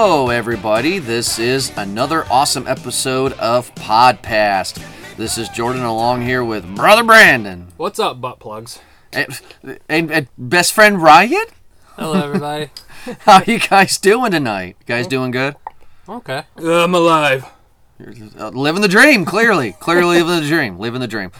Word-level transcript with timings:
Hello, 0.00 0.30
everybody. 0.30 1.00
This 1.00 1.40
is 1.40 1.76
another 1.76 2.24
awesome 2.30 2.68
episode 2.68 3.32
of 3.32 3.74
Podcast. 3.74 4.80
This 5.16 5.36
is 5.36 5.48
Jordan 5.48 5.82
along 5.82 6.22
here 6.22 6.44
with 6.44 6.72
Brother 6.76 7.02
Brandon 7.02 7.66
What's 7.76 7.98
up, 7.98 8.20
butt 8.20 8.38
plugs? 8.38 8.78
and, 9.12 9.40
and, 9.88 10.12
and 10.12 10.28
best 10.38 10.72
friend 10.72 11.02
Ryan. 11.02 11.46
Hello, 11.96 12.12
everybody. 12.22 12.70
How 13.22 13.42
you 13.44 13.58
guys 13.58 13.98
doing 13.98 14.30
tonight? 14.30 14.76
You 14.78 14.86
guys 14.86 15.08
doing 15.08 15.32
good? 15.32 15.56
okay. 16.08 16.44
I'm 16.56 16.94
alive. 16.94 17.46
Uh, 18.38 18.50
living 18.50 18.82
the 18.82 18.88
dream, 18.88 19.24
clearly. 19.24 19.72
clearly 19.80 20.22
living 20.22 20.42
the 20.44 20.48
dream. 20.48 20.78
Living 20.78 21.00
the 21.00 21.08
dream. 21.08 21.32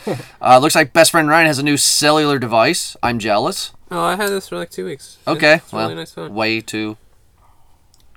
Uh, 0.43 0.59
looks 0.59 0.75
like 0.75 0.93
best 0.93 1.13
friend 1.13 1.29
Ryan 1.29 1.47
has 1.47 1.61
a 1.61 1.63
new 1.63 1.77
cellular 1.77 2.41
device. 2.41 2.97
I'm 3.05 3.21
jealous. 3.21 3.73
Oh, 3.89 4.01
I 4.03 4.17
had 4.17 4.31
this 4.31 4.49
for 4.49 4.57
like 4.57 4.71
two 4.71 4.85
weeks. 4.87 5.19
Okay, 5.29 5.55
It's 5.55 5.73
a 5.73 5.77
well, 5.77 5.89
really 5.91 6.01
nice 6.01 6.11
phone. 6.11 6.35
way 6.35 6.61
to 6.63 6.97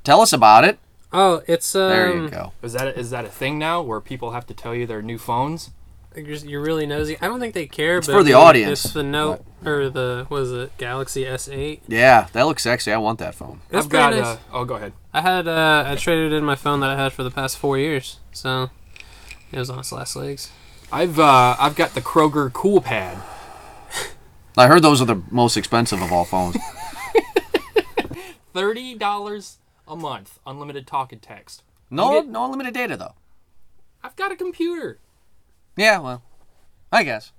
tell 0.04 0.22
us 0.22 0.34
about 0.34 0.64
it. 0.64 0.80
Oh, 1.14 1.42
it's 1.48 1.76
um. 1.76 1.90
There 1.90 2.16
you 2.16 2.30
go. 2.30 2.54
Is 2.62 2.74
that 2.74 2.88
a, 2.88 2.98
is 2.98 3.10
that 3.10 3.26
a 3.26 3.30
thing 3.30 3.60
now 3.60 3.82
where 3.82 4.00
people 4.00 4.32
have 4.32 4.46
to 4.48 4.54
tell 4.54 4.74
you 4.74 4.86
their 4.86 5.02
new 5.02 5.18
phones? 5.18 5.72
You're, 6.16 6.62
really 6.62 6.86
nosy. 6.86 7.18
I 7.22 7.28
don't 7.28 7.40
think 7.40 7.54
they 7.54 7.68
care. 7.68 8.00
It's 8.00 8.08
but 8.08 8.14
for 8.14 8.24
the 8.24 8.34
audience. 8.34 8.84
It's 8.84 8.94
the 8.94 9.04
Note 9.04 9.46
or 9.64 9.90
the 9.90 10.28
was 10.30 10.52
it? 10.52 10.78
Galaxy 10.78 11.24
S8. 11.24 11.82
Yeah, 11.88 12.28
that 12.34 12.44
looks 12.44 12.64
sexy. 12.64 12.92
I 12.92 12.98
want 12.98 13.20
that 13.20 13.34
phone. 13.34 13.62
It's 13.70 13.86
I've 13.86 13.90
got. 13.90 14.12
pretty 14.12 14.22
nice. 14.22 14.36
Uh, 14.36 14.40
oh, 14.52 14.66
go 14.66 14.76
ahead. 14.76 14.92
I 15.14 15.22
had 15.22 15.48
uh, 15.48 15.86
I 15.88 15.96
traded 15.96 16.34
in 16.34 16.44
my 16.44 16.56
phone 16.56 16.82
that 16.82 16.90
I 16.90 17.02
had 17.02 17.14
for 17.14 17.24
the 17.24 17.32
past 17.32 17.58
four 17.58 17.78
years, 17.78 18.20
so 18.34 18.70
it 19.54 19.60
was 19.60 19.70
on 19.70 19.80
its 19.80 19.94
last 19.94 20.18
legs. 20.18 20.52
I've 20.92 21.18
uh, 21.18 21.56
I've 21.58 21.76
got 21.76 21.94
the 21.94 22.02
Kroger 22.02 22.52
Cool 22.52 22.82
Pad. 22.82 23.18
I 24.58 24.68
heard 24.68 24.82
those 24.82 25.02
are 25.02 25.06
the 25.06 25.22
most 25.32 25.56
expensive 25.56 26.02
of 26.02 26.12
all 26.12 26.26
phones. 26.26 26.58
Thirty 28.54 28.96
dollars 28.96 29.60
a 29.92 29.96
month, 29.96 30.40
unlimited 30.48 30.88
talk 30.88 31.12
and 31.12 31.22
text. 31.22 31.64
No, 31.90 32.22
get- 32.22 32.30
no 32.30 32.46
unlimited 32.46 32.74
data 32.74 32.96
though. 32.98 33.16
I've 34.04 34.16
got 34.16 34.32
a 34.32 34.36
computer. 34.36 34.98
Yeah, 35.76 36.00
well, 36.00 36.24
I 36.92 37.04
guess. 37.04 37.32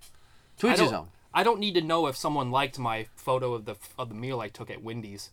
To 0.59 0.70
each 0.70 0.78
his 0.78 0.92
own. 0.92 1.09
I 1.34 1.42
don't 1.42 1.59
need 1.61 1.75
to 1.75 1.81
know 1.81 2.06
if 2.06 2.17
someone 2.17 2.50
liked 2.50 2.78
my 2.78 3.06
photo 3.17 3.55
of 3.55 3.64
the 3.64 3.77
of 3.98 4.11
the 4.11 4.14
meal 4.14 4.41
I 4.41 4.48
took 4.48 4.70
at 4.70 4.83
Wendy's. 4.83 5.31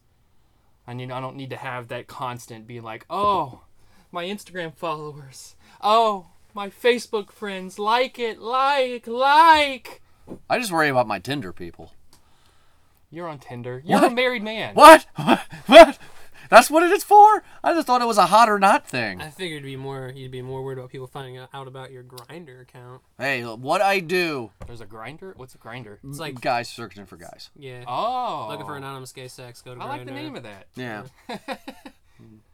I 0.87 0.93
need. 0.93 1.11
I 1.11 1.19
don't 1.19 1.35
need 1.35 1.49
to 1.51 1.57
have 1.57 1.89
that 1.89 2.07
constant 2.07 2.65
being 2.65 2.83
like, 2.83 3.05
oh, 3.09 3.61
my 4.11 4.23
Instagram 4.25 4.73
followers. 4.73 5.55
Oh, 5.81 6.27
my 6.53 6.69
Facebook 6.69 7.31
friends 7.31 7.77
like 7.77 8.17
it, 8.17 8.39
like, 8.39 9.05
like. 9.05 10.01
I 10.49 10.57
just 10.57 10.71
worry 10.71 10.89
about 10.89 11.07
my 11.07 11.19
Tinder 11.19 11.51
people. 11.53 11.91
You're 13.11 13.27
on 13.27 13.39
Tinder. 13.39 13.81
You're 13.85 13.99
What? 14.01 14.11
a 14.11 14.15
married 14.15 14.43
man. 14.43 14.73
What? 14.75 15.05
What? 15.15 15.41
What? 15.67 15.97
That's 16.49 16.69
what 16.71 16.83
it 16.83 16.91
is 16.91 17.03
for? 17.03 17.43
I 17.63 17.73
just 17.73 17.85
thought 17.87 18.01
it 18.01 18.07
was 18.07 18.17
a 18.17 18.25
hot 18.25 18.49
or 18.49 18.57
not 18.59 18.87
thing. 18.87 19.21
I 19.21 19.29
figured 19.29 19.63
you'd 19.63 19.69
be 19.69 19.75
more 19.75 20.11
you'd 20.15 20.31
be 20.31 20.41
more 20.41 20.63
worried 20.63 20.79
about 20.79 20.89
people 20.89 21.07
finding 21.07 21.37
out 21.37 21.49
out 21.53 21.67
about 21.67 21.91
your 21.91 22.03
Grindr 22.03 22.61
account. 22.61 23.01
Hey, 23.17 23.43
what 23.43 23.81
I 23.81 23.99
do, 23.99 24.51
There's 24.65 24.81
a 24.81 24.85
Grindr. 24.87 25.35
What's 25.37 25.53
a 25.55 25.59
Grindr? 25.59 25.97
It's 26.03 26.19
like 26.19 26.41
guys 26.41 26.67
searching 26.69 27.05
for 27.05 27.17
guys. 27.17 27.49
yeah, 27.55 27.83
Oh, 27.87 28.47
looking 28.49 28.65
for 28.65 28.75
anonymous 28.75 29.11
gay 29.11 29.27
sex. 29.27 29.61
Go 29.61 29.75
to 29.75 29.81
I 29.81 29.85
like 29.85 30.05
the 30.05 30.11
name 30.11 30.35
of 30.35 30.43
that. 30.43 30.67
Yeah. 30.75 31.03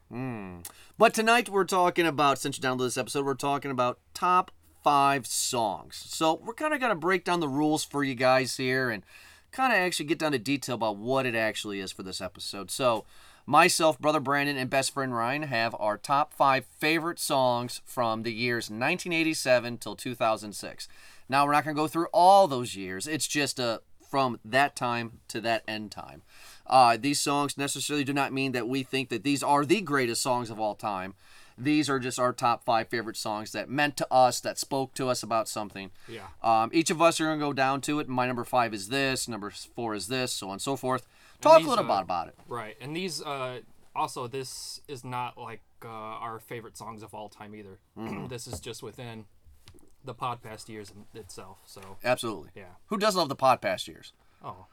Hmm. 0.08 0.58
But 0.98 1.14
tonight 1.14 1.48
we're 1.48 1.64
talking 1.64 2.06
about, 2.06 2.38
since 2.38 2.56
you're 2.56 2.62
down 2.62 2.78
to 2.78 2.84
this 2.84 2.96
episode, 2.96 3.26
we're 3.26 3.34
talking 3.34 3.72
about 3.72 3.98
top 4.14 4.52
five 4.84 5.26
songs. 5.26 5.96
So 6.06 6.34
we're 6.44 6.54
kind 6.54 6.72
of 6.72 6.78
going 6.78 6.90
to 6.90 6.94
break 6.96 7.24
down 7.24 7.40
the 7.40 7.48
rules 7.48 7.82
for 7.82 8.04
you 8.04 8.14
guys 8.14 8.56
here 8.56 8.88
and 8.88 9.02
kind 9.50 9.72
of 9.72 9.78
actually 9.80 10.06
get 10.06 10.20
down 10.20 10.30
to 10.32 10.38
detail 10.38 10.76
about 10.76 10.96
what 10.96 11.26
it 11.26 11.34
actually 11.34 11.80
is 11.80 11.90
for 11.90 12.04
this 12.04 12.20
episode. 12.20 12.70
So 12.70 13.04
myself, 13.46 13.98
brother 13.98 14.20
Brandon, 14.20 14.56
and 14.56 14.68
best 14.68 14.92
friend 14.92 15.14
Ryan 15.14 15.44
have 15.44 15.74
our 15.78 15.96
top 15.96 16.34
five 16.34 16.66
favorite 16.66 17.18
songs 17.18 17.80
from 17.84 18.22
the 18.22 18.32
years 18.32 18.64
1987 18.64 19.78
till 19.78 19.96
2006. 19.96 20.88
Now 21.28 21.46
we're 21.46 21.52
not 21.52 21.64
going 21.64 21.74
to 21.74 21.82
go 21.82 21.88
through 21.88 22.08
all 22.12 22.48
those 22.48 22.76
years. 22.76 23.06
It's 23.06 23.26
just 23.26 23.58
a 23.58 23.82
from 24.08 24.38
that 24.44 24.76
time 24.76 25.18
to 25.28 25.40
that 25.40 25.62
end 25.66 25.90
time. 25.90 26.22
Uh, 26.66 26.96
these 26.96 27.20
songs 27.20 27.58
necessarily 27.58 28.04
do 28.04 28.12
not 28.12 28.32
mean 28.32 28.52
that 28.52 28.68
we 28.68 28.82
think 28.82 29.08
that 29.08 29.24
these 29.24 29.42
are 29.42 29.64
the 29.64 29.80
greatest 29.80 30.22
songs 30.22 30.50
of 30.50 30.60
all 30.60 30.74
time. 30.74 31.14
These 31.58 31.88
are 31.88 31.98
just 31.98 32.18
our 32.18 32.32
top 32.32 32.64
five 32.64 32.88
favorite 32.88 33.16
songs 33.16 33.52
that 33.52 33.68
meant 33.68 33.96
to 33.96 34.06
us, 34.12 34.40
that 34.40 34.58
spoke 34.58 34.94
to 34.94 35.08
us 35.08 35.22
about 35.22 35.48
something. 35.48 35.90
Yeah. 36.06 36.26
Um, 36.42 36.70
each 36.72 36.90
of 36.90 37.00
us 37.00 37.20
are 37.20 37.24
going 37.24 37.38
to 37.38 37.44
go 37.46 37.52
down 37.52 37.80
to 37.82 37.98
it. 37.98 38.08
My 38.08 38.26
number 38.26 38.44
five 38.44 38.74
is 38.74 38.88
this, 38.88 39.26
number 39.26 39.50
four 39.50 39.94
is 39.94 40.08
this, 40.08 40.32
so 40.32 40.48
on 40.48 40.54
and 40.54 40.62
so 40.62 40.76
forth. 40.76 41.06
Talk 41.40 41.58
these, 41.58 41.66
a 41.66 41.70
little 41.70 41.90
uh, 41.90 41.96
bit 41.98 42.02
about 42.04 42.28
it. 42.28 42.34
Right, 42.48 42.76
and 42.80 42.96
these 42.96 43.22
uh, 43.22 43.60
also 43.94 44.26
this 44.26 44.80
is 44.88 45.04
not 45.04 45.38
like 45.38 45.60
uh, 45.84 45.88
our 45.88 46.38
favorite 46.38 46.76
songs 46.76 47.02
of 47.02 47.14
all 47.14 47.28
time 47.28 47.54
either. 47.54 47.78
Mm-hmm. 47.98 48.26
this 48.28 48.46
is 48.46 48.60
just 48.60 48.82
within 48.82 49.24
the 50.04 50.14
podcast 50.14 50.68
years 50.68 50.92
itself. 51.14 51.58
So 51.66 51.80
Absolutely. 52.04 52.50
yeah. 52.54 52.76
Who 52.86 52.96
doesn't 52.98 53.18
love 53.18 53.28
the 53.28 53.36
podcast 53.36 53.88
years? 53.88 54.12
Oh, 54.44 54.66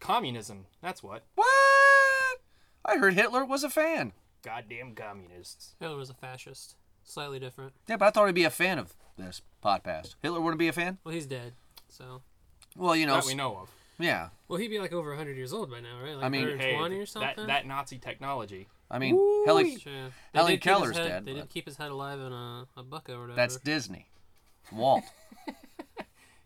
communism. 0.00 0.66
That's 0.82 1.02
what. 1.02 1.24
What? 1.34 1.48
I 2.84 2.96
heard 2.96 3.14
Hitler 3.14 3.44
was 3.44 3.64
a 3.64 3.70
fan. 3.70 4.12
Goddamn 4.42 4.94
communists. 4.94 5.74
Hitler 5.80 5.96
was 5.96 6.10
a 6.10 6.14
fascist. 6.14 6.76
Slightly 7.04 7.38
different. 7.38 7.72
Yeah, 7.88 7.96
but 7.96 8.06
I 8.06 8.10
thought 8.10 8.26
he'd 8.26 8.34
be 8.34 8.44
a 8.44 8.50
fan 8.50 8.78
of 8.78 8.94
this 9.16 9.42
podcast. 9.64 10.14
Hitler 10.22 10.40
wouldn't 10.40 10.58
be 10.58 10.68
a 10.68 10.72
fan? 10.72 10.98
Well, 11.04 11.14
he's 11.14 11.26
dead. 11.26 11.54
So, 11.88 12.22
Well, 12.76 12.94
you 12.94 13.06
know, 13.06 13.14
that 13.16 13.24
we 13.24 13.34
know 13.34 13.56
of. 13.56 13.70
Yeah. 13.98 14.28
well, 14.48 14.58
he'd 14.58 14.68
be 14.68 14.78
like 14.78 14.92
over 14.92 15.10
100 15.10 15.36
years 15.36 15.52
old 15.52 15.70
by 15.70 15.80
now, 15.80 16.00
right? 16.02 16.14
Like 16.14 16.24
I 16.24 16.28
mean, 16.28 16.58
Hey, 16.58 16.74
or 16.76 17.06
something. 17.06 17.46
that 17.46 17.66
Nazi 17.66 17.98
technology. 17.98 18.68
I 18.90 18.98
mean, 18.98 19.16
Heli- 19.46 19.78
Sure. 19.78 19.92
They 20.32 20.38
Helen 20.38 20.50
did 20.52 20.60
keep 20.60 20.70
his 20.70 20.78
Keller's 20.80 20.96
head- 20.96 21.08
dead, 21.08 21.24
They 21.26 21.32
but- 21.34 21.40
did 21.40 21.50
keep 21.50 21.66
his 21.66 21.76
head 21.76 21.90
alive 21.90 22.18
in 22.20 22.32
a, 22.32 22.66
a 22.76 22.82
bucket 22.82 23.14
or 23.16 23.20
whatever. 23.20 23.36
that's 23.36 23.56
Disney. 23.56 24.08
Walt. 24.72 25.04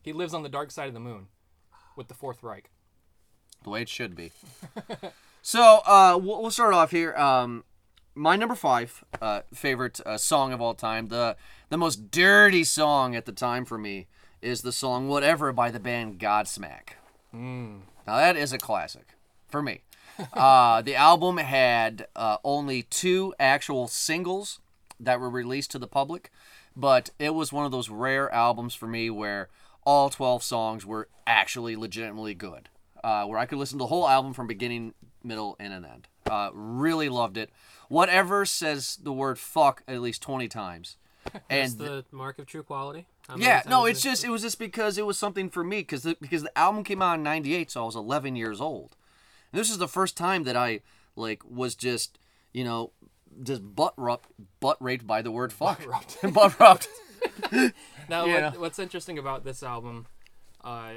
He 0.00 0.12
lives 0.12 0.34
on 0.34 0.42
the 0.42 0.48
dark 0.48 0.72
side 0.72 0.88
of 0.88 0.94
the 0.94 1.00
moon, 1.00 1.28
with 1.94 2.08
the 2.08 2.14
Fourth 2.14 2.42
Reich. 2.42 2.70
the 3.62 3.70
way 3.70 3.82
it 3.82 3.88
should 3.88 4.16
be. 4.16 4.32
so 5.42 5.80
uh, 5.86 6.18
we'll, 6.20 6.42
we'll 6.42 6.50
start 6.50 6.74
off 6.74 6.90
here. 6.90 7.14
Um, 7.14 7.62
my 8.14 8.34
number 8.34 8.56
five 8.56 9.04
uh, 9.20 9.42
favorite 9.54 10.00
uh, 10.04 10.18
song 10.18 10.52
of 10.52 10.60
all 10.60 10.74
time, 10.74 11.06
the 11.06 11.36
the 11.68 11.78
most 11.78 12.10
dirty 12.10 12.64
song 12.64 13.14
at 13.14 13.26
the 13.26 13.32
time 13.32 13.64
for 13.64 13.78
me, 13.78 14.08
is 14.40 14.62
the 14.62 14.72
song 14.72 15.08
"Whatever" 15.08 15.52
by 15.52 15.70
the 15.70 15.78
band 15.78 16.18
Godsmack. 16.18 16.94
Now 18.06 18.16
that 18.16 18.36
is 18.36 18.52
a 18.52 18.58
classic 18.58 19.14
for 19.48 19.62
me. 19.62 19.82
uh, 20.34 20.82
the 20.82 20.94
album 20.94 21.38
had 21.38 22.06
uh, 22.14 22.36
only 22.44 22.82
two 22.82 23.34
actual 23.40 23.88
singles 23.88 24.60
that 25.00 25.20
were 25.20 25.30
released 25.30 25.70
to 25.72 25.78
the 25.78 25.86
public, 25.86 26.30
but 26.76 27.10
it 27.18 27.30
was 27.34 27.52
one 27.52 27.64
of 27.64 27.72
those 27.72 27.88
rare 27.88 28.32
albums 28.32 28.74
for 28.74 28.86
me 28.86 29.10
where 29.10 29.48
all 29.84 30.10
12 30.10 30.42
songs 30.42 30.86
were 30.86 31.08
actually 31.26 31.76
legitimately 31.76 32.34
good. 32.34 32.68
Uh, 33.02 33.24
where 33.24 33.38
I 33.38 33.46
could 33.46 33.58
listen 33.58 33.78
to 33.78 33.82
the 33.82 33.88
whole 33.88 34.08
album 34.08 34.32
from 34.32 34.46
beginning, 34.46 34.94
middle, 35.24 35.56
and 35.58 35.72
an 35.72 35.84
end. 35.84 36.06
Uh, 36.30 36.50
really 36.52 37.08
loved 37.08 37.36
it. 37.36 37.50
Whatever 37.88 38.44
says 38.44 38.96
the 39.02 39.12
word 39.12 39.40
fuck 39.40 39.82
at 39.88 40.00
least 40.00 40.22
20 40.22 40.46
times. 40.46 40.96
That's 41.32 41.44
And 41.50 41.78
the 41.78 42.04
mark 42.12 42.38
of 42.38 42.46
true 42.46 42.62
quality. 42.62 43.06
Yeah, 43.36 43.62
no, 43.68 43.84
it's 43.86 44.02
just 44.02 44.24
it 44.24 44.30
was 44.30 44.42
just 44.42 44.58
because 44.58 44.98
it 44.98 45.06
was 45.06 45.18
something 45.18 45.48
for 45.48 45.62
me 45.64 45.78
because 45.80 46.02
the, 46.02 46.16
because 46.20 46.42
the 46.42 46.58
album 46.58 46.84
came 46.84 47.00
out 47.02 47.14
in 47.14 47.22
'98, 47.22 47.70
so 47.70 47.82
I 47.82 47.86
was 47.86 47.96
11 47.96 48.36
years 48.36 48.60
old. 48.60 48.96
And 49.52 49.60
this 49.60 49.70
is 49.70 49.78
the 49.78 49.88
first 49.88 50.16
time 50.16 50.44
that 50.44 50.56
I 50.56 50.80
like 51.16 51.42
was 51.48 51.74
just 51.74 52.18
you 52.52 52.64
know 52.64 52.92
just 53.42 53.62
butt 53.74 53.94
rubbed, 53.96 54.26
butt 54.60 54.76
raped 54.80 55.06
by 55.06 55.22
the 55.22 55.30
word 55.30 55.52
fuck. 55.52 55.86
rubbed. 55.86 56.16
butt 56.34 56.58
rubbed. 56.60 56.88
Now, 58.08 58.24
Yeah. 58.26 58.50
what, 58.50 58.60
what's 58.60 58.78
interesting 58.80 59.16
about 59.18 59.44
this 59.44 59.62
album, 59.62 60.06
uh, 60.64 60.90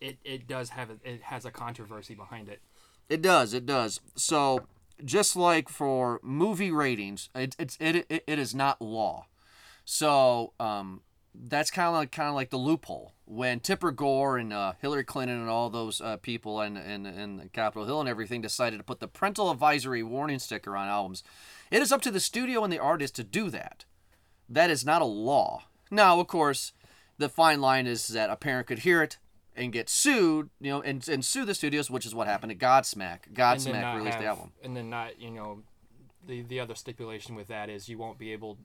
it 0.00 0.18
it 0.24 0.46
does 0.46 0.70
have 0.70 0.90
a, 0.90 0.96
it 1.04 1.22
has 1.22 1.44
a 1.44 1.50
controversy 1.50 2.14
behind 2.14 2.48
it. 2.48 2.60
It 3.08 3.22
does. 3.22 3.54
It 3.54 3.66
does. 3.66 4.00
So 4.14 4.66
just 5.04 5.34
like 5.34 5.68
for 5.68 6.20
movie 6.22 6.70
ratings, 6.70 7.30
it, 7.34 7.56
it's 7.58 7.76
it, 7.80 8.06
it, 8.10 8.24
it 8.26 8.38
is 8.38 8.54
not 8.54 8.80
law. 8.82 9.26
So 9.84 10.52
um, 10.60 11.02
that's 11.34 11.70
kind 11.70 11.88
of 11.88 11.94
like 11.94 12.12
kind 12.12 12.28
of 12.28 12.34
like 12.34 12.50
the 12.50 12.56
loophole 12.56 13.14
when 13.24 13.60
Tipper 13.60 13.90
Gore 13.90 14.36
and 14.36 14.52
uh, 14.52 14.72
Hillary 14.80 15.04
Clinton 15.04 15.40
and 15.40 15.48
all 15.48 15.70
those 15.70 16.00
uh, 16.00 16.16
people 16.18 16.60
and 16.60 16.76
and 16.78 17.06
and 17.06 17.52
Capitol 17.52 17.86
Hill 17.86 18.00
and 18.00 18.08
everything 18.08 18.40
decided 18.40 18.76
to 18.78 18.84
put 18.84 19.00
the 19.00 19.08
parental 19.08 19.50
advisory 19.50 20.02
warning 20.02 20.38
sticker 20.38 20.76
on 20.76 20.88
albums. 20.88 21.22
It 21.70 21.82
is 21.82 21.90
up 21.92 22.02
to 22.02 22.10
the 22.10 22.20
studio 22.20 22.64
and 22.64 22.72
the 22.72 22.78
artist 22.78 23.16
to 23.16 23.24
do 23.24 23.50
that. 23.50 23.84
That 24.48 24.70
is 24.70 24.84
not 24.84 25.02
a 25.02 25.06
law. 25.06 25.64
Now, 25.90 26.20
of 26.20 26.26
course, 26.26 26.72
the 27.18 27.28
fine 27.28 27.60
line 27.60 27.86
is 27.86 28.08
that 28.08 28.30
a 28.30 28.36
parent 28.36 28.66
could 28.66 28.80
hear 28.80 29.02
it 29.02 29.18
and 29.54 29.72
get 29.72 29.88
sued, 29.88 30.50
you 30.60 30.70
know, 30.70 30.82
and, 30.82 31.06
and 31.08 31.24
sue 31.24 31.44
the 31.44 31.54
studios, 31.54 31.90
which 31.90 32.06
is 32.06 32.14
what 32.14 32.26
happened 32.26 32.50
to 32.50 32.56
Godsmack. 32.56 33.32
Godsmack 33.32 33.96
released 33.96 34.18
the 34.18 34.26
album. 34.26 34.52
and 34.62 34.76
then 34.76 34.88
not 34.90 35.20
you 35.20 35.30
know, 35.30 35.62
the 36.26 36.42
the 36.42 36.60
other 36.60 36.74
stipulation 36.74 37.34
with 37.34 37.48
that 37.48 37.68
is 37.70 37.88
you 37.88 37.98
won't 37.98 38.18
be 38.18 38.32
able, 38.32 38.58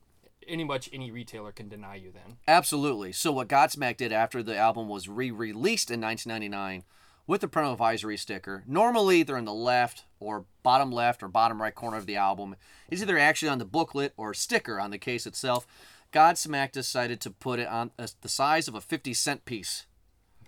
any 0.48 0.64
much 0.64 0.90
any 0.94 1.12
retailer 1.12 1.52
can 1.52 1.70
deny 1.70 1.96
you 1.96 2.12
then. 2.12 2.38
Absolutely. 2.48 3.12
So 3.12 3.32
what 3.32 3.48
Godsmack 3.48 3.98
did 3.98 4.12
after 4.12 4.42
the 4.42 4.58
album 4.58 4.88
was 4.90 5.10
re-released 5.10 5.92
in 5.92 6.02
1999 6.02 6.84
with 7.28 7.42
the 7.42 7.48
parental 7.48 7.74
advisory 7.74 8.18
sticker. 8.18 8.64
Normally, 8.66 9.22
they're 9.22 9.38
in 9.38 9.46
the 9.46 9.54
left 9.54 10.06
or 10.20 10.46
bottom 10.64 10.92
left 10.92 11.22
or 11.22 11.28
bottom 11.28 11.62
right 11.62 11.76
corner 11.76 11.98
of 11.98 12.06
the 12.06 12.16
album. 12.16 12.56
It's 12.90 13.02
either 13.02 13.18
actually 13.18 13.50
on 13.50 13.60
the 13.60 13.66
booklet 13.66 14.14
or 14.16 14.34
sticker 14.34 14.80
on 14.80 14.92
the 14.92 14.98
case 14.98 15.28
itself. 15.28 15.68
Godsmack 16.14 16.72
decided 16.72 17.20
to 17.22 17.30
put 17.30 17.60
it 17.60 17.68
on 17.68 17.92
uh, 18.00 18.08
the 18.22 18.30
size 18.30 18.70
of 18.70 18.76
a 18.76 18.82
50 18.82 19.14
cent 19.14 19.44
piece, 19.44 19.86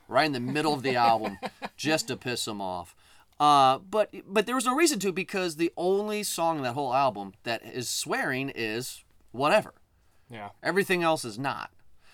right 0.07 0.25
in 0.25 0.31
the 0.31 0.39
middle 0.39 0.73
of 0.73 0.83
the 0.83 0.95
album, 0.95 1.37
just 1.77 2.07
to 2.07 2.15
piss 2.15 2.45
them 2.45 2.61
off. 2.61 2.95
Uh, 3.39 3.77
but 3.77 4.13
but 4.27 4.45
there 4.45 4.55
was 4.55 4.65
no 4.65 4.75
reason 4.75 4.99
to 4.99 5.11
because 5.13 5.55
the 5.55 5.71
only 5.77 6.23
song 6.23 6.57
in 6.57 6.63
that 6.63 6.73
whole 6.73 6.93
album 6.93 7.33
that 7.43 7.63
is 7.63 7.89
swearing 7.89 8.51
is 8.53 9.03
whatever. 9.31 9.73
Yeah. 10.29 10.49
Everything 10.63 11.03
else 11.03 11.25
is 11.25 11.39
not. 11.39 11.71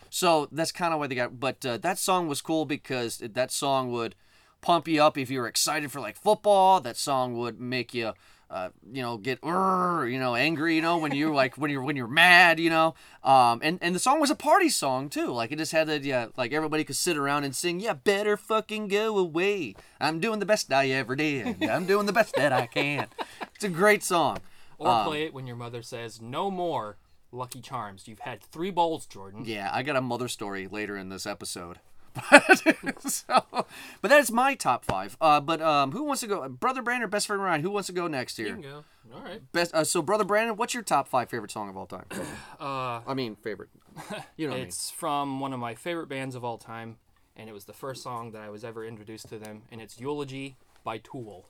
So 0.09 0.47
that's 0.51 0.71
kind 0.71 0.93
of 0.93 0.99
why 0.99 1.07
they 1.07 1.15
got. 1.15 1.39
But 1.39 1.65
uh, 1.65 1.77
that 1.77 1.99
song 1.99 2.27
was 2.27 2.41
cool 2.41 2.65
because 2.65 3.21
it- 3.21 3.33
that 3.33 3.51
song 3.51 3.91
would 3.91 4.15
pump 4.61 4.87
you 4.87 5.01
up 5.03 5.17
if 5.17 5.29
you 5.29 5.39
were 5.39 5.47
excited 5.47 5.91
for 5.91 5.99
like 5.99 6.15
football. 6.15 6.79
That 6.79 6.95
song 6.97 7.37
would 7.37 7.59
make 7.59 7.93
you, 7.93 8.13
uh, 8.49 8.69
you 8.89 9.01
know, 9.01 9.17
get 9.17 9.39
you 9.43 10.17
know 10.19 10.35
angry. 10.35 10.75
You 10.77 10.81
know 10.81 10.97
when 10.97 11.13
you're 11.13 11.33
like 11.33 11.57
when 11.57 11.69
you're 11.69 11.83
when 11.83 11.97
you're 11.97 12.07
mad. 12.07 12.59
You 12.61 12.69
know. 12.69 12.95
Um, 13.23 13.59
and 13.61 13.77
and 13.81 13.93
the 13.93 13.99
song 13.99 14.21
was 14.21 14.29
a 14.29 14.35
party 14.35 14.69
song 14.69 15.09
too. 15.09 15.27
Like 15.27 15.51
it 15.51 15.57
just 15.57 15.73
had 15.73 15.87
that 15.87 16.03
yeah, 16.03 16.27
like 16.37 16.53
everybody 16.53 16.85
could 16.85 16.95
sit 16.95 17.17
around 17.17 17.43
and 17.43 17.53
sing. 17.53 17.81
Yeah, 17.81 17.93
better 17.93 18.37
fucking 18.37 18.87
go 18.87 19.17
away. 19.17 19.75
I'm 19.99 20.21
doing 20.21 20.39
the 20.39 20.45
best 20.45 20.71
I 20.71 20.87
ever 20.91 21.17
did. 21.17 21.61
I'm 21.63 21.85
doing 21.85 22.05
the 22.05 22.13
best 22.13 22.35
that 22.35 22.53
I 22.53 22.67
can. 22.67 23.07
It's 23.55 23.65
a 23.65 23.69
great 23.69 24.03
song. 24.03 24.37
Or 24.77 24.87
Um, 24.89 25.07
play 25.07 25.23
it 25.23 25.33
when 25.33 25.47
your 25.47 25.55
mother 25.57 25.81
says, 25.81 26.21
"No 26.21 26.49
more 26.51 26.97
Lucky 27.31 27.61
Charms. 27.61 28.07
You've 28.07 28.19
had 28.19 28.41
three 28.41 28.71
bowls, 28.71 29.05
Jordan." 29.05 29.45
Yeah, 29.45 29.69
I 29.73 29.83
got 29.83 29.95
a 29.95 30.01
mother 30.01 30.27
story 30.27 30.67
later 30.67 30.95
in 30.97 31.09
this 31.09 31.25
episode. 31.25 31.79
But, 32.31 33.01
so, 33.11 33.43
but 34.01 34.07
that 34.09 34.19
is 34.21 34.31
my 34.31 34.55
top 34.55 34.85
five. 34.85 35.17
Uh, 35.19 35.41
but 35.41 35.61
um, 35.61 35.91
who 35.91 36.03
wants 36.03 36.21
to 36.21 36.27
go? 36.27 36.47
Brother 36.47 36.81
Brandon, 36.81 37.09
best 37.09 37.27
friend 37.27 37.41
Ryan. 37.41 37.61
Who 37.61 37.69
wants 37.71 37.87
to 37.87 37.93
go 37.93 38.07
next 38.07 38.39
You 38.39 38.45
here? 38.45 38.53
can 38.53 38.61
go. 38.63 38.83
All 39.13 39.21
right. 39.21 39.41
Best. 39.51 39.73
Uh, 39.75 39.83
so, 39.83 40.01
brother 40.01 40.23
Brandon, 40.23 40.55
what's 40.55 40.73
your 40.73 40.81
top 40.83 41.09
five 41.09 41.29
favorite 41.29 41.51
song 41.51 41.67
of 41.67 41.75
all 41.75 41.85
time? 41.85 42.05
Uh, 42.59 43.01
I 43.05 43.13
mean, 43.15 43.35
favorite. 43.35 43.69
You 44.37 44.47
know 44.47 44.51
what 44.51 44.57
I 44.57 44.59
mean. 44.59 44.67
it's 44.67 44.89
from 44.91 45.41
one 45.41 45.51
of 45.51 45.59
my 45.59 45.75
favorite 45.75 46.07
bands 46.07 46.35
of 46.35 46.45
all 46.45 46.57
time, 46.57 46.97
and 47.35 47.49
it 47.49 47.53
was 47.53 47.65
the 47.65 47.73
first 47.73 48.01
song 48.01 48.31
that 48.31 48.41
I 48.41 48.49
was 48.49 48.63
ever 48.63 48.85
introduced 48.85 49.27
to 49.29 49.37
them, 49.37 49.63
and 49.69 49.81
it's 49.81 49.99
"Eulogy" 49.99 50.55
by 50.85 50.99
Tool. 50.99 51.49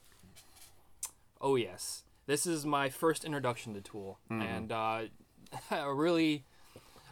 Oh 1.39 1.55
yes, 1.55 2.03
this 2.25 2.47
is 2.47 2.65
my 2.65 2.89
first 2.89 3.23
introduction 3.23 3.73
to 3.75 3.81
Tool, 3.81 4.17
and 4.31 4.71
uh, 4.71 5.03
a 5.71 5.93
really, 5.93 6.43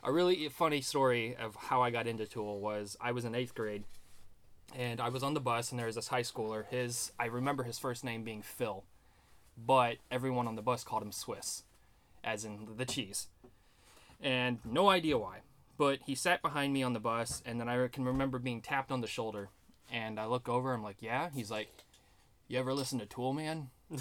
a 0.04 0.12
really 0.12 0.48
funny 0.50 0.82
story 0.82 1.36
of 1.36 1.56
how 1.56 1.82
I 1.82 1.90
got 1.90 2.08
into 2.08 2.26
Tool 2.26 2.60
was 2.60 2.98
I 3.02 3.12
was 3.12 3.26
in 3.26 3.36
eighth 3.36 3.56
grade, 3.56 3.84
and 4.76 5.00
I 5.00 5.10
was 5.10 5.24
on 5.24 5.34
the 5.34 5.40
bus, 5.40 5.72
and 5.72 5.80
there 5.80 5.88
was 5.88 5.96
this 5.96 6.08
high 6.10 6.22
schooler. 6.22 6.66
His 6.68 7.12
I 7.20 7.26
remember 7.26 7.64
his 7.64 7.80
first 7.80 8.04
name 8.04 8.24
being 8.24 8.42
Phil, 8.42 8.84
but 9.58 9.98
everyone 10.12 10.48
on 10.48 10.56
the 10.56 10.62
bus 10.62 10.84
called 10.84 11.04
him 11.04 11.12
Swiss, 11.12 11.64
as 12.24 12.46
in 12.46 12.68
the 12.78 12.86
cheese 12.86 13.28
and 14.24 14.60
no 14.64 14.90
idea 14.90 15.18
why. 15.18 15.40
But 15.78 16.00
he 16.06 16.16
sat 16.16 16.42
behind 16.42 16.74
me 16.74 16.82
on 16.82 16.94
the 16.94 17.00
bus, 17.00 17.44
and 17.46 17.60
then 17.60 17.68
I 17.68 17.88
can 17.90 18.06
remember 18.06 18.40
being 18.40 18.62
tapped 18.62 18.92
on 18.92 19.02
the 19.02 19.08
shoulder. 19.08 19.50
And 19.92 20.20
I 20.20 20.26
look 20.26 20.48
over, 20.48 20.74
I'm 20.74 20.82
like, 20.82 21.02
yeah. 21.02 21.30
He's 21.34 21.52
like, 21.52 21.68
you 22.48 22.58
ever 22.58 22.74
listen 22.74 23.00
to 23.00 23.06
Tool 23.06 23.34
Man? 23.34 23.70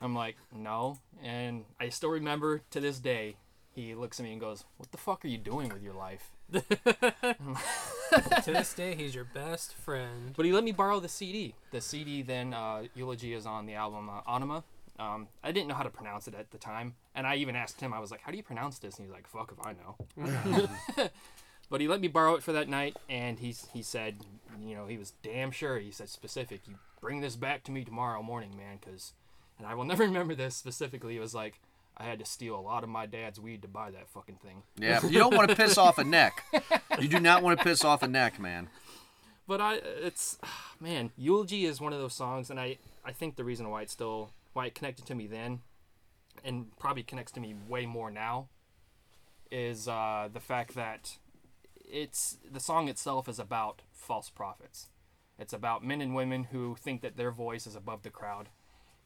I'm 0.00 0.14
like, 0.14 0.36
no. 0.54 0.98
And 1.22 1.64
I 1.80 1.88
still 1.88 2.10
remember 2.10 2.62
to 2.70 2.80
this 2.80 2.98
day, 2.98 3.36
he 3.74 3.94
looks 3.94 4.20
at 4.20 4.24
me 4.24 4.32
and 4.32 4.40
goes, 4.40 4.64
what 4.76 4.90
the 4.92 4.98
fuck 4.98 5.24
are 5.24 5.28
you 5.28 5.38
doing 5.38 5.70
with 5.70 5.82
your 5.82 5.94
life? 5.94 6.32
to 6.52 6.62
this 8.46 8.74
day, 8.74 8.94
he's 8.94 9.14
your 9.14 9.24
best 9.24 9.72
friend. 9.74 10.34
But 10.36 10.44
he 10.44 10.52
let 10.52 10.64
me 10.64 10.72
borrow 10.72 11.00
the 11.00 11.08
CD. 11.08 11.54
The 11.70 11.80
CD 11.80 12.22
then, 12.22 12.52
uh, 12.52 12.84
Eulogy 12.94 13.32
is 13.32 13.46
on 13.46 13.66
the 13.66 13.74
album 13.74 14.10
uh, 14.10 14.20
Anima. 14.30 14.64
Um, 14.98 15.28
I 15.42 15.52
didn't 15.52 15.68
know 15.68 15.74
how 15.74 15.82
to 15.82 15.90
pronounce 15.90 16.28
it 16.28 16.34
at 16.34 16.50
the 16.50 16.58
time, 16.58 16.94
and 17.14 17.26
I 17.26 17.36
even 17.36 17.56
asked 17.56 17.80
him. 17.80 17.94
I 17.94 17.98
was 17.98 18.10
like, 18.10 18.20
"How 18.20 18.30
do 18.30 18.36
you 18.36 18.42
pronounce 18.42 18.78
this?" 18.78 18.98
And 18.98 19.06
he's 19.06 19.12
like, 19.12 19.26
"Fuck 19.26 19.52
if 19.52 19.66
I 19.66 19.72
know." 19.72 21.08
but 21.70 21.80
he 21.80 21.88
let 21.88 22.00
me 22.00 22.08
borrow 22.08 22.34
it 22.34 22.42
for 22.42 22.52
that 22.52 22.68
night, 22.68 22.96
and 23.08 23.38
he's 23.38 23.66
he 23.72 23.82
said, 23.82 24.16
you 24.60 24.76
know, 24.76 24.86
he 24.86 24.98
was 24.98 25.12
damn 25.22 25.50
sure. 25.50 25.78
He 25.78 25.90
said 25.90 26.08
specific, 26.08 26.68
"You 26.68 26.74
bring 27.00 27.20
this 27.20 27.36
back 27.36 27.64
to 27.64 27.72
me 27.72 27.84
tomorrow 27.84 28.22
morning, 28.22 28.54
man," 28.56 28.78
because, 28.80 29.14
and 29.62 29.70
I 29.70 29.74
will 29.74 29.84
never 29.92 30.04
remember 30.04 30.34
this 30.34 30.56
specifically. 30.56 31.16
It 31.16 31.20
was 31.20 31.34
like 31.34 31.60
I 31.96 32.04
had 32.04 32.18
to 32.18 32.24
steal 32.24 32.58
a 32.58 32.60
lot 32.60 32.82
of 32.82 32.88
my 32.88 33.06
dad's 33.06 33.38
weed 33.38 33.62
to 33.62 33.68
buy 33.68 33.90
that 33.90 34.08
fucking 34.08 34.36
thing. 34.42 34.62
Yeah, 34.76 35.04
you 35.06 35.18
don't 35.18 35.34
want 35.34 35.50
to 35.50 35.56
piss 35.56 35.78
off 35.78 35.98
a 35.98 36.04
neck. 36.04 36.44
You 37.00 37.08
do 37.08 37.20
not 37.20 37.42
want 37.42 37.58
to 37.58 37.64
piss 37.64 37.84
off 37.84 38.02
a 38.02 38.08
neck, 38.08 38.40
man. 38.40 38.68
but 39.46 39.60
I 39.60 39.74
it's 39.76 40.38
man, 40.80 41.10
Eulogy 41.16 41.64
is 41.64 41.80
one 41.80 41.92
of 41.92 42.00
those 42.00 42.14
songs 42.14 42.50
and 42.50 42.58
I 42.58 42.78
I 43.04 43.12
think 43.12 43.36
the 43.36 43.44
reason 43.44 43.70
why 43.70 43.82
it's 43.82 43.92
still 43.92 44.30
why 44.52 44.66
it 44.66 44.74
connected 44.74 45.06
to 45.06 45.14
me 45.14 45.26
then 45.26 45.60
and 46.44 46.76
probably 46.78 47.02
connects 47.02 47.32
to 47.32 47.40
me 47.40 47.54
way 47.68 47.86
more 47.86 48.10
now 48.10 48.48
is 49.50 49.86
uh, 49.86 50.28
the 50.32 50.40
fact 50.40 50.74
that 50.74 51.18
it's 51.76 52.38
the 52.50 52.60
song 52.60 52.88
itself 52.88 53.28
is 53.28 53.38
about 53.38 53.82
false 53.92 54.30
prophets. 54.30 54.88
It's 55.38 55.52
about 55.52 55.84
men 55.84 56.00
and 56.00 56.14
women 56.14 56.44
who 56.44 56.76
think 56.78 57.02
that 57.02 57.16
their 57.16 57.30
voice 57.30 57.66
is 57.66 57.76
above 57.76 58.02
the 58.02 58.10
crowd. 58.10 58.48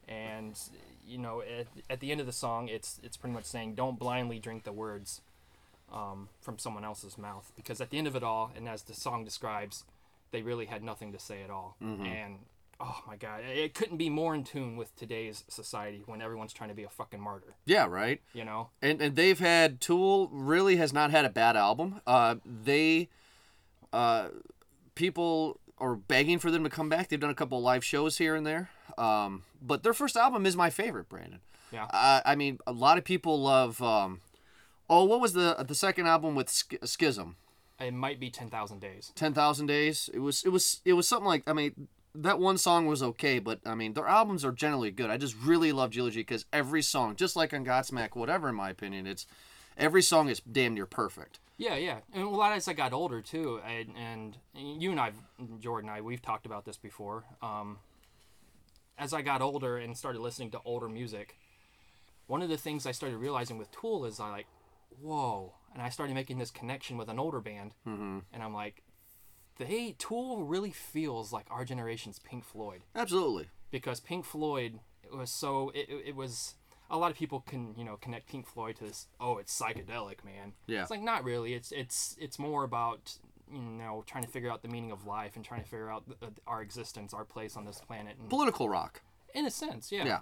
And 0.07 0.57
you 1.05 1.17
know, 1.17 1.41
at, 1.41 1.67
at 1.89 1.99
the 1.99 2.11
end 2.11 2.19
of 2.19 2.25
the 2.25 2.33
song, 2.33 2.67
it's 2.67 2.99
it's 3.03 3.17
pretty 3.17 3.33
much 3.33 3.45
saying, 3.45 3.75
"Don't 3.75 3.99
blindly 3.99 4.39
drink 4.39 4.63
the 4.63 4.71
words 4.71 5.21
um, 5.91 6.29
from 6.41 6.57
someone 6.57 6.85
else's 6.85 7.17
mouth," 7.17 7.51
because 7.55 7.81
at 7.81 7.89
the 7.89 7.97
end 7.97 8.07
of 8.07 8.15
it 8.15 8.23
all, 8.23 8.51
and 8.55 8.67
as 8.69 8.83
the 8.83 8.93
song 8.93 9.25
describes, 9.25 9.83
they 10.31 10.41
really 10.41 10.65
had 10.65 10.83
nothing 10.83 11.11
to 11.11 11.19
say 11.19 11.43
at 11.43 11.49
all. 11.49 11.75
And 11.81 12.39
oh 12.79 13.01
my 13.07 13.15
god, 13.15 13.41
it 13.43 13.73
couldn't 13.73 13.97
be 13.97 14.09
more 14.09 14.35
in 14.35 14.43
tune 14.43 14.77
with 14.77 14.95
today's 14.95 15.43
society 15.47 16.03
when 16.05 16.21
everyone's 16.21 16.53
trying 16.53 16.69
to 16.69 16.75
be 16.75 16.83
a 16.83 16.89
fucking 16.89 17.19
martyr. 17.19 17.55
Yeah, 17.65 17.85
right. 17.85 18.21
You 18.33 18.45
know? 18.45 18.69
and 18.81 19.01
and 19.01 19.15
they've 19.15 19.39
had 19.39 19.81
Tool 19.81 20.29
really 20.31 20.77
has 20.77 20.93
not 20.93 21.11
had 21.11 21.25
a 21.25 21.29
bad 21.29 21.57
album. 21.57 22.01
Uh, 22.05 22.35
they, 22.45 23.09
uh, 23.91 24.29
people 24.95 25.59
are 25.79 25.95
begging 25.95 26.39
for 26.39 26.51
them 26.51 26.63
to 26.63 26.69
come 26.69 26.89
back. 26.89 27.09
They've 27.09 27.19
done 27.19 27.29
a 27.29 27.35
couple 27.35 27.57
of 27.57 27.63
live 27.63 27.83
shows 27.83 28.17
here 28.17 28.35
and 28.35 28.45
there. 28.45 28.69
Um, 28.97 29.43
but 29.61 29.83
their 29.83 29.93
first 29.93 30.15
album 30.15 30.45
is 30.45 30.55
my 30.55 30.69
favorite, 30.69 31.09
Brandon. 31.09 31.39
Yeah. 31.71 31.85
Uh, 31.85 32.21
I 32.25 32.35
mean, 32.35 32.59
a 32.65 32.71
lot 32.71 32.97
of 32.97 33.03
people 33.03 33.41
love. 33.41 33.81
Um, 33.81 34.21
oh, 34.89 35.03
what 35.03 35.19
was 35.19 35.33
the 35.33 35.55
the 35.67 35.75
second 35.75 36.07
album 36.07 36.35
with 36.35 36.51
Sch- 36.51 36.83
Schism? 36.83 37.35
It 37.79 37.93
might 37.93 38.19
be 38.19 38.29
ten 38.29 38.49
thousand 38.49 38.79
days. 38.79 39.11
Ten 39.15 39.33
thousand 39.33 39.67
days. 39.67 40.09
It 40.13 40.19
was 40.19 40.43
it 40.43 40.49
was 40.49 40.81
it 40.85 40.93
was 40.93 41.07
something 41.07 41.27
like 41.27 41.43
I 41.47 41.53
mean 41.53 41.87
that 42.15 42.39
one 42.39 42.57
song 42.57 42.87
was 42.87 43.03
okay, 43.03 43.39
but 43.39 43.59
I 43.65 43.75
mean 43.75 43.93
their 43.93 44.07
albums 44.07 44.43
are 44.43 44.51
generally 44.51 44.91
good. 44.91 45.09
I 45.09 45.17
just 45.17 45.35
really 45.35 45.71
love 45.71 45.93
Eulogy 45.93 46.21
because 46.21 46.45
every 46.51 46.81
song, 46.81 47.15
just 47.15 47.35
like 47.35 47.53
on 47.53 47.65
Godsmack, 47.65 48.15
whatever 48.15 48.49
in 48.49 48.55
my 48.55 48.69
opinion, 48.69 49.05
it's 49.05 49.27
every 49.77 50.01
song 50.01 50.29
is 50.29 50.39
damn 50.39 50.73
near 50.73 50.85
perfect. 50.85 51.39
Yeah, 51.59 51.75
yeah, 51.75 51.99
and 52.13 52.23
a 52.23 52.29
lot 52.29 52.53
as 52.53 52.67
I 52.67 52.73
got 52.73 52.93
older 52.93 53.19
too, 53.19 53.59
and, 53.67 53.89
and 53.97 54.37
you 54.53 54.91
and 54.91 54.99
I, 54.99 55.11
Jordan, 55.59 55.89
and 55.89 55.97
I, 55.97 56.01
we've 56.01 56.21
talked 56.21 56.45
about 56.45 56.65
this 56.65 56.77
before. 56.77 57.23
Um, 57.41 57.79
as 58.97 59.13
I 59.13 59.21
got 59.21 59.41
older 59.41 59.77
and 59.77 59.97
started 59.97 60.19
listening 60.21 60.51
to 60.51 60.59
older 60.65 60.89
music, 60.89 61.37
one 62.27 62.41
of 62.41 62.49
the 62.49 62.57
things 62.57 62.85
I 62.85 62.91
started 62.91 63.17
realizing 63.17 63.57
with 63.57 63.71
Tool 63.71 64.05
is 64.05 64.19
I 64.19 64.29
like, 64.29 64.47
whoa, 65.01 65.53
and 65.73 65.81
I 65.81 65.89
started 65.89 66.13
making 66.13 66.39
this 66.39 66.51
connection 66.51 66.97
with 66.97 67.09
an 67.09 67.19
older 67.19 67.39
band, 67.39 67.71
mm-hmm. 67.87 68.19
and 68.33 68.43
I'm 68.43 68.53
like, 68.53 68.83
they 69.57 69.95
Tool 69.97 70.43
really 70.45 70.71
feels 70.71 71.31
like 71.33 71.45
our 71.49 71.65
generation's 71.65 72.19
Pink 72.19 72.43
Floyd 72.45 72.81
Absolutely. 72.95 73.47
because 73.71 73.99
Pink 73.99 74.23
Floyd 74.25 74.79
it 75.03 75.15
was 75.15 75.29
so 75.31 75.71
it, 75.73 75.89
it- 75.89 76.03
it 76.09 76.15
was 76.15 76.55
a 76.91 76.97
lot 76.97 77.09
of 77.11 77.17
people 77.17 77.39
can 77.41 77.73
you 77.75 77.83
know 77.83 77.97
connect 77.97 78.29
Pink 78.29 78.45
Floyd 78.45 78.75
to 78.77 78.83
this 78.83 79.07
oh 79.19 79.37
it's 79.39 79.59
psychedelic 79.59 80.23
man 80.23 80.53
Yeah. 80.67 80.81
it's 80.83 80.91
like 80.91 81.01
not 81.01 81.23
really 81.23 81.53
it's 81.55 81.71
it's 81.71 82.15
it's 82.19 82.37
more 82.37 82.63
about 82.63 83.17
you 83.51 83.59
know 83.61 84.03
trying 84.07 84.23
to 84.23 84.29
figure 84.29 84.49
out 84.51 84.61
the 84.61 84.67
meaning 84.67 84.91
of 84.91 85.05
life 85.05 85.35
and 85.35 85.43
trying 85.45 85.61
to 85.63 85.67
figure 85.69 85.89
out 85.91 86.03
th- 86.19 86.31
our 86.45 86.61
existence 86.61 87.13
our 87.13 87.25
place 87.25 87.55
on 87.55 87.65
this 87.65 87.79
planet 87.79 88.15
and 88.19 88.29
Political 88.29 88.69
rock. 88.69 89.01
in 89.33 89.45
a 89.45 89.51
sense 89.51 89.91
yeah 89.91 90.05
Yeah. 90.05 90.19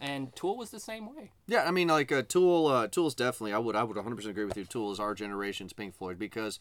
and 0.00 0.34
Tool 0.36 0.56
was 0.56 0.70
the 0.70 0.80
same 0.80 1.06
way 1.14 1.32
Yeah, 1.46 1.64
I 1.64 1.70
mean, 1.70 1.88
like 1.88 2.10
uh, 2.12 2.22
Tool. 2.22 2.66
Uh, 2.66 2.86
Tool's 2.88 3.14
definitely. 3.14 3.52
I 3.54 3.58
would. 3.58 3.76
I 3.76 3.82
would 3.82 3.96
100 3.96 4.16
percent 4.16 4.30
agree 4.32 4.44
with 4.44 4.56
you. 4.56 4.64
Tool 4.64 4.90
is 4.92 4.98
our 5.00 5.14
generation's 5.14 5.72
Pink 5.72 5.94
Floyd 5.94 6.18
because 6.18 6.58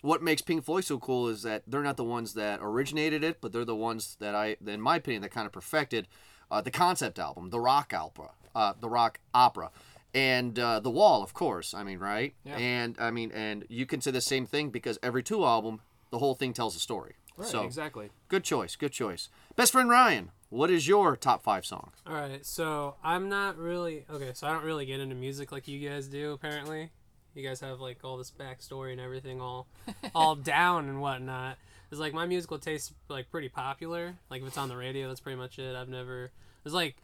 what 0.00 0.22
makes 0.22 0.42
Pink 0.42 0.64
Floyd 0.64 0.84
so 0.84 0.98
cool 0.98 1.28
is 1.28 1.42
that 1.42 1.62
they're 1.66 1.82
not 1.82 1.96
the 1.96 2.04
ones 2.04 2.34
that 2.34 2.58
originated 2.62 3.22
it, 3.22 3.40
but 3.40 3.52
they're 3.52 3.64
the 3.64 3.76
ones 3.76 4.16
that 4.20 4.34
I, 4.34 4.56
in 4.66 4.80
my 4.80 4.96
opinion, 4.96 5.22
that 5.22 5.30
kind 5.30 5.46
of 5.46 5.52
perfected 5.52 6.08
uh, 6.50 6.60
the 6.60 6.70
concept 6.70 7.18
album, 7.18 7.50
the 7.50 7.60
rock 7.60 7.92
opera, 7.94 8.30
uh, 8.54 8.72
the 8.80 8.88
rock 8.88 9.20
opera, 9.34 9.70
and 10.14 10.58
uh, 10.58 10.80
the 10.80 10.90
Wall, 10.90 11.22
of 11.22 11.32
course. 11.34 11.74
I 11.74 11.82
mean, 11.82 11.98
right? 11.98 12.34
Yeah. 12.44 12.56
And 12.56 12.96
I 12.98 13.10
mean, 13.10 13.30
and 13.32 13.64
you 13.68 13.86
can 13.86 14.00
say 14.00 14.10
the 14.10 14.20
same 14.20 14.46
thing 14.46 14.70
because 14.70 14.98
every 15.02 15.22
two 15.22 15.44
album, 15.44 15.80
the 16.10 16.18
whole 16.18 16.34
thing 16.34 16.52
tells 16.52 16.76
a 16.76 16.78
story. 16.80 17.14
right 17.36 17.48
so 17.48 17.64
exactly 17.64 18.10
good 18.28 18.44
choice. 18.44 18.76
Good 18.76 18.92
choice. 18.92 19.28
Best 19.56 19.72
friend 19.72 19.88
Ryan, 19.88 20.30
what 20.50 20.70
is 20.70 20.86
your 20.86 21.16
top 21.16 21.42
five 21.42 21.64
song? 21.64 21.92
All 22.06 22.14
right, 22.14 22.44
so 22.44 22.96
I'm 23.02 23.28
not 23.28 23.56
really 23.56 24.04
okay. 24.10 24.32
So 24.34 24.46
I 24.46 24.52
don't 24.52 24.64
really 24.64 24.84
get 24.86 25.00
into 25.00 25.14
music 25.14 25.50
like 25.52 25.66
you 25.68 25.88
guys 25.88 26.06
do, 26.08 26.32
apparently. 26.32 26.90
you 27.34 27.42
guys 27.42 27.60
have 27.60 27.80
like 27.80 27.98
all 28.04 28.18
this 28.18 28.30
backstory 28.30 28.92
and 28.92 29.00
everything 29.00 29.40
all 29.40 29.66
all 30.14 30.34
down 30.36 30.88
and 30.88 31.00
whatnot. 31.00 31.56
It's 31.90 32.00
like 32.00 32.14
my 32.14 32.26
musical 32.26 32.58
taste 32.58 32.92
like 33.08 33.30
pretty 33.30 33.48
popular. 33.48 34.14
Like 34.30 34.42
if 34.42 34.48
it's 34.48 34.58
on 34.58 34.68
the 34.68 34.76
radio, 34.76 35.08
that's 35.08 35.20
pretty 35.20 35.36
much 35.38 35.58
it. 35.58 35.74
I've 35.74 35.88
never. 35.88 36.30
It's 36.64 36.74
like 36.74 36.96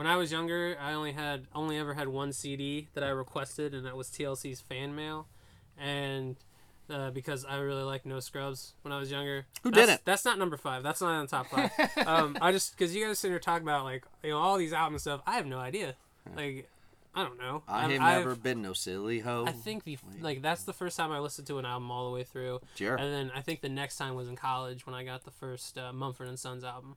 when 0.00 0.06
I 0.06 0.16
was 0.16 0.32
younger, 0.32 0.78
I 0.80 0.94
only 0.94 1.12
had 1.12 1.46
only 1.54 1.76
ever 1.76 1.92
had 1.92 2.08
one 2.08 2.32
CD 2.32 2.88
that 2.94 3.04
I 3.04 3.10
requested, 3.10 3.74
and 3.74 3.84
that 3.84 3.98
was 3.98 4.08
TLC's 4.08 4.62
Fan 4.62 4.96
Mail, 4.96 5.28
and. 5.78 6.36
Uh, 6.88 7.08
because 7.08 7.44
I 7.44 7.58
really 7.58 7.84
liked 7.84 8.04
No 8.04 8.18
Scrubs 8.18 8.74
when 8.82 8.90
I 8.90 8.98
was 8.98 9.12
younger. 9.12 9.46
Who 9.62 9.70
That's- 9.70 9.86
did 9.86 9.94
it? 9.94 10.00
That's 10.04 10.24
not 10.24 10.40
number 10.40 10.56
five. 10.56 10.82
That's 10.82 11.00
not 11.00 11.10
on 11.10 11.20
the 11.24 11.28
top 11.28 11.46
five. 11.46 11.70
um, 12.04 12.36
I 12.42 12.50
just 12.50 12.76
because 12.76 12.96
you 12.96 13.06
guys 13.06 13.16
sitting 13.16 13.32
here 13.32 13.38
talking 13.38 13.62
about 13.62 13.84
like 13.84 14.04
you 14.24 14.30
know 14.30 14.38
all 14.38 14.58
these 14.58 14.72
albums 14.72 15.06
and 15.06 15.14
stuff. 15.14 15.22
I 15.24 15.34
have 15.34 15.46
no 15.46 15.58
idea. 15.60 15.94
Like 16.34 16.68
I 17.14 17.22
don't 17.22 17.38
know. 17.38 17.62
I 17.68 17.82
have 17.82 17.90
I've- 17.92 18.18
never 18.18 18.34
been 18.34 18.60
no 18.60 18.72
silly 18.72 19.20
hoe. 19.20 19.44
I 19.46 19.52
think 19.52 19.84
the 19.84 19.98
like 20.20 20.42
that's 20.42 20.64
the 20.64 20.72
first 20.72 20.96
time 20.96 21.12
I 21.12 21.20
listened 21.20 21.46
to 21.46 21.58
an 21.58 21.64
album 21.64 21.92
all 21.92 22.06
the 22.06 22.12
way 22.12 22.24
through. 22.24 22.58
Sure. 22.74 22.96
And 22.96 23.14
then 23.14 23.30
I 23.36 23.40
think 23.40 23.60
the 23.60 23.68
next 23.68 23.96
time 23.96 24.16
was 24.16 24.28
in 24.28 24.34
college 24.34 24.84
when 24.84 24.96
I 24.96 25.04
got 25.04 25.22
the 25.24 25.30
first 25.30 25.78
uh, 25.78 25.92
Mumford 25.92 26.26
and 26.26 26.40
Sons 26.40 26.64
album. 26.64 26.96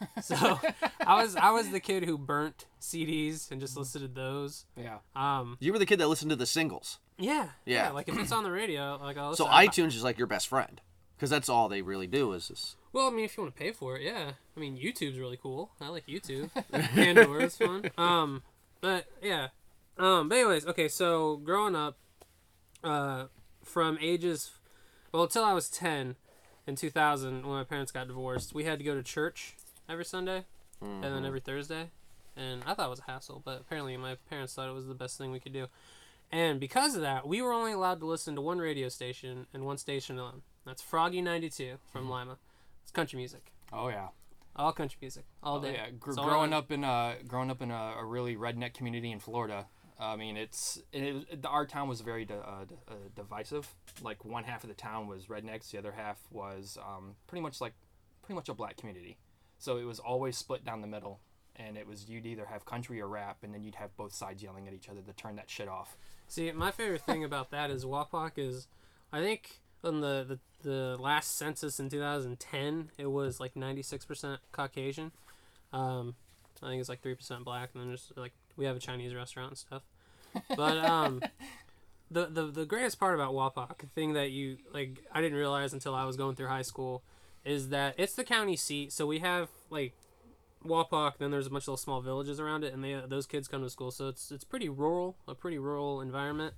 So 0.22 0.58
I 1.00 1.22
was 1.22 1.36
I 1.36 1.50
was 1.50 1.70
the 1.70 1.80
kid 1.80 2.04
who 2.04 2.18
burnt 2.18 2.66
CDs 2.80 3.50
and 3.50 3.60
just 3.60 3.76
listened 3.76 4.02
to 4.02 4.08
those. 4.12 4.64
Yeah. 4.76 4.98
Um, 5.14 5.56
you 5.60 5.72
were 5.72 5.78
the 5.78 5.86
kid 5.86 5.98
that 6.00 6.08
listened 6.08 6.30
to 6.30 6.36
the 6.36 6.46
singles. 6.46 6.98
yeah, 7.18 7.48
Yeah. 7.64 7.90
Like 7.90 8.08
if 8.08 8.18
it's 8.18 8.32
on 8.32 8.44
the 8.44 8.50
radio, 8.50 8.98
like 9.02 9.16
I'll 9.16 9.34
So 9.34 9.44
listen. 9.44 9.56
I- 9.58 9.66
iTunes 9.68 9.88
is 9.96 10.04
like 10.04 10.18
your 10.18 10.26
best 10.26 10.48
friend. 10.48 10.80
Because 11.16 11.30
that's 11.30 11.48
all 11.48 11.70
they 11.70 11.80
really 11.80 12.06
do 12.06 12.34
is 12.34 12.48
this. 12.48 12.76
Well, 12.92 13.06
I 13.06 13.10
mean, 13.10 13.24
if 13.24 13.38
you 13.38 13.42
want 13.42 13.56
to 13.56 13.58
pay 13.62 13.72
for 13.72 13.96
it, 13.96 14.02
yeah. 14.02 14.32
I 14.54 14.60
mean, 14.60 14.76
YouTube's 14.76 15.18
really 15.18 15.38
cool. 15.38 15.70
I 15.80 15.88
like 15.88 16.06
YouTube. 16.06 16.50
Pandora's 16.72 17.56
fun. 17.56 17.90
Um, 17.96 18.42
but 18.82 19.06
yeah. 19.22 19.48
Um, 19.96 20.28
but 20.28 20.34
anyways, 20.36 20.66
okay. 20.66 20.88
So 20.88 21.36
growing 21.38 21.74
up, 21.74 21.96
uh, 22.84 23.26
from 23.64 23.96
ages, 24.02 24.50
well, 25.10 25.22
until 25.22 25.42
I 25.44 25.54
was 25.54 25.70
ten, 25.70 26.16
in 26.66 26.76
two 26.76 26.90
thousand, 26.90 27.46
when 27.46 27.56
my 27.56 27.64
parents 27.64 27.92
got 27.92 28.08
divorced, 28.08 28.54
we 28.54 28.64
had 28.64 28.78
to 28.78 28.84
go 28.84 28.94
to 28.94 29.02
church 29.02 29.55
every 29.88 30.04
Sunday, 30.04 30.44
and 30.80 31.02
then 31.02 31.24
every 31.24 31.40
Thursday, 31.40 31.90
and 32.36 32.62
I 32.66 32.74
thought 32.74 32.86
it 32.86 32.90
was 32.90 33.00
a 33.06 33.10
hassle, 33.10 33.40
but 33.44 33.60
apparently 33.60 33.96
my 33.96 34.16
parents 34.28 34.54
thought 34.54 34.68
it 34.68 34.72
was 34.74 34.86
the 34.86 34.94
best 34.94 35.16
thing 35.18 35.32
we 35.32 35.40
could 35.40 35.52
do. 35.52 35.66
And 36.32 36.58
because 36.58 36.94
of 36.96 37.02
that, 37.02 37.26
we 37.26 37.40
were 37.40 37.52
only 37.52 37.72
allowed 37.72 38.00
to 38.00 38.06
listen 38.06 38.34
to 38.34 38.40
one 38.40 38.58
radio 38.58 38.88
station 38.88 39.46
and 39.54 39.64
one 39.64 39.78
station 39.78 40.18
alone. 40.18 40.42
That's 40.64 40.82
Froggy 40.82 41.22
92 41.22 41.76
from 41.92 42.10
Lima. 42.10 42.38
It's 42.82 42.90
country 42.90 43.16
music. 43.18 43.52
Oh 43.72 43.88
yeah. 43.88 44.08
All 44.56 44.72
country 44.72 44.98
music. 45.00 45.24
All 45.42 45.58
Oh, 45.58 45.62
day. 45.62 45.74
yeah. 45.74 45.90
Gr- 45.98 46.18
all 46.18 46.24
growing 46.24 46.52
up 46.52 46.72
in 46.72 46.82
a 46.82 47.16
growing 47.28 47.50
up 47.50 47.62
in 47.62 47.70
a, 47.70 47.94
really 48.04 48.36
redneck 48.36 48.74
community 48.74 49.12
in 49.12 49.20
Florida. 49.20 49.66
I 50.00 50.16
mean, 50.16 50.36
it's 50.36 50.80
it, 50.92 51.26
it, 51.30 51.46
our 51.46 51.64
town 51.64 51.88
was 51.88 52.00
very 52.00 52.24
di- 52.24 52.34
uh, 52.34 52.64
di- 52.64 52.74
uh, 52.88 52.94
divisive. 53.14 53.72
Like 54.02 54.24
one 54.24 54.44
half 54.44 54.64
of 54.64 54.68
the 54.68 54.74
town 54.74 55.06
was 55.06 55.26
rednecks, 55.26 55.70
the 55.70 55.78
other 55.78 55.92
half 55.92 56.18
was 56.30 56.76
um, 56.84 57.14
pretty 57.28 57.42
much 57.42 57.60
like 57.60 57.74
pretty 58.22 58.34
much 58.34 58.48
a 58.48 58.54
black 58.54 58.76
community. 58.76 59.16
So 59.58 59.78
it 59.78 59.84
was 59.84 59.98
always 59.98 60.36
split 60.36 60.64
down 60.64 60.80
the 60.80 60.86
middle, 60.86 61.20
and 61.56 61.76
it 61.76 61.86
was 61.86 62.08
you'd 62.08 62.26
either 62.26 62.46
have 62.46 62.64
country 62.64 63.00
or 63.00 63.08
rap, 63.08 63.38
and 63.42 63.54
then 63.54 63.62
you'd 63.64 63.76
have 63.76 63.96
both 63.96 64.14
sides 64.14 64.42
yelling 64.42 64.68
at 64.68 64.74
each 64.74 64.88
other 64.88 65.00
to 65.00 65.12
turn 65.12 65.36
that 65.36 65.48
shit 65.50 65.68
off. 65.68 65.96
See, 66.28 66.50
my 66.52 66.70
favorite 66.70 67.02
thing 67.02 67.24
about 67.24 67.50
that 67.50 67.70
is 67.70 67.84
Wapak 67.84 68.32
is, 68.36 68.66
I 69.12 69.20
think 69.20 69.60
on 69.84 70.00
the, 70.00 70.38
the, 70.62 70.68
the 70.68 70.96
last 70.98 71.36
census 71.36 71.78
in 71.78 71.88
2010, 71.88 72.90
it 72.98 73.06
was 73.06 73.38
like 73.38 73.54
96% 73.54 74.38
Caucasian. 74.52 75.12
Um, 75.72 76.14
I 76.62 76.68
think 76.68 76.80
it's 76.80 76.88
like 76.88 77.02
3% 77.02 77.44
black, 77.44 77.70
and 77.74 77.82
then 77.82 77.92
just 77.92 78.16
like 78.16 78.32
we 78.56 78.64
have 78.64 78.76
a 78.76 78.80
Chinese 78.80 79.14
restaurant 79.14 79.50
and 79.50 79.58
stuff. 79.58 79.82
But 80.56 80.78
um, 80.78 81.22
the, 82.10 82.26
the 82.26 82.46
the 82.46 82.66
greatest 82.66 82.98
part 82.98 83.14
about 83.14 83.32
Wapak, 83.32 83.78
the 83.78 83.86
thing 83.86 84.14
that 84.14 84.30
you 84.30 84.58
like, 84.72 85.04
I 85.12 85.20
didn't 85.20 85.38
realize 85.38 85.72
until 85.72 85.94
I 85.94 86.04
was 86.04 86.16
going 86.16 86.36
through 86.36 86.48
high 86.48 86.62
school, 86.62 87.02
is 87.46 87.68
that 87.70 87.94
it's 87.96 88.14
the 88.14 88.24
county 88.24 88.56
seat. 88.56 88.92
So 88.92 89.06
we 89.06 89.20
have 89.20 89.48
like 89.70 89.94
Wapak, 90.64 91.18
then 91.18 91.30
there's 91.30 91.46
a 91.46 91.50
bunch 91.50 91.64
of 91.64 91.68
little 91.68 91.76
small 91.78 92.00
villages 92.00 92.40
around 92.40 92.64
it, 92.64 92.74
and 92.74 92.82
they 92.84 93.00
those 93.06 93.26
kids 93.26 93.48
come 93.48 93.62
to 93.62 93.70
school. 93.70 93.90
So 93.90 94.08
it's 94.08 94.30
it's 94.30 94.44
pretty 94.44 94.68
rural, 94.68 95.16
a 95.26 95.34
pretty 95.34 95.58
rural 95.58 96.00
environment. 96.00 96.54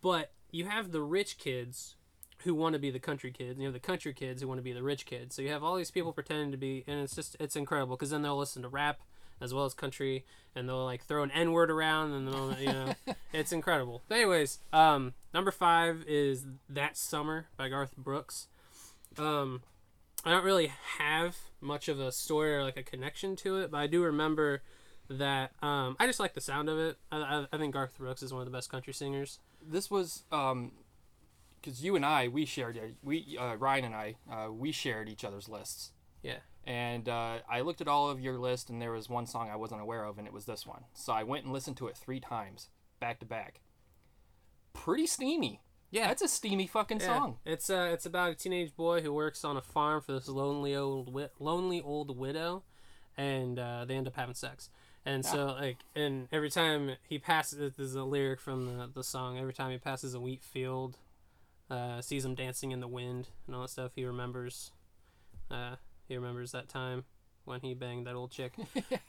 But 0.00 0.30
you 0.50 0.66
have 0.66 0.92
the 0.92 1.02
rich 1.02 1.36
kids 1.38 1.96
who 2.44 2.54
want 2.54 2.74
to 2.74 2.78
be 2.78 2.90
the 2.90 3.00
country 3.00 3.32
kids. 3.32 3.58
You 3.58 3.64
have 3.64 3.74
the 3.74 3.80
country 3.80 4.14
kids 4.14 4.40
who 4.40 4.48
want 4.48 4.58
to 4.58 4.62
be 4.62 4.72
the 4.72 4.82
rich 4.82 5.06
kids. 5.06 5.34
So 5.34 5.42
you 5.42 5.48
have 5.50 5.64
all 5.64 5.74
these 5.76 5.90
people 5.90 6.12
pretending 6.12 6.52
to 6.52 6.56
be, 6.56 6.84
and 6.86 7.00
it's 7.00 7.16
just 7.16 7.36
it's 7.40 7.56
incredible 7.56 7.96
because 7.96 8.10
then 8.10 8.22
they'll 8.22 8.38
listen 8.38 8.62
to 8.62 8.68
rap 8.68 9.00
as 9.40 9.52
well 9.52 9.66
as 9.66 9.74
country, 9.74 10.24
and 10.54 10.68
they'll 10.68 10.84
like 10.84 11.04
throw 11.04 11.22
an 11.22 11.30
N 11.32 11.52
word 11.52 11.70
around, 11.70 12.12
and 12.12 12.28
they'll 12.28 12.56
you 12.58 12.72
know, 12.72 12.94
it's 13.32 13.52
incredible. 13.52 14.02
But 14.08 14.16
anyways, 14.16 14.60
um, 14.72 15.14
number 15.34 15.50
five 15.50 16.04
is 16.06 16.44
"That 16.68 16.96
Summer" 16.96 17.48
by 17.56 17.68
Garth 17.68 17.96
Brooks. 17.96 18.46
Um, 19.18 19.62
I 20.26 20.30
don't 20.30 20.44
really 20.44 20.72
have 20.98 21.36
much 21.60 21.88
of 21.88 22.00
a 22.00 22.10
story 22.10 22.54
or 22.54 22.62
like 22.64 22.76
a 22.76 22.82
connection 22.82 23.36
to 23.36 23.58
it, 23.58 23.70
but 23.70 23.78
I 23.78 23.86
do 23.86 24.02
remember 24.02 24.62
that 25.08 25.52
um, 25.62 25.96
I 26.00 26.06
just 26.06 26.18
like 26.18 26.34
the 26.34 26.40
sound 26.40 26.68
of 26.68 26.78
it. 26.78 26.96
I, 27.12 27.18
I, 27.18 27.46
I 27.52 27.58
think 27.58 27.72
Garth 27.74 27.96
Brooks 27.96 28.24
is 28.24 28.32
one 28.32 28.42
of 28.42 28.46
the 28.46 28.50
best 28.50 28.68
country 28.68 28.92
singers. 28.92 29.38
This 29.64 29.88
was 29.88 30.24
um, 30.32 30.72
because 31.60 31.82
you 31.84 31.94
and 31.94 32.04
I 32.04 32.26
we 32.26 32.44
shared. 32.44 32.96
We 33.04 33.38
uh, 33.40 33.54
Ryan 33.54 33.84
and 33.84 33.94
I 33.94 34.16
uh, 34.30 34.52
we 34.52 34.72
shared 34.72 35.08
each 35.08 35.24
other's 35.24 35.48
lists. 35.48 35.92
Yeah. 36.22 36.38
and 36.64 37.08
uh, 37.08 37.38
I 37.48 37.60
looked 37.60 37.80
at 37.80 37.86
all 37.86 38.10
of 38.10 38.18
your 38.20 38.36
list, 38.36 38.68
and 38.68 38.82
there 38.82 38.90
was 38.90 39.08
one 39.08 39.26
song 39.26 39.48
I 39.48 39.54
wasn't 39.54 39.80
aware 39.80 40.04
of, 40.04 40.18
and 40.18 40.26
it 40.26 40.32
was 40.32 40.44
this 40.44 40.66
one. 40.66 40.82
So 40.92 41.12
I 41.12 41.22
went 41.22 41.44
and 41.44 41.52
listened 41.52 41.76
to 41.76 41.86
it 41.86 41.96
three 41.96 42.18
times, 42.18 42.68
back 42.98 43.20
to 43.20 43.26
back. 43.26 43.60
Pretty 44.72 45.06
steamy. 45.06 45.60
Yeah. 45.90 46.08
That's 46.08 46.22
a 46.22 46.28
steamy 46.28 46.66
fucking 46.66 47.00
Yeah. 47.00 47.06
song. 47.06 47.36
It's 47.44 47.70
uh, 47.70 47.90
it's 47.92 48.06
about 48.06 48.30
a 48.30 48.34
teenage 48.34 48.74
boy 48.76 49.00
who 49.02 49.12
works 49.12 49.44
on 49.44 49.56
a 49.56 49.62
farm 49.62 50.00
for 50.02 50.12
this 50.12 50.28
lonely 50.28 50.74
old 50.74 51.06
wi- 51.06 51.30
lonely 51.38 51.80
old 51.80 52.16
widow, 52.16 52.62
and 53.16 53.58
uh, 53.58 53.84
they 53.84 53.94
end 53.94 54.06
up 54.06 54.16
having 54.16 54.34
sex. 54.34 54.68
And 55.04 55.24
so 55.24 55.46
like, 55.46 55.76
and 55.94 56.26
every 56.32 56.50
time 56.50 56.96
he 57.08 57.18
passes, 57.20 57.74
there's 57.76 57.94
a 57.94 58.02
lyric 58.04 58.40
from 58.40 58.66
the 58.78 58.90
the 58.92 59.04
song. 59.04 59.38
Every 59.38 59.52
time 59.52 59.70
he 59.70 59.78
passes 59.78 60.14
a 60.14 60.20
wheat 60.20 60.42
field, 60.42 60.98
uh, 61.70 62.00
sees 62.00 62.24
him 62.24 62.34
dancing 62.34 62.72
in 62.72 62.80
the 62.80 62.88
wind 62.88 63.28
and 63.46 63.54
all 63.54 63.62
that 63.62 63.70
stuff, 63.70 63.92
he 63.94 64.04
remembers. 64.04 64.72
Uh, 65.50 65.76
he 66.08 66.16
remembers 66.16 66.50
that 66.52 66.68
time 66.68 67.04
when 67.46 67.60
he 67.60 67.72
banged 67.74 68.06
that 68.06 68.14
old 68.14 68.30
chick. 68.30 68.52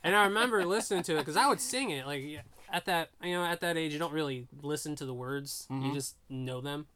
and 0.02 0.16
I 0.16 0.24
remember 0.24 0.64
listening 0.64 1.02
to 1.04 1.16
it 1.16 1.18
because 1.18 1.36
I 1.36 1.46
would 1.48 1.60
sing 1.60 1.90
it 1.90 2.06
like 2.06 2.24
at 2.72 2.84
that 2.86 3.10
you 3.22 3.32
know 3.34 3.44
at 3.44 3.60
that 3.60 3.76
age 3.76 3.92
you 3.92 3.98
don't 3.98 4.12
really 4.12 4.46
listen 4.62 4.94
to 4.96 5.04
the 5.06 5.14
words 5.14 5.66
you 5.70 5.92
just 5.92 6.16
know 6.30 6.60
them, 6.60 6.86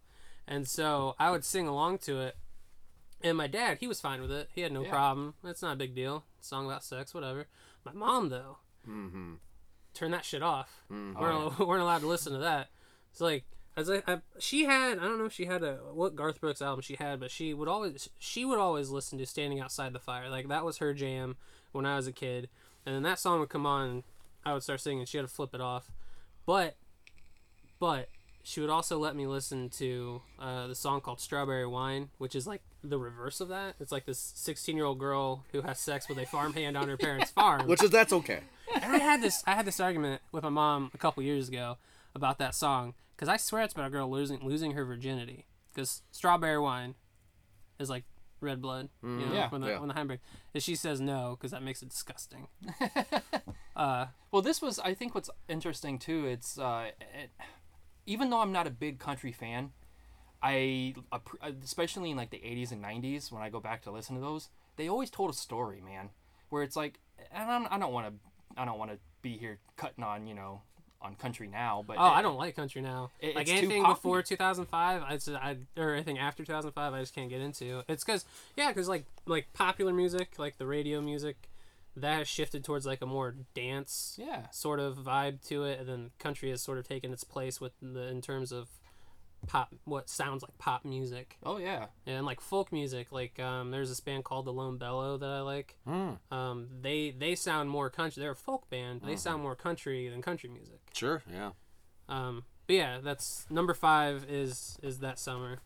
and 0.49 0.67
so 0.69 1.15
I 1.19 1.31
would 1.31 1.45
sing 1.45 1.67
along 1.69 1.99
to 1.99 2.21
it. 2.21 2.37
And 3.25 3.37
my 3.39 3.47
dad, 3.47 3.79
he 3.79 3.87
was 3.87 4.01
fine 4.01 4.21
with 4.21 4.33
it. 4.33 4.49
He 4.53 4.63
had 4.63 4.73
no 4.73 4.83
Yeah. 4.83 4.91
problem. 4.91 5.35
It's 5.45 5.63
not 5.63 5.75
a 5.75 5.77
big 5.77 5.95
deal. 5.95 6.25
Song 6.41 6.67
about 6.67 6.83
sex, 6.83 7.15
whatever. 7.15 7.47
My 7.85 7.93
mom 7.93 8.31
though, 8.31 8.57
turn 9.95 10.11
that 10.11 10.25
shit 10.25 10.43
off. 10.43 10.83
Mm-hmm. 10.91 11.21
We're 11.21 11.33
Oh, 11.33 11.55
we 11.59 11.65
weren't 11.67 11.83
allowed 11.83 12.01
to 12.01 12.07
listen 12.09 12.33
to 12.33 12.39
that. 12.41 12.69
It's 13.11 13.21
like 13.21 13.45
as 13.77 13.91
I, 13.91 14.03
I 14.07 14.19
she 14.39 14.65
had 14.65 14.99
I 14.99 15.03
don't 15.03 15.19
know 15.19 15.25
if 15.25 15.33
she 15.33 15.47
had 15.47 15.63
a 15.63 15.79
what 15.93 16.15
Garth 16.15 16.41
Brooks 16.41 16.63
album 16.63 16.83
she 16.83 16.97
had, 16.97 17.21
but 17.21 17.31
she 17.31 17.55
would 17.55 17.69
always 17.69 18.09
she 18.19 18.45
would 18.45 18.59
always 18.59 18.91
listen 18.91 19.19
to 19.19 19.27
Standing 19.27 19.61
Outside 19.61 19.93
the 19.93 19.99
Fire. 19.99 20.29
Like 20.29 20.49
that 20.49 20.65
was 20.65 20.79
her 20.79 20.93
jam 20.93 21.37
when 21.73 21.87
I 21.87 21.97
was 21.97 22.07
a 22.07 22.13
kid. 22.13 22.49
And 22.85 22.95
then 22.95 23.03
that 23.03 23.19
song 23.19 23.41
would 23.41 23.49
come 23.49 23.67
on 23.67 23.89
and 23.89 24.03
I 24.45 24.53
would 24.53 24.63
start 24.63 24.81
singing. 24.81 25.07
She 25.07 25.17
had 25.17 25.27
to 25.27 25.33
flip 25.33 25.55
it 25.55 25.61
off. 25.61 25.91
But 26.45 26.77
but 27.79 28.09
she 28.43 28.61
would 28.61 28.71
also 28.71 28.99
let 28.99 29.17
me 29.17 29.27
listen 29.27 29.71
to 29.71 30.21
uh, 30.39 30.67
the 30.67 30.75
song 30.75 31.01
called 31.01 31.21
Strawberry 31.21 31.67
Wine, 31.67 32.11
which 32.19 32.35
is 32.35 32.47
like 32.47 32.63
the 32.83 32.99
reverse 32.99 33.41
of 33.41 33.49
that. 33.49 33.77
It's 33.81 33.93
like 33.93 34.05
this 34.05 34.33
16 34.35 34.77
year 34.77 34.85
old 34.85 34.99
girl 34.99 35.45
who 35.53 35.63
has 35.63 35.79
sex 35.79 36.09
with 36.09 36.19
a 36.19 36.27
farmhand 36.27 36.77
on 36.77 36.89
her 36.89 36.97
parents' 36.99 37.31
farm. 37.31 37.67
Which 37.67 37.83
is 37.83 37.91
that's 37.91 38.13
okay. 38.13 38.41
And 38.75 38.93
I 38.93 38.99
had 38.99 39.23
this 39.23 39.43
I 39.47 39.55
had 39.55 39.65
this 39.65 39.81
argument 39.81 40.21
with 40.31 40.43
my 40.43 40.51
mom 40.51 40.91
a 40.93 40.99
couple 40.99 41.23
years 41.23 41.49
ago 41.49 41.79
about 42.15 42.39
that 42.39 42.55
song 42.55 42.93
because 43.17 43.29
I 43.29 43.37
swear 43.37 43.63
it's 43.63 43.75
about 43.75 43.87
a 43.87 43.91
girl 43.91 44.11
losing 44.11 44.41
losing 44.43 44.73
her 44.73 44.85
virginity 44.85 45.47
because 45.73 46.03
strawberry 46.11 46.59
wine 46.59 46.95
is 47.79 47.89
like 47.91 48.05
red 48.41 48.61
blood, 48.61 48.89
you 49.03 49.09
know, 49.09 49.33
Yeah. 49.33 49.49
when 49.51 49.61
the 49.61 49.69
Yeah. 49.69 49.79
when 49.79 49.89
the 49.89 49.95
hybrid. 49.95 50.21
And 50.55 50.63
she 50.63 50.75
says 50.75 51.01
no 51.01 51.37
because 51.37 51.51
that 51.53 51.63
makes 51.63 51.83
it 51.83 51.89
disgusting. 51.91 52.49
Well, 53.77 54.41
this 54.43 54.63
was, 54.63 54.79
I 54.79 54.95
think, 54.95 55.15
what's 55.15 55.29
interesting 55.49 55.99
too. 55.99 56.25
It's 56.27 56.59
uh, 56.59 56.91
it, 57.15 57.31
even 58.07 58.31
though 58.31 58.41
I'm 58.41 58.53
not 58.53 58.67
a 58.67 58.71
big 58.71 58.99
country 58.99 59.31
fan, 59.33 59.73
I 60.43 60.95
especially 61.63 62.11
in 62.11 62.17
like 62.17 62.31
the 62.31 62.39
80s 62.39 62.73
and 62.73 62.83
90s 62.83 63.31
when 63.31 63.43
I 63.43 63.51
go 63.51 63.61
back 63.61 63.83
to 63.83 63.91
listen 63.91 64.15
to 64.17 64.21
those, 64.23 64.49
they 64.77 64.89
always 64.89 65.11
told 65.11 65.31
a 65.31 65.35
story, 65.35 65.81
man. 65.83 66.11
Where 66.49 66.63
it's 66.63 66.77
like, 66.77 66.99
and 67.31 67.51
I'm, 67.51 67.67
I 67.71 67.79
don't 67.79 67.93
want 67.93 68.07
to, 68.09 68.61
I 68.61 68.65
don't 68.65 68.79
want 68.79 68.91
to 68.91 68.99
be 69.23 69.37
here 69.37 69.59
cutting 69.77 70.03
on, 70.05 70.27
you 70.27 70.35
know, 70.35 70.63
on 71.03 71.15
country 71.17 71.47
now, 71.49 71.85
but 71.87 71.97
Oh, 71.99 72.03
I 72.03 72.23
don't 72.23 72.37
like 72.37 72.55
country 72.57 72.81
now. 72.83 73.11
It- 73.21 73.35
like 73.37 73.49
anything 73.49 73.83
before 73.83 74.23
2005, 74.23 75.03
I, 75.03 75.13
just, 75.15 75.29
I 75.31 75.57
or 75.77 75.95
anything 75.95 76.19
after 76.19 76.45
2005, 76.45 76.95
I 76.95 77.01
just 77.01 77.15
can't 77.15 77.29
get 77.31 77.41
into. 77.41 77.83
It's 77.89 78.05
because 78.05 78.25
yeah, 78.57 78.69
because 78.69 78.89
like 78.89 79.05
like 79.27 79.53
popular 79.53 79.93
music, 79.93 80.35
like 80.39 80.59
the 80.59 80.67
radio 80.67 81.01
music, 81.01 81.49
that 81.97 82.19
has 82.19 82.29
shifted 82.29 82.65
towards 82.65 82.87
like 82.87 83.03
a 83.03 83.07
more 83.07 83.35
dance 83.55 84.17
Yeah. 84.19 84.51
sort 84.51 84.81
of 84.81 84.97
vibe 84.97 85.47
to 85.49 85.65
it, 85.65 85.81
and 85.81 85.89
then 85.89 86.11
country 86.19 86.51
has 86.51 86.63
sort 86.63 86.79
of 86.79 86.87
taken 86.89 87.13
its 87.13 87.25
place 87.25 87.61
with 87.61 87.73
the 87.83 88.07
in 88.09 88.21
terms 88.23 88.53
of 88.53 88.69
pop, 89.47 89.75
what 89.85 90.09
sounds 90.09 90.43
like 90.43 90.57
pop 90.59 90.85
music, 90.85 91.37
Oh 91.45 91.59
yeah. 91.59 91.87
and 92.07 92.25
like 92.27 92.41
folk 92.41 92.73
music. 92.73 93.13
Like 93.13 93.39
um, 93.41 93.71
there's 93.71 93.89
this 93.89 94.01
band 94.01 94.25
called 94.25 94.45
the 94.47 94.53
Lone 94.53 94.79
Bellow 94.79 95.17
that 95.19 95.29
I 95.31 95.41
like. 95.41 95.77
Mm, 95.89 96.19
Um, 96.31 96.69
they 96.81 97.11
they 97.11 97.35
sound 97.35 97.71
more 97.71 97.91
country. 97.91 98.21
They're 98.21 98.33
a 98.33 98.37
folk 98.37 98.69
band. 98.71 99.01
Mm-hmm. 99.01 99.09
They 99.11 99.17
sound 99.17 99.43
more 99.43 99.55
country 99.57 100.09
than 100.09 100.23
country 100.23 100.49
music. 100.51 100.81
sure, 100.95 101.23
yeah. 101.33 101.51
Um, 102.09 102.45
but 102.67 102.77
yeah, 102.77 102.99
that's 103.03 103.47
number 103.51 103.75
five 103.75 104.25
is 104.29 104.79
is 104.83 104.99
that 105.01 105.19
summer. 105.19 105.59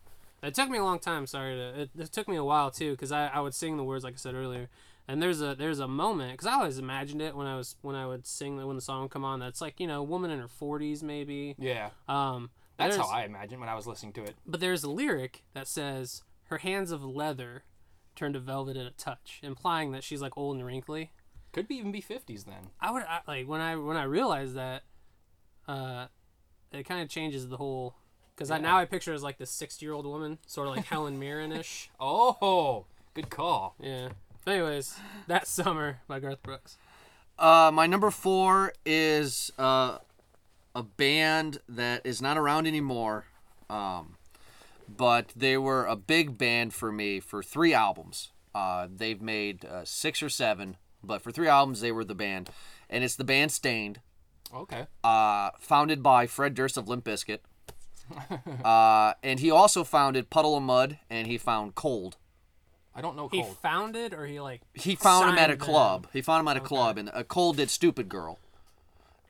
It 0.43 0.53
took 0.53 0.69
me 0.69 0.77
a 0.77 0.83
long 0.83 0.99
time. 0.99 1.25
Sorry 1.27 1.55
to. 1.55 1.81
It, 1.81 1.89
it 1.97 2.11
took 2.11 2.27
me 2.27 2.35
a 2.35 2.43
while 2.43 2.69
too, 2.71 2.91
because 2.91 3.11
I, 3.11 3.27
I 3.27 3.39
would 3.39 3.53
sing 3.55 3.75
the 3.77 3.83
words 3.83 4.03
like 4.03 4.13
I 4.13 4.17
said 4.17 4.35
earlier, 4.35 4.69
and 5.07 5.21
there's 5.21 5.41
a 5.41 5.55
there's 5.55 5.79
a 5.79 5.87
moment 5.87 6.33
because 6.33 6.45
I 6.47 6.53
always 6.53 6.77
imagined 6.77 7.21
it 7.23 7.35
when 7.35 7.47
I 7.47 7.55
was 7.57 7.75
when 7.81 7.95
I 7.95 8.05
would 8.05 8.27
sing 8.27 8.57
that, 8.57 8.67
when 8.67 8.75
the 8.75 8.81
song 8.81 9.01
would 9.01 9.11
come 9.11 9.25
on. 9.25 9.39
That's 9.39 9.61
like 9.61 9.79
you 9.79 9.87
know, 9.87 9.99
a 10.01 10.03
woman 10.03 10.29
in 10.29 10.39
her 10.39 10.47
forties 10.47 11.01
maybe. 11.01 11.55
Yeah. 11.57 11.89
Um, 12.07 12.51
That's 12.77 12.95
there's- 12.95 13.09
how 13.09 13.15
I 13.15 13.23
imagined 13.23 13.59
when 13.59 13.69
I 13.69 13.75
was 13.75 13.87
listening 13.87 14.13
to 14.13 14.23
it. 14.23 14.35
But 14.45 14.59
there's 14.59 14.83
a 14.83 14.89
lyric 14.89 15.43
that 15.53 15.67
says 15.67 16.23
her 16.45 16.59
hands 16.59 16.91
of 16.91 17.03
leather 17.03 17.63
turn 18.15 18.33
to 18.33 18.39
velvet 18.39 18.77
at 18.77 18.85
a 18.85 18.91
touch, 18.91 19.39
implying 19.43 19.91
that 19.91 20.03
she's 20.03 20.21
like 20.21 20.37
old 20.37 20.55
and 20.57 20.65
wrinkly. 20.65 21.11
Could 21.53 21.67
be 21.67 21.75
even 21.75 21.91
be 21.91 22.01
50s 22.01 22.45
then. 22.45 22.69
I 22.79 22.91
would 22.91 23.03
I, 23.03 23.19
like 23.27 23.47
when 23.47 23.61
I 23.61 23.75
when 23.75 23.97
I 23.97 24.03
realized 24.03 24.55
that, 24.55 24.83
uh, 25.67 26.07
it 26.71 26.83
kind 26.83 27.01
of 27.01 27.09
changes 27.09 27.47
the 27.49 27.57
whole. 27.57 27.95
Because 28.35 28.51
I 28.51 28.57
Yeah. 28.57 28.61
now 28.63 28.77
I 28.77 28.85
picture 28.85 29.11
her 29.11 29.15
as 29.15 29.23
like 29.23 29.37
this 29.39 29.49
sixty 29.49 29.85
year 29.85 29.93
old 29.93 30.05
woman, 30.05 30.37
sort 30.45 30.67
of 30.67 30.75
like 30.75 30.85
Helen 30.85 31.17
Mirren 31.19 31.51
ish. 31.51 31.89
Oh, 31.99 32.85
good 33.15 33.29
call. 33.29 33.75
Yeah. 33.79 34.09
But 34.45 34.51
anyways, 34.55 34.99
that 35.27 35.47
summer 35.47 36.01
by 36.07 36.19
Garth 36.19 36.43
Brooks. 36.43 36.77
Uh, 37.39 37.71
my 37.73 37.85
number 37.87 38.09
four 38.11 38.73
is 38.85 39.51
uh, 39.57 39.97
a 40.77 40.83
band 40.83 41.57
that 41.67 42.05
is 42.05 42.21
not 42.21 42.37
around 42.37 42.67
anymore, 42.67 43.25
um, 43.69 44.15
but 44.87 45.33
they 45.35 45.57
were 45.57 45.85
a 45.85 45.95
big 45.95 46.37
band 46.37 46.71
for 46.73 46.91
me 46.91 47.19
for 47.19 47.41
three 47.41 47.73
albums. 47.73 48.31
Uh, 48.53 48.87
they've 48.93 49.21
made 49.21 49.65
uh, 49.65 49.81
six 49.83 50.21
or 50.21 50.29
seven, 50.29 50.77
but 51.03 51.21
for 51.21 51.31
three 51.31 51.47
albums 51.47 51.81
they 51.81 51.91
were 51.91 52.03
the 52.05 52.13
band, 52.15 52.49
and 52.89 53.03
it's 53.03 53.15
the 53.15 53.23
band 53.23 53.51
Staind, 53.51 53.99
Okay. 54.53 54.85
uh, 55.03 55.49
founded 55.59 56.03
by 56.03 56.27
Fred 56.27 56.53
Durst 56.53 56.77
of 56.77 56.87
Limp 56.87 57.03
Bizkit. 57.05 57.39
uh, 58.63 59.13
and 59.23 59.39
he 59.39 59.49
also 59.51 59.83
founded 59.83 60.29
Puddle 60.29 60.55
of 60.55 60.63
Mudd, 60.63 60.99
and 61.09 61.27
he 61.27 61.37
found 61.39 61.73
Cold. 61.75 62.17
I 62.95 63.01
don't 63.01 63.15
know 63.15 63.27
He 63.27 63.41
cold. 63.41 63.57
founded 63.57 64.13
or 64.13 64.25
he 64.25 64.39
like 64.39 64.61
He 64.73 64.95
found 64.95 65.29
him 65.29 65.37
at 65.37 65.49
a 65.49 65.53
signed 65.53 65.61
them? 65.61 65.67
club. 65.67 66.07
He 66.13 66.21
found 66.21 66.41
him 66.41 66.47
at 66.47 66.57
a 66.57 66.61
club, 66.61 66.97
and 66.97 67.09
uh, 67.13 67.23
Cold 67.23 67.57
did 67.57 67.69
"Stupid 67.69 68.09
Girl," 68.09 68.39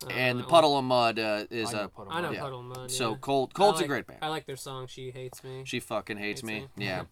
and 0.09 0.39
the 0.39 0.43
Puddle 0.43 0.77
of 0.77 0.83
Mudd 0.85 1.19
uh, 1.19 1.45
is 1.49 1.73
I 1.73 1.77
know 1.77 1.83
a. 1.83 1.87
Puddle 1.89 2.11
I 2.11 2.21
know 2.21 2.27
Mud. 2.27 2.35
Yeah. 2.35 2.41
Puddle 2.41 2.63
Mud. 2.63 2.91
So 2.91 3.11
yeah. 3.11 3.17
Cold, 3.21 3.51
I 3.55 3.57
Cold's 3.57 3.77
like- 3.77 3.85
a 3.85 3.87
great 3.87 4.07
band. 4.07 4.19
I 4.21 4.27
like 4.29 4.45
their 4.45 4.55
song. 4.55 4.87
She 4.87 5.11
hates 5.11 5.43
me. 5.43 5.63
She 5.65 5.79
fucking 5.79 6.17
hates, 6.17 6.41
Hates 6.41 6.43
me. 6.43 6.67
me. 6.75 6.85
Yeah. 6.85 7.03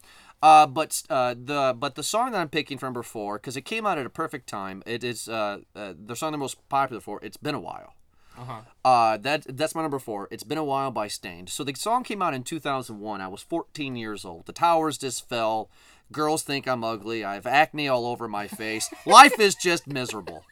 Uh, 0.44 0.68
but 0.68 1.02
uh, 1.10 1.34
the 1.34 1.76
but 1.78 1.96
the 1.96 2.04
song 2.04 2.32
that 2.32 2.40
I'm 2.40 2.50
picking 2.50 2.78
from 2.78 2.88
number 2.88 3.04
four 3.04 3.38
because 3.38 3.58
it 3.58 3.62
came 3.62 3.86
out 3.86 3.98
at 3.98 4.06
a 4.06 4.10
perfect 4.10 4.48
time. 4.48 4.84
It 4.86 5.04
is 5.04 5.28
uh, 5.28 5.60
uh, 5.76 5.94
the 5.98 6.16
song 6.16 6.32
they're 6.34 6.40
most 6.40 6.58
popular 6.70 7.00
for. 7.02 7.20
It's 7.24 7.38
been 7.38 7.56
a 7.56 7.60
while. 7.60 7.94
Uh-huh. 8.38 8.62
Uh, 8.84 9.18
that 9.18 9.46
that's 9.58 9.74
my 9.74 9.82
number 9.82 9.98
four. 9.98 10.28
It's 10.30 10.44
been 10.44 10.58
a 10.58 10.64
while 10.64 10.92
by 10.92 11.08
Staind. 11.08 11.50
So 11.50 11.64
the 11.64 11.74
song 11.74 12.04
came 12.04 12.22
out 12.22 12.34
in 12.34 12.44
2001. 12.44 13.22
I 13.22 13.28
was 13.30 13.42
14 13.42 13.96
years 13.96 14.26
old. 14.26 14.46
The 14.46 14.52
towers 14.52 14.98
just 14.98 15.28
fell. 15.28 15.70
Girls 16.12 16.44
think 16.44 16.68
I'm 16.68 16.84
ugly. 16.84 17.24
I 17.24 17.36
have 17.36 17.48
acne 17.48 17.88
all 17.88 18.06
over 18.06 18.28
my 18.28 18.48
face. 18.48 18.94
Life 19.06 19.40
is 19.40 19.56
just 19.56 19.88
miserable. 19.88 20.44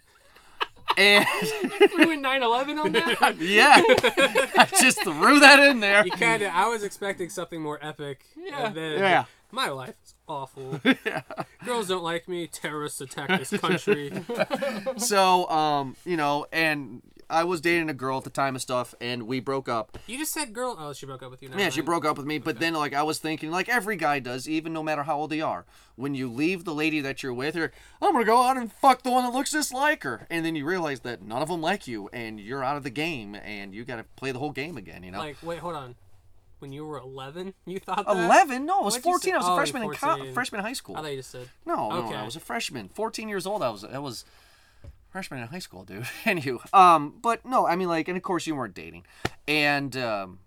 And 0.98 1.26
we 1.98 2.06
went 2.06 2.24
9/11 2.24 2.84
on 2.84 2.92
that. 2.94 3.36
yeah, 3.40 3.82
I 4.58 4.68
just 4.80 5.04
threw 5.04 5.40
that 5.40 5.60
in 5.60 5.80
there. 5.80 6.06
You 6.06 6.12
kind 6.12 6.42
of. 6.42 6.52
I 6.54 6.68
was 6.68 6.84
expecting 6.84 7.30
something 7.30 7.62
more 7.62 7.80
epic. 7.82 8.26
Yeah. 8.38 8.68
And 8.68 8.76
then 8.76 9.00
Yeah. 9.00 9.26
My 9.52 9.70
life 9.70 9.94
is 10.04 10.16
awful. 10.28 10.82
yeah. 11.06 11.22
Girls 11.64 11.88
don't 11.88 12.04
like 12.04 12.28
me. 12.28 12.48
Terrorists 12.48 13.00
attack 13.02 13.30
this 13.38 13.52
country. 13.62 14.12
So, 14.98 15.48
um, 15.48 15.96
you 16.06 16.18
know, 16.18 16.48
and 16.52 17.04
I 17.34 17.44
was 17.44 17.60
dating 17.62 17.90
a 17.90 17.94
girl 17.94 18.18
at 18.20 18.24
the 18.24 18.30
time 18.30 18.56
and 18.56 18.62
stuff, 18.62 18.94
and 19.02 19.24
we 19.24 19.40
broke 19.40 19.68
up. 19.68 19.98
You 20.08 20.18
just 20.18 20.32
said 20.34 20.54
girl. 20.54 20.76
Oh, 20.80 20.94
she 20.94 21.06
broke 21.06 21.24
up 21.24 21.32
with 21.32 21.42
you. 21.42 21.50
Never 21.50 21.60
Yeah, 21.62 21.70
she 21.70 21.82
broke 21.82 22.06
up 22.06 22.18
with 22.18 22.26
me, 22.26 22.38
but 22.38 22.60
then 22.60 22.74
like 22.74 22.94
I 22.94 23.04
was 23.04 23.20
thinking, 23.20 23.52
like 23.52 23.68
every 23.68 23.96
guy 23.96 24.20
does, 24.20 24.48
even 24.48 24.72
no 24.72 24.84
matter 24.84 25.04
how 25.04 25.18
old 25.18 25.30
they 25.32 25.42
are, 25.42 25.66
when 25.96 26.14
you 26.16 26.30
leave 26.32 26.64
the 26.64 26.74
lady 26.74 27.02
that 27.02 27.24
you're 27.24 27.34
with, 27.34 27.56
you're, 27.56 27.72
oh 28.02 28.08
I'm 28.08 28.14
gonna 28.14 28.26
go 28.26 28.42
out 28.44 28.58
and 28.58 28.72
fuck 28.72 29.02
the 29.04 29.12
one 29.12 29.24
that 29.24 29.34
looks 29.34 29.52
just 29.52 29.74
like 29.74 30.04
her, 30.04 30.28
and 30.30 30.46
then 30.46 30.56
you 30.56 30.66
realize 30.66 31.02
that 31.02 31.22
none 31.22 31.42
of 31.42 31.50
them 31.50 31.62
like 31.62 31.88
you, 31.88 32.10
and 32.14 32.40
you're 32.40 32.64
out 32.64 32.78
of 32.78 32.84
the 32.84 32.90
game, 32.90 33.36
and 33.36 33.74
you 33.74 33.84
gotta 33.84 34.04
play 34.16 34.32
the 34.32 34.40
whole 34.40 34.52
game 34.52 34.78
again, 34.78 35.04
you 35.04 35.12
know. 35.12 35.20
Like, 35.20 35.38
wait, 35.44 35.60
hold 35.60 35.76
on. 35.76 35.96
When 36.60 36.72
you 36.72 36.86
were 36.86 36.98
11, 37.00 37.54
you 37.66 37.80
thought 37.80 38.06
that? 38.06 38.16
Eleven? 38.16 38.66
No, 38.66 38.80
I 38.80 38.84
was 38.86 38.94
What'd 38.94 39.04
fourteen. 39.04 39.34
I 39.34 39.38
was 39.40 39.48
a 39.48 39.52
Oh, 39.52 39.56
freshman 39.58 39.84
in 39.84 39.90
co- 39.92 40.32
freshman 40.34 40.62
high 40.62 40.72
school. 40.72 40.96
I 40.96 41.02
thought 41.02 41.12
you 41.12 41.18
just 41.18 41.32
said. 41.32 41.50
No, 41.66 41.90
no, 41.90 42.14
I 42.14 42.24
was 42.24 42.38
a 42.38 42.40
freshman. 42.40 42.88
14 42.88 43.28
years 43.28 43.46
old. 43.46 43.62
I 43.62 43.70
was 43.70 43.84
I 43.84 43.98
was 43.98 44.24
freshman 45.14 45.40
in 45.42 45.48
high 45.48 45.60
school, 45.60 45.84
dude. 45.86 46.04
Anywho, 46.26 46.60
um, 46.74 47.14
but 47.22 47.46
no, 47.46 47.68
I 47.68 47.76
mean 47.76 47.88
like, 47.88 48.08
and 48.08 48.18
of 48.18 48.24
course 48.24 48.48
you 48.48 48.56
weren't 48.56 48.74
dating. 48.74 49.06
And 49.48 49.96
um, 49.96 50.40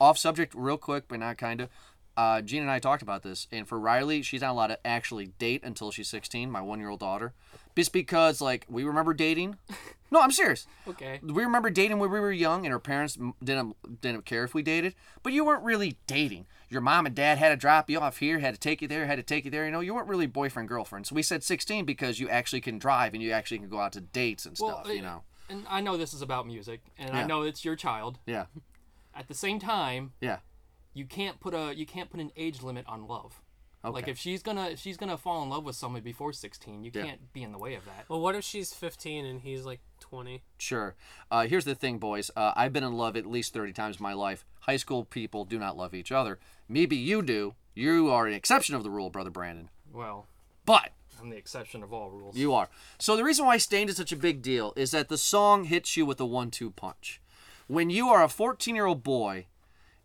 off 0.00 0.16
subject, 0.18 0.54
real 0.56 0.78
quick, 0.78 1.04
but 1.06 1.20
not 1.20 1.36
kind 1.38 1.60
of. 1.60 1.68
Uh, 2.16 2.40
Gina 2.40 2.62
and 2.62 2.70
I 2.70 2.78
talked 2.78 3.02
about 3.02 3.22
this, 3.24 3.48
and 3.52 3.66
for 3.68 3.78
Riley, 3.78 4.22
she's 4.22 4.40
not 4.40 4.52
allowed 4.52 4.68
to 4.68 4.86
actually 4.86 5.26
date 5.38 5.62
until 5.64 5.90
she's 5.90 6.08
16. 6.08 6.48
My 6.48 6.60
one-year-old 6.60 7.00
daughter, 7.00 7.32
just 7.76 7.92
because 7.92 8.40
like 8.40 8.66
we 8.68 8.82
remember 8.82 9.14
dating. 9.14 9.58
No, 10.10 10.20
I'm 10.20 10.30
serious. 10.30 10.68
Okay. 10.86 11.18
We 11.24 11.42
remember 11.42 11.70
dating 11.70 11.98
when 11.98 12.08
we 12.08 12.20
were 12.20 12.30
young, 12.30 12.64
and 12.64 12.72
our 12.72 12.78
parents 12.78 13.18
didn't 13.42 13.74
didn't 14.00 14.24
care 14.24 14.44
if 14.44 14.54
we 14.54 14.62
dated. 14.62 14.94
But 15.24 15.32
you 15.32 15.44
weren't 15.44 15.64
really 15.64 15.96
dating. 16.06 16.46
Your 16.74 16.80
mom 16.82 17.06
and 17.06 17.14
dad 17.14 17.38
had 17.38 17.50
to 17.50 17.56
drop 17.56 17.88
you 17.88 18.00
off 18.00 18.18
here, 18.18 18.40
had 18.40 18.52
to 18.52 18.58
take 18.58 18.82
you 18.82 18.88
there, 18.88 19.06
had 19.06 19.14
to 19.16 19.22
take 19.22 19.44
you 19.44 19.50
there. 19.52 19.64
You 19.64 19.70
know, 19.70 19.78
you 19.78 19.94
weren't 19.94 20.08
really 20.08 20.26
boyfriend 20.26 20.68
girlfriend. 20.68 21.06
So 21.06 21.14
we 21.14 21.22
said 21.22 21.44
16 21.44 21.84
because 21.84 22.18
you 22.18 22.28
actually 22.28 22.60
can 22.62 22.80
drive 22.80 23.14
and 23.14 23.22
you 23.22 23.30
actually 23.30 23.60
can 23.60 23.68
go 23.68 23.78
out 23.78 23.92
to 23.92 24.00
dates 24.00 24.44
and 24.44 24.56
Well, 24.60 24.82
stuff. 24.82 24.92
you 24.92 24.98
uh, 24.98 25.04
know. 25.04 25.22
And 25.48 25.64
I 25.70 25.80
know 25.80 25.96
this 25.96 26.12
is 26.12 26.20
about 26.20 26.48
music, 26.48 26.80
and 26.98 27.16
I 27.16 27.24
know 27.26 27.42
it's 27.42 27.64
your 27.64 27.76
child. 27.76 28.18
Yeah. 28.26 28.46
At 29.14 29.28
the 29.28 29.34
same 29.34 29.60
time, 29.60 30.14
Yeah. 30.20 30.38
you 30.94 31.04
can't 31.04 31.38
put 31.38 31.54
a 31.54 31.72
you 31.76 31.86
can't 31.86 32.10
put 32.10 32.18
an 32.18 32.32
age 32.36 32.60
limit 32.60 32.84
on 32.88 33.06
love. 33.06 33.40
Okay. 33.84 33.92
Like 33.92 34.08
if 34.08 34.18
she's 34.18 34.42
gonna 34.42 34.68
if 34.70 34.78
she's 34.80 34.96
gonna 34.96 35.18
fall 35.18 35.42
in 35.42 35.50
love 35.50 35.64
with 35.64 35.76
somebody 35.76 36.02
before 36.02 36.32
16, 36.32 36.82
you 36.84 36.90
Yeah. 36.94 37.02
can't 37.04 37.32
be 37.32 37.42
in 37.42 37.52
the 37.52 37.58
way 37.58 37.74
of 37.74 37.84
that. 37.84 38.08
Well, 38.08 38.20
what 38.20 38.34
if 38.34 38.42
she's 38.44 38.72
15 38.72 39.24
and 39.26 39.40
he's 39.42 39.64
like 39.64 39.80
20? 40.00 40.42
Sure. 40.58 40.94
Uh, 41.30 41.46
here's 41.46 41.64
the 41.66 41.74
thing, 41.74 41.98
boys. 41.98 42.30
Uh, 42.34 42.52
I've 42.56 42.72
been 42.72 42.84
in 42.84 42.94
love 42.94 43.16
at 43.16 43.26
least 43.26 43.52
30 43.52 43.72
times 43.72 43.96
in 43.98 44.02
my 44.02 44.14
life. 44.14 44.44
High 44.60 44.76
school 44.78 45.04
people 45.04 45.44
do 45.44 45.58
not 45.58 45.76
love 45.76 45.94
each 45.94 46.10
other. 46.12 46.38
Maybe 46.68 46.96
you 46.96 47.20
do. 47.22 47.54
You 47.74 48.10
are 48.10 48.26
an 48.26 48.32
exception 48.34 48.74
of 48.74 48.84
the 48.84 48.90
rule, 48.90 49.10
brother 49.10 49.30
Brandon. 49.30 49.68
Well, 49.92 50.26
But 50.64 50.92
I'm 51.20 51.28
the 51.30 51.36
exception 51.36 51.82
of 51.82 51.92
all 51.92 52.10
rules. 52.10 52.36
You 52.36 52.54
are. 52.54 52.68
So 52.98 53.16
the 53.16 53.24
reason 53.24 53.44
why 53.44 53.58
Staind 53.58 53.90
is 53.90 53.96
such 53.96 54.12
a 54.12 54.16
big 54.16 54.40
deal 54.42 54.72
is 54.76 54.90
that 54.92 55.08
the 55.08 55.18
song 55.18 55.64
hits 55.64 55.96
you 55.96 56.06
with 56.06 56.18
a 56.20 56.26
one-two 56.26 56.70
punch. 56.70 57.20
When 57.66 57.90
you 57.90 58.08
are 58.08 58.22
a 58.24 58.28
14-year-old 58.28 59.02
boy, 59.02 59.46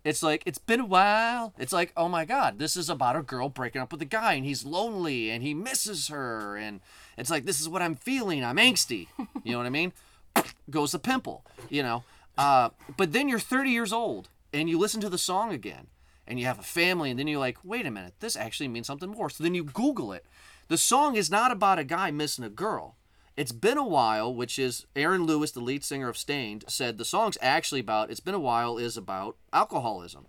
it's 0.03 0.23
like 0.23 0.43
it's 0.45 0.57
been 0.57 0.79
a 0.79 0.85
while. 0.85 1.53
It's 1.57 1.73
like, 1.73 1.91
oh 1.97 2.07
my 2.07 2.25
god, 2.25 2.59
this 2.59 2.77
is 2.77 2.89
about 2.89 3.15
a 3.15 3.21
girl 3.21 3.49
breaking 3.49 3.81
up 3.81 3.91
with 3.91 4.01
a 4.01 4.05
guy 4.05 4.33
and 4.33 4.45
he's 4.45 4.65
lonely 4.65 5.29
and 5.29 5.43
he 5.43 5.53
misses 5.53 6.07
her 6.07 6.55
and 6.55 6.79
it's 7.17 7.29
like 7.29 7.45
this 7.45 7.59
is 7.59 7.67
what 7.67 7.81
I'm 7.81 7.95
feeling. 7.95 8.43
I'm 8.43 8.57
angsty. 8.57 9.07
You 9.43 9.51
know 9.53 9.57
what 9.57 9.67
I 9.67 9.71
mean? 9.71 9.93
Goes 10.69 10.91
the 10.91 10.99
pimple. 10.99 11.43
You 11.69 11.83
know. 11.83 12.03
Uh, 12.37 12.69
but 12.95 13.11
then 13.11 13.27
you're 13.27 13.39
30 13.39 13.69
years 13.69 13.91
old 13.91 14.29
and 14.53 14.69
you 14.69 14.79
listen 14.79 15.01
to 15.01 15.09
the 15.09 15.17
song 15.17 15.51
again 15.51 15.87
and 16.25 16.39
you 16.39 16.45
have 16.45 16.59
a 16.59 16.63
family 16.63 17.09
and 17.09 17.19
then 17.19 17.27
you're 17.27 17.39
like, 17.39 17.57
wait 17.63 17.85
a 17.85 17.91
minute, 17.91 18.13
this 18.21 18.37
actually 18.37 18.69
means 18.69 18.87
something 18.87 19.09
more. 19.09 19.29
So 19.29 19.43
then 19.43 19.55
you 19.55 19.63
Google 19.65 20.13
it. 20.13 20.25
The 20.69 20.77
song 20.77 21.15
is 21.15 21.29
not 21.29 21.51
about 21.51 21.79
a 21.79 21.83
guy 21.83 22.11
missing 22.11 22.45
a 22.45 22.49
girl. 22.49 22.95
It's 23.39 23.53
been 23.53 23.77
a 23.77 23.87
while, 23.87 24.35
which 24.35 24.59
is 24.59 24.85
Aaron 24.97 25.23
Lewis, 25.23 25.51
the 25.51 25.61
lead 25.61 25.85
singer 25.85 26.09
of 26.09 26.17
Staind, 26.17 26.65
said 26.67 26.97
the 26.97 27.05
song's 27.05 27.37
actually 27.41 27.79
about 27.79 28.11
It's 28.11 28.19
Been 28.19 28.33
a 28.33 28.39
While 28.39 28.77
is 28.77 28.97
about 28.97 29.37
alcoholism. 29.53 30.25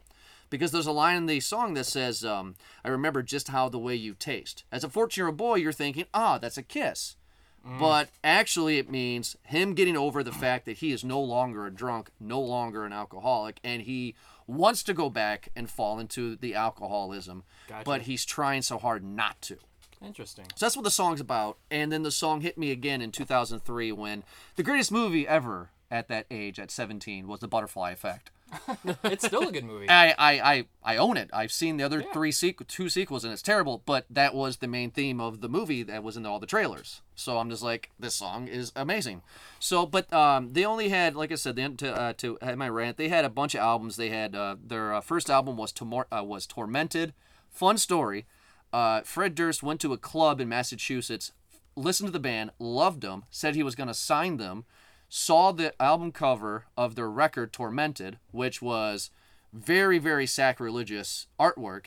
Because 0.48 0.70
there's 0.70 0.86
a 0.86 0.92
line 0.92 1.16
in 1.16 1.26
the 1.26 1.40
song 1.40 1.74
that 1.74 1.86
says, 1.86 2.24
um, 2.24 2.54
I 2.84 2.88
remember 2.88 3.24
just 3.24 3.48
how 3.48 3.68
the 3.68 3.80
way 3.80 3.96
you 3.96 4.14
taste. 4.14 4.62
As 4.70 4.84
a 4.84 4.88
14 4.88 5.20
year 5.20 5.26
old 5.26 5.36
boy, 5.36 5.56
you're 5.56 5.72
thinking, 5.72 6.04
ah, 6.14 6.38
that's 6.38 6.56
a 6.56 6.62
kiss. 6.62 7.16
But 7.64 8.10
actually, 8.22 8.78
it 8.78 8.88
means 8.88 9.36
him 9.42 9.74
getting 9.74 9.96
over 9.96 10.22
the 10.22 10.30
fact 10.30 10.64
that 10.66 10.78
he 10.78 10.92
is 10.92 11.02
no 11.02 11.20
longer 11.20 11.66
a 11.66 11.70
drunk, 11.72 12.10
no 12.20 12.40
longer 12.40 12.84
an 12.84 12.92
alcoholic, 12.92 13.58
and 13.64 13.82
he 13.82 14.14
wants 14.46 14.84
to 14.84 14.94
go 14.94 15.10
back 15.10 15.48
and 15.56 15.68
fall 15.68 15.98
into 15.98 16.36
the 16.36 16.54
alcoholism, 16.54 17.42
Gotcha. 17.66 17.84
but 17.84 18.02
he's 18.02 18.24
trying 18.24 18.62
so 18.62 18.78
hard 18.78 19.02
not 19.02 19.42
to. 19.42 19.58
Interesting. 20.04 20.46
So 20.56 20.66
that's 20.66 20.76
what 20.76 20.84
the 20.84 20.90
song's 20.90 21.20
about. 21.20 21.58
And 21.70 21.92
then 21.92 22.02
the 22.02 22.10
song 22.10 22.40
hit 22.40 22.56
me 22.56 22.70
again 22.70 23.02
in 23.02 23.12
2003 23.12 23.92
when 23.92 24.24
the 24.56 24.62
greatest 24.62 24.90
movie 24.92 25.28
ever 25.28 25.70
at 25.90 26.08
that 26.08 26.26
age, 26.30 26.58
at 26.58 26.70
17, 26.70 27.26
was 27.26 27.40
The 27.40 27.48
Butterfly 27.48 27.90
Effect. 27.90 28.30
It's 29.04 29.26
still 29.26 29.48
a 29.48 29.52
good 29.52 29.64
movie. 29.64 29.88
I, 29.88 30.10
I, 30.18 30.40
I, 30.40 30.64
I 30.82 30.96
own 30.96 31.16
it. 31.16 31.30
I've 31.32 31.52
seen 31.52 31.76
the 31.76 31.84
other 31.84 32.00
Yeah. 32.00 32.12
three 32.12 32.32
sequ- 32.32 32.66
two 32.66 32.88
sequels 32.88 33.24
and 33.24 33.32
it's 33.32 33.42
terrible, 33.42 33.82
but 33.86 34.06
that 34.10 34.34
was 34.34 34.56
the 34.56 34.66
main 34.68 34.90
theme 34.90 35.20
of 35.20 35.40
the 35.40 35.48
movie 35.48 35.82
that 35.84 36.02
was 36.02 36.16
in 36.16 36.24
all 36.26 36.40
the 36.40 36.46
trailers. 36.46 37.00
So 37.14 37.38
I'm 37.38 37.50
just 37.50 37.62
like, 37.62 37.90
this 37.98 38.14
song 38.14 38.48
is 38.48 38.72
amazing. 38.74 39.22
So, 39.60 39.84
but 39.86 40.12
um, 40.12 40.52
they 40.54 40.64
only 40.64 40.88
had, 40.88 41.14
like 41.14 41.30
I 41.30 41.36
said, 41.36 41.54
they, 41.56 41.68
to 41.68 41.94
uh, 41.94 42.12
to 42.14 42.38
have 42.42 42.56
my 42.58 42.68
rant, 42.68 42.96
they 42.96 43.08
had 43.08 43.24
a 43.24 43.28
bunch 43.28 43.54
of 43.54 43.60
albums. 43.60 43.96
They 43.96 44.08
had 44.08 44.34
uh, 44.34 44.56
their 44.64 44.94
uh, 44.94 45.00
first 45.00 45.28
album 45.30 45.56
was 45.56 45.70
Tomor- 45.72 46.06
uh, 46.10 46.24
was 46.24 46.46
Tormented, 46.46 47.12
fun 47.50 47.76
story. 47.78 48.26
Uh, 48.72 49.02
Fred 49.02 49.34
Durst 49.34 49.62
went 49.62 49.80
to 49.80 49.92
a 49.92 49.98
club 49.98 50.40
in 50.40 50.48
Massachusetts, 50.48 51.32
listened 51.76 52.08
to 52.08 52.12
the 52.12 52.20
band, 52.20 52.50
loved 52.58 53.00
them, 53.00 53.24
said 53.30 53.54
he 53.54 53.62
was 53.62 53.74
going 53.74 53.88
to 53.88 53.94
sign 53.94 54.36
them, 54.36 54.64
saw 55.08 55.50
the 55.50 55.80
album 55.82 56.12
cover 56.12 56.66
of 56.76 56.94
their 56.94 57.10
record 57.10 57.52
Tormented, 57.52 58.18
which 58.30 58.62
was 58.62 59.10
very, 59.52 59.98
very 59.98 60.26
sacrilegious 60.26 61.26
artwork. 61.38 61.86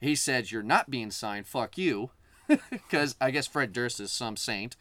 He 0.00 0.14
said, 0.14 0.50
You're 0.50 0.62
not 0.62 0.90
being 0.90 1.10
signed, 1.10 1.46
fuck 1.46 1.78
you. 1.78 2.10
Because 2.70 3.16
I 3.22 3.30
guess 3.30 3.46
Fred 3.46 3.72
Durst 3.72 4.00
is 4.00 4.12
some 4.12 4.36
saint. 4.36 4.76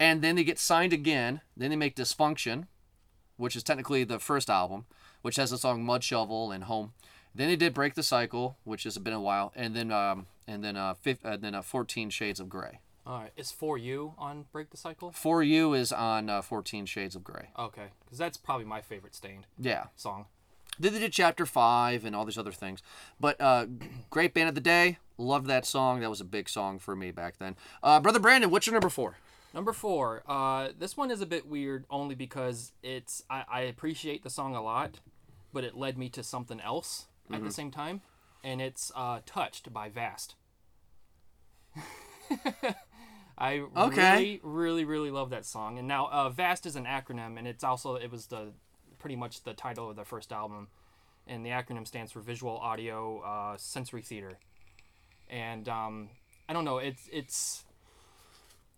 And 0.00 0.22
then 0.22 0.34
they 0.34 0.42
get 0.42 0.58
signed 0.58 0.92
again. 0.92 1.40
Then 1.56 1.70
they 1.70 1.76
make 1.76 1.94
Dysfunction, 1.94 2.66
which 3.36 3.54
is 3.54 3.62
technically 3.62 4.02
the 4.02 4.18
first 4.18 4.50
album, 4.50 4.86
which 5.22 5.36
has 5.36 5.50
the 5.50 5.58
song 5.58 5.84
Mud 5.84 6.02
Shovel 6.02 6.50
and 6.50 6.64
Home. 6.64 6.94
Then 7.32 7.48
they 7.48 7.56
did 7.56 7.74
Break 7.74 7.94
the 7.94 8.02
Cycle, 8.02 8.56
which 8.64 8.82
has 8.84 8.98
been 8.98 9.12
a 9.12 9.20
while, 9.20 9.52
and 9.54 9.76
then 9.76 9.92
um, 9.92 10.26
and 10.50 10.64
then 10.64 10.76
uh, 10.76 10.94
fif- 10.94 11.24
uh 11.24 11.36
then 11.36 11.54
uh, 11.54 11.62
14 11.62 12.10
Shades 12.10 12.40
of 12.40 12.48
Grey. 12.48 12.80
All 13.06 13.18
right, 13.20 13.32
is 13.36 13.50
for 13.50 13.78
you 13.78 14.14
on 14.18 14.44
Break 14.52 14.70
the 14.70 14.76
Cycle? 14.76 15.10
For 15.12 15.42
You 15.42 15.72
is 15.72 15.90
on 15.90 16.28
uh, 16.28 16.42
14 16.42 16.84
Shades 16.86 17.16
of 17.16 17.24
Grey. 17.24 17.48
Okay, 17.58 17.86
because 18.04 18.18
that's 18.18 18.36
probably 18.36 18.66
my 18.66 18.82
favorite 18.82 19.14
Staind 19.14 19.46
Yeah. 19.58 19.84
song. 19.96 20.26
Then 20.78 20.92
they 20.92 21.00
did 21.00 21.12
Chapter 21.12 21.44
5 21.46 22.04
and 22.04 22.14
all 22.14 22.24
these 22.24 22.38
other 22.38 22.52
things. 22.52 22.82
But 23.18 23.40
uh, 23.40 23.66
great 24.10 24.32
band 24.34 24.48
of 24.50 24.54
the 24.54 24.60
day. 24.60 24.98
Loved 25.18 25.46
that 25.46 25.66
song. 25.66 26.00
That 26.00 26.08
was 26.10 26.20
a 26.20 26.24
big 26.24 26.48
song 26.48 26.78
for 26.78 26.94
me 26.94 27.10
back 27.10 27.38
then. 27.38 27.56
Uh, 27.82 28.00
Brother 28.00 28.18
Brandon, 28.20 28.50
what's 28.50 28.66
your 28.66 28.74
number 28.74 28.88
four? 28.88 29.16
Number 29.52 29.72
four. 29.72 30.22
Uh, 30.28 30.68
this 30.78 30.96
one 30.96 31.10
is 31.10 31.20
a 31.20 31.26
bit 31.26 31.46
weird 31.46 31.84
only 31.90 32.14
because 32.14 32.72
it's 32.82 33.24
I, 33.28 33.44
I 33.50 33.60
appreciate 33.62 34.22
the 34.22 34.30
song 34.30 34.54
a 34.54 34.62
lot, 34.62 35.00
but 35.52 35.64
it 35.64 35.76
led 35.76 35.98
me 35.98 36.08
to 36.10 36.22
something 36.22 36.60
else 36.60 37.06
at 37.32 37.42
the 37.44 37.50
same 37.50 37.70
time, 37.70 38.00
and 38.44 38.60
it's 38.62 38.90
uh, 38.94 39.20
"Touched" 39.26 39.72
by 39.72 39.88
Vast. 39.88 40.34
I 43.38 43.62
Okay. 43.76 44.28
really, 44.28 44.40
really, 44.42 44.84
really 44.84 45.10
love 45.10 45.30
that 45.30 45.46
song. 45.46 45.78
And 45.78 45.88
now 45.88 46.08
uh, 46.10 46.28
Vast 46.28 46.66
is 46.66 46.76
an 46.76 46.84
acronym, 46.84 47.38
and 47.38 47.46
it's 47.46 47.64
also 47.64 47.94
it 47.96 48.10
was 48.10 48.26
the 48.26 48.52
pretty 48.98 49.16
much 49.16 49.42
the 49.44 49.54
title 49.54 49.88
of 49.88 49.96
their 49.96 50.04
first 50.04 50.32
album, 50.32 50.68
and 51.26 51.44
the 51.44 51.50
acronym 51.50 51.86
stands 51.86 52.12
for 52.12 52.20
Visual 52.20 52.56
Audio 52.58 53.20
uh, 53.20 53.56
Sensory 53.56 54.02
Theater. 54.02 54.38
And 55.30 55.68
um, 55.68 56.10
I 56.48 56.52
don't 56.52 56.64
know, 56.64 56.78
it's 56.78 57.08
it's 57.12 57.64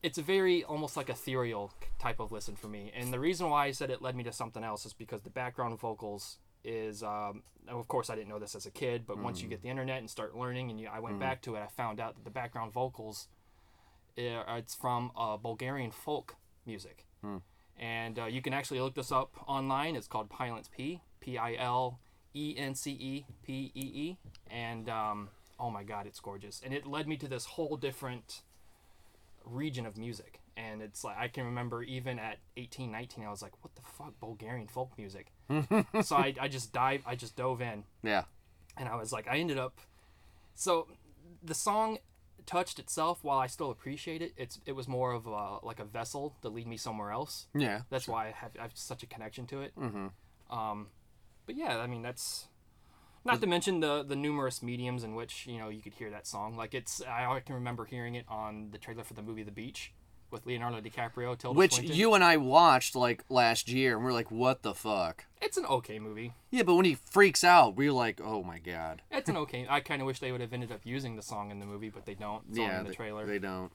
it's 0.02 0.18
a 0.18 0.22
very 0.22 0.64
almost 0.64 0.96
like 0.96 1.09
ethereal 1.09 1.72
type 1.98 2.18
of 2.20 2.33
listen 2.33 2.57
for 2.57 2.68
me. 2.68 2.92
And 2.94 3.12
the 3.12 3.20
reason 3.20 3.48
why 3.48 3.66
I 3.66 3.70
said 3.70 3.90
it 3.90 4.02
led 4.02 4.16
me 4.16 4.24
to 4.24 4.33
something 4.33 4.64
else 4.64 4.85
is 4.85 4.92
because 4.92 5.22
the 5.22 5.31
background 5.31 5.78
vocals 5.78 6.38
is, 6.64 7.03
um, 7.03 7.42
of 7.68 7.88
course, 7.88 8.11
I 8.11 8.14
didn't 8.14 8.29
know 8.29 8.38
this 8.38 8.55
as 8.55 8.66
a 8.66 8.70
kid, 8.70 9.05
but 9.07 9.18
once 9.18 9.42
you 9.42 9.48
get 9.48 9.62
the 9.62 9.68
internet 9.68 9.98
and 9.98 10.09
start 10.09 10.37
learning, 10.37 10.70
and 10.70 10.81
you, 10.81 10.88
I 10.92 11.01
went 11.01 11.18
back 11.20 11.42
to 11.42 11.55
it, 11.57 11.61
I 11.61 11.66
found 11.66 12.01
out 12.01 12.14
that 12.14 12.25
the 12.25 12.31
background 12.31 12.72
vocals, 12.72 13.29
uh, 14.18 14.44
it's 14.57 14.75
from 14.75 15.11
uh, 15.16 15.37
Bulgarian 15.37 15.90
folk 15.90 16.37
music. 16.66 17.07
And 17.79 18.18
uh, 18.18 18.27
you 18.27 18.42
can 18.42 18.53
actually 18.53 18.81
look 18.81 18.94
this 18.94 19.11
up 19.11 19.35
online. 19.48 19.96
It's 19.96 20.07
called 20.07 20.29
Pilence 20.31 20.68
P, 20.68 21.01
P 21.20 21.38
I 21.38 21.55
L 21.55 21.98
E 22.35 22.55
N 22.57 22.75
C 22.75 22.90
E 22.92 23.27
P 23.42 23.72
E 23.75 23.81
E. 23.81 24.18
And 24.51 24.88
um, 24.88 25.31
oh 25.59 25.70
my 25.70 25.83
God, 25.83 26.07
it's 26.07 26.20
gorgeous. 26.20 26.61
And 26.64 26.75
it 26.75 26.87
led 26.87 27.09
me 27.09 27.16
to 27.16 27.29
this 27.29 27.46
whole 27.46 27.77
different 27.77 28.42
region 29.44 29.87
of 29.87 29.96
music 29.96 30.41
and 30.56 30.82
it's 30.82 31.02
like 31.04 31.16
i 31.18 31.28
can 31.28 31.44
remember 31.44 31.82
even 31.82 32.18
at 32.18 32.38
18 32.56 32.90
19 32.92 33.24
i 33.24 33.30
was 33.30 33.42
like 33.42 33.52
what 33.62 33.74
the 33.74 33.82
fuck 33.82 34.18
bulgarian 34.20 34.66
folk 34.68 34.90
music 34.98 35.32
so 36.02 36.16
I, 36.16 36.34
I 36.40 36.48
just 36.48 36.72
dive 36.72 37.02
i 37.06 37.14
just 37.14 37.36
dove 37.36 37.60
in 37.62 37.84
Yeah. 38.02 38.24
and 38.76 38.88
i 38.88 38.96
was 38.96 39.12
like 39.12 39.26
i 39.28 39.36
ended 39.38 39.58
up 39.58 39.78
so 40.54 40.88
the 41.42 41.54
song 41.54 41.98
touched 42.44 42.78
itself 42.78 43.20
while 43.22 43.38
i 43.38 43.46
still 43.46 43.70
appreciate 43.70 44.20
it 44.20 44.32
it's 44.36 44.60
it 44.66 44.72
was 44.72 44.86
more 44.88 45.12
of 45.12 45.26
a, 45.26 45.58
like 45.64 45.78
a 45.80 45.84
vessel 45.84 46.34
to 46.42 46.48
lead 46.48 46.66
me 46.66 46.76
somewhere 46.76 47.10
else 47.12 47.46
Yeah. 47.54 47.82
that's 47.88 48.06
why 48.08 48.28
I 48.28 48.30
have, 48.32 48.50
I 48.58 48.62
have 48.62 48.72
such 48.74 49.02
a 49.02 49.06
connection 49.06 49.46
to 49.46 49.60
it. 49.62 49.72
Mm-hmm. 49.78 50.08
Um, 50.58 50.88
but 51.46 51.56
yeah, 51.56 51.78
I 51.78 51.86
mean 51.86 52.02
that's 52.02 52.48
not 53.24 53.40
to 53.40 53.46
mention 53.46 53.80
the 53.80 54.02
the 54.02 54.16
numerous 54.16 54.62
mediums 54.62 55.02
in 55.04 55.14
which 55.14 55.46
you 55.46 55.58
know 55.58 55.68
you 55.68 55.80
could 55.80 55.94
hear 55.94 56.10
that 56.10 56.26
song. 56.26 56.56
Like 56.56 56.74
it's 56.74 57.00
I 57.02 57.40
can 57.40 57.54
remember 57.54 57.84
hearing 57.84 58.16
it 58.16 58.26
on 58.28 58.68
the 58.72 58.78
trailer 58.78 59.04
for 59.04 59.14
the 59.14 59.22
movie 59.22 59.44
The 59.44 59.50
Beach 59.52 59.92
with 60.33 60.47
Leonardo 60.47 60.81
DiCaprio. 60.81 61.38
Tilda 61.38 61.59
Which 61.59 61.75
Swinton. 61.75 61.97
you 61.97 62.14
and 62.14 62.25
I 62.25 62.37
watched 62.38 62.97
like 62.97 63.25
last 63.29 63.68
year, 63.68 63.97
and 63.97 64.05
we're 64.05 64.12
like, 64.12 64.31
what 64.31 64.62
the 64.62 64.75
fuck? 64.75 65.27
it's 65.40 65.57
an 65.57 65.66
okay 65.66 65.99
movie. 65.99 66.33
Yeah, 66.51 66.62
but 66.62 66.77
when 66.77 66.85
he 66.85 66.95
freaks 66.95 67.42
out, 67.45 67.77
we're 67.77 67.92
like, 67.92 68.21
oh 68.25 68.42
my 68.42 68.59
god. 68.59 69.03
It's 69.11 69.29
an 69.29 69.37
okay. 69.38 69.66
I 69.68 69.81
kind 69.81 70.01
of 70.01 70.07
wish 70.07 70.21
they 70.21 70.33
would 70.33 70.40
have 70.40 70.53
ended 70.53 70.71
up 70.73 70.81
using 70.85 71.16
the 71.16 71.23
song 71.23 71.51
in 71.51 71.59
the 71.59 71.66
movie, 71.66 71.90
but 71.90 72.07
they 72.07 72.14
don't. 72.14 72.42
It's 72.49 72.59
yeah, 72.59 72.79
in 72.79 72.85
the 72.85 72.90
they, 72.90 72.97
trailer. 72.97 73.27
they 73.27 73.38
don't. 73.38 73.71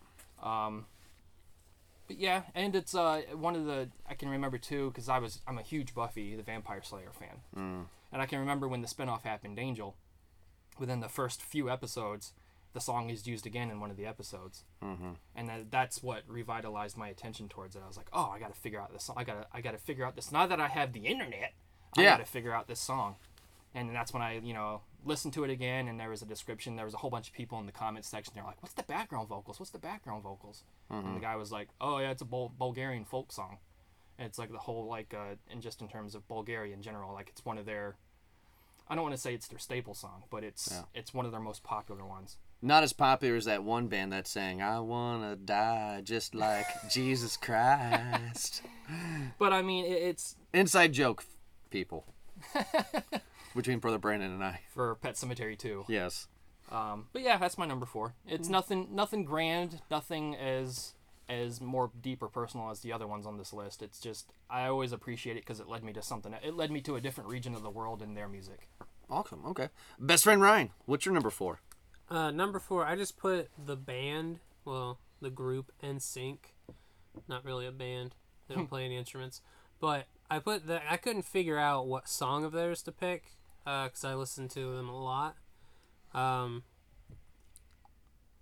But 2.08 2.18
yeah, 2.18 2.44
and 2.56 2.76
it's 2.76 2.96
uh 2.96 3.22
one 3.34 3.56
of 3.56 3.66
the 3.66 3.90
I 4.10 4.14
can 4.14 4.30
remember 4.30 4.58
too 4.58 4.90
because 4.90 5.10
I 5.10 5.20
was 5.20 5.42
I'm 5.46 5.58
a 5.58 5.62
huge 5.62 5.94
Buffy 5.94 6.36
the 6.36 6.44
Vampire 6.44 6.82
Slayer 6.82 7.12
fan, 7.12 7.42
mm. 7.56 7.86
and 8.12 8.22
I 8.22 8.26
can 8.26 8.40
remember 8.40 8.68
when 8.68 8.82
the 8.82 8.88
spinoff 8.88 9.24
happened, 9.24 9.60
Angel. 9.60 9.96
Within 10.80 11.00
the 11.00 11.10
first 11.10 11.42
few 11.42 11.70
episodes, 11.70 12.34
the 12.78 12.82
song 12.82 13.10
is 13.10 13.26
used 13.26 13.48
again 13.48 13.72
in 13.72 13.80
one 13.80 13.90
of 13.90 13.98
the 13.98 14.06
episodes, 14.06 14.64
mm-hmm. 14.84 15.14
and 15.36 15.50
that, 15.50 15.72
that's 15.72 16.04
what 16.04 16.22
revitalized 16.28 16.96
my 16.96 17.08
attention 17.08 17.50
towards 17.50 17.76
it. 17.76 17.82
I 17.84 17.88
was 17.88 17.98
like, 17.98 18.10
oh, 18.14 18.30
I 18.32 18.38
got 18.38 18.54
to 18.54 18.60
figure 18.60 18.80
out 18.80 18.94
this 18.94 19.06
song. 19.06 19.16
I 19.18 19.24
got 19.24 19.42
to 19.42 19.48
I 19.52 19.62
got 19.62 19.72
to 19.72 19.80
figure 19.80 20.06
out 20.06 20.16
this. 20.16 20.32
Now 20.32 20.46
that 20.46 20.60
I 20.60 20.68
have 20.68 20.94
the 20.94 21.00
internet, 21.08 21.54
I 21.98 22.02
Yeah. 22.04 22.12
got 22.12 22.26
to 22.26 22.32
figure 22.32 22.54
out 22.54 22.68
this 22.68 22.80
song, 22.80 23.16
and 23.74 23.96
that's 23.96 24.14
when 24.14 24.22
I 24.22 24.38
you 24.38 24.54
know 24.54 24.82
listened 25.04 25.34
to 25.34 25.44
it 25.44 25.50
again, 25.50 25.88
and 25.88 26.00
there 26.00 26.10
was 26.12 26.22
a 26.22 26.26
description. 26.26 26.76
There 26.76 26.86
was 26.86 26.94
a 26.94 26.98
whole 26.98 27.10
bunch 27.10 27.28
of 27.30 27.34
people 27.34 27.60
in 27.60 27.66
the 27.66 27.72
comments 27.72 28.08
section. 28.08 28.34
They're 28.36 28.44
like, 28.44 28.62
what's 28.62 28.76
the 28.76 28.84
background 28.84 29.28
vocals? 29.28 29.60
What's 29.60 29.72
the 29.72 29.80
background 29.80 30.22
vocals? 30.22 30.64
And 30.92 31.16
the 31.16 31.20
guy 31.20 31.36
was 31.36 31.52
like, 31.52 31.70
"Oh 31.82 31.98
yeah, 31.98 32.12
it's 32.12 32.22
a 32.22 32.26
Bul- 32.26 32.54
Bulgarian 32.58 33.06
folk 33.06 33.32
song." 33.32 33.58
And 34.20 34.28
it's 34.28 34.38
like 34.38 34.52
the 34.52 34.60
whole 34.60 34.86
like, 34.88 35.14
uh, 35.16 35.36
and 35.52 35.62
just 35.64 35.82
in 35.82 35.88
terms 35.88 36.14
of 36.16 36.28
Bulgaria 36.28 36.74
in 36.76 36.82
general, 36.84 37.12
like 37.14 37.30
it's 37.30 37.44
one 37.44 37.58
of 37.58 37.66
their. 37.66 37.96
I 38.90 38.96
don't 38.96 39.04
want 39.04 39.16
to 39.16 39.22
say 39.22 39.34
it's 39.34 39.48
their 39.50 39.60
staple 39.60 39.94
song, 39.94 40.24
but 40.30 40.44
it's 40.46 40.70
Yeah. 40.72 40.84
it's 40.94 41.14
one 41.14 41.26
of 41.26 41.32
their 41.34 41.42
most 41.42 41.62
popular 41.64 42.06
ones. 42.06 42.38
Not 42.62 42.84
as 42.84 42.92
popular 42.92 43.36
as 43.36 43.46
that 43.46 43.64
one 43.64 43.88
band 43.88 44.12
that 44.14 44.28
sang, 44.28 44.62
I 44.62 44.80
wanna 44.80 45.36
die 45.36 46.02
just 46.04 46.34
like 46.34 46.66
Jesus 46.90 47.38
Christ. 47.38 48.64
But 49.38 49.54
I 49.54 49.62
mean, 49.62 49.86
it, 49.86 50.02
it's 50.02 50.36
Inside 50.54 50.94
joke, 50.94 51.24
people. 51.70 52.06
Between 53.56 53.80
Brother 53.80 53.98
Brandon 53.98 54.32
and 54.32 54.44
I. 54.44 54.62
for 54.74 54.96
Pet 54.96 55.16
Sematary 55.16 55.58
too. 55.58 55.86
Yes. 55.88 56.28
Um, 56.72 57.08
but 57.14 57.22
yeah, 57.22 57.38
that's 57.38 57.58
my 57.58 57.66
number 57.66 57.86
four. 57.86 58.14
It's 58.28 58.50
nothing 58.50 58.90
nothing 58.92 59.24
grand, 59.24 59.82
nothing 59.90 60.36
as 60.36 60.94
as 61.30 61.60
more 61.60 61.92
deep 62.02 62.22
or 62.24 62.28
personal 62.30 62.70
as 62.70 62.80
the 62.82 62.92
other 62.94 63.08
ones 63.08 63.26
on 63.26 63.38
this 63.38 63.54
list. 63.54 63.82
It's 63.82 64.00
just 64.00 64.32
I 64.50 64.68
always 64.68 64.92
appreciate 64.92 65.38
it 65.38 65.42
because 65.44 65.60
it 65.60 65.68
led 65.68 65.84
me 65.84 65.94
to 65.94 66.02
something. 66.02 66.34
It 66.44 66.56
led 66.56 66.72
me 66.72 66.82
to 66.82 66.96
a 66.96 67.02
different 67.02 67.30
region 67.30 67.56
of 67.56 67.64
the 67.64 67.70
world 67.70 68.02
in 68.02 68.14
their 68.16 68.28
music. 68.28 68.68
Awesome. 69.10 69.46
Okay. 69.46 69.70
Best 70.00 70.24
friend 70.26 70.42
Ryan, 70.42 70.72
what's 70.86 71.06
your 71.06 71.14
number 71.14 71.30
four? 71.30 71.62
Uh, 72.10 72.32
number 72.32 72.60
four, 72.60 72.86
I 72.86 72.96
just 72.96 73.18
put 73.18 73.50
the 73.64 73.76
band, 73.76 74.40
well, 74.64 75.00
the 75.22 75.30
group 75.30 75.72
NSYNC. 75.84 76.38
Not 77.28 77.44
really 77.44 77.66
a 77.66 77.72
band. 77.72 78.16
They 78.48 78.56
don't 78.56 78.70
play 78.70 78.86
any 78.86 78.98
instruments. 78.98 79.42
But 79.80 80.06
I 80.30 80.40
put 80.40 80.68
that. 80.68 80.84
I 80.90 80.98
couldn't 80.98 81.24
figure 81.24 81.58
out 81.58 81.88
what 81.88 82.08
song 82.08 82.44
of 82.44 82.52
theirs 82.52 82.82
to 82.84 82.92
pick 82.92 83.34
because 83.64 84.04
I 84.04 84.14
listened 84.14 84.50
to 84.52 84.76
them 84.76 84.90
a 84.90 85.04
lot. 85.04 85.36
Um, 86.14 86.64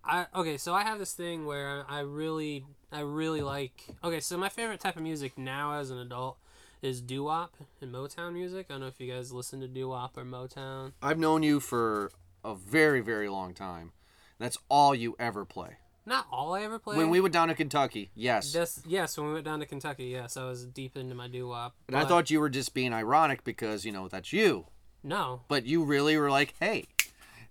I 0.03 0.27
okay, 0.35 0.57
so 0.57 0.73
I 0.73 0.83
have 0.83 0.99
this 0.99 1.13
thing 1.13 1.45
where 1.45 1.85
I 1.89 2.01
really, 2.01 2.65
I 2.91 3.01
really 3.01 3.41
like. 3.41 3.85
Okay, 4.03 4.19
so 4.19 4.37
my 4.37 4.49
favorite 4.49 4.79
type 4.79 4.95
of 4.95 5.03
music 5.03 5.37
now 5.37 5.73
as 5.73 5.89
an 5.89 5.97
adult 5.97 6.37
is 6.81 7.01
doo 7.01 7.23
wop 7.23 7.55
and 7.81 7.91
Motown 7.91 8.33
music. 8.33 8.67
I 8.69 8.73
don't 8.73 8.81
know 8.81 8.87
if 8.87 8.99
you 8.99 9.11
guys 9.11 9.31
listen 9.31 9.59
to 9.61 9.67
doo 9.67 9.89
wop 9.89 10.17
or 10.17 10.23
Motown. 10.23 10.93
I've 11.01 11.17
known 11.17 11.41
you 11.41 11.59
for 11.59 12.11
a 12.45 12.55
very, 12.55 13.01
very 13.01 13.27
long 13.29 13.53
time. 13.53 13.91
That's 14.39 14.57
all 14.69 14.93
you 14.95 15.15
ever 15.19 15.45
play. 15.45 15.77
Not 16.05 16.27
all 16.31 16.53
I 16.53 16.61
ever 16.61 16.77
played. 16.77 16.97
When 16.97 17.09
we 17.09 17.19
went 17.19 17.33
down 17.33 17.47
to 17.47 17.55
Kentucky, 17.55 18.11
yes. 18.13 18.53
This 18.53 18.81
yes, 18.85 19.17
when 19.17 19.27
we 19.27 19.33
went 19.33 19.45
down 19.45 19.59
to 19.61 19.65
Kentucky, 19.65 20.05
yes, 20.05 20.37
I 20.37 20.45
was 20.45 20.65
deep 20.65 20.95
into 20.95 21.15
my 21.15 21.27
doo 21.27 21.47
wop. 21.47 21.73
and 21.87 21.97
I 21.97 22.05
thought 22.05 22.29
you 22.29 22.39
were 22.39 22.49
just 22.49 22.73
being 22.75 22.93
ironic 22.93 23.43
because, 23.43 23.85
you 23.85 23.91
know, 23.91 24.07
that's 24.07 24.31
you. 24.31 24.67
no, 25.03 25.41
But 25.47 25.65
you 25.65 25.83
really 25.83 26.15
were 26.17 26.29
like, 26.29 26.53
hey, 26.59 26.85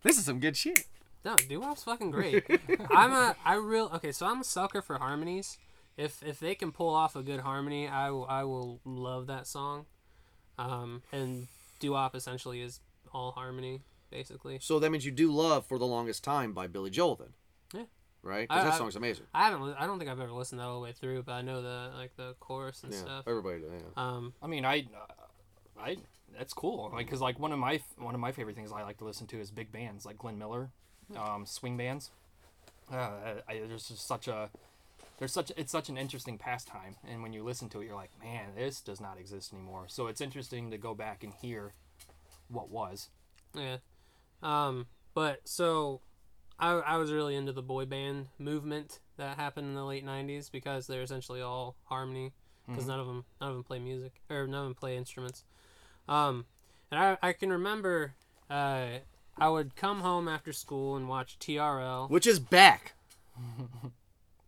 this 0.05 0.17
is 0.19 0.25
some 0.25 0.39
good 0.39 0.57
shit. 0.57 0.85
no, 1.25 1.35
doo 1.37 1.61
wop's 1.61 1.83
fucking 1.83 2.13
great. 2.13 2.45
I'm 2.91 3.11
a 3.13 3.35
I 3.45 3.55
real 3.57 3.91
okay, 3.97 4.13
so 4.13 4.27
I'm 4.27 4.41
a 4.43 4.45
sucker 4.45 4.81
for 4.83 4.99
harmonies. 4.99 5.59
If 5.97 6.23
if 6.23 6.39
they 6.39 6.55
can 6.55 6.71
pull 6.71 6.95
off 6.95 7.17
a 7.17 7.23
good 7.23 7.41
harmony, 7.41 7.89
I 7.89 8.11
will 8.11 8.27
I 8.29 8.45
will 8.45 8.81
love 8.85 9.27
that 9.27 9.49
song. 9.49 9.87
Um, 10.59 11.03
and 11.11 11.49
doo-wop 11.81 12.15
essentially 12.15 12.61
is 12.63 12.79
all 13.13 13.33
harmony, 13.33 13.81
basically. 14.11 14.59
So 14.61 14.79
that 14.79 14.91
means 14.91 15.05
you 15.05 15.13
do 15.13 15.31
love 15.33 15.67
"For 15.67 15.79
the 15.79 15.87
Longest 15.87 16.23
Time" 16.25 16.53
by 16.53 16.67
Billy 16.67 16.91
Joel, 16.91 17.17
then. 17.17 17.29
Yeah. 17.73 17.85
Right? 18.23 18.49
Because 18.49 18.65
that 18.65 18.73
I- 18.75 18.79
song's 18.79 18.97
amazing. 18.97 19.27
I 19.35 19.45
haven't. 19.45 19.63
li- 19.67 19.75
I 19.79 19.87
don't 19.87 19.99
think 19.99 20.11
I've 20.11 20.21
ever 20.21 20.33
listened 20.33 20.61
that 20.61 20.65
all 20.65 20.75
the 20.75 20.85
way 20.85 20.93
through, 20.93 21.23
but 21.25 21.33
I 21.33 21.43
know 21.43 21.61
the 21.63 21.91
like 21.97 22.17
the 22.17 22.35
chorus 22.41 22.83
and 22.83 22.93
Yeah. 22.93 23.01
stuff. 23.01 23.25
Everybody. 23.29 23.61
does, 23.61 23.71
Yeah. 23.73 23.81
Um, 23.97 24.33
I 24.43 24.47
mean, 24.47 24.65
I, 24.65 24.81
uh, 24.95 25.81
I, 25.81 25.97
that's 26.37 26.53
cool. 26.55 26.91
Like, 26.93 27.09
cause 27.09 27.21
like 27.21 27.39
one 27.39 27.53
of 27.53 27.59
my 27.59 27.81
one 27.97 28.15
of 28.15 28.21
my 28.21 28.33
favorite 28.33 28.57
things 28.57 28.73
I 28.73 28.83
like 28.83 28.99
to 28.99 29.05
listen 29.05 29.27
to 29.29 29.39
is 29.41 29.51
big 29.51 29.71
bands 29.73 30.07
like 30.07 30.19
Glenn 30.19 30.39
Miller, 30.39 30.71
um, 31.17 31.45
swing 31.47 31.77
bands. 31.77 32.11
Uh, 32.91 32.97
I, 32.97 33.35
I- 33.49 33.61
there's 33.67 33.89
just 33.89 34.07
such 34.07 34.27
a, 34.29 34.51
there's 35.19 35.33
such 35.33 35.53
it's 35.57 35.71
such 35.73 35.89
an 35.91 35.99
interesting 35.99 36.39
pastime, 36.39 36.97
and 37.07 37.23
when 37.23 37.33
you 37.35 37.43
listen 37.45 37.69
to 37.71 37.81
it, 37.83 37.87
you're 37.87 37.95
like, 37.95 38.11
man, 38.23 38.55
this 38.57 38.81
does 38.81 39.01
not 39.01 39.19
exist 39.19 39.53
anymore. 39.53 39.85
So 39.89 40.07
it's 40.07 40.21
interesting 40.23 40.71
to 40.71 40.79
go 40.79 40.95
back 40.95 41.23
and 41.25 41.33
hear 41.35 41.73
what 42.49 42.69
was. 42.71 43.11
Yeah. 43.55 43.77
Um, 44.45 44.87
but 45.15 45.41
so 45.45 46.01
I, 46.59 46.73
I 46.75 46.97
was 46.99 47.11
really 47.11 47.35
into 47.35 47.53
the 47.53 47.63
boy 47.63 47.87
band 47.87 48.27
movement 48.39 49.01
that 49.17 49.37
happened 49.37 49.67
in 49.69 49.75
the 49.75 49.85
late 49.85 50.05
90s 50.07 50.51
because 50.53 50.87
they're 50.87 51.03
essentially 51.03 51.41
all 51.41 51.77
harmony 51.85 52.33
because 52.69 52.87
none 52.87 53.01
of 53.01 53.07
them 53.07 53.25
none 53.41 53.51
of 53.51 53.57
them 53.57 53.65
play 53.65 53.79
music 53.79 54.13
or 54.31 54.47
none 54.47 54.61
of 54.61 54.67
them 54.67 54.75
play 54.75 54.97
instruments. 54.97 55.45
Um, 56.09 56.45
and 56.91 57.01
I, 57.01 57.19
I 57.23 57.33
can 57.33 57.51
remember 57.51 58.15
uh, 58.49 58.99
I 59.37 59.49
would 59.49 59.75
come 59.77 60.01
home 60.01 60.29
after 60.29 60.53
school 60.53 60.97
and 60.97 61.09
watch 61.09 61.39
TRL. 61.39 62.09
Which 62.11 62.27
is 62.27 62.39
back. 62.39 62.95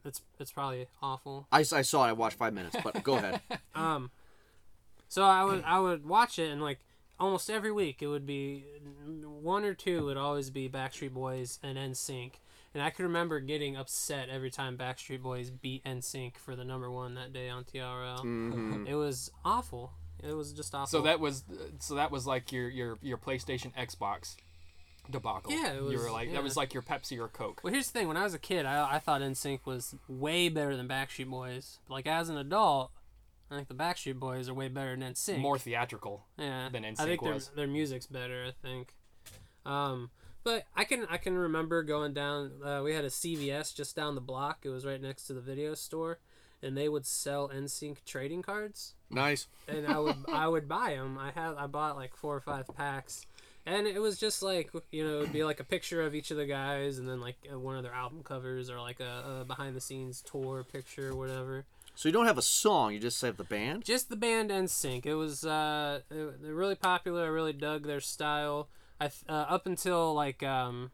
It's 0.07 0.23
it's 0.39 0.53
probably 0.53 0.87
awful. 1.03 1.49
I, 1.51 1.59
I 1.59 1.83
saw 1.83 2.05
it. 2.05 2.11
I 2.11 2.13
watched 2.13 2.37
five 2.37 2.55
minutes, 2.55 2.77
but 2.83 3.03
go 3.03 3.17
ahead. 3.17 3.41
Um, 3.75 4.11
so 5.09 5.25
I 5.25 5.45
would 5.45 5.65
I 5.65 5.81
would 5.81 6.07
watch 6.07 6.39
it 6.39 6.51
and 6.51 6.63
like 6.63 6.79
almost 7.19 7.51
every 7.51 7.73
week 7.73 8.03
it 8.03 8.07
would 8.09 8.27
be 8.27 8.65
one 9.25 9.65
or 9.65 9.75
two 9.75 10.05
would 10.07 10.17
always 10.17 10.51
be 10.51 10.69
Backstreet 10.69 11.13
Boys 11.13 11.59
and 11.63 11.79
NSYNC. 11.79 12.33
And 12.75 12.83
I 12.83 12.91
can 12.91 13.07
remember 13.07 13.41
getting 13.41 13.77
upset 13.77 14.29
every 14.29 14.51
time 14.51 14.77
Backstreet 14.77 15.23
Boys 15.23 15.51
beat 15.51 15.83
NSYNC 15.85 16.37
for 16.37 16.55
the 16.55 16.65
number 16.65 16.91
one 16.91 17.15
that 17.15 17.33
day 17.33 17.49
on 17.49 17.65
TRL. 17.65 18.23
Mhm. 18.23 18.87
It 18.87 18.95
was 18.97 19.31
awful. 19.45 19.93
It 20.23 20.33
was 20.33 20.53
just 20.53 20.75
awful. 20.75 20.87
So 20.87 21.03
that 21.03 21.21
was 21.21 21.45
so 21.79 21.95
that 21.95 22.11
was 22.11 22.27
like 22.27 22.53
your 22.53 22.69
your 22.69 22.99
your 23.01 23.19
PlayStation 23.19 23.73
Xbox 23.75 24.37
debacle. 25.11 25.53
Yeah, 25.53 25.73
it 25.73 25.83
you 25.83 25.99
were 25.99 26.11
like 26.11 26.29
yeah. 26.29 26.35
that 26.35 26.43
was 26.43 26.57
like 26.57 26.75
your 26.75 26.83
Pepsi 26.83 27.19
or 27.19 27.29
Coke. 27.29 27.61
Well, 27.63 27.73
here's 27.73 27.87
the 27.87 27.99
thing. 27.99 28.09
When 28.09 28.17
I 28.17 28.25
was 28.25 28.35
a 28.35 28.39
kid, 28.39 28.67
I, 28.67 28.97
I 28.97 28.99
thought 28.99 29.21
NSYNC 29.21 29.61
was 29.65 29.95
way 30.09 30.49
better 30.49 30.77
than 30.77 30.89
Backstreet 30.89 31.29
Boys. 31.31 31.79
Like 31.89 32.07
as 32.07 32.29
an 32.29 32.37
adult, 32.37 32.91
I 33.51 33.57
think 33.57 33.69
the 33.69 33.75
Backstreet 33.75 34.19
Boys 34.19 34.49
are 34.49 34.55
way 34.55 34.69
better 34.69 34.97
than 34.97 35.13
NSYNC. 35.13 35.39
More 35.39 35.59
theatrical. 35.59 36.25
yeah, 36.39 36.69
than 36.71 36.85
I 36.85 36.91
NSYNC 36.93 37.05
think 37.07 37.23
was. 37.23 37.47
their 37.49 37.57
their 37.67 37.73
music's 37.73 38.07
better. 38.07 38.45
I 38.47 38.53
think. 38.67 38.95
Um, 39.65 40.11
but 40.45 40.65
I 40.77 40.85
can 40.85 41.07
I 41.11 41.17
can 41.17 41.37
remember 41.37 41.83
going 41.83 42.13
down. 42.13 42.53
Uh, 42.65 42.81
we 42.85 42.95
had 42.95 43.05
a 43.05 43.09
CVS 43.11 43.75
just 43.75 43.97
down 43.97 44.15
the 44.15 44.21
block. 44.21 44.61
It 44.65 44.71
was 44.71 44.85
right 44.87 45.01
next 45.01 45.27
to 45.29 45.33
the 45.33 45.41
video 45.41 45.75
store, 45.75 46.19
and 46.63 46.77
they 46.77 46.89
would 46.89 47.07
sell 47.07 47.49
NSYNC 47.49 47.99
trading 48.05 48.43
cards. 48.43 48.95
Nice. 49.11 49.47
and 49.69 49.87
I 49.87 49.99
would 49.99 50.17
I 50.33 50.49
would 50.49 50.69
buy 50.69 50.91
them. 50.95 51.19
I 51.19 51.31
had 51.31 51.55
I 51.57 51.67
bought 51.67 51.97
like 51.97 52.17
four 52.17 52.35
or 52.37 52.41
five 52.41 52.67
packs, 52.77 53.27
and 53.65 53.87
it 53.87 54.01
was 54.01 54.19
just 54.19 54.43
like 54.43 54.71
you 54.93 55.05
know 55.07 55.21
it'd 55.21 55.33
be 55.33 55.45
like 55.45 55.61
a 55.61 55.65
picture 55.65 56.03
of 56.03 56.15
each 56.15 56.31
of 56.31 56.37
the 56.37 56.47
guys, 56.47 56.99
and 56.99 57.09
then 57.09 57.21
like 57.21 57.37
uh, 57.53 57.59
one 57.59 57.77
of 57.77 57.83
their 57.83 57.95
album 57.95 58.23
covers 58.23 58.71
or 58.71 58.81
like 58.81 59.01
a, 59.01 59.41
a 59.41 59.45
behind 59.45 59.75
the 59.77 59.81
scenes 59.81 60.23
tour 60.23 60.65
picture, 60.65 61.11
or 61.11 61.17
whatever. 61.17 61.65
So 61.97 62.09
you 62.09 62.13
don't 62.13 62.27
have 62.27 62.37
a 62.39 62.43
song. 62.43 62.93
You 62.93 62.99
just 63.01 63.21
have 63.23 63.39
the 63.39 63.45
band. 63.45 63.85
Just 63.85 64.11
the 64.11 64.17
band 64.17 64.51
NSYNC. 64.51 65.07
It 65.07 65.15
was 65.15 65.45
uh 65.45 66.01
they're 66.11 66.55
really 66.55 66.75
popular. 66.75 67.25
I 67.25 67.29
really 67.29 67.53
dug 67.55 67.87
their 67.87 68.01
style. 68.01 68.69
I 69.01 69.09
th- 69.09 69.25
uh, 69.29 69.33
up 69.49 69.67
until 69.67 70.15
like 70.15 70.43
um 70.43 70.91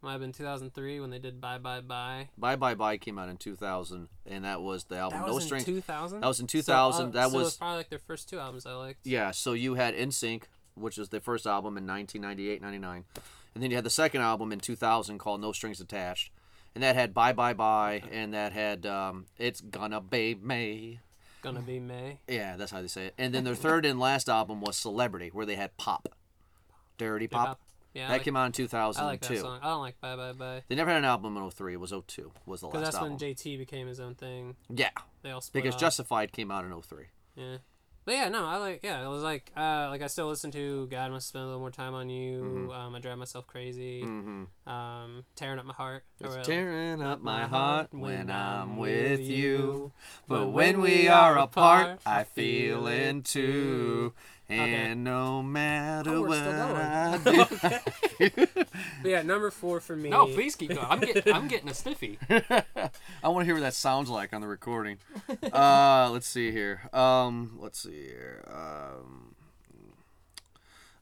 might 0.00 0.12
have 0.12 0.20
been 0.20 0.32
2003 0.32 1.00
when 1.00 1.10
they 1.10 1.18
did 1.18 1.40
Bye 1.40 1.58
Bye 1.58 1.80
Bye. 1.82 2.28
Bye 2.38 2.56
Bye 2.56 2.74
Bye 2.74 2.96
came 2.96 3.18
out 3.18 3.28
in 3.28 3.36
2000, 3.36 4.08
and 4.26 4.44
that 4.44 4.62
was 4.62 4.84
the 4.84 4.96
album 4.96 5.20
That 5.20 5.26
No 5.28 5.34
was 5.34 5.44
Strings. 5.44 5.66
in 5.68 5.74
2000. 5.74 6.20
That 6.20 6.26
was 6.28 6.40
in 6.40 6.46
2000. 6.46 6.98
So, 6.98 7.04
uh, 7.08 7.10
that 7.22 7.30
so 7.30 7.38
it 7.38 7.42
was 7.42 7.56
probably 7.56 7.76
like 7.78 7.90
their 7.90 7.98
first 7.98 8.28
two 8.28 8.38
albums 8.38 8.64
I 8.64 8.72
liked. 8.74 9.06
yeah. 9.06 9.32
So 9.32 9.52
you 9.52 9.74
had 9.74 9.94
NSYNC, 9.94 10.44
which 10.76 10.96
was 10.98 11.08
the 11.10 11.20
first 11.20 11.46
album 11.46 11.76
in 11.76 11.86
1998, 11.86 12.62
99, 12.62 13.04
and 13.54 13.62
then 13.62 13.70
you 13.70 13.76
had 13.76 13.84
the 13.84 13.90
second 13.90 14.20
album 14.22 14.52
in 14.52 14.60
2000 14.60 15.18
called 15.18 15.40
No 15.40 15.50
Strings 15.52 15.80
Attached, 15.80 16.30
and 16.74 16.82
that 16.84 16.94
had 16.94 17.12
Bye 17.14 17.32
Bye 17.32 17.54
Bye, 17.54 18.02
and 18.10 18.34
that 18.34 18.52
had 18.52 18.86
um, 18.86 19.26
It's 19.38 19.60
Gonna 19.60 20.00
Be 20.00 20.34
Me. 20.34 21.00
Gonna 21.40 21.60
be 21.60 21.78
May. 21.78 22.18
Yeah, 22.26 22.56
that's 22.56 22.72
how 22.72 22.80
they 22.82 22.88
say 22.88 23.06
it. 23.06 23.14
And 23.16 23.32
then 23.32 23.44
their 23.44 23.54
third 23.54 23.86
and 23.86 24.00
last 24.00 24.28
album 24.28 24.60
was 24.60 24.76
Celebrity, 24.76 25.30
where 25.32 25.46
they 25.46 25.54
had 25.54 25.76
Pop, 25.76 26.08
Dirty 26.98 27.28
Pop. 27.28 27.60
Yeah, 27.94 28.08
that 28.08 28.14
like- 28.14 28.22
came 28.24 28.36
out 28.36 28.44
in 28.44 28.48
I 28.48 28.52
2002. 28.52 29.04
like 29.06 29.20
that 29.20 29.38
song. 29.38 29.60
I 29.62 29.68
don't 29.68 29.80
like 29.80 30.00
Bye 30.00 30.16
Bye 30.16 30.32
Bye. 30.32 30.62
They 30.68 30.74
never 30.74 30.90
had 30.90 30.98
an 30.98 31.04
album 31.04 31.36
in 31.36 31.50
03. 31.50 31.74
It 31.74 31.80
was 31.80 31.92
02. 31.92 32.32
Was 32.46 32.60
the 32.60 32.66
last 32.66 32.72
Because 32.72 32.86
that's 32.88 32.96
album. 32.96 33.10
when 33.12 33.18
JT 33.18 33.56
became 33.58 33.86
his 33.86 34.00
own 34.00 34.14
thing. 34.14 34.56
yeah, 34.68 34.90
They 35.22 35.30
all 35.30 35.40
split 35.40 35.62
because 35.62 35.74
off. 35.76 35.80
Justified 35.80 36.32
came 36.32 36.50
out 36.50 36.64
in 36.64 36.72
03. 36.82 37.06
yeah. 37.36 37.58
But 38.08 38.14
yeah, 38.14 38.30
no, 38.30 38.46
I 38.46 38.56
like 38.56 38.80
yeah. 38.82 39.04
It 39.04 39.08
was 39.08 39.22
like 39.22 39.52
uh 39.54 39.88
like 39.90 40.00
I 40.00 40.06
still 40.06 40.28
listen 40.28 40.50
to 40.52 40.86
God 40.86 41.10
must 41.10 41.28
spend 41.28 41.42
a 41.42 41.46
little 41.46 41.60
more 41.60 41.70
time 41.70 41.92
on 41.92 42.08
you. 42.08 42.40
Mm-hmm. 42.40 42.70
Um, 42.70 42.94
I 42.94 43.00
drive 43.00 43.18
myself 43.18 43.46
crazy. 43.46 44.02
Mm-hmm. 44.02 44.66
Um, 44.66 45.26
tearing 45.36 45.58
up 45.58 45.66
my 45.66 45.74
heart. 45.74 46.04
It's 46.18 46.46
tearing 46.46 47.02
up 47.02 47.20
my 47.20 47.46
heart 47.46 47.88
when 47.92 48.30
I'm 48.30 48.78
with 48.78 49.20
you. 49.20 49.92
But 50.26 50.46
when 50.52 50.80
we 50.80 51.08
are 51.08 51.36
apart, 51.36 52.00
I 52.06 52.24
feel 52.24 52.86
it 52.86 53.26
too. 53.26 54.14
Too. 54.48 54.54
Okay. 54.54 54.74
And 54.74 55.04
no 55.04 55.42
matter 55.42 56.10
Oh, 56.14 56.22
what 56.22 56.38
I 56.38 57.18
do. 58.18 58.28
But 58.28 59.10
yeah, 59.10 59.22
number 59.22 59.50
four 59.50 59.80
for 59.80 59.94
me. 59.96 60.10
No, 60.10 60.26
please 60.26 60.56
keep 60.56 60.70
going. 60.74 60.86
I'm 60.88 61.00
getting 61.00 61.32
I'm 61.32 61.48
getting 61.48 61.68
a 61.68 61.74
stiffy. 61.74 62.18
I 62.30 63.28
want 63.28 63.40
to 63.40 63.44
hear 63.44 63.54
what 63.54 63.60
that 63.60 63.74
sounds 63.74 64.08
like 64.10 64.32
on 64.32 64.40
the 64.40 64.48
recording. 64.48 64.98
uh, 65.52 66.08
let's 66.12 66.26
see 66.28 66.50
here. 66.50 66.88
Um, 66.92 67.58
let's 67.60 67.80
see 67.82 68.06
here. 68.06 68.44
Um, 68.52 69.34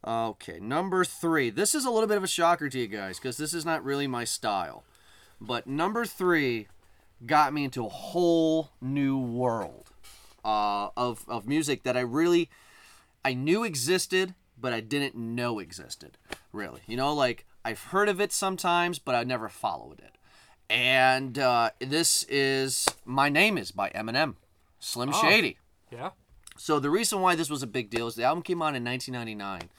okay, 0.07 0.59
number 0.61 1.05
three. 1.05 1.51
This 1.51 1.75
is 1.75 1.85
a 1.85 1.91
little 1.91 2.09
bit 2.09 2.17
of 2.17 2.25
a 2.25 2.29
shocker 2.29 2.69
to 2.69 2.79
you 2.79 2.87
guys 2.87 3.19
because 3.19 3.37
this 3.37 3.55
is 3.55 3.65
not 3.65 3.85
really 3.85 4.07
my 4.07 4.25
style. 4.25 4.85
But 5.41 5.67
number 5.67 6.05
three 6.05 6.69
got 7.25 7.53
me 7.53 7.65
into 7.65 7.85
a 7.85 7.89
whole 7.89 8.71
new 8.81 9.19
world 9.19 9.91
uh, 10.45 10.89
of 10.97 11.25
of 11.29 11.47
music 11.47 11.83
that 11.85 11.97
I 11.97 12.01
really 12.01 12.49
I 13.27 13.35
knew 13.35 13.65
existed, 13.65 14.37
but 14.57 14.73
I 14.73 14.79
didn't 14.79 15.17
know 15.17 15.59
existed. 15.59 16.17
Really, 16.53 16.83
you 16.87 16.97
know, 16.97 17.13
like 17.13 17.45
I've 17.65 17.83
heard 17.83 18.09
of 18.09 18.21
it 18.21 18.33
sometimes, 18.33 19.01
but 19.01 19.17
I 19.17 19.25
never 19.25 19.49
followed 19.49 19.99
it. 19.99 20.17
And 20.71 21.37
uh, 21.37 21.71
this 21.81 22.23
is 22.29 22.87
My 23.05 23.29
Name 23.29 23.59
Is 23.59 23.73
by 23.73 23.91
Eminem, 23.91 24.37
Slim 24.79 25.09
Oh. 25.13 25.21
Shady. 25.21 25.59
Yeah. 25.91 26.11
So 26.57 26.79
the 26.79 26.89
reason 26.89 27.21
why 27.21 27.35
this 27.35 27.51
was 27.51 27.65
a 27.65 27.67
big 27.67 27.91
deal 27.91 28.07
is 28.07 28.15
the 28.15 28.23
album 28.23 28.45
came 28.45 28.63
out 28.63 28.77
in 28.77 28.85
1999, 28.85 29.71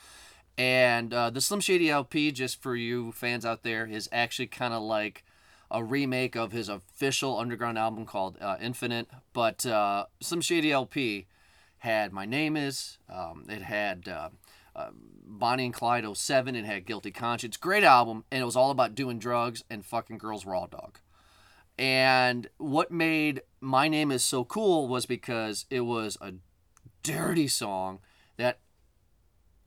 and 0.58 1.14
uh, 1.14 1.30
the 1.30 1.40
Slim 1.40 1.62
Shady 1.62 1.90
LP, 1.90 2.34
just 2.34 2.62
for 2.62 2.76
you 2.76 3.14
fans 3.14 3.46
out 3.46 3.64
there, 3.64 3.86
is 3.86 4.10
actually 4.12 4.48
kind 4.48 4.74
of 4.74 4.84
like 4.84 5.24
a 5.72 5.82
remake 5.82 6.36
of 6.36 6.52
his 6.52 6.68
official 6.68 7.38
underground 7.40 7.78
album 7.78 8.06
called 8.06 8.38
uh, 8.42 8.58
Infinite. 8.60 9.08
But 9.32 9.66
uh, 9.66 10.08
Slim 10.20 10.42
Shady 10.42 10.74
LP 10.74 11.28
had 11.80 12.12
My 12.14 12.26
Name 12.26 12.58
Is, 12.58 12.98
um, 13.10 13.46
it 13.50 13.62
had 13.62 14.08
uh, 14.08 14.30
uh, 14.76 14.90
Bonnie 14.94 15.66
and 15.66 15.74
Clyde 15.74 16.06
07, 16.18 16.56
it 16.56 16.66
had 16.66 16.86
Guilty 16.86 17.12
Conscience. 17.12 17.58
Great 17.58 17.84
album, 17.84 18.24
and 18.32 18.42
it 18.42 18.46
was 18.46 18.56
all 18.56 18.72
about 18.72 18.96
doing 18.96 19.20
drugs 19.20 19.64
and 19.70 19.86
fucking 19.86 20.18
girls 20.18 20.46
raw 20.46 20.66
dog. 20.66 21.00
And 21.78 22.48
what 22.58 22.92
made 22.92 23.42
My 23.62 23.88
Name 23.88 24.12
Is 24.12 24.24
so 24.24 24.44
cool 24.44 24.88
was 24.88 25.06
because 25.06 25.66
it 25.70 25.82
was 25.82 26.18
a 26.22 26.34
dirty 27.04 27.48
song 27.48 28.00
that 28.38 28.60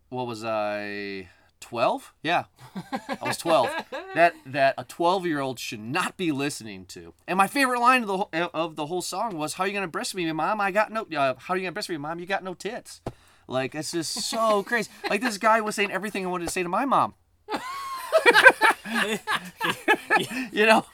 what 0.08 0.26
was 0.26 0.44
I 0.44 1.28
12? 1.60 2.12
Yeah. 2.22 2.44
I 2.74 3.18
was 3.22 3.36
12. 3.36 3.70
that 4.14 4.34
that 4.46 4.74
a 4.76 4.84
12-year-old 4.84 5.58
should 5.58 5.80
not 5.80 6.16
be 6.16 6.32
listening 6.32 6.86
to. 6.86 7.14
And 7.26 7.36
my 7.36 7.46
favorite 7.46 7.80
line 7.80 8.02
of 8.02 8.08
the 8.08 8.16
whole, 8.16 8.30
of 8.32 8.76
the 8.76 8.86
whole 8.86 9.02
song 9.02 9.36
was 9.36 9.54
how 9.54 9.64
are 9.64 9.66
you 9.68 9.80
to 9.80 9.88
breastfeed 9.88 10.24
me, 10.26 10.32
mom? 10.32 10.60
I 10.60 10.70
got 10.70 10.92
no 10.92 11.06
uh, 11.16 11.34
how 11.38 11.54
are 11.54 11.56
you 11.56 11.70
to 11.70 11.72
breastfeed 11.72 11.90
me, 11.90 11.96
mom? 11.98 12.18
You 12.20 12.26
got 12.26 12.42
no 12.44 12.54
tits. 12.54 13.00
Like 13.46 13.74
it's 13.74 13.92
just 13.92 14.12
so 14.12 14.62
crazy. 14.66 14.90
Like 15.08 15.20
this 15.20 15.38
guy 15.38 15.60
was 15.60 15.74
saying 15.74 15.92
everything 15.92 16.24
I 16.24 16.28
wanted 16.28 16.46
to 16.46 16.50
say 16.50 16.62
to 16.62 16.68
my 16.68 16.84
mom. 16.84 17.14
you 20.52 20.66
know 20.66 20.84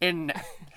and 0.00 0.32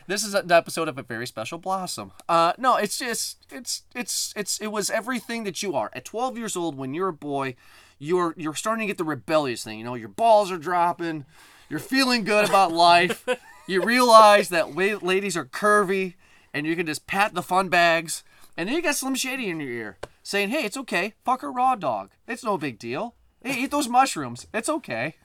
this 0.08 0.24
is 0.24 0.34
an 0.34 0.52
episode 0.52 0.88
of 0.88 0.98
a 0.98 1.04
very 1.04 1.28
special 1.28 1.58
blossom 1.58 2.12
uh 2.30 2.54
no 2.58 2.76
it's 2.76 2.98
just 2.98 3.38
it's 3.52 3.84
it's 3.96 4.34
it's 4.36 4.60
it 4.60 4.67
was 4.67 4.89
everything 4.89 5.43
that 5.43 5.62
you 5.63 5.76
are 5.76 5.89
at 5.93 6.06
12 6.06 6.38
years 6.38 6.56
old 6.56 6.78
when 6.78 6.93
you're 6.93 7.10
a 7.10 7.13
boy 7.13 7.56
you're 8.00 8.34
you're 8.38 8.54
starting 8.54 8.84
to 8.84 8.88
get 8.88 8.98
the 8.98 9.04
rebellious 9.04 9.64
thing 9.64 9.80
you 9.80 9.86
know 9.86 9.96
your 9.96 10.10
balls 10.10 10.52
are 10.52 10.58
dropping 10.58 11.26
you're 11.70 11.80
feeling 11.80 12.24
good 12.24 12.48
about 12.48 12.72
life 12.72 13.28
you 13.68 13.82
realize 13.82 14.50
that 14.50 14.76
la- 14.76 15.00
ladies 15.02 15.36
are 15.36 15.46
curvy 15.46 16.14
and 16.54 16.66
you 16.66 16.76
can 16.76 16.86
just 16.86 17.08
pat 17.08 17.34
the 17.34 17.42
fun 17.42 17.70
bags 17.70 18.24
and 18.58 18.68
then 18.68 18.76
you 18.76 18.82
got 18.82 18.96
slim 18.96 19.16
shady 19.16 19.50
in 19.50 19.60
your 19.60 19.70
ear 19.70 19.98
saying, 20.28 20.50
"Hey, 20.50 20.66
it's 20.66 20.78
okay. 20.78 21.14
Fuck 21.24 21.44
a 21.44 21.50
raw 21.50 21.76
dog. 21.76 22.10
It's 22.28 22.44
no 22.44 22.58
big 22.58 22.78
deal. 22.78 23.16
Hey, 23.42 23.64
eat 23.64 23.72
those 23.72 23.88
mushrooms. 23.88 24.48
It's 24.54 24.68
okay." 24.68 25.16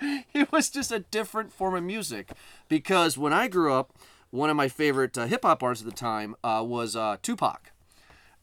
it 0.34 0.52
was 0.52 0.68
just 0.68 0.92
a 0.92 0.98
different 0.98 1.52
form 1.52 1.74
of 1.74 1.82
music 1.82 2.32
because 2.68 3.16
when 3.16 3.32
I 3.32 3.48
grew 3.48 3.72
up, 3.72 3.96
one 4.30 4.50
of 4.50 4.56
my 4.56 4.68
favorite 4.68 5.16
uh, 5.16 5.26
hip 5.26 5.42
hop 5.42 5.62
artists 5.62 5.86
at 5.86 5.90
the 5.90 5.96
time 5.96 6.34
uh, 6.44 6.62
was 6.66 6.94
uh, 6.94 7.16
Tupac. 7.22 7.72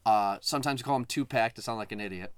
Uh, 0.05 0.37
sometimes 0.41 0.79
you 0.79 0.83
call 0.83 0.95
him 0.95 1.05
Tupac 1.05 1.53
to 1.53 1.61
sound 1.61 1.77
like 1.77 1.91
an 1.91 1.99
idiot. 1.99 2.33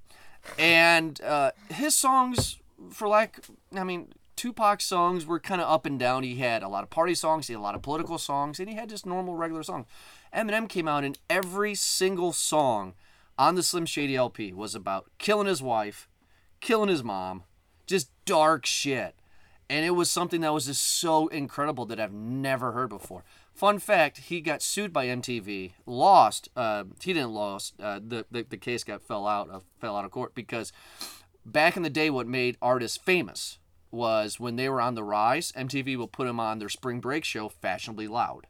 And 0.57 1.21
uh, 1.21 1.51
his 1.69 1.95
songs, 1.95 2.59
for 2.91 3.07
lack, 3.07 3.39
I 3.75 3.83
mean, 3.83 4.13
Tupac's 4.35 4.85
songs 4.85 5.25
were 5.25 5.39
kind 5.39 5.61
of 5.61 5.69
up 5.69 5.85
and 5.85 5.99
down. 5.99 6.23
He 6.23 6.37
had 6.37 6.63
a 6.63 6.67
lot 6.67 6.83
of 6.83 6.89
party 6.89 7.13
songs, 7.13 7.47
he 7.47 7.53
had 7.53 7.59
a 7.59 7.61
lot 7.61 7.75
of 7.75 7.81
political 7.81 8.17
songs, 8.17 8.59
and 8.59 8.67
he 8.67 8.75
had 8.75 8.89
just 8.89 9.05
normal, 9.05 9.35
regular 9.35 9.63
songs. 9.63 9.85
Eminem 10.33 10.67
came 10.67 10.87
out, 10.87 11.03
and 11.03 11.19
every 11.29 11.75
single 11.75 12.33
song 12.33 12.93
on 13.37 13.55
the 13.55 13.63
Slim 13.63 13.85
Shady 13.85 14.15
LP 14.15 14.51
was 14.53 14.75
about 14.75 15.09
killing 15.17 15.47
his 15.47 15.61
wife, 15.61 16.07
killing 16.59 16.89
his 16.89 17.03
mom, 17.03 17.43
just 17.85 18.09
dark 18.25 18.65
shit. 18.65 19.15
And 19.69 19.85
it 19.85 19.91
was 19.91 20.09
something 20.11 20.41
that 20.41 20.53
was 20.53 20.65
just 20.65 20.81
so 20.81 21.27
incredible 21.27 21.85
that 21.85 21.99
I've 21.99 22.11
never 22.11 22.71
heard 22.71 22.89
before. 22.89 23.23
Fun 23.61 23.77
fact: 23.77 24.17
He 24.17 24.41
got 24.41 24.63
sued 24.63 24.91
by 24.91 25.05
MTV, 25.05 25.73
lost. 25.85 26.49
Uh, 26.55 26.85
he 26.99 27.13
didn't 27.13 27.35
lost. 27.35 27.75
Uh, 27.79 27.99
the, 28.03 28.25
the 28.31 28.41
the 28.41 28.57
case 28.57 28.83
got 28.83 29.03
fell 29.03 29.27
out 29.27 29.51
of 29.51 29.65
fell 29.79 29.95
out 29.95 30.03
of 30.03 30.09
court 30.09 30.33
because 30.33 30.73
back 31.45 31.77
in 31.77 31.83
the 31.83 31.89
day, 31.91 32.09
what 32.09 32.25
made 32.25 32.57
artists 32.59 32.97
famous 32.97 33.59
was 33.91 34.39
when 34.39 34.55
they 34.55 34.67
were 34.67 34.81
on 34.81 34.95
the 34.95 35.03
rise. 35.03 35.51
MTV 35.51 35.95
will 35.95 36.07
put 36.07 36.25
them 36.25 36.39
on 36.39 36.57
their 36.57 36.69
spring 36.69 36.99
break 36.99 37.23
show, 37.23 37.49
Fashionably 37.49 38.07
Loud. 38.07 38.47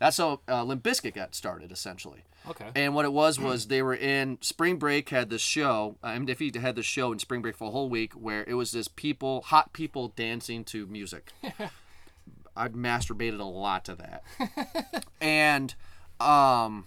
That's 0.00 0.16
how 0.16 0.40
uh, 0.48 0.64
Limp 0.64 0.82
Bizkit 0.82 1.14
got 1.14 1.36
started, 1.36 1.70
essentially. 1.70 2.24
Okay. 2.48 2.70
And 2.74 2.92
what 2.96 3.04
it 3.04 3.12
was 3.12 3.38
was 3.38 3.68
they 3.68 3.82
were 3.82 3.94
in 3.94 4.38
spring 4.40 4.78
break 4.78 5.10
had 5.10 5.30
this 5.30 5.42
show. 5.42 5.96
Uh, 6.02 6.08
MTV 6.08 6.56
had 6.56 6.74
this 6.74 6.86
show 6.86 7.12
in 7.12 7.20
spring 7.20 7.40
break 7.40 7.56
for 7.56 7.68
a 7.68 7.70
whole 7.70 7.88
week 7.88 8.14
where 8.14 8.42
it 8.48 8.54
was 8.54 8.72
just 8.72 8.96
people, 8.96 9.42
hot 9.42 9.72
people 9.72 10.08
dancing 10.08 10.64
to 10.64 10.88
music. 10.88 11.30
I 12.56 12.68
masturbated 12.68 13.40
a 13.40 13.44
lot 13.44 13.84
to 13.86 13.94
that. 13.96 15.04
and 15.20 15.74
um, 16.18 16.86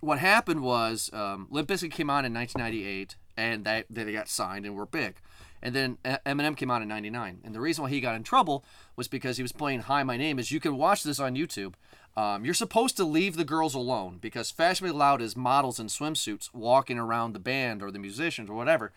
what 0.00 0.18
happened 0.18 0.62
was 0.62 1.10
um, 1.12 1.46
Limp 1.50 1.68
Bizkit 1.68 1.90
came 1.90 2.10
on 2.10 2.24
in 2.24 2.34
1998, 2.34 3.16
and 3.36 3.64
that 3.64 3.86
they 3.90 4.12
got 4.12 4.28
signed 4.28 4.64
and 4.64 4.74
were 4.74 4.86
big. 4.86 5.16
And 5.60 5.74
then 5.74 5.98
Eminem 6.04 6.56
came 6.56 6.70
out 6.70 6.82
in 6.82 6.88
'99, 6.88 7.40
and 7.42 7.54
the 7.54 7.60
reason 7.60 7.82
why 7.82 7.90
he 7.90 8.00
got 8.00 8.14
in 8.14 8.22
trouble 8.22 8.64
was 8.94 9.08
because 9.08 9.38
he 9.38 9.42
was 9.42 9.50
playing 9.50 9.80
"Hi, 9.80 10.04
My 10.04 10.16
Name 10.16 10.38
Is." 10.38 10.52
You 10.52 10.60
can 10.60 10.76
watch 10.76 11.02
this 11.02 11.18
on 11.18 11.34
YouTube. 11.34 11.74
Um, 12.16 12.44
you're 12.44 12.54
supposed 12.54 12.96
to 12.96 13.04
leave 13.04 13.36
the 13.36 13.44
girls 13.44 13.74
alone 13.74 14.18
because 14.20 14.50
Fashionably 14.50 14.96
Loud 14.96 15.22
is 15.22 15.36
models 15.36 15.78
in 15.78 15.86
swimsuits 15.86 16.52
walking 16.52 16.98
around 16.98 17.32
the 17.32 17.38
band 17.38 17.82
or 17.82 17.90
the 17.90 17.98
musicians 17.98 18.50
or 18.50 18.54
whatever, 18.54 18.92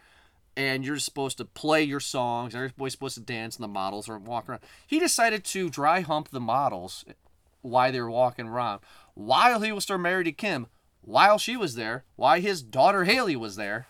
and 0.55 0.85
you're 0.85 0.99
supposed 0.99 1.37
to 1.37 1.45
play 1.45 1.83
your 1.83 1.99
songs. 1.99 2.53
Everybody's 2.55 2.93
supposed 2.93 3.15
to 3.15 3.21
dance, 3.21 3.55
and 3.55 3.63
the 3.63 3.67
models 3.67 4.09
are 4.09 4.17
walking 4.17 4.51
around. 4.51 4.63
He 4.85 4.99
decided 4.99 5.43
to 5.45 5.69
dry 5.69 6.01
hump 6.01 6.29
the 6.29 6.39
models 6.39 7.05
while 7.61 7.91
they 7.91 8.01
were 8.01 8.11
walking 8.11 8.47
around, 8.47 8.81
while 9.13 9.61
he 9.61 9.71
was 9.71 9.83
still 9.83 9.97
married 9.97 10.25
to 10.25 10.31
Kim, 10.31 10.67
while 11.01 11.37
she 11.37 11.55
was 11.55 11.75
there, 11.75 12.03
while 12.15 12.39
his 12.39 12.61
daughter 12.61 13.03
Haley 13.05 13.35
was 13.35 13.55
there, 13.55 13.87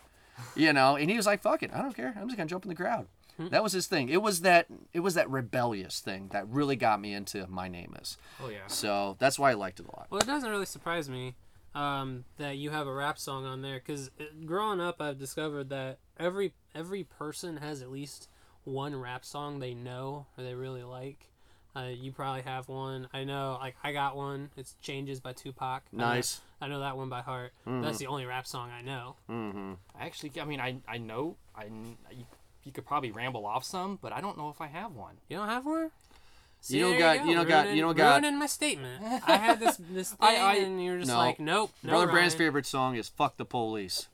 you 0.56 0.74
know, 0.74 0.96
and 0.96 1.10
he 1.10 1.18
was 1.18 1.26
like, 1.26 1.42
"Fuck 1.42 1.64
it, 1.64 1.72
I 1.74 1.82
don't 1.82 1.96
care. 1.96 2.14
I'm 2.18 2.28
just 2.28 2.38
gonna 2.38 2.50
jump 2.50 2.66
in 2.66 2.70
the 2.70 2.76
crowd." 2.76 3.08
That 3.50 3.64
was 3.64 3.74
his 3.74 3.88
thing. 3.88 4.10
It 4.10 4.22
was 4.22 4.42
that 4.42 4.68
it 4.94 5.00
was 5.00 5.16
that 5.16 5.30
rebellious 5.30 6.00
thing 6.00 6.30
that 6.32 6.48
really 6.48 6.76
got 6.76 7.02
me 7.02 7.14
into 7.14 7.48
My 7.48 7.68
Name 7.68 7.96
Is. 8.00 8.18
Oh 8.44 8.50
yeah. 8.50 8.68
So 8.68 9.16
that's 9.20 9.40
why 9.40 9.52
I 9.52 9.54
liked 9.54 9.80
it 9.80 9.88
a 9.88 9.96
lot. 9.96 10.08
Well, 10.10 10.20
it 10.20 10.28
doesn't 10.28 10.50
really 10.50 10.66
surprise 10.66 11.10
me 11.10 11.36
um, 11.74 12.26
that 12.38 12.58
you 12.58 12.70
have 12.70 12.88
a 12.88 12.94
rap 12.94 13.18
song 13.18 13.46
on 13.46 13.62
there 13.62 13.80
because 13.80 14.12
growing 14.46 14.80
up, 14.80 15.02
I've 15.02 15.18
discovered 15.18 15.70
that 15.70 16.00
every 16.22 16.54
every 16.76 17.04
person 17.04 17.58
has 17.58 17.82
at 17.82 17.92
least 17.92 18.30
one 18.64 18.96
rap 18.96 19.26
song 19.26 19.60
they 19.60 19.74
know 19.74 20.28
or 20.38 20.44
they 20.44 20.54
really 20.54 20.84
like. 20.84 21.28
Uh, 21.76 21.84
you 21.94 22.12
probably 22.12 22.42
have 22.42 22.68
one. 22.68 23.08
I 23.14 23.24
know, 23.24 23.58
like 23.62 23.76
I 23.82 23.94
got 23.94 24.16
one. 24.18 24.50
It's 24.58 24.76
"Changes" 24.82 25.20
by 25.22 25.32
Tupac. 25.34 25.84
I 25.94 25.96
know- 25.98 26.06
Nice. 26.06 26.42
I 26.60 26.68
know, 26.68 26.82
that 26.82 26.96
one 26.98 27.08
by 27.10 27.22
heart. 27.22 27.54
That's 27.66 27.98
the 27.98 28.08
only 28.08 28.26
rap 28.26 28.46
song 28.46 28.70
I 28.72 28.82
know. 28.82 29.16
Mm-hmm. 29.30 29.74
Actually, 30.00 30.32
I 30.42 30.46
mean, 30.46 30.60
I 30.60 30.78
I 30.88 30.98
know 30.98 31.38
I 31.56 31.66
you, 32.12 32.26
you 32.64 32.72
could 32.74 32.86
probably 32.86 33.12
ramble 33.12 33.46
off 33.46 33.64
some, 33.64 33.98
but 34.02 34.12
I 34.14 34.20
don't 34.22 34.38
know 34.38 34.50
if 34.50 34.60
I 34.62 34.68
have 34.68 34.92
one. 34.94 35.16
You 35.30 35.38
don't 35.38 35.48
have 35.48 35.66
one? 35.66 35.92
See, 36.60 36.78
You 36.78 36.84
don't 36.84 36.92
there 36.92 37.00
got- 37.00 37.18
go, 37.24 37.30
you 37.30 37.36
don't 37.36 37.48
got- 37.48 37.70
you 37.74 37.82
don't 37.82 37.98
got- 37.98 38.22
ruining 38.22 38.38
my 38.38 38.46
statement. 38.46 39.02
I 39.26 39.38
had 39.38 39.60
this 39.62 39.78
this 39.92 40.10
thing, 40.10 40.18
I- 40.20 40.36
I- 40.36 40.56
and 40.58 40.84
you're 40.84 40.98
just 41.00 41.08
No. 41.10 41.18
like, 41.18 41.40
nope. 41.40 41.72
No, 41.84 41.92
Brother 41.92 42.08
Brand's 42.12 42.36
favorite 42.36 42.66
song 42.66 42.96
is 42.98 43.08
"Fuck 43.10 43.38
the 43.38 43.46
Police." 43.46 44.08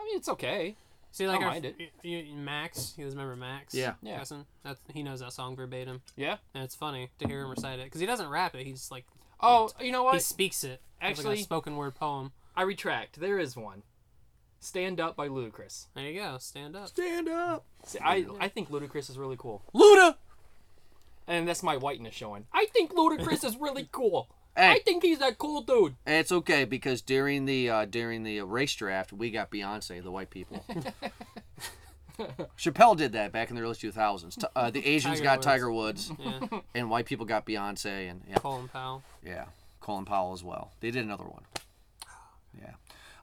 I 0.00 0.04
mean, 0.04 0.16
it's 0.16 0.28
okay. 0.30 0.74
See, 1.12 1.26
like 1.28 1.36
don't 1.36 1.44
our, 1.44 1.50
mind 1.50 1.64
it. 1.66 1.76
y- 1.78 1.90
y- 2.04 2.34
Max, 2.34 2.94
you 2.96 3.04
guys 3.04 3.12
remember 3.14 3.36
Max? 3.36 3.74
Yeah. 3.74 3.94
Yeah. 4.02 4.18
Cousin? 4.18 4.46
That's, 4.64 4.80
he 4.92 5.02
knows 5.02 5.20
that 5.20 5.32
song 5.32 5.54
verbatim, 5.56 6.00
Yeah. 6.16 6.38
and 6.54 6.64
it's 6.64 6.74
funny 6.74 7.10
to 7.18 7.28
hear 7.28 7.40
him 7.40 7.44
mm-hmm. 7.44 7.50
recite 7.52 7.78
it 7.78 7.84
because 7.84 8.00
he 8.00 8.06
doesn't 8.06 8.28
rap 8.28 8.54
it. 8.54 8.66
He's 8.66 8.90
like 8.90 9.04
Oh, 9.40 9.70
you 9.80 9.92
know 9.92 10.04
what? 10.04 10.14
he 10.14 10.20
speaks 10.20 10.64
it. 10.64 10.80
It's 11.00 11.00
like 11.00 11.10
Actually- 11.10 11.40
a 11.40 11.44
spoken 11.44 11.76
word 11.76 11.94
poem. 11.94 12.32
I 12.56 12.62
retract. 12.62 13.20
There 13.20 13.38
is 13.38 13.56
one. 13.56 13.82
Stand 14.60 15.00
Up 15.00 15.16
by 15.16 15.26
Ludacris. 15.28 15.86
There 15.94 16.04
you 16.06 16.20
go. 16.20 16.36
Stand 16.38 16.76
up. 16.76 16.88
Stand 16.88 17.28
up, 17.28 17.64
See, 17.84 17.98
I 17.98 18.24
I 18.40 18.48
think 18.48 18.70
Ludacris 18.70 19.10
is 19.10 19.18
really 19.18 19.36
cool, 19.36 19.62
Luda. 19.74 20.14
and 21.26 21.48
that's 21.48 21.62
my 21.64 21.76
whiteness 21.76 22.14
showing. 22.14 22.46
I 22.52 22.66
think 22.66 22.92
Ludacris 22.92 23.44
is 23.44 23.56
really 23.56 23.88
cool. 23.90 24.28
Hey. 24.56 24.72
I 24.72 24.78
think 24.80 25.02
he's 25.02 25.18
that 25.20 25.38
cool 25.38 25.62
dude. 25.62 25.94
It's 26.06 26.30
okay 26.30 26.64
because 26.66 27.00
during 27.00 27.46
the 27.46 27.70
uh, 27.70 27.84
during 27.86 28.22
the 28.22 28.40
race 28.42 28.74
draft, 28.74 29.12
we 29.12 29.30
got 29.30 29.50
Beyonce, 29.50 30.02
the 30.02 30.10
white 30.10 30.28
people. 30.30 30.64
Chappelle 32.58 32.96
did 32.96 33.12
that 33.12 33.32
back 33.32 33.48
in 33.50 33.56
the 33.56 33.62
early 33.62 33.74
2000s. 33.74 34.38
T- 34.38 34.46
Uh, 34.54 34.70
the 34.70 34.84
Asians 34.86 35.18
Tiger 35.20 35.24
got 35.24 35.38
Woods. 35.38 35.46
Tiger 35.46 35.72
Woods, 35.72 36.12
Yeah. 36.18 36.60
and 36.74 36.90
white 36.90 37.06
people 37.06 37.24
got 37.26 37.46
Beyonce, 37.46 38.10
and 38.10 38.22
yeah, 38.28 38.36
Colin 38.36 38.68
Powell. 38.68 39.02
yeah, 39.24 39.46
Colin 39.80 40.04
Powell 40.04 40.32
as 40.34 40.44
well. 40.44 40.72
They 40.80 40.90
did 40.90 41.04
another 41.04 41.24
one. 41.24 41.42
Yeah. 42.60 42.72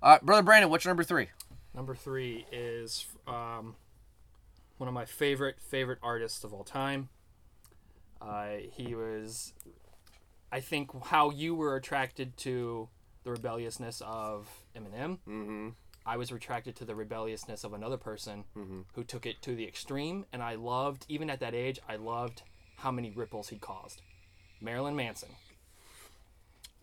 All 0.02 0.14
right, 0.14 0.26
brother 0.26 0.42
Brandon, 0.44 0.70
what's 0.72 0.84
your 0.86 0.90
number 0.90 1.04
three? 1.04 1.28
Number 1.76 1.94
three 1.94 2.46
is 2.52 3.06
um, 3.28 3.76
one 4.80 4.88
of 4.88 4.94
my 4.94 5.06
favorite 5.06 5.58
favorite 5.62 6.00
artists 6.02 6.44
of 6.44 6.52
all 6.54 6.64
time. 6.64 7.10
Uh, 8.20 8.56
he 8.72 8.96
was, 8.96 9.54
I 10.52 10.60
think, 10.62 10.92
how 11.06 11.30
you 11.30 11.54
were 11.56 11.76
attracted 11.76 12.36
to 12.38 12.90
the 13.24 13.32
rebelliousness 13.32 14.02
of 14.06 14.48
Eminem. 14.76 15.20
Mm-hmm. 15.28 15.70
I 16.06 16.18
was 16.18 16.32
attracted 16.32 16.76
to 16.78 16.86
the 16.86 16.96
rebelliousness 16.96 17.64
of 17.64 17.74
another 17.74 17.98
person 17.98 18.46
Mhm. 18.56 18.86
who 18.94 19.04
took 19.04 19.26
it 19.26 19.42
to 19.44 19.54
the 19.56 19.68
extreme, 19.68 20.26
and 20.34 20.42
I 20.42 20.56
loved, 20.56 21.06
even 21.08 21.30
at 21.30 21.40
that 21.42 21.54
age, 21.54 21.80
I 21.88 21.98
loved 21.98 22.42
how 22.78 22.90
many 22.92 23.12
ripples 23.12 23.50
he 23.50 23.60
caused. 23.60 24.02
Marilyn 24.62 24.96
Manson. 24.96 25.36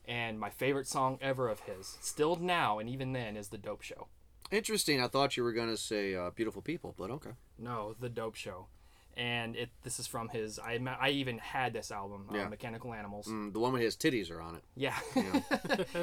And 0.06 0.38
my 0.38 0.50
favorite 0.50 0.86
song 0.86 1.18
ever 1.20 1.48
of 1.48 1.60
his, 1.60 1.98
still 2.00 2.36
now 2.36 2.78
and 2.78 2.88
even 2.88 3.12
then, 3.12 3.36
is 3.36 3.48
The 3.48 3.58
Dope 3.58 3.82
Show. 3.82 4.06
Interesting. 4.52 5.00
I 5.02 5.08
thought 5.08 5.36
you 5.36 5.42
were 5.42 5.52
gonna 5.52 5.76
say 5.76 6.14
uh, 6.14 6.30
"Beautiful 6.30 6.62
People," 6.62 6.94
but 6.96 7.10
okay. 7.10 7.32
No, 7.58 7.94
The 7.98 8.08
Dope 8.08 8.36
Show. 8.36 8.68
And 9.16 9.56
it 9.56 9.70
this 9.82 9.98
is 9.98 10.06
from 10.06 10.28
his. 10.28 10.58
I, 10.58 10.78
I 11.00 11.08
even 11.10 11.38
had 11.38 11.72
this 11.72 11.90
album, 11.90 12.26
uh, 12.30 12.36
Yeah. 12.36 12.48
Mechanical 12.48 12.92
Animals. 12.92 13.26
Mm, 13.26 13.52
the 13.52 13.58
one 13.58 13.72
with 13.72 13.80
his 13.82 13.96
titties 13.96 14.30
are 14.30 14.40
on 14.42 14.56
it. 14.56 14.62
Yeah. 14.74 14.94
Yeah. 15.14 15.40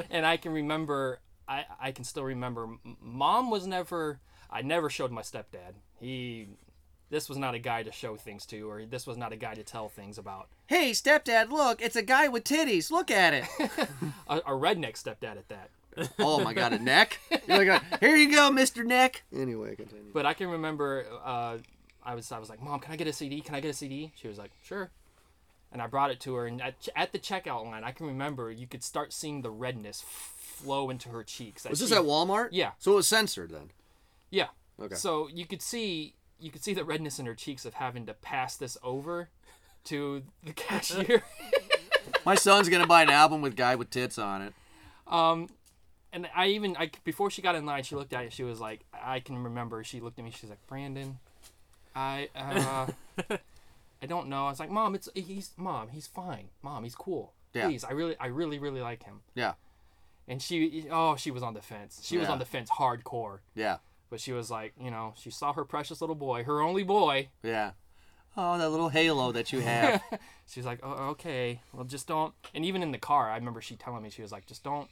and 0.10 0.26
I 0.26 0.36
can 0.36 0.52
remember, 0.52 1.20
I, 1.46 1.64
I 1.80 1.92
can 1.92 2.02
still 2.04 2.24
remember, 2.24 2.68
mom 3.00 3.50
was 3.50 3.66
never, 3.68 4.18
I 4.50 4.62
never 4.62 4.90
showed 4.90 5.12
my 5.12 5.22
stepdad. 5.22 5.74
He, 6.00 6.48
this 7.10 7.28
was 7.28 7.38
not 7.38 7.54
a 7.54 7.60
guy 7.60 7.84
to 7.84 7.92
show 7.92 8.16
things 8.16 8.46
to, 8.46 8.68
or 8.68 8.84
this 8.84 9.06
was 9.06 9.16
not 9.16 9.32
a 9.32 9.36
guy 9.36 9.54
to 9.54 9.62
tell 9.62 9.88
things 9.88 10.18
about. 10.18 10.48
Hey, 10.66 10.90
stepdad, 10.90 11.50
look! 11.50 11.80
It's 11.80 11.94
a 11.96 12.02
guy 12.02 12.26
with 12.26 12.42
titties. 12.42 12.90
Look 12.90 13.10
at 13.12 13.32
it. 13.34 13.44
A, 14.26 14.38
a 14.38 14.50
redneck 14.52 14.94
stepdad 15.00 15.36
at 15.36 15.48
that. 15.50 15.70
oh 16.18 16.42
my 16.42 16.52
god, 16.54 16.72
a 16.72 16.78
neck. 16.82 17.20
You're 17.46 17.64
like, 17.64 18.00
here 18.00 18.16
you 18.16 18.32
go, 18.32 18.50
Mister 18.50 18.82
Neck. 18.82 19.22
Anyway, 19.32 19.76
continue. 19.76 20.10
But 20.12 20.26
I 20.26 20.34
can 20.34 20.48
remember, 20.48 21.06
uh, 21.24 21.58
I 22.04 22.14
was, 22.14 22.30
I 22.32 22.38
was 22.38 22.50
like, 22.50 22.62
mom, 22.62 22.80
can 22.80 22.92
I 22.92 22.96
get 22.96 23.06
a 23.06 23.12
CD? 23.12 23.40
Can 23.40 23.54
I 23.54 23.60
get 23.60 23.70
a 23.70 23.74
CD? 23.74 24.12
She 24.14 24.28
was 24.28 24.38
like, 24.38 24.50
sure. 24.62 24.90
And 25.72 25.82
I 25.82 25.86
brought 25.88 26.10
it 26.12 26.20
to 26.20 26.34
her, 26.34 26.46
and 26.46 26.62
at, 26.62 26.88
at 26.94 27.12
the 27.12 27.18
checkout 27.18 27.64
line, 27.64 27.82
I 27.82 27.90
can 27.90 28.06
remember 28.06 28.50
you 28.50 28.66
could 28.68 28.84
start 28.84 29.12
seeing 29.12 29.42
the 29.42 29.50
redness 29.50 30.04
flow 30.06 30.88
into 30.90 31.08
her 31.08 31.24
cheeks. 31.24 31.64
Was 31.68 31.80
this 31.80 31.88
she- 31.88 31.96
at 31.96 32.02
Walmart? 32.02 32.48
Yeah. 32.52 32.72
So 32.78 32.92
it 32.92 32.96
was 32.96 33.08
censored 33.08 33.50
then. 33.50 33.70
Yeah. 34.30 34.48
Okay. 34.80 34.94
So 34.94 35.28
you 35.32 35.46
could 35.46 35.62
see 35.62 36.14
you 36.38 36.50
could 36.50 36.62
see 36.62 36.74
the 36.74 36.84
redness 36.84 37.18
in 37.18 37.26
her 37.26 37.34
cheeks 37.34 37.64
of 37.64 37.74
having 37.74 38.06
to 38.06 38.14
pass 38.14 38.56
this 38.56 38.76
over 38.82 39.28
to 39.84 40.22
the 40.44 40.52
cashier. 40.56 41.22
My 42.26 42.34
son's 42.34 42.68
gonna 42.68 42.86
buy 42.86 43.02
an 43.02 43.10
album 43.10 43.40
with 43.42 43.56
guy 43.56 43.74
with 43.76 43.90
tits 43.90 44.18
on 44.18 44.42
it. 44.42 44.52
um, 45.06 45.48
and 46.12 46.28
I 46.36 46.46
even 46.48 46.76
I 46.76 46.90
before 47.04 47.30
she 47.30 47.42
got 47.42 47.54
in 47.56 47.66
line, 47.66 47.82
she 47.82 47.96
looked 47.96 48.12
at 48.12 48.24
it. 48.24 48.32
She 48.32 48.44
was 48.44 48.60
like, 48.60 48.80
I 48.92 49.20
can 49.20 49.38
remember. 49.42 49.82
She 49.84 50.00
looked 50.00 50.18
at 50.18 50.24
me. 50.24 50.30
She's 50.30 50.50
like, 50.50 50.64
Brandon, 50.68 51.18
I 51.94 52.28
uh, 52.34 52.86
I 54.02 54.06
don't 54.06 54.28
know. 54.28 54.46
I 54.46 54.50
was 54.50 54.60
like, 54.60 54.70
Mom, 54.70 54.94
it's 54.94 55.08
he's 55.14 55.52
mom. 55.56 55.88
He's 55.88 56.06
fine. 56.06 56.48
Mom, 56.62 56.84
he's 56.84 56.94
cool. 56.94 57.32
Yeah. 57.52 57.66
Please, 57.66 57.84
I 57.84 57.92
really 57.92 58.16
I 58.18 58.26
really 58.26 58.58
really 58.58 58.80
like 58.80 59.04
him. 59.04 59.20
Yeah. 59.34 59.52
and 60.28 60.42
she 60.42 60.86
oh 60.90 61.16
she 61.16 61.30
was 61.30 61.42
on 61.42 61.54
the 61.54 61.62
fence. 61.62 62.00
She 62.04 62.18
was 62.18 62.26
Yeah. 62.28 62.32
on 62.32 62.38
the 62.38 62.44
fence 62.44 62.70
hardcore. 62.70 63.38
Yeah. 63.54 63.78
But 64.10 64.20
she 64.20 64.32
was 64.32 64.50
like, 64.50 64.74
you 64.80 64.90
know, 64.90 65.14
she 65.16 65.30
saw 65.30 65.52
her 65.54 65.64
precious 65.64 66.00
little 66.00 66.16
boy, 66.16 66.44
her 66.44 66.60
only 66.60 66.82
boy. 66.84 67.28
Yeah. 67.42 67.72
Oh, 68.36 68.58
that 68.58 68.68
little 68.70 68.88
halo 68.88 69.30
that 69.32 69.52
you 69.52 69.60
have. 69.60 70.02
She's 70.48 70.66
like, 70.66 70.80
oh, 70.82 71.10
okay, 71.10 71.60
well, 71.72 71.84
just 71.84 72.08
don't. 72.08 72.34
And 72.52 72.64
even 72.64 72.82
in 72.82 72.90
the 72.90 72.98
car, 72.98 73.30
I 73.30 73.36
remember 73.36 73.60
she 73.60 73.76
telling 73.76 74.02
me 74.02 74.10
she 74.10 74.22
was 74.22 74.32
like, 74.32 74.44
just 74.46 74.64
don't, 74.64 74.88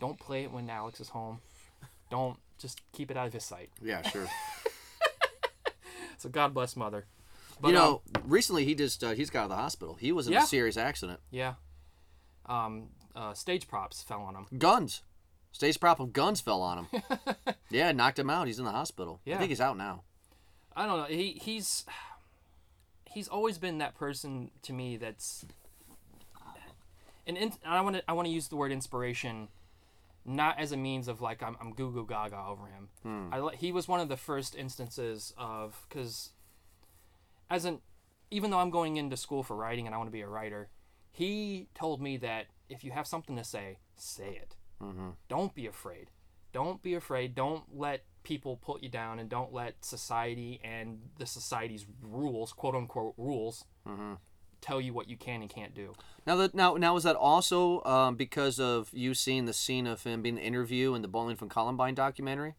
don't 0.00 0.18
play 0.18 0.42
it 0.42 0.50
when 0.52 0.68
Alex 0.68 0.98
is 1.00 1.08
home. 1.10 1.38
Don't 2.10 2.38
just 2.58 2.80
keep 2.92 3.10
it 3.10 3.16
out 3.16 3.28
of 3.28 3.32
his 3.32 3.44
sight. 3.44 3.70
yeah, 3.80 4.02
sure. 4.02 4.26
So 6.22 6.28
God 6.28 6.54
bless 6.54 6.76
mother. 6.76 7.06
But, 7.60 7.72
you 7.72 7.78
um, 7.78 7.82
know, 7.82 8.02
recently 8.24 8.64
he 8.64 8.74
just 8.76 9.02
uh, 9.02 9.10
he's 9.10 9.28
got 9.28 9.40
out 9.40 9.44
of 9.44 9.50
the 9.50 9.56
hospital. 9.56 9.94
He 9.94 10.12
was 10.12 10.28
in 10.28 10.32
Yeah. 10.32 10.44
a 10.44 10.46
serious 10.46 10.76
accident. 10.76 11.20
yeah. 11.30 11.54
Um, 12.46 12.88
uh, 13.14 13.34
stage 13.34 13.68
props 13.68 14.02
fell 14.02 14.22
on 14.22 14.34
him. 14.34 14.46
Guns. 14.58 15.02
Stage 15.52 15.78
prop 15.78 16.00
of 16.00 16.12
guns 16.12 16.40
fell 16.40 16.62
on 16.62 16.78
him. 16.86 17.02
yeah, 17.70 17.92
knocked 17.92 18.18
him 18.18 18.30
out. 18.30 18.46
He's 18.46 18.58
in 18.58 18.64
the 18.64 18.72
hospital. 18.72 19.20
Yeah. 19.24 19.36
I 19.36 19.38
think 19.38 19.50
he's 19.50 19.60
out 19.60 19.76
now. 19.76 20.02
I 20.74 20.86
don't 20.86 20.98
know. 20.98 21.04
He 21.04 21.38
he's 21.42 21.84
he's 23.04 23.28
always 23.28 23.58
been 23.58 23.78
that 23.78 23.94
person 23.94 24.50
to 24.62 24.72
me 24.72 24.96
that's 24.96 25.44
and 27.26 27.36
in, 27.36 27.52
I 27.64 27.80
want 27.82 27.96
to 27.96 28.02
I 28.08 28.12
want 28.14 28.26
to 28.26 28.32
use 28.32 28.48
the 28.48 28.56
word 28.56 28.72
inspiration 28.72 29.48
not 30.24 30.58
as 30.58 30.72
a 30.72 30.76
means 30.76 31.08
of 31.08 31.20
like 31.20 31.42
I'm, 31.42 31.56
I'm 31.60 31.72
goo 31.72 31.90
goo 31.90 32.06
gaga 32.06 32.38
over 32.48 32.66
him. 32.66 32.88
Hmm. 33.02 33.28
I 33.32 33.54
he 33.56 33.72
was 33.72 33.88
one 33.88 34.00
of 34.00 34.08
the 34.08 34.16
first 34.16 34.54
instances 34.54 35.32
of 35.36 35.86
because 35.88 36.30
as 37.50 37.64
an 37.64 37.80
even 38.30 38.50
though 38.50 38.58
I'm 38.58 38.70
going 38.70 38.96
into 38.96 39.16
school 39.16 39.42
for 39.42 39.56
writing 39.56 39.86
and 39.86 39.94
I 39.94 39.98
want 39.98 40.08
to 40.08 40.12
be 40.12 40.22
a 40.22 40.28
writer, 40.28 40.68
he 41.10 41.68
told 41.74 42.00
me 42.00 42.16
that 42.18 42.46
if 42.68 42.82
you 42.82 42.90
have 42.92 43.06
something 43.06 43.36
to 43.36 43.44
say, 43.44 43.78
say 43.96 44.40
it. 44.40 44.56
Mm-hmm. 44.82 45.10
Don't 45.28 45.54
be 45.54 45.66
afraid. 45.66 46.08
Don't 46.52 46.82
be 46.82 46.94
afraid. 46.94 47.34
Don't 47.34 47.64
let 47.74 48.04
people 48.24 48.56
put 48.56 48.82
you 48.82 48.88
down, 48.88 49.18
and 49.18 49.28
don't 49.28 49.52
let 49.52 49.84
society 49.84 50.60
and 50.64 51.00
the 51.18 51.26
society's 51.26 51.86
rules, 52.02 52.52
quote 52.52 52.74
unquote 52.74 53.14
rules, 53.16 53.64
mm-hmm. 53.86 54.14
Tell 54.62 54.80
you 54.80 54.94
what 54.94 55.08
you 55.08 55.16
can 55.16 55.42
and 55.42 55.50
can't 55.50 55.74
do. 55.74 55.92
Now 56.24 56.36
that 56.36 56.54
now 56.54 56.74
now 56.76 56.94
was 56.94 57.02
that 57.02 57.16
also 57.16 57.82
um, 57.82 58.14
because 58.14 58.60
of 58.60 58.88
you 58.92 59.12
seeing 59.12 59.44
the 59.44 59.52
scene 59.52 59.86
of 59.86 60.04
him 60.04 60.22
being 60.22 60.36
the 60.36 60.42
interview 60.42 60.94
in 60.94 61.02
the 61.02 61.08
Bowling 61.08 61.36
for 61.36 61.46
Columbine 61.46 61.94
documentary? 61.94 62.54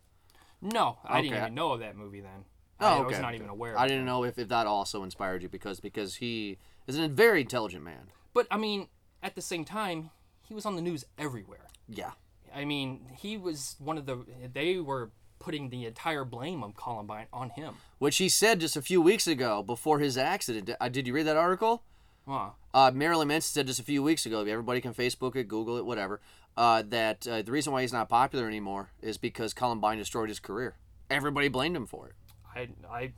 No, 0.61 0.97
I 1.05 1.21
didn't 1.21 1.37
even 1.37 1.53
know 1.55 1.71
of 1.71 1.79
that 1.79 1.95
movie 1.95 2.19
then. 2.21 2.45
Oh, 2.79 2.87
I 2.87 2.97
okay. 2.99 3.07
was 3.07 3.19
not 3.19 3.35
even 3.35 3.49
aware. 3.49 3.73
Of 3.73 3.79
I 3.79 3.87
didn't 3.87 4.05
know 4.05 4.25
if, 4.25 4.37
if 4.37 4.49
that 4.49 4.67
also 4.67 5.03
inspired 5.03 5.43
you 5.43 5.49
because 5.49 5.79
because 5.79 6.15
he 6.15 6.57
is 6.87 6.97
a 6.97 7.07
very 7.07 7.41
intelligent 7.41 7.83
man. 7.83 8.11
But 8.33 8.47
I 8.51 8.57
mean, 8.57 8.89
at 9.21 9.35
the 9.35 9.41
same 9.41 9.63
time, 9.63 10.09
he 10.47 10.53
was 10.53 10.65
on 10.65 10.75
the 10.75 10.81
news 10.81 11.05
everywhere. 11.17 11.67
Yeah. 11.87 12.11
I 12.53 12.65
mean, 12.65 13.07
he 13.17 13.37
was 13.37 13.77
one 13.79 13.97
of 13.97 14.05
the. 14.05 14.25
They 14.53 14.77
were 14.77 15.11
putting 15.39 15.69
the 15.69 15.85
entire 15.85 16.23
blame 16.23 16.63
of 16.63 16.75
Columbine 16.75 17.27
on 17.33 17.49
him. 17.49 17.75
Which 17.99 18.17
he 18.17 18.29
said 18.29 18.59
just 18.59 18.77
a 18.77 18.81
few 18.81 19.01
weeks 19.01 19.27
ago 19.27 19.63
before 19.63 19.99
his 19.99 20.17
accident. 20.17 20.69
Uh, 20.79 20.89
did 20.89 21.07
you 21.07 21.13
read 21.13 21.27
that 21.27 21.37
article? 21.37 21.83
Huh. 22.27 22.51
Uh, 22.73 22.91
Marilyn 22.93 23.27
Manson 23.27 23.53
said 23.53 23.67
just 23.67 23.79
a 23.79 23.83
few 23.83 24.01
weeks 24.01 24.25
ago. 24.25 24.41
Everybody 24.41 24.81
can 24.81 24.93
Facebook 24.93 25.35
it, 25.35 25.47
Google 25.47 25.77
it, 25.77 25.85
whatever. 25.85 26.21
Uh, 26.55 26.83
that 26.87 27.27
uh, 27.27 27.41
the 27.41 27.51
reason 27.51 27.73
why 27.73 27.81
he's 27.81 27.93
not 27.93 28.09
popular 28.09 28.47
anymore 28.47 28.89
is 29.01 29.17
because 29.17 29.53
Columbine 29.53 29.97
destroyed 29.97 30.29
his 30.29 30.39
career. 30.39 30.75
Everybody 31.09 31.47
blamed 31.47 31.75
him 31.75 31.85
for 31.85 32.07
it. 32.07 32.13
I 32.55 32.69
I 32.89 33.13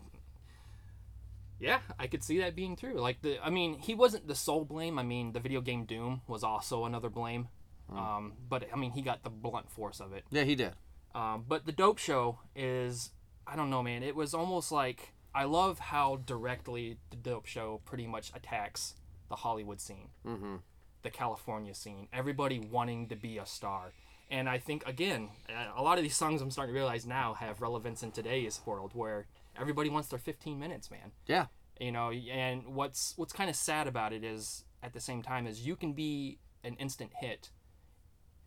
yeah, 1.60 1.80
I 1.99 2.08
could 2.08 2.24
see 2.24 2.39
that 2.39 2.56
being 2.56 2.76
true. 2.76 2.99
Like 2.99 3.22
the 3.22 3.38
I 3.43 3.49
mean, 3.49 3.80
he 3.80 3.93
wasn't 3.93 4.28
the 4.28 4.36
sole 4.36 4.66
blame. 4.66 4.97
I 4.97 5.03
mean, 5.03 5.34
the 5.34 5.39
video 5.39 5.62
game 5.62 5.86
Doom 5.86 6.22
was 6.28 6.43
also 6.43 6.86
another 6.86 7.10
blame. 7.10 7.49
Um, 7.91 8.34
but 8.49 8.68
I 8.74 8.78
mean, 8.78 8.91
he 8.91 9.01
got 9.01 9.24
the 9.24 9.30
blunt 9.30 9.70
force 9.70 9.99
of 9.99 10.12
it. 10.12 10.24
Yeah, 10.32 10.43
he 10.43 10.56
did. 10.56 10.74
Um, 11.14 11.45
but 11.47 11.66
the 11.66 11.72
dope 11.72 11.97
show 11.97 12.39
is 12.56 13.12
I 13.47 13.56
don't 13.56 13.70
know, 13.70 13.84
man. 13.84 14.03
It 14.03 14.16
was 14.16 14.34
almost 14.34 14.72
like 14.72 15.14
I 15.36 15.43
love 15.43 15.79
how 15.79 16.21
directly 16.25 16.97
the 17.09 17.17
dope 17.17 17.45
show 17.45 17.81
pretty 17.86 18.07
much 18.07 18.31
attacks 18.33 18.95
the 19.29 19.36
Hollywood 19.36 19.81
scene, 19.81 20.09
mm-hmm. 20.25 20.55
the 21.03 21.09
California 21.09 21.73
scene, 21.75 22.07
everybody 22.13 22.59
wanting 22.59 23.07
to 23.09 23.15
be 23.15 23.38
a 23.38 23.45
star. 23.45 23.91
And 24.31 24.47
I 24.49 24.57
think 24.57 24.88
again, 24.88 25.29
a 25.75 25.81
lot 25.83 25.97
of 25.97 26.03
these 26.03 26.15
songs 26.15 26.41
I'm 26.41 26.49
starting 26.51 26.73
to 26.73 26.79
realize 26.79 27.05
now 27.05 27.33
have 27.36 27.61
relevance 27.61 28.01
in 28.01 28.11
today's 28.11 28.61
world 28.65 28.91
where 28.95 29.27
everybody 29.59 29.89
wants 29.89 30.07
their 30.09 30.19
15 30.19 30.57
minutes, 30.59 30.89
man 30.89 31.11
Yeah. 31.27 31.45
you 31.79 31.91
know 31.91 32.11
and 32.11 32.65
what's 32.73 33.13
what's 33.17 33.33
kind 33.33 33.49
of 33.49 33.55
sad 33.55 33.88
about 33.88 34.13
it 34.13 34.23
is 34.23 34.63
at 34.81 34.93
the 34.93 34.99
same 34.99 35.21
time 35.21 35.45
is 35.47 35.65
you 35.67 35.75
can 35.75 35.93
be 35.93 36.39
an 36.63 36.75
instant 36.75 37.11
hit 37.21 37.51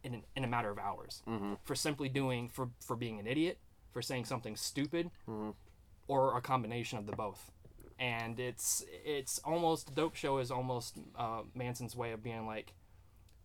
in, 0.02 0.22
in 0.36 0.44
a 0.44 0.46
matter 0.46 0.70
of 0.70 0.78
hours 0.78 1.22
for 1.64 1.74
simply 1.74 2.08
doing 2.08 2.48
for 2.48 2.70
for 2.80 2.96
being 2.96 3.18
an 3.20 3.26
idiot 3.26 3.58
for 3.92 4.02
saying 4.02 4.24
something 4.24 4.56
stupid 4.56 5.10
or 6.08 6.36
a 6.36 6.40
combination 6.40 6.98
of 6.98 7.06
the 7.06 7.12
both 7.14 7.50
and 8.00 8.38
it's 8.40 8.84
it's 9.04 9.38
almost 9.44 9.94
dope 9.94 10.14
show 10.16 10.38
is 10.38 10.50
almost 10.50 10.98
uh, 11.16 11.42
manson's 11.54 11.94
way 11.96 12.12
of 12.12 12.22
being 12.22 12.46
like 12.46 12.72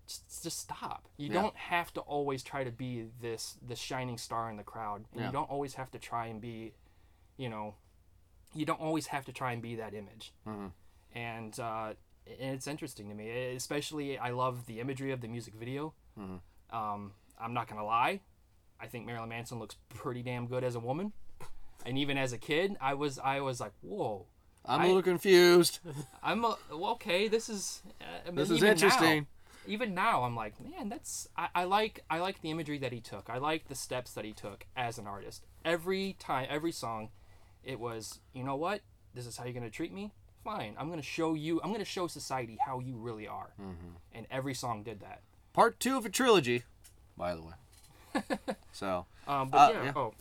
just, 0.07 0.43
just 0.43 0.59
stop 0.59 1.07
you 1.18 1.28
Yeah. 1.28 1.34
don't 1.41 1.55
have 1.55 1.93
to 1.93 2.01
always 2.01 2.43
try 2.43 2.64
to 2.64 2.72
be 2.72 3.05
this 3.22 3.57
this 3.61 3.80
shining 3.80 4.18
star 4.18 4.49
in 4.49 4.57
the 4.57 4.64
crowd 4.64 5.05
and 5.11 5.22
Yeah. 5.22 5.28
you 5.28 5.32
don't 5.34 5.49
always 5.49 5.76
have 5.76 5.91
to 5.91 5.99
try 5.99 6.26
and 6.28 6.39
be 6.41 6.74
you 7.38 7.49
know 7.49 7.76
you 8.55 8.66
don't 8.66 8.80
always 8.82 9.07
have 9.07 9.26
to 9.26 9.32
try 9.34 9.51
and 9.53 9.61
be 9.64 9.76
that 9.78 9.95
image. 9.95 10.32
And, 11.16 11.59
uh, 11.59 11.93
it's 12.28 12.68
interesting 12.68 13.09
to 13.09 13.16
me, 13.16 13.30
especially 13.55 14.18
I 14.20 14.30
love 14.30 14.68
the 14.68 14.80
imagery 14.80 15.11
of 15.11 15.22
the 15.22 15.28
music 15.28 15.55
video. 15.55 15.93
Um, 16.72 17.14
I'm 17.39 17.53
not 17.55 17.68
gonna 17.68 17.84
lie, 17.84 18.22
I 18.80 18.86
think 18.88 19.05
Marilyn 19.07 19.30
Manson 19.30 19.57
looks 19.59 19.76
pretty 19.89 20.22
damn 20.22 20.45
good 20.47 20.64
as 20.64 20.76
a 20.76 20.80
woman, 20.80 21.14
and 21.86 21.97
even 21.97 22.17
as 22.17 22.34
a 22.34 22.38
kid, 22.38 22.78
I 22.82 22.93
was 22.93 23.19
I 23.19 23.41
was 23.41 23.59
like, 23.59 23.74
whoa, 23.82 24.28
I'm 24.65 24.82
a 24.82 24.88
little 24.88 25.01
confused. 25.01 25.80
I'm 26.24 26.43
a, 26.45 26.57
well, 26.71 26.91
okay. 26.91 27.28
This 27.28 27.49
is 27.49 27.82
uh, 28.01 28.32
This 28.32 28.49
is 28.49 28.63
interesting. 28.63 29.19
Now, 29.21 29.28
even 29.65 29.93
now, 29.93 30.24
I'm 30.24 30.36
like, 30.36 30.53
man, 30.61 30.89
that's 30.89 31.28
I, 31.38 31.49
I 31.55 31.63
like 31.65 32.03
I 32.09 32.19
like 32.19 32.41
the 32.41 32.51
imagery 32.51 32.78
that 32.80 32.91
he 32.91 32.99
took. 32.99 33.30
I 33.30 33.38
like 33.38 33.67
the 33.67 33.76
steps 33.76 34.11
that 34.13 34.26
he 34.26 34.32
took 34.32 34.65
as 34.76 34.97
an 34.97 35.07
artist. 35.07 35.45
Every 35.65 36.15
time, 36.19 36.47
every 36.49 36.71
song, 36.71 37.09
it 37.63 37.80
was, 37.80 38.19
you 38.34 38.43
know 38.43 38.55
what? 38.55 38.82
This 39.13 39.26
is 39.26 39.38
how 39.38 39.45
you're 39.45 39.53
gonna 39.53 39.69
treat 39.69 39.93
me. 39.93 40.13
Fine. 40.43 40.76
I'm 40.78 40.89
gonna 40.89 41.01
show 41.01 41.34
you. 41.34 41.61
I'm 41.63 41.71
gonna 41.71 41.86
show 41.86 42.07
society 42.07 42.57
how 42.65 42.80
you 42.80 42.97
really 42.97 43.28
are. 43.28 43.53
Mm-hmm. 43.61 43.95
And 44.13 44.28
every 44.30 44.53
song 44.53 44.84
did 44.84 44.99
that. 45.01 45.21
Part 45.53 45.80
two 45.80 45.97
of 45.97 46.05
a 46.05 46.09
trilogy, 46.09 46.63
by 47.17 47.36
the 47.36 47.41
way. 47.41 47.53
so, 48.72 49.05
Um, 49.28 49.49
but 49.49 49.57
Uh, 49.57 49.74
yeah, 49.74 49.84
yeah. 49.86 49.91
Oh, 49.95 50.14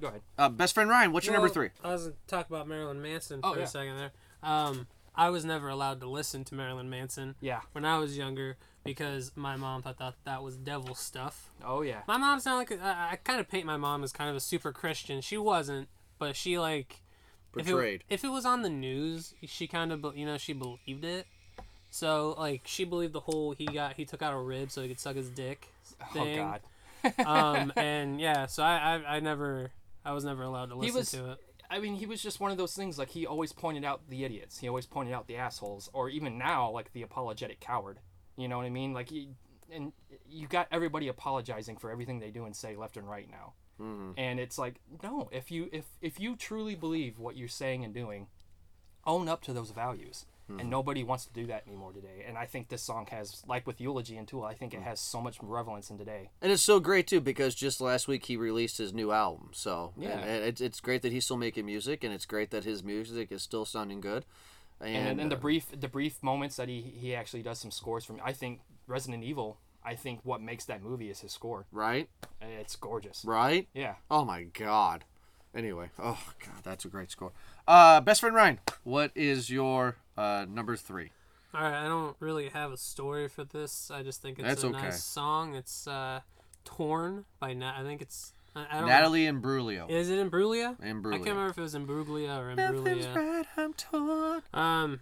go 0.00 0.08
ahead. 0.08 0.20
uh, 0.38 0.48
best 0.48 0.74
friend 0.74 0.88
Ryan, 0.90 1.12
what's 1.12 1.26
your 1.26 1.34
number 1.34 1.48
three? 1.48 1.70
I 1.84 1.88
was 1.92 2.04
gonna 2.04 2.14
talk 2.26 2.48
about 2.48 2.66
Marilyn 2.68 3.00
Manson 3.02 3.40
Oh, 3.42 3.52
for 3.52 3.58
yeah. 3.58 3.64
a 3.64 3.68
second 3.68 3.96
there. 3.96 4.12
Um, 4.42 4.86
I 5.14 5.30
was 5.30 5.44
never 5.44 5.68
allowed 5.68 6.00
to 6.00 6.08
listen 6.08 6.44
to 6.44 6.54
Marilyn 6.54 6.88
Manson 6.88 7.34
Yeah. 7.40 7.60
when 7.72 7.84
I 7.84 7.98
was 7.98 8.16
younger 8.16 8.56
because 8.84 9.32
my 9.34 9.56
mom 9.56 9.82
thought 9.82 9.98
that 9.98 10.14
that 10.24 10.42
was 10.42 10.56
devil 10.56 10.94
stuff. 10.94 11.50
Oh 11.64 11.82
yeah. 11.82 12.02
My 12.06 12.16
mom's 12.16 12.44
not 12.46 12.56
like 12.56 12.70
a- 12.70 12.82
I, 12.82 13.12
I 13.12 13.16
kind 13.16 13.40
of 13.40 13.48
paint 13.48 13.66
my 13.66 13.76
mom 13.76 14.04
as 14.04 14.12
kind 14.12 14.30
of 14.30 14.36
a 14.36 14.40
super 14.40 14.72
Christian. 14.72 15.20
She 15.20 15.36
wasn't, 15.36 15.88
but 16.18 16.36
she 16.36 16.58
like 16.58 17.00
if 17.56 17.68
it, 17.68 18.02
if 18.08 18.22
it 18.24 18.28
was 18.28 18.46
on 18.46 18.62
the 18.62 18.68
news, 18.70 19.34
she 19.44 19.66
kind 19.66 19.90
of 19.92 20.16
you 20.16 20.24
know 20.24 20.38
she 20.38 20.52
believed 20.52 21.04
it. 21.04 21.26
So 21.90 22.34
like 22.38 22.62
she 22.66 22.84
believed 22.84 23.12
the 23.14 23.20
whole 23.20 23.52
he 23.52 23.66
got 23.66 23.94
he 23.94 24.04
took 24.04 24.22
out 24.22 24.32
a 24.34 24.38
rib 24.38 24.70
so 24.70 24.82
he 24.82 24.88
could 24.88 25.00
suck 25.00 25.16
his 25.16 25.28
dick 25.30 25.66
Oh 26.00 26.12
thing. 26.12 26.36
God. 26.36 26.60
Um 27.24 27.72
and 27.76 28.20
yeah, 28.20 28.46
so 28.46 28.62
I, 28.62 29.00
I 29.06 29.16
I 29.16 29.20
never 29.20 29.70
I 30.04 30.12
was 30.12 30.24
never 30.24 30.42
allowed 30.42 30.70
to 30.70 30.74
listen 30.76 30.96
was- 30.96 31.10
to 31.12 31.32
it. 31.32 31.38
I 31.70 31.80
mean, 31.80 31.96
he 31.96 32.06
was 32.06 32.22
just 32.22 32.40
one 32.40 32.50
of 32.50 32.56
those 32.56 32.74
things. 32.74 32.98
Like 32.98 33.10
he 33.10 33.26
always 33.26 33.52
pointed 33.52 33.84
out 33.84 34.00
the 34.08 34.24
idiots. 34.24 34.58
He 34.58 34.68
always 34.68 34.86
pointed 34.86 35.12
out 35.12 35.26
the 35.26 35.36
assholes, 35.36 35.90
or 35.92 36.08
even 36.08 36.38
now, 36.38 36.70
like 36.70 36.92
the 36.94 37.02
apologetic 37.02 37.60
coward. 37.60 37.98
You 38.38 38.48
know 38.48 38.56
what 38.56 38.64
I 38.64 38.70
mean? 38.70 38.94
Like 38.94 39.10
he, 39.10 39.28
and 39.70 39.92
you 40.26 40.46
got 40.48 40.68
everybody 40.72 41.08
apologizing 41.08 41.76
for 41.76 41.90
everything 41.90 42.20
they 42.20 42.30
do 42.30 42.46
and 42.46 42.56
say 42.56 42.74
left 42.74 42.96
and 42.96 43.06
right 43.06 43.28
now. 43.30 43.52
And 44.18 44.40
it's 44.40 44.56
like, 44.58 44.80
no, 45.02 45.28
if 45.30 45.50
you 45.50 45.68
if 45.70 45.84
if 46.00 46.18
you 46.18 46.36
truly 46.36 46.74
believe 46.74 47.18
what 47.18 47.36
you're 47.36 47.48
saying 47.48 47.84
and 47.84 47.92
doing, 47.92 48.28
own 49.06 49.28
up 49.28 49.42
to 49.42 49.52
those 49.52 49.70
values. 49.70 50.24
And 50.48 50.70
nobody 50.70 51.04
wants 51.04 51.26
to 51.26 51.32
do 51.32 51.46
that 51.46 51.66
anymore 51.66 51.92
today. 51.92 52.24
And 52.26 52.38
I 52.38 52.46
think 52.46 52.68
this 52.68 52.82
song 52.82 53.06
has, 53.10 53.42
like 53.46 53.66
with 53.66 53.80
Eulogy 53.80 54.16
and 54.16 54.26
Tool, 54.26 54.44
I 54.44 54.54
think 54.54 54.72
it 54.72 54.82
has 54.82 54.98
so 54.98 55.20
much 55.20 55.36
relevance 55.42 55.90
in 55.90 55.98
today. 55.98 56.30
And 56.40 56.50
it's 56.50 56.62
so 56.62 56.80
great 56.80 57.06
too 57.06 57.20
because 57.20 57.54
just 57.54 57.80
last 57.80 58.08
week 58.08 58.24
he 58.26 58.36
released 58.36 58.78
his 58.78 58.92
new 58.94 59.12
album. 59.12 59.50
So 59.52 59.92
Yeah. 59.96 60.18
and 60.20 60.44
it's 60.44 60.60
it's 60.60 60.80
great 60.80 61.02
that 61.02 61.12
he's 61.12 61.24
still 61.24 61.36
making 61.36 61.66
music, 61.66 62.02
and 62.04 62.14
it's 62.14 62.26
great 62.26 62.50
that 62.50 62.64
his 62.64 62.82
music 62.82 63.30
is 63.30 63.42
still 63.42 63.64
sounding 63.64 64.00
good. 64.00 64.24
And, 64.80 65.08
and, 65.08 65.20
and 65.20 65.30
the 65.30 65.36
uh, 65.36 65.40
brief 65.40 65.66
the 65.78 65.88
brief 65.88 66.22
moments 66.22 66.56
that 66.56 66.68
he 66.68 66.80
he 66.80 67.14
actually 67.14 67.42
does 67.42 67.58
some 67.58 67.70
scores 67.70 68.04
from 68.04 68.20
I 68.24 68.32
think 68.32 68.60
Resident 68.86 69.24
Evil 69.24 69.58
I 69.84 69.94
think 69.96 70.20
what 70.22 70.40
makes 70.40 70.64
that 70.66 70.82
movie 70.82 71.10
is 71.10 71.20
his 71.20 71.32
score 71.32 71.66
right, 71.72 72.08
it's 72.40 72.76
gorgeous 72.76 73.24
right. 73.24 73.68
yeah 73.74 73.96
Oh 74.10 74.24
my 74.24 74.44
god. 74.44 75.04
Anyway, 75.58 75.90
oh 75.98 76.22
god, 76.38 76.62
that's 76.62 76.84
a 76.84 76.88
great 76.88 77.10
score. 77.10 77.32
Uh, 77.66 78.00
best 78.00 78.20
friend 78.20 78.32
Ryan, 78.36 78.60
what 78.84 79.10
is 79.16 79.50
your 79.50 79.96
uh, 80.16 80.46
number 80.48 80.76
three? 80.76 81.10
All 81.52 81.62
right, 81.62 81.84
I 81.84 81.88
don't 81.88 82.14
really 82.20 82.48
have 82.50 82.70
a 82.70 82.76
story 82.76 83.26
for 83.26 83.42
this. 83.42 83.90
I 83.92 84.04
just 84.04 84.22
think 84.22 84.38
it's 84.38 84.46
That's 84.46 84.62
a 84.62 84.68
okay. 84.68 84.82
nice 84.82 85.02
song. 85.02 85.56
It's 85.56 85.88
uh, 85.88 86.20
"Torn" 86.64 87.24
by 87.40 87.54
Nat. 87.54 87.74
I 87.76 87.82
think 87.82 88.00
it's. 88.00 88.32
I, 88.54 88.66
I 88.70 88.78
don't 88.78 88.88
Natalie 88.88 89.24
Imbruglia. 89.24 89.88
Know. 89.88 89.92
Is 89.92 90.10
it 90.10 90.24
Imbruglia? 90.24 90.76
I 90.80 90.84
can't 90.84 91.04
remember 91.04 91.48
if 91.48 91.58
it 91.58 91.62
was 91.62 91.74
Imbruglia 91.74 92.38
or 92.38 92.54
Imbruglia. 92.54 93.16
right, 93.16 93.46
I'm 93.56 93.74
torn. 93.74 94.42
Um, 94.54 95.00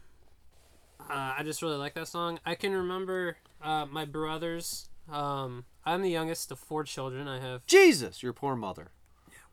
uh, 1.00 1.34
I 1.36 1.42
just 1.44 1.60
really 1.60 1.76
like 1.76 1.92
that 1.94 2.08
song. 2.08 2.40
I 2.46 2.54
can 2.54 2.72
remember 2.72 3.36
uh, 3.62 3.84
my 3.84 4.06
brothers. 4.06 4.88
Um, 5.12 5.66
I'm 5.84 6.00
the 6.00 6.10
youngest 6.10 6.50
of 6.50 6.58
four 6.58 6.82
children. 6.82 7.28
I 7.28 7.40
have 7.40 7.66
Jesus, 7.66 8.22
your 8.22 8.32
poor 8.32 8.56
mother. 8.56 8.92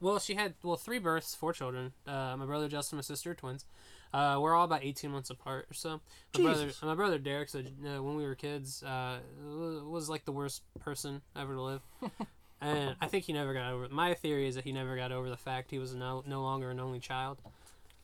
Well, 0.04 0.20
she 0.20 0.36
had 0.36 0.54
well 0.62 0.76
three 0.76 1.00
births, 1.00 1.34
four 1.34 1.54
children. 1.54 1.94
Uh, 2.06 2.36
my 2.38 2.46
brother 2.46 2.68
Justin, 2.68 2.98
my 2.98 3.02
sister, 3.02 3.34
twins. 3.34 3.66
Uh, 4.14 4.38
we're 4.40 4.54
all 4.54 4.66
about 4.66 4.84
18 4.84 5.10
months 5.10 5.32
apart 5.32 5.66
or 5.72 5.74
so. 5.74 6.00
My 6.38 6.44
brother, 6.44 6.70
my 6.84 6.94
brother 6.94 7.18
Derek, 7.18 7.50
so, 7.50 7.60
uh, 7.60 8.04
when 8.04 8.16
we 8.16 8.26
were 8.26 8.36
kids, 8.36 8.84
uh, 8.84 9.18
was 9.44 10.08
like 10.10 10.26
the 10.26 10.32
worst 10.32 10.62
person 10.80 11.22
ever 11.36 11.56
to 11.56 11.62
live. 11.62 11.82
and 12.62 12.96
I 13.02 13.08
think 13.08 13.24
he 13.24 13.34
never 13.34 13.54
got 13.56 13.72
over. 13.72 13.88
My 13.90 14.14
theory 14.14 14.48
is 14.48 14.54
that 14.56 14.66
he 14.66 14.72
never 14.72 14.96
got 14.96 15.12
over 15.12 15.30
the 15.30 15.38
fact 15.38 15.72
he 15.72 15.80
was 15.80 15.96
no 15.96 16.24
no 16.28 16.44
longer 16.44 16.70
an 16.70 16.80
only 16.80 17.00
child. 17.00 17.40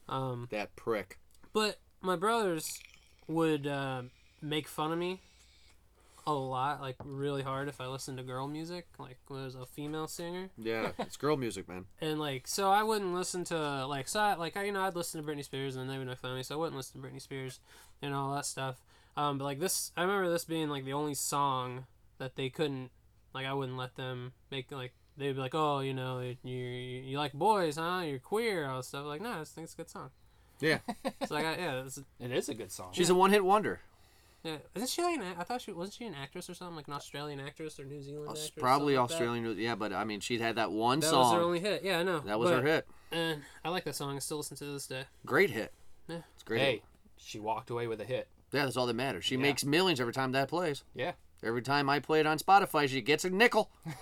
Um, 0.07 0.47
That 0.49 0.75
prick. 0.75 1.19
but 1.53 1.79
my 2.01 2.15
brothers 2.15 2.79
would 3.27 3.67
uh, 3.67 4.03
make 4.41 4.67
fun 4.67 4.91
of 4.91 4.97
me 4.97 5.21
a 6.29 6.37
lot, 6.39 6.81
like 6.81 6.95
really 7.03 7.41
hard, 7.41 7.67
if 7.67 7.79
I 7.81 7.87
listen 7.87 8.17
to 8.17 8.23
girl 8.23 8.47
music, 8.47 8.87
like 8.97 9.17
when 9.27 9.41
it 9.41 9.45
was 9.45 9.55
a 9.55 9.65
female 9.65 10.07
singer, 10.07 10.49
Yeah, 10.57 10.91
it's 10.99 11.17
girl 11.17 11.37
music, 11.37 11.67
man. 11.67 11.85
and 12.01 12.19
like 12.19 12.47
so 12.47 12.69
I 12.71 12.83
wouldn't 12.83 13.13
listen 13.13 13.43
to 13.45 13.85
like 13.87 14.07
so 14.07 14.19
I, 14.19 14.35
like 14.35 14.55
I 14.57 14.63
you 14.63 14.71
know 14.71 14.81
I'd 14.81 14.95
listen 14.95 15.23
to 15.23 15.27
Britney 15.29 15.43
Spears 15.43 15.75
and 15.75 15.89
they 15.89 15.97
would 15.97 16.07
make 16.07 16.17
fun 16.17 16.37
of 16.37 16.45
so 16.45 16.55
I 16.55 16.57
wouldn't 16.57 16.77
listen 16.77 17.01
to 17.01 17.07
Britney 17.07 17.21
Spears 17.21 17.59
and 18.01 18.13
all 18.13 18.33
that 18.35 18.45
stuff. 18.45 18.81
Um, 19.17 19.37
but 19.37 19.43
like 19.45 19.59
this, 19.59 19.91
I 19.97 20.01
remember 20.03 20.29
this 20.29 20.45
being 20.45 20.69
like 20.69 20.85
the 20.85 20.93
only 20.93 21.13
song 21.15 21.85
that 22.19 22.35
they 22.35 22.49
couldn't 22.49 22.91
like 23.33 23.45
I 23.45 23.53
wouldn't 23.53 23.77
let 23.77 23.95
them 23.95 24.33
make 24.51 24.71
like. 24.71 24.93
They'd 25.17 25.33
be 25.33 25.41
like, 25.41 25.53
"Oh, 25.53 25.81
you 25.81 25.93
know, 25.93 26.21
you, 26.21 26.37
you, 26.43 26.55
you 27.01 27.17
like 27.17 27.33
boys, 27.33 27.75
huh? 27.75 28.03
You're 28.05 28.19
queer, 28.19 28.69
all 28.69 28.77
this 28.77 28.87
stuff." 28.87 29.05
Like, 29.05 29.19
no, 29.19 29.31
I 29.31 29.39
just 29.39 29.53
think 29.53 29.65
it's 29.65 29.73
a 29.73 29.77
good 29.77 29.89
song. 29.89 30.11
Yeah. 30.61 30.77
So 31.27 31.35
like, 31.35 31.45
I, 31.45 31.55
yeah, 31.57 31.81
it's, 31.83 31.97
It 32.21 32.31
is 32.31 32.47
a 32.47 32.53
good 32.53 32.71
song. 32.71 32.91
She's 32.93 33.09
a 33.09 33.15
one 33.15 33.31
hit 33.31 33.43
wonder. 33.43 33.81
Yeah, 34.43 34.57
isn't 34.75 34.89
she 34.89 35.01
like 35.03 35.17
an? 35.17 35.23
a- 35.23 35.39
I 35.39 35.43
thought 35.43 35.61
she 35.61 35.71
wasn't 35.73 35.95
she 35.95 36.05
an 36.05 36.15
actress 36.15 36.49
or 36.49 36.53
something 36.53 36.75
like 36.77 36.87
an 36.87 36.93
Australian 36.93 37.39
actress 37.41 37.79
or 37.79 37.83
New 37.85 38.01
Zealand 38.01 38.29
actress. 38.29 38.51
Probably 38.57 38.95
something 38.95 39.01
like 39.01 39.09
that? 39.09 39.13
Australian. 39.15 39.57
Yeah, 39.59 39.75
but 39.75 39.91
I 39.93 40.05
mean, 40.05 40.21
she'd 40.21 40.39
had 40.41 40.55
that 40.55 40.71
one 40.71 41.01
That 41.01 41.07
song. 41.09 41.21
That 41.23 41.27
was 41.27 41.33
her 41.33 41.41
only 41.45 41.59
hit. 41.59 41.83
Yeah, 41.83 41.99
I 41.99 42.03
know. 42.03 42.19
that 42.21 42.39
was 42.39 42.49
but, 42.49 42.63
her 42.63 42.67
hit. 42.67 42.87
And 43.11 43.41
I 43.65 43.69
like 43.69 43.83
that 43.83 43.95
song. 43.95 44.15
I 44.15 44.19
still 44.19 44.37
listen 44.37 44.55
to 44.57 44.65
it 44.69 44.73
this 44.73 44.87
day. 44.87 45.03
Great 45.25 45.49
hit. 45.49 45.73
Yeah. 46.07 46.21
It's 46.35 46.43
great. 46.43 46.59
hey, 46.61 46.71
hit. 46.71 46.83
she 47.17 47.39
walked 47.39 47.69
away 47.69 47.87
with 47.87 47.99
a 48.01 48.05
hit. 48.05 48.27
Yeah, 48.53 48.63
that's 48.63 48.77
all 48.77 48.85
that 48.87 48.95
matters. 48.95 49.25
She 49.25 49.35
Yeah. 49.35 49.41
makes 49.41 49.65
millions 49.65 49.99
every 49.99 50.13
time 50.13 50.31
that 50.31 50.47
plays. 50.47 50.83
Yeah. 50.95 51.11
Every 51.43 51.61
time 51.61 51.89
I 51.89 51.99
play 51.99 52.19
it 52.19 52.25
on 52.25 52.37
Spotify, 52.39 52.87
she 52.89 53.01
gets 53.01 53.25
a 53.25 53.29
nickel. 53.29 53.69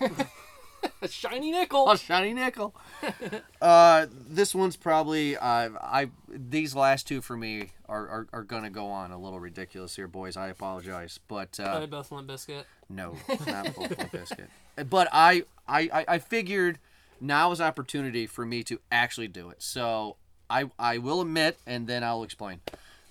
A 1.02 1.08
shiny 1.08 1.52
nickel. 1.52 1.88
a 1.90 1.96
shiny 1.96 2.34
nickel. 2.34 2.74
uh, 3.62 4.06
this 4.10 4.54
one's 4.54 4.76
probably 4.76 5.36
uh, 5.36 5.70
I. 5.80 6.10
These 6.28 6.74
last 6.74 7.06
two 7.06 7.20
for 7.20 7.36
me 7.36 7.70
are, 7.88 8.08
are, 8.08 8.28
are 8.32 8.42
gonna 8.42 8.70
go 8.70 8.86
on 8.86 9.12
a 9.12 9.18
little 9.18 9.38
ridiculous 9.38 9.94
here, 9.94 10.08
boys. 10.08 10.36
I 10.36 10.48
apologize, 10.48 11.20
but 11.28 11.58
uh, 11.60 11.86
both 11.86 12.10
Limp 12.10 12.26
Biscuit. 12.26 12.66
no, 12.88 13.16
not 13.46 13.74
Buffalo 13.76 14.08
Biscuit. 14.10 14.50
But 14.88 15.08
I, 15.12 15.44
I 15.68 15.80
I 15.92 16.04
I 16.08 16.18
figured 16.18 16.78
now 17.20 17.52
is 17.52 17.60
opportunity 17.60 18.26
for 18.26 18.44
me 18.44 18.62
to 18.64 18.80
actually 18.90 19.28
do 19.28 19.50
it. 19.50 19.62
So 19.62 20.16
I 20.50 20.70
I 20.78 20.98
will 20.98 21.20
admit, 21.20 21.58
and 21.66 21.86
then 21.86 22.02
I'll 22.02 22.22
explain. 22.22 22.60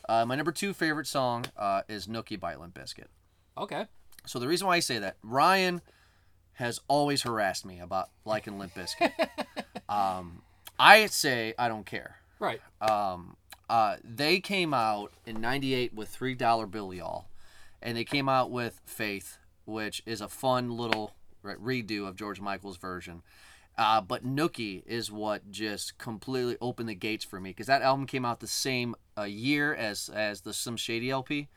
Uh, 0.09 0.25
my 0.25 0.35
number 0.35 0.51
two 0.51 0.73
favorite 0.73 1.07
song 1.07 1.45
uh, 1.57 1.81
is 1.87 2.07
Nookie 2.07 2.39
by 2.39 2.55
Limp 2.55 2.73
Bizkit. 2.77 3.07
Okay. 3.57 3.85
So 4.25 4.39
the 4.39 4.47
reason 4.47 4.67
why 4.67 4.75
I 4.75 4.79
say 4.79 4.99
that, 4.99 5.17
Ryan 5.23 5.81
has 6.57 6.79
always 6.87 7.23
harassed 7.23 7.65
me 7.65 7.79
about 7.79 8.09
liking 8.25 8.59
Limp 8.59 8.73
Bizkit. 8.75 9.11
um, 9.89 10.41
I 10.79 11.05
say 11.07 11.53
I 11.57 11.67
don't 11.67 11.85
care. 11.85 12.17
Right. 12.39 12.61
Um, 12.81 13.35
uh, 13.69 13.97
they 14.03 14.39
came 14.39 14.73
out 14.73 15.11
in 15.25 15.41
'98 15.41 15.93
with 15.93 16.09
Three 16.09 16.35
Dollar 16.35 16.65
Bill, 16.67 16.93
y'all, 16.93 17.25
and 17.81 17.97
they 17.97 18.03
came 18.03 18.29
out 18.29 18.51
with 18.51 18.81
Faith, 18.85 19.37
which 19.65 20.01
is 20.05 20.21
a 20.21 20.27
fun 20.27 20.77
little 20.77 21.13
redo 21.43 22.07
of 22.07 22.15
George 22.15 22.41
Michael's 22.41 22.77
version. 22.77 23.21
Uh, 23.77 24.01
but 24.01 24.25
Nookie 24.25 24.81
is 24.87 25.11
what 25.11 25.51
just 25.51 25.97
completely 25.99 26.57
opened 26.59 26.89
the 26.89 26.95
gates 26.95 27.23
for 27.23 27.39
me 27.39 27.51
because 27.51 27.67
that 27.67 27.83
album 27.83 28.07
came 28.07 28.25
out 28.25 28.39
the 28.39 28.47
same 28.47 28.95
uh, 29.17 29.23
year 29.23 29.73
as 29.75 30.09
as 30.09 30.41
the 30.41 30.53
Slim 30.53 30.77
Shady 30.77 31.11
LP. 31.11 31.47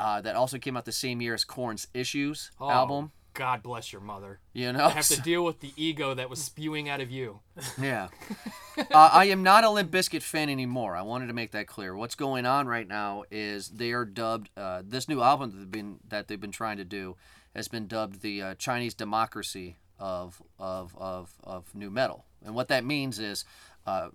Uh, 0.00 0.20
that 0.20 0.34
also 0.34 0.58
came 0.58 0.76
out 0.76 0.84
the 0.84 0.90
same 0.92 1.20
year 1.22 1.34
as 1.34 1.44
Korn's 1.44 1.86
Issues 1.94 2.50
Oh, 2.60 2.68
album. 2.70 3.12
God 3.34 3.62
bless 3.62 3.92
your 3.92 4.00
mother. 4.00 4.38
You 4.52 4.72
know, 4.72 4.86
I 4.86 4.90
have 4.90 5.08
to 5.08 5.20
deal 5.20 5.44
with 5.44 5.60
the 5.60 5.72
ego 5.76 6.14
that 6.14 6.30
was 6.30 6.40
spewing 6.40 6.88
out 6.88 7.00
of 7.00 7.10
you. 7.10 7.40
Yeah. 7.80 8.08
uh, 8.78 9.10
I 9.12 9.26
am 9.26 9.42
not 9.42 9.64
a 9.64 9.70
Limp 9.70 9.90
Bizkit 9.90 10.22
fan 10.22 10.48
anymore. 10.48 10.96
I 10.96 11.02
wanted 11.02 11.26
to 11.26 11.32
make 11.32 11.50
that 11.50 11.66
clear. 11.66 11.94
What's 11.94 12.14
going 12.14 12.46
on 12.46 12.66
right 12.66 12.86
now 12.86 13.24
is 13.30 13.68
they 13.68 13.92
are 13.92 14.04
dubbed 14.04 14.50
uh, 14.56 14.82
this 14.84 15.08
new 15.08 15.20
album 15.20 15.50
that 15.50 15.56
they've 15.58 15.70
been 15.70 15.98
that 16.08 16.28
they've 16.28 16.40
been 16.40 16.52
trying 16.52 16.76
to 16.78 16.84
do 16.84 17.16
has 17.54 17.68
been 17.68 17.86
dubbed 17.86 18.22
the 18.22 18.42
uh, 18.42 18.54
Chinese 18.54 18.94
democracy 18.94 19.76
of 19.98 20.42
of 20.58 20.96
of 20.96 21.34
of 21.42 21.74
nu 21.74 21.90
metal. 21.90 22.24
And 22.44 22.54
what 22.54 22.68
that 22.68 22.84
means 22.84 23.18
is 23.18 23.44
uh, 23.86 24.08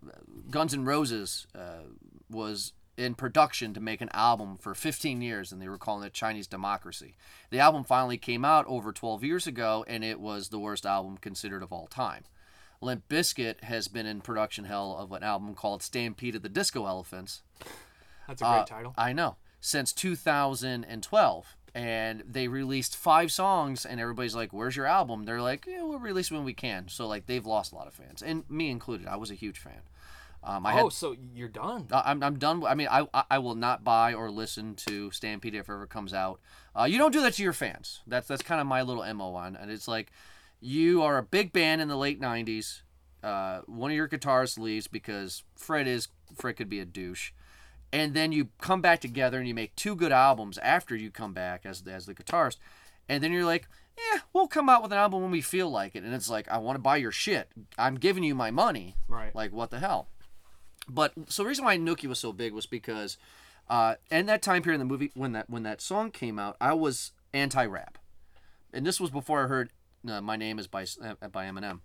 Guns 0.49 0.73
N' 0.73 0.85
Roses 0.85 1.47
uh, 1.55 1.83
was 2.29 2.73
in 2.99 3.15
production 3.15 3.73
to 3.73 3.79
make 3.79 4.01
an 4.01 4.09
album 4.13 4.57
for 4.57 4.75
15 4.75 5.21
years 5.21 5.51
and 5.51 5.61
they 5.61 5.69
were 5.69 5.77
calling 5.77 6.05
it 6.05 6.13
Chinese 6.13 6.47
Democracy. 6.47 7.15
The 7.49 7.59
album 7.59 7.83
finally 7.83 8.17
came 8.17 8.43
out 8.45 8.65
over 8.67 8.91
12 8.91 9.23
years 9.23 9.47
ago 9.47 9.85
and 9.87 10.03
it 10.03 10.19
was 10.19 10.49
the 10.49 10.59
worst 10.59 10.85
album 10.85 11.17
considered 11.17 11.63
of 11.63 11.71
all 11.71 11.87
time. 11.87 12.23
Limp 12.81 13.07
Bizkit 13.09 13.63
has 13.63 13.87
been 13.87 14.05
in 14.05 14.21
production 14.21 14.65
hell 14.65 14.95
of 14.97 15.11
an 15.11 15.23
album 15.23 15.55
called 15.55 15.81
Stampede 15.83 16.35
of 16.35 16.43
the 16.43 16.49
Disco 16.49 16.85
Elephants. 16.85 17.41
That's 18.27 18.41
a 18.41 18.45
great 18.45 18.51
Uh, 18.59 18.65
title. 18.65 18.93
I 18.97 19.11
know. 19.13 19.37
Since 19.61 19.91
2012. 19.93 21.55
And 21.75 22.23
they 22.27 22.47
released 22.47 22.95
five 22.95 23.31
songs, 23.31 23.85
and 23.85 23.99
everybody's 24.01 24.33
like, 24.33 24.51
Where's 24.51 24.75
your 24.75 24.87
album? 24.87 25.25
They're 25.25 25.41
like, 25.41 25.67
Yeah, 25.67 25.83
we'll 25.83 25.99
release 25.99 26.31
when 26.31 26.43
we 26.43 26.53
can. 26.53 26.87
So, 26.87 27.07
like, 27.07 27.27
they've 27.27 27.45
lost 27.45 27.71
a 27.71 27.75
lot 27.75 27.85
of 27.87 27.93
fans, 27.93 28.23
and 28.23 28.43
me 28.49 28.71
included. 28.71 29.07
I 29.07 29.17
was 29.17 29.29
a 29.29 29.35
huge 29.35 29.59
fan. 29.59 29.81
Um, 30.43 30.65
I 30.65 30.71
had 30.73 30.85
oh, 30.85 30.89
so 30.89 31.15
you're 31.35 31.49
done. 31.49 31.87
I- 31.91 32.03
I'm, 32.11 32.23
I'm 32.23 32.39
done. 32.39 32.63
I 32.65 32.73
mean, 32.73 32.87
I, 32.89 33.05
I- 33.13 33.25
I 33.31 33.39
will 33.39 33.55
not 33.55 33.83
buy 33.83 34.13
or 34.13 34.31
listen 34.31 34.75
to 34.87 35.11
Stampede 35.11 35.53
if 35.55 35.67
it 35.67 35.71
ever 35.71 35.85
comes 35.85 36.13
out. 36.13 36.39
Uh, 36.77 36.83
you 36.85 36.97
don't 36.97 37.11
do 37.11 37.21
that 37.21 37.33
to 37.33 37.43
your 37.43 37.53
fans. 37.53 37.99
That's 38.07 38.27
that's 38.27 38.41
kind 38.41 38.61
of 38.61 38.67
my 38.67 38.81
little 38.81 39.03
mo 39.13 39.35
on, 39.35 39.55
and 39.55 39.69
it's 39.69 39.87
like, 39.87 40.11
you 40.61 41.01
are 41.01 41.17
a 41.17 41.23
big 41.23 41.51
band 41.51 41.81
in 41.81 41.87
the 41.89 41.97
late 41.97 42.21
'90s. 42.21 42.81
Uh, 43.21 43.61
one 43.65 43.91
of 43.91 43.97
your 43.97 44.07
guitarists 44.07 44.57
leaves 44.57 44.87
because 44.87 45.43
Fred 45.55 45.87
is 45.87 46.07
Fred 46.35 46.55
could 46.55 46.69
be 46.69 46.79
a 46.79 46.85
douche, 46.85 47.31
and 47.91 48.13
then 48.13 48.31
you 48.31 48.47
come 48.61 48.81
back 48.81 49.01
together 49.01 49.39
and 49.39 49.47
you 49.47 49.53
make 49.53 49.75
two 49.75 49.93
good 49.95 50.13
albums 50.13 50.57
after 50.59 50.95
you 50.95 51.11
come 51.11 51.33
back 51.33 51.65
as 51.65 51.83
as 51.85 52.05
the 52.05 52.15
guitarist, 52.15 52.55
and 53.09 53.21
then 53.21 53.33
you're 53.33 53.43
like, 53.43 53.67
yeah, 53.97 54.21
we'll 54.31 54.47
come 54.47 54.69
out 54.69 54.81
with 54.81 54.93
an 54.93 54.97
album 54.99 55.21
when 55.21 55.31
we 55.31 55.41
feel 55.41 55.69
like 55.69 55.95
it, 55.97 56.03
and 56.05 56.13
it's 56.13 56.29
like, 56.29 56.47
I 56.47 56.59
want 56.59 56.75
to 56.77 56.81
buy 56.81 56.95
your 56.95 57.11
shit. 57.11 57.49
I'm 57.77 57.95
giving 57.95 58.23
you 58.23 58.35
my 58.35 58.51
money. 58.51 58.95
Right. 59.09 59.35
Like 59.35 59.51
what 59.51 59.69
the 59.69 59.79
hell? 59.79 60.07
But 60.89 61.13
so 61.27 61.43
the 61.43 61.49
reason 61.49 61.65
why 61.65 61.77
Nookie 61.77 62.07
was 62.07 62.19
so 62.19 62.33
big 62.33 62.53
was 62.53 62.65
because, 62.65 63.17
uh, 63.69 63.95
in 64.09 64.25
that 64.25 64.41
time 64.41 64.63
period 64.63 64.81
in 64.81 64.87
the 64.87 64.91
movie 64.91 65.11
when 65.13 65.33
that 65.33 65.49
when 65.49 65.63
that 65.63 65.81
song 65.81 66.11
came 66.11 66.39
out, 66.39 66.57
I 66.59 66.73
was 66.73 67.11
anti-rap, 67.33 67.97
and 68.73 68.85
this 68.85 68.99
was 68.99 69.11
before 69.11 69.43
I 69.43 69.47
heard 69.47 69.69
uh, 70.07 70.21
"My 70.21 70.35
Name 70.35 70.59
Is" 70.59 70.67
by 70.67 70.85
uh, 71.03 71.27
by 71.31 71.45
Eminem. 71.45 71.81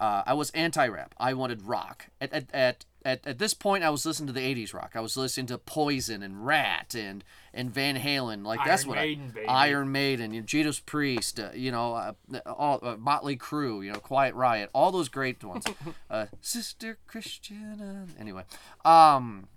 Uh, 0.00 0.22
I 0.26 0.34
was 0.34 0.50
anti-rap. 0.50 1.14
I 1.18 1.34
wanted 1.34 1.62
rock. 1.62 2.06
At, 2.20 2.32
at, 2.32 2.54
at, 2.54 2.84
at, 3.08 3.26
at 3.26 3.38
this 3.38 3.54
point, 3.54 3.84
I 3.84 3.90
was 3.90 4.04
listening 4.04 4.26
to 4.26 4.32
the 4.32 4.40
'80s 4.54 4.74
rock. 4.74 4.92
I 4.94 5.00
was 5.00 5.16
listening 5.16 5.46
to 5.46 5.56
Poison 5.56 6.22
and 6.22 6.44
Ratt 6.44 6.94
and 6.94 7.24
and 7.54 7.72
Van 7.72 7.96
Halen. 7.96 8.44
Like 8.44 8.60
that's 8.66 8.84
what 8.84 8.96
Maiden, 8.96 9.30
I, 9.30 9.34
baby. 9.34 9.46
Iron 9.46 9.92
Maiden, 9.92 10.34
you 10.34 10.40
know, 10.40 10.46
Judas 10.46 10.78
Priest, 10.78 11.40
uh, 11.40 11.50
you 11.54 11.72
know, 11.72 11.94
uh, 11.94 12.12
all 12.44 12.80
uh, 12.82 12.96
Motley 12.96 13.36
Crue, 13.36 13.82
you 13.84 13.92
know, 13.92 13.98
Quiet 13.98 14.34
Riot, 14.34 14.68
all 14.74 14.92
those 14.92 15.08
great 15.08 15.42
ones. 15.42 15.64
uh, 16.10 16.26
Sister 16.42 16.98
Christiana. 17.06 18.06
Anyway, 18.20 18.42
um, 18.84 19.48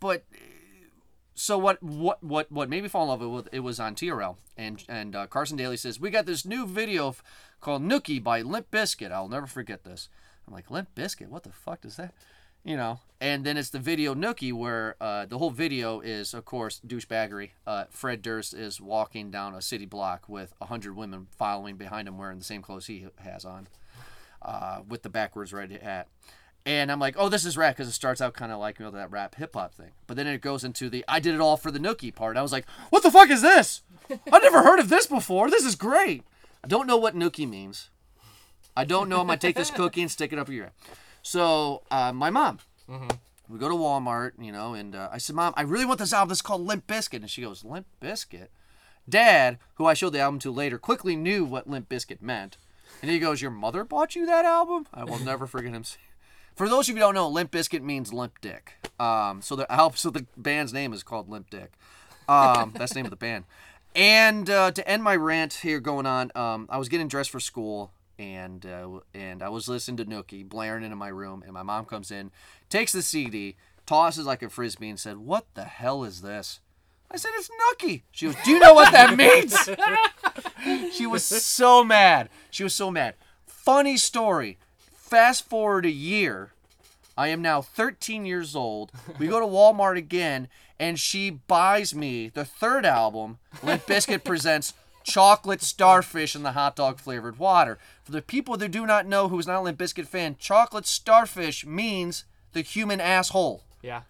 but 0.00 0.24
so 1.34 1.56
what? 1.56 1.80
What? 1.80 2.22
What? 2.22 2.50
What 2.50 2.68
made 2.68 2.82
me 2.82 2.88
fall 2.88 3.04
in 3.04 3.08
love 3.08 3.20
with 3.20 3.48
it? 3.52 3.60
Was 3.60 3.78
on 3.78 3.94
TRL, 3.94 4.36
and 4.56 4.82
and 4.88 5.14
uh, 5.14 5.26
Carson 5.28 5.56
Daly 5.56 5.76
says 5.76 6.00
we 6.00 6.10
got 6.10 6.26
this 6.26 6.44
new 6.44 6.66
video 6.66 7.10
f- 7.10 7.22
called 7.60 7.82
Nookie 7.82 8.20
by 8.20 8.42
Limp 8.42 8.72
Bizkit. 8.72 9.12
I'll 9.12 9.28
never 9.28 9.46
forget 9.46 9.84
this. 9.84 10.08
I'm 10.48 10.52
like 10.52 10.68
Limp 10.68 10.88
Bizkit. 10.96 11.28
What 11.28 11.44
the 11.44 11.52
fuck 11.52 11.84
is 11.84 11.94
that? 11.96 12.12
You 12.68 12.76
know, 12.76 13.00
and 13.18 13.46
then 13.46 13.56
it's 13.56 13.70
the 13.70 13.78
video 13.78 14.14
Nookie 14.14 14.52
where 14.52 14.94
uh, 15.00 15.24
the 15.24 15.38
whole 15.38 15.48
video 15.48 16.00
is, 16.00 16.34
of 16.34 16.44
course, 16.44 16.82
douchebaggery. 16.86 17.52
Uh, 17.66 17.84
Fred 17.88 18.20
Durst 18.20 18.52
is 18.52 18.78
walking 18.78 19.30
down 19.30 19.54
a 19.54 19.62
city 19.62 19.86
block 19.86 20.28
with 20.28 20.52
a 20.60 20.66
hundred 20.66 20.94
women 20.94 21.28
following 21.38 21.76
behind 21.76 22.06
him 22.06 22.18
wearing 22.18 22.38
the 22.38 22.44
same 22.44 22.60
clothes 22.60 22.84
he 22.84 23.06
has 23.20 23.46
on, 23.46 23.68
uh, 24.42 24.82
with 24.86 25.02
the 25.02 25.08
backwards 25.08 25.54
red 25.54 25.72
hat. 25.80 26.08
And 26.66 26.92
I'm 26.92 27.00
like, 27.00 27.14
oh, 27.16 27.30
this 27.30 27.46
is 27.46 27.56
rap 27.56 27.74
because 27.74 27.88
it 27.88 27.92
starts 27.92 28.20
out 28.20 28.34
kind 28.34 28.52
of 28.52 28.58
like 28.58 28.78
you 28.78 28.84
know 28.84 28.90
that 28.90 29.10
rap 29.10 29.36
hip 29.36 29.54
hop 29.54 29.72
thing, 29.72 29.92
but 30.06 30.18
then 30.18 30.26
it 30.26 30.42
goes 30.42 30.62
into 30.62 30.90
the 30.90 31.06
I 31.08 31.20
did 31.20 31.34
it 31.34 31.40
all 31.40 31.56
for 31.56 31.70
the 31.70 31.78
Nookie 31.78 32.14
part. 32.14 32.36
I 32.36 32.42
was 32.42 32.52
like, 32.52 32.66
what 32.90 33.02
the 33.02 33.10
fuck 33.10 33.30
is 33.30 33.40
this? 33.40 33.80
I've 34.10 34.42
never 34.42 34.62
heard 34.62 34.78
of 34.78 34.90
this 34.90 35.06
before. 35.06 35.48
This 35.48 35.64
is 35.64 35.74
great. 35.74 36.22
I 36.62 36.68
don't 36.68 36.86
know 36.86 36.98
what 36.98 37.16
Nookie 37.16 37.48
means. 37.48 37.88
I 38.76 38.84
don't 38.84 39.08
know. 39.08 39.22
I'm 39.22 39.26
gonna 39.26 39.38
take 39.38 39.56
this 39.56 39.70
cookie 39.70 40.02
and 40.02 40.10
stick 40.10 40.34
it 40.34 40.38
up 40.38 40.50
your 40.50 40.64
ear. 40.66 40.72
So 41.28 41.82
uh, 41.90 42.10
my 42.10 42.30
mom, 42.30 42.60
we 43.50 43.58
go 43.58 43.68
to 43.68 43.74
Walmart, 43.74 44.32
you 44.38 44.50
know, 44.50 44.72
and 44.72 44.94
uh, 44.94 45.10
I 45.12 45.18
said, 45.18 45.36
Mom, 45.36 45.52
I 45.58 45.62
really 45.62 45.84
want 45.84 45.98
this 45.98 46.14
album. 46.14 46.32
It's 46.32 46.40
called 46.40 46.62
Limp 46.62 46.86
Biscuit, 46.86 47.20
and 47.20 47.30
she 47.30 47.42
goes, 47.42 47.66
Limp 47.66 47.86
Biscuit. 48.00 48.50
Dad, 49.06 49.58
who 49.74 49.84
I 49.84 49.92
showed 49.92 50.14
the 50.14 50.20
album 50.20 50.38
to 50.40 50.50
later, 50.50 50.78
quickly 50.78 51.16
knew 51.16 51.44
what 51.44 51.68
Limp 51.68 51.90
Biscuit 51.90 52.22
meant, 52.22 52.56
and 53.02 53.10
he 53.10 53.18
goes, 53.18 53.42
Your 53.42 53.50
mother 53.50 53.84
bought 53.84 54.16
you 54.16 54.24
that 54.24 54.46
album? 54.46 54.86
I 54.94 55.04
will 55.04 55.18
never 55.18 55.46
forget 55.46 55.74
him. 55.74 55.84
For 56.56 56.66
those 56.66 56.88
of 56.88 56.94
you 56.94 56.94
who 56.94 57.00
don't 57.00 57.14
know, 57.14 57.28
Limp 57.28 57.50
Biscuit 57.50 57.82
means 57.82 58.10
limp 58.10 58.40
dick. 58.40 58.88
Um, 58.98 59.42
so 59.42 59.54
the 59.54 59.70
album, 59.70 59.98
so 59.98 60.08
the 60.08 60.24
band's 60.34 60.72
name 60.72 60.94
is 60.94 61.02
called 61.02 61.28
Limp 61.28 61.50
Dick. 61.50 61.72
Um, 62.26 62.72
that's 62.78 62.94
the 62.94 63.00
name 63.00 63.04
of 63.04 63.10
the 63.10 63.16
band. 63.16 63.44
And 63.94 64.48
uh, 64.48 64.70
to 64.70 64.88
end 64.88 65.02
my 65.02 65.14
rant 65.14 65.52
here 65.52 65.78
going 65.78 66.06
on, 66.06 66.32
um, 66.34 66.68
I 66.70 66.78
was 66.78 66.88
getting 66.88 67.06
dressed 67.06 67.28
for 67.28 67.38
school 67.38 67.92
and 68.18 68.66
uh, 68.66 69.00
and 69.14 69.42
I 69.42 69.48
was 69.48 69.68
listening 69.68 69.96
to 69.98 70.04
Nookie 70.04 70.48
blaring 70.48 70.84
into 70.84 70.96
my 70.96 71.08
room, 71.08 71.42
and 71.44 71.52
my 71.52 71.62
mom 71.62 71.84
comes 71.84 72.10
in, 72.10 72.30
takes 72.68 72.92
the 72.92 73.02
CD, 73.02 73.56
tosses 73.86 74.26
like 74.26 74.42
a 74.42 74.48
frisbee, 74.48 74.88
and 74.88 74.98
said, 74.98 75.18
"What 75.18 75.46
the 75.54 75.64
hell 75.64 76.04
is 76.04 76.22
this?" 76.22 76.60
I 77.10 77.16
said, 77.16 77.30
"It's 77.36 77.48
Nookie." 77.48 78.02
She 78.10 78.26
goes, 78.26 78.36
"Do 78.44 78.50
you 78.50 78.58
know 78.58 78.74
what 78.74 78.92
that 78.92 79.16
means?" 79.16 79.56
she 80.94 81.06
was 81.06 81.24
so 81.24 81.84
mad. 81.84 82.28
She 82.50 82.64
was 82.64 82.74
so 82.74 82.90
mad. 82.90 83.14
Funny 83.46 83.96
story. 83.96 84.58
Fast 84.94 85.48
forward 85.48 85.86
a 85.86 85.90
year. 85.90 86.52
I 87.16 87.28
am 87.28 87.42
now 87.42 87.62
13 87.62 88.26
years 88.26 88.54
old. 88.54 88.92
We 89.18 89.26
go 89.26 89.40
to 89.40 89.46
Walmart 89.46 89.96
again, 89.96 90.48
and 90.78 91.00
she 91.00 91.30
buys 91.30 91.94
me 91.94 92.28
the 92.28 92.44
third 92.44 92.86
album, 92.86 93.38
Limp 93.62 93.86
Bizkit 93.86 94.22
presents 94.22 94.74
Chocolate 95.08 95.62
Starfish 95.62 96.36
in 96.36 96.42
the 96.42 96.52
hot 96.52 96.76
dog 96.76 97.00
flavored 97.00 97.38
water. 97.38 97.78
For 98.02 98.12
the 98.12 98.22
people 98.22 98.56
that 98.58 98.70
do 98.70 98.86
not 98.86 99.06
know 99.06 99.28
who's 99.28 99.46
not 99.46 99.58
a 99.58 99.62
Limp 99.62 99.78
Bizkit 99.78 100.06
fan, 100.06 100.36
Chocolate 100.38 100.86
Starfish 100.86 101.64
means 101.66 102.24
the 102.52 102.60
human 102.60 103.00
asshole. 103.00 103.64
Yeah. 103.82 104.02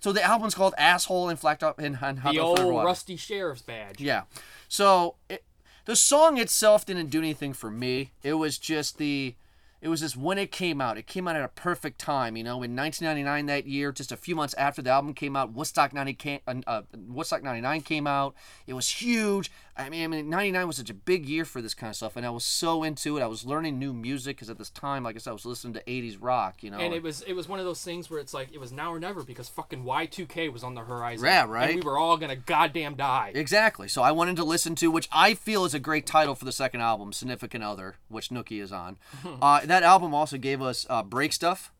So 0.00 0.12
the 0.12 0.22
album's 0.22 0.54
called 0.54 0.74
Asshole 0.76 1.28
and 1.28 1.38
Flacked 1.38 1.62
Up 1.62 1.80
in 1.80 1.94
Hot 1.94 2.16
The 2.16 2.38
Dog 2.38 2.38
old 2.38 2.56
Flavored 2.58 2.74
Water. 2.74 2.86
rusty 2.86 3.16
sheriff's 3.16 3.62
badge. 3.62 4.00
Yeah. 4.00 4.22
So 4.68 5.14
it, 5.28 5.44
the 5.84 5.94
song 5.94 6.38
itself 6.38 6.84
didn't 6.84 7.10
do 7.10 7.18
anything 7.18 7.52
for 7.52 7.70
me. 7.70 8.10
It 8.22 8.34
was 8.34 8.58
just 8.58 8.98
the, 8.98 9.36
it 9.82 9.88
was 9.88 10.00
just 10.00 10.16
when 10.16 10.38
it 10.38 10.52
came 10.52 10.80
out. 10.80 10.96
It 10.96 11.08
came 11.08 11.26
out 11.26 11.34
at 11.34 11.42
a 11.42 11.48
perfect 11.48 11.98
time. 11.98 12.36
You 12.36 12.44
know, 12.44 12.62
in 12.62 12.76
1999 12.76 13.46
that 13.46 13.66
year, 13.66 13.90
just 13.90 14.12
a 14.12 14.16
few 14.16 14.36
months 14.36 14.54
after 14.54 14.80
the 14.80 14.90
album 14.90 15.12
came 15.12 15.34
out, 15.34 15.52
Woodstock 15.52 15.92
90 15.92 16.14
came, 16.14 16.40
uh, 16.46 16.54
uh, 16.68 16.82
Woodstock 17.08 17.42
99 17.42 17.80
came 17.80 18.06
out. 18.06 18.34
It 18.68 18.74
was 18.74 18.88
huge. 18.88 19.50
I 19.74 19.88
mean, 19.88 20.04
I 20.04 20.06
mean, 20.06 20.28
99 20.28 20.66
was 20.66 20.76
such 20.76 20.90
a 20.90 20.94
big 20.94 21.26
year 21.26 21.46
for 21.46 21.62
this 21.62 21.72
kind 21.72 21.88
of 21.88 21.96
stuff, 21.96 22.16
and 22.16 22.26
I 22.26 22.30
was 22.30 22.44
so 22.44 22.82
into 22.82 23.16
it. 23.16 23.22
I 23.22 23.26
was 23.26 23.46
learning 23.46 23.78
new 23.78 23.94
music 23.94 24.36
because 24.36 24.50
at 24.50 24.58
this 24.58 24.68
time, 24.68 25.02
like 25.02 25.16
I 25.16 25.18
said, 25.18 25.30
I 25.30 25.32
was 25.32 25.46
listening 25.46 25.72
to 25.74 25.82
80s 25.84 26.18
rock. 26.20 26.62
You 26.62 26.70
know, 26.70 26.78
And 26.78 26.92
it 26.92 27.02
was 27.02 27.22
it 27.22 27.32
was 27.32 27.48
one 27.48 27.58
of 27.58 27.64
those 27.64 27.82
things 27.82 28.10
where 28.10 28.20
it's 28.20 28.34
like 28.34 28.52
it 28.52 28.58
was 28.58 28.70
now 28.70 28.92
or 28.92 29.00
never 29.00 29.22
because 29.22 29.48
fucking 29.48 29.84
Y2K 29.84 30.52
was 30.52 30.62
on 30.62 30.74
the 30.74 30.82
horizon. 30.82 31.26
Yeah, 31.26 31.46
right. 31.48 31.70
And 31.70 31.82
we 31.82 31.90
were 31.90 31.98
all 31.98 32.18
gonna 32.18 32.36
goddamn 32.36 32.96
die. 32.96 33.32
Exactly. 33.34 33.88
So 33.88 34.02
I 34.02 34.12
wanted 34.12 34.36
to 34.36 34.44
listen 34.44 34.74
to, 34.76 34.90
which 34.90 35.08
I 35.10 35.32
feel 35.32 35.64
is 35.64 35.72
a 35.72 35.78
great 35.80 36.06
title 36.06 36.34
for 36.34 36.44
the 36.44 36.52
second 36.52 36.82
album, 36.82 37.12
Significant 37.12 37.64
Other, 37.64 37.96
which 38.08 38.28
Nookie 38.28 38.62
is 38.62 38.72
on. 38.72 38.98
uh, 39.42 39.60
that 39.72 39.82
album 39.82 40.14
also 40.14 40.36
gave 40.36 40.60
us 40.60 40.86
uh, 40.90 41.02
Break 41.02 41.32
Stuff. 41.32 41.72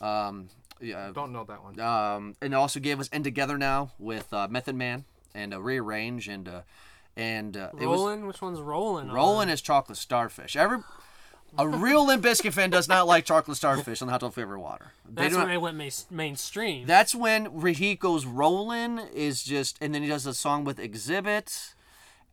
Um, 0.00 0.48
yeah, 0.80 1.10
Don't 1.14 1.32
know 1.32 1.44
that 1.44 1.62
one. 1.64 1.80
um, 1.80 2.36
and 2.42 2.52
it 2.52 2.56
also 2.56 2.78
gave 2.80 3.00
us 3.00 3.08
N 3.12 3.24
2gether 3.24 3.58
Now 3.58 3.92
with 3.98 4.30
uh, 4.32 4.46
Method 4.50 4.76
Man 4.76 5.04
and 5.34 5.54
uh, 5.54 5.60
Rearrange 5.60 6.28
and 6.28 6.46
uh, 6.48 6.60
and 7.16 7.56
uh, 7.56 7.70
it 7.80 7.86
was 7.86 7.98
Rolling? 7.98 8.26
Which 8.26 8.42
one's 8.42 8.60
rolling? 8.60 9.08
on? 9.08 9.14
Rolling 9.14 9.48
is 9.48 9.62
Chocolate 9.62 9.96
Starfish. 9.96 10.54
Every 10.54 10.78
a 11.58 11.66
real 11.66 12.06
Limp 12.06 12.22
Bizkit 12.22 12.52
fan 12.52 12.68
does 12.68 12.88
not 12.88 13.06
like 13.06 13.24
Chocolate 13.24 13.56
Starfish 13.56 14.02
on 14.02 14.08
the 14.08 14.12
hot 14.12 14.20
dog 14.20 14.34
flavored 14.34 14.58
water. 14.58 14.92
They 15.08 15.22
That's 15.22 15.32
do 15.32 15.38
when 15.38 15.46
not- 15.46 15.52
they 15.54 15.58
went 15.58 15.76
main- 15.78 15.90
mainstream. 16.10 16.86
that's 16.86 17.14
when 17.14 17.46
he 17.74 17.94
goes 17.94 18.26
rolling 18.26 18.98
is 18.98 19.42
just, 19.42 19.78
and 19.80 19.94
then 19.94 20.02
he 20.02 20.08
does 20.08 20.26
a 20.26 20.34
song 20.34 20.64
with 20.64 20.78
Exhibit, 20.78 21.72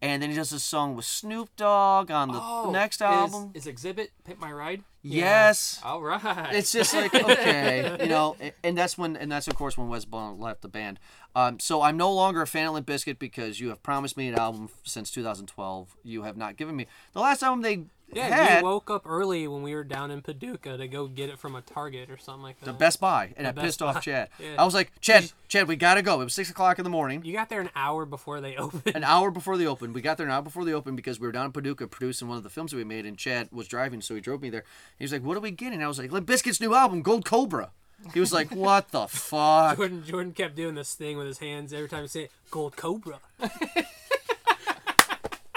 and 0.03 0.21
then 0.21 0.29
he 0.29 0.35
does 0.35 0.51
a 0.51 0.59
song 0.59 0.95
with 0.95 1.05
Snoop 1.05 1.49
Dogg 1.55 2.11
on 2.11 2.27
the 2.27 2.39
Oh, 2.39 2.69
next 2.71 2.97
is- 2.97 3.01
album. 3.03 3.51
is, 3.53 3.65
Exhibit 3.65 4.11
"Pit 4.25 4.37
My 4.39 4.51
Ride. 4.51 4.83
Yes, 5.01 5.79
All 5.83 6.01
right. 6.01 6.53
it's 6.53 6.71
just 6.71 6.93
like 6.93 7.13
okay, 7.15 7.97
you 8.01 8.07
know, 8.07 8.35
and 8.63 8.77
that's 8.77 8.97
when, 8.97 9.15
and 9.17 9.31
that's 9.31 9.47
of 9.47 9.55
course 9.55 9.77
when 9.77 9.87
Wes 9.89 10.05
Blunt 10.05 10.39
left 10.39 10.61
the 10.61 10.67
band. 10.69 10.99
Um, 11.35 11.59
so 11.59 11.81
I'm 11.81 11.97
no 11.97 12.11
longer 12.13 12.41
a 12.41 12.47
fan 12.47 12.67
of 12.67 12.73
Limp 12.73 12.87
Bizkit 12.87 13.17
because 13.19 13.59
you 13.59 13.69
have 13.69 13.81
promised 13.83 14.15
me 14.17 14.27
an 14.27 14.35
album 14.35 14.69
since 14.83 15.09
2012. 15.11 15.95
You 16.03 16.23
have 16.23 16.37
not 16.37 16.55
given 16.57 16.75
me 16.75 16.87
the 17.13 17.19
last 17.19 17.43
album 17.43 17.61
they 17.63 17.83
yeah, 18.15 18.27
had. 18.27 18.57
you 18.59 18.63
woke 18.65 18.89
up 18.89 19.03
early 19.05 19.47
when 19.47 19.63
we 19.63 19.73
were 19.75 19.83
down 19.83 20.11
in 20.11 20.21
Paducah 20.21 20.77
to 20.77 20.87
go 20.87 21.07
get 21.07 21.29
it 21.29 21.39
from 21.39 21.55
a 21.55 21.61
Target 21.61 22.09
or 22.09 22.17
something 22.17 22.43
like 22.43 22.59
that. 22.59 22.65
the 22.65 22.73
Best 22.73 22.99
Buy, 22.99 23.33
and 23.37 23.47
I 23.47 23.51
Best 23.51 23.65
pissed 23.65 23.81
off 23.81 24.01
Chad. 24.03 24.29
yeah. 24.39 24.55
I 24.57 24.65
was 24.65 24.73
like, 24.73 24.91
Chad, 25.01 25.31
Chad, 25.47 25.67
we 25.67 25.75
gotta 25.75 26.01
go. 26.01 26.21
It 26.21 26.25
was 26.25 26.33
six 26.33 26.49
o'clock 26.49 26.77
in 26.79 26.83
the 26.83 26.89
morning. 26.89 27.23
You 27.25 27.33
got 27.33 27.49
there 27.49 27.61
an 27.61 27.69
hour 27.75 28.05
before 28.05 28.41
they 28.41 28.55
opened. 28.57 28.95
an 28.95 29.03
hour 29.03 29.31
before 29.31 29.57
they 29.57 29.65
opened. 29.67 29.93
We 29.93 30.01
got 30.01 30.17
there 30.17 30.25
an 30.27 30.31
hour 30.33 30.41
before 30.41 30.65
they 30.65 30.73
opened 30.73 30.97
because 30.97 31.19
we 31.19 31.27
were 31.27 31.31
down 31.33 31.45
in 31.45 31.51
Paducah 31.51 31.87
producing 31.87 32.27
one 32.27 32.37
of 32.37 32.43
the 32.43 32.49
films 32.49 32.71
that 32.71 32.77
we 32.77 32.83
made, 32.83 33.05
and 33.05 33.17
Chad 33.17 33.49
was 33.51 33.67
driving, 33.67 34.01
so 34.01 34.15
he 34.15 34.21
drove 34.21 34.41
me 34.41 34.49
there. 34.49 34.63
He 34.99 35.03
was 35.03 35.11
like, 35.11 35.23
"What 35.23 35.37
are 35.37 35.41
we 35.41 35.51
getting?" 35.51 35.83
I 35.83 35.87
was 35.87 35.99
like, 35.99 36.11
"Limp 36.11 36.27
Bizkit's 36.27 36.59
new 36.61 36.73
album, 36.73 37.01
Gold 37.01 37.25
Cobra." 37.25 37.71
He 38.13 38.19
was 38.19 38.33
like, 38.33 38.51
"What 38.53 38.89
the 38.89 39.07
fuck?" 39.07 39.77
Jordan, 39.77 40.03
Jordan 40.05 40.33
kept 40.33 40.55
doing 40.55 40.75
this 40.75 40.93
thing 40.93 41.17
with 41.17 41.27
his 41.27 41.39
hands 41.39 41.71
every 41.73 41.87
time 41.87 42.01
he 42.01 42.07
said 42.09 42.29
Gold 42.51 42.75
Cobra. 42.75 43.19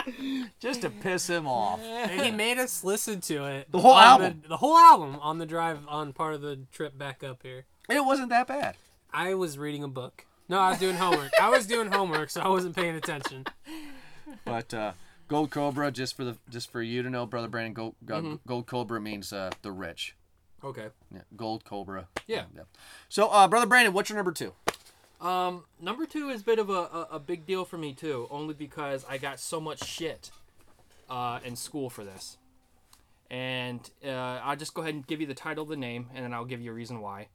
Just 0.61 0.83
to 0.83 0.91
piss 0.91 1.29
him 1.29 1.47
off. 1.47 1.81
and 1.83 2.21
he 2.21 2.31
made 2.31 2.59
us 2.59 2.85
listen 2.85 3.21
to 3.23 3.45
it. 3.47 3.71
The 3.71 3.79
whole 3.81 3.97
album. 3.97 4.41
The, 4.43 4.49
the 4.51 4.57
whole 4.59 4.77
album 4.77 5.19
on 5.21 5.39
the 5.39 5.47
drive 5.47 5.81
on 5.89 6.13
part 6.13 6.35
of 6.35 6.41
the 6.41 6.61
trip 6.73 6.97
back 6.97 7.23
up 7.25 7.43
here. 7.43 7.67
It 7.89 8.05
wasn't 8.05 8.31
that 8.31 8.47
bad. 8.47 8.77
I 9.13 9.35
was 9.35 9.57
reading 9.59 9.83
a 9.83 9.89
book. 9.89 10.27
No, 10.49 10.59
I 10.59 10.71
was 10.71 10.79
doing 10.79 10.97
homework. 10.97 11.31
I 11.41 11.51
was 11.51 11.67
doing 11.67 11.91
homework, 11.91 12.31
so 12.31 12.41
I 12.41 12.49
wasn't 12.49 12.77
paying 12.77 12.95
attention. 12.95 13.45
But 14.45 14.73
uh, 14.73 14.93
Gold 15.29 15.51
Cobra, 15.51 15.91
just 15.91 16.17
for 16.17 16.25
the 16.25 16.37
just 16.49 16.71
for 16.71 16.83
you 16.83 17.03
to 17.03 17.11
know, 17.11 17.27
brother 17.27 17.49
Brandon, 17.49 17.73
Gold, 17.73 17.95
uh, 18.11 18.37
Gold 18.47 18.67
Cobra 18.67 19.01
means 19.01 19.33
uh, 19.33 19.51
the 19.63 19.73
rich. 19.73 20.15
okay. 20.63 20.89
Yeah, 21.13 21.23
Gold 21.37 21.65
Cobra. 21.65 22.07
Yeah. 22.27 22.45
So, 23.09 23.29
uh, 23.29 23.49
brother 23.49 23.67
Brandon, 23.67 23.93
what's 23.93 24.09
your 24.11 24.17
number 24.17 24.33
two? 24.33 24.53
Um, 25.21 25.65
number 25.81 26.05
two 26.07 26.29
is 26.29 26.43
a 26.43 26.45
bit 26.45 26.59
of 26.59 26.69
a, 26.71 26.73
a, 26.73 27.09
a 27.13 27.19
big 27.19 27.47
deal 27.47 27.65
for 27.65 27.79
me 27.79 27.93
too, 27.95 28.27
only 28.31 28.55
because 28.55 29.05
I 29.09 29.19
got 29.19 29.41
so 29.41 29.61
much 29.61 29.83
shit 29.85 30.31
uh, 31.09 31.41
in 31.45 31.57
school 31.57 31.89
for 31.91 32.05
this. 32.05 32.37
And 33.31 33.81
uh, 34.05 34.11
I'll 34.11 34.57
just 34.57 34.75
go 34.75 34.83
ahead 34.83 34.95
and 34.95 35.07
give 35.07 35.21
you 35.21 35.27
the 35.27 35.35
title 35.35 35.63
of 35.65 35.69
the 35.69 35.77
name, 35.77 36.09
and 36.15 36.25
then 36.25 36.33
I'll 36.33 36.45
give 36.45 36.61
you 36.61 36.71
a 36.71 36.75
reason 36.75 37.01
why. 37.01 37.29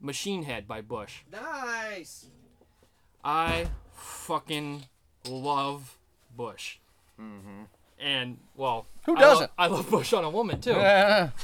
Machine 0.00 0.42
Head 0.42 0.66
by 0.66 0.80
Bush. 0.80 1.20
Nice. 1.30 2.26
I 3.24 3.68
fucking 3.92 4.86
love 5.28 5.96
Bush. 6.36 6.78
Mm-hmm. 7.20 7.62
And 8.00 8.38
well, 8.56 8.86
Who 9.06 9.14
doesn't? 9.14 9.40
love- 9.42 9.50
I 9.56 9.66
love 9.68 9.88
Bush 9.90 10.12
on 10.12 10.24
a 10.24 10.30
woman 10.30 10.60
too. 10.60 10.72
Yeah. 10.72 11.30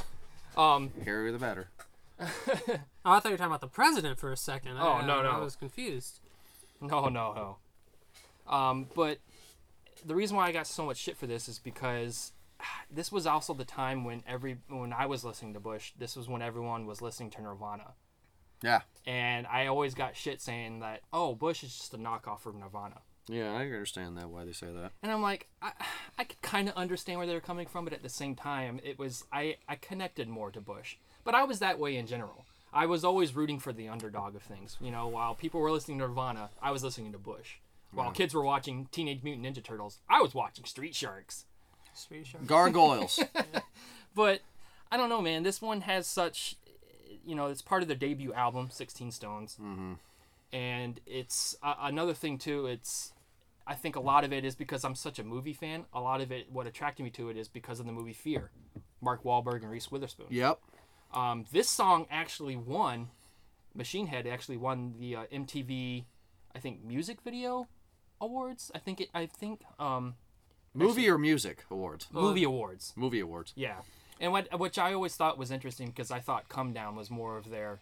Um, 0.57 0.91
Harrier 1.05 1.31
the 1.31 1.37
better. 1.39 1.69
Oh, 3.03 3.11
I 3.11 3.19
thought 3.19 3.29
you 3.29 3.33
were 3.33 3.37
talking 3.37 3.51
about 3.51 3.61
the 3.61 3.67
president 3.67 4.19
for 4.19 4.31
a 4.31 4.37
second. 4.37 4.77
Oh, 4.79 4.93
I, 4.93 5.05
no, 5.05 5.23
no. 5.23 5.29
I 5.29 5.39
was 5.39 5.55
confused. 5.55 6.19
No, 6.79 7.09
no, 7.09 7.57
no. 8.47 8.53
Um, 8.53 8.87
but 8.95 9.19
the 10.05 10.15
reason 10.15 10.37
why 10.37 10.47
I 10.47 10.51
got 10.51 10.67
so 10.67 10.85
much 10.85 10.97
shit 10.97 11.17
for 11.17 11.27
this 11.27 11.47
is 11.47 11.59
because 11.59 12.31
this 12.91 13.11
was 13.11 13.25
also 13.25 13.53
the 13.53 13.65
time 13.65 14.03
when 14.03 14.23
every 14.27 14.57
when 14.67 14.93
I 14.93 15.05
was 15.05 15.23
listening 15.23 15.53
to 15.53 15.59
Bush, 15.59 15.93
this 15.97 16.15
was 16.15 16.27
when 16.27 16.41
everyone 16.41 16.85
was 16.85 17.01
listening 17.01 17.31
to 17.31 17.41
Nirvana. 17.41 17.93
Yeah. 18.63 18.81
And 19.07 19.47
I 19.47 19.67
always 19.67 19.95
got 19.95 20.15
shit 20.15 20.41
saying 20.41 20.79
that, 20.79 21.01
oh, 21.11 21.33
Bush 21.33 21.63
is 21.63 21.75
just 21.75 21.93
a 21.93 21.97
knockoff 21.97 22.45
of 22.45 22.55
Nirvana. 22.55 23.01
Yeah, 23.27 23.53
I 23.53 23.63
understand 23.63 24.17
that 24.17 24.29
why 24.29 24.45
they 24.45 24.51
say 24.51 24.67
that. 24.67 24.91
And 25.01 25.11
I'm 25.11 25.21
like, 25.21 25.47
I, 25.61 25.71
I 26.17 26.23
could 26.23 26.41
kind 26.41 26.67
of 26.67 26.75
understand 26.75 27.17
where 27.17 27.27
they 27.27 27.33
were 27.33 27.39
coming 27.39 27.67
from, 27.67 27.85
but 27.85 27.93
at 27.93 28.03
the 28.03 28.09
same 28.09 28.35
time, 28.35 28.79
it 28.83 28.99
was 28.99 29.23
I, 29.31 29.57
I 29.67 29.75
connected 29.75 30.27
more 30.27 30.51
to 30.51 30.61
Bush. 30.61 30.97
But 31.23 31.35
I 31.35 31.43
was 31.43 31.59
that 31.59 31.79
way 31.79 31.95
in 31.95 32.07
general. 32.07 32.45
I 32.73 32.85
was 32.85 33.03
always 33.03 33.35
rooting 33.35 33.59
for 33.59 33.73
the 33.73 33.89
underdog 33.89 34.35
of 34.35 34.43
things. 34.43 34.77
You 34.79 34.91
know, 34.91 35.07
while 35.07 35.35
people 35.35 35.59
were 35.59 35.71
listening 35.71 35.99
to 35.99 36.07
Nirvana, 36.07 36.49
I 36.61 36.71
was 36.71 36.83
listening 36.83 37.11
to 37.11 37.17
Bush. 37.17 37.55
While 37.93 38.11
kids 38.11 38.33
were 38.33 38.43
watching 38.43 38.87
Teenage 38.91 39.21
Mutant 39.21 39.45
Ninja 39.45 39.61
Turtles, 39.61 39.99
I 40.09 40.21
was 40.21 40.33
watching 40.33 40.63
Street 40.63 40.95
Sharks. 40.95 41.45
Sweet 41.93 42.25
shark. 42.25 42.45
Gargoyles. 42.47 43.19
But 44.13 44.41
I 44.91 44.97
don't 44.97 45.09
know, 45.09 45.21
man. 45.21 45.43
This 45.43 45.61
one 45.61 45.81
has 45.81 46.05
such, 46.05 46.57
you 47.25 47.35
know, 47.35 47.47
it's 47.47 47.61
part 47.61 47.81
of 47.81 47.87
their 47.87 47.97
debut 47.97 48.33
album, 48.33 48.69
Sixteen 48.69 49.11
Stones, 49.11 49.57
mm-hmm. 49.61 49.93
and 50.51 50.99
it's 51.05 51.55
uh, 51.63 51.75
another 51.81 52.13
thing 52.13 52.37
too. 52.37 52.65
It's, 52.65 53.13
I 53.65 53.75
think 53.75 53.95
a 53.95 54.01
lot 54.01 54.23
of 54.23 54.33
it 54.33 54.43
is 54.43 54.55
because 54.55 54.83
I'm 54.83 54.95
such 54.95 55.17
a 55.17 55.23
movie 55.23 55.53
fan. 55.53 55.85
A 55.93 56.01
lot 56.01 56.19
of 56.19 56.31
it, 56.31 56.51
what 56.51 56.67
attracted 56.67 57.03
me 57.03 57.09
to 57.11 57.29
it, 57.29 57.37
is 57.37 57.47
because 57.47 57.79
of 57.79 57.85
the 57.85 57.91
movie 57.91 58.13
Fear, 58.13 58.51
Mark 59.01 59.23
Wahlberg 59.23 59.61
and 59.61 59.71
Reese 59.71 59.89
Witherspoon. 59.91 60.27
yep. 60.29 60.59
Um, 61.13 61.45
this 61.51 61.69
song 61.69 62.05
actually 62.09 62.55
won. 62.55 63.09
Machine 63.73 64.07
Head 64.07 64.27
actually 64.27 64.57
won 64.57 64.95
the 64.99 65.15
uh, 65.15 65.23
MTV, 65.31 66.05
I 66.55 66.59
think, 66.59 66.83
music 66.83 67.21
video 67.23 67.67
awards. 68.19 68.71
I 68.75 68.79
think 68.79 69.01
it. 69.01 69.09
I 69.13 69.25
think 69.25 69.61
um, 69.79 70.15
Movie 70.73 71.09
or 71.09 71.17
music 71.17 71.65
awards? 71.69 72.07
movie 72.11 72.43
awards. 72.43 72.93
Movie 72.95 73.19
awards. 73.19 73.53
Yeah, 73.55 73.79
and 74.19 74.31
what 74.31 74.57
which 74.59 74.77
I 74.77 74.93
always 74.93 75.15
thought 75.15 75.37
was 75.37 75.51
interesting 75.51 75.87
because 75.87 76.11
I 76.11 76.19
thought 76.19 76.49
"Come 76.49 76.73
Down" 76.73 76.95
was 76.95 77.09
more 77.09 77.37
of 77.37 77.49
their 77.49 77.79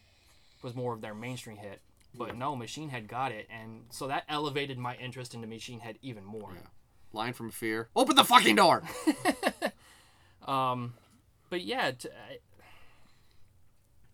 was 0.63 0.75
more 0.75 0.93
of 0.93 1.01
their 1.01 1.13
mainstream 1.13 1.57
hit, 1.57 1.81
but 2.15 2.35
no, 2.37 2.55
Machine 2.55 2.89
Head 2.89 3.07
got 3.07 3.31
it, 3.31 3.47
and 3.49 3.83
so 3.89 4.07
that 4.07 4.23
elevated 4.29 4.77
my 4.77 4.95
interest 4.95 5.33
into 5.33 5.47
Machine 5.47 5.79
Head 5.79 5.97
even 6.01 6.23
more. 6.23 6.51
Yeah. 6.53 6.61
Line 7.11 7.33
from 7.33 7.49
Fear. 7.49 7.89
Open 7.95 8.15
the 8.15 8.23
fucking 8.23 8.55
door. 8.55 8.83
Um, 10.47 10.95
but 11.51 11.61
yeah, 11.61 11.91
t 11.91 12.09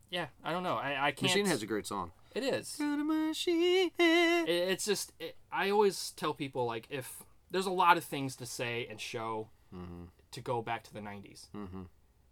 yeah, 0.10 0.28
I 0.44 0.52
don't 0.52 0.64
know. 0.64 0.76
I, 0.76 1.08
I 1.08 1.12
can't. 1.12 1.24
Machine 1.24 1.46
has 1.48 1.62
a 1.62 1.66
great 1.66 1.88
song. 1.88 2.12
It 2.34 2.44
is. 2.44 2.78
Machine. 2.80 3.92
It, 3.98 4.50
it's 4.50 4.86
just 4.86 5.14
it, 5.20 5.38
I 5.52 5.70
always 5.70 6.12
tell 6.12 6.34
people 6.34 6.66
like 6.66 6.88
if 6.90 7.24
there's 7.52 7.66
a 7.66 7.72
lot 7.72 7.98
of 7.98 8.04
things 8.04 8.36
to 8.38 8.46
say 8.46 8.88
and 8.90 9.00
show 9.00 9.50
mm-hmm. 9.74 10.06
to 10.32 10.42
go 10.42 10.62
back 10.62 10.84
to 10.84 10.94
the 10.94 11.00
90s. 11.00 11.48
Mm-hmm. 11.56 11.84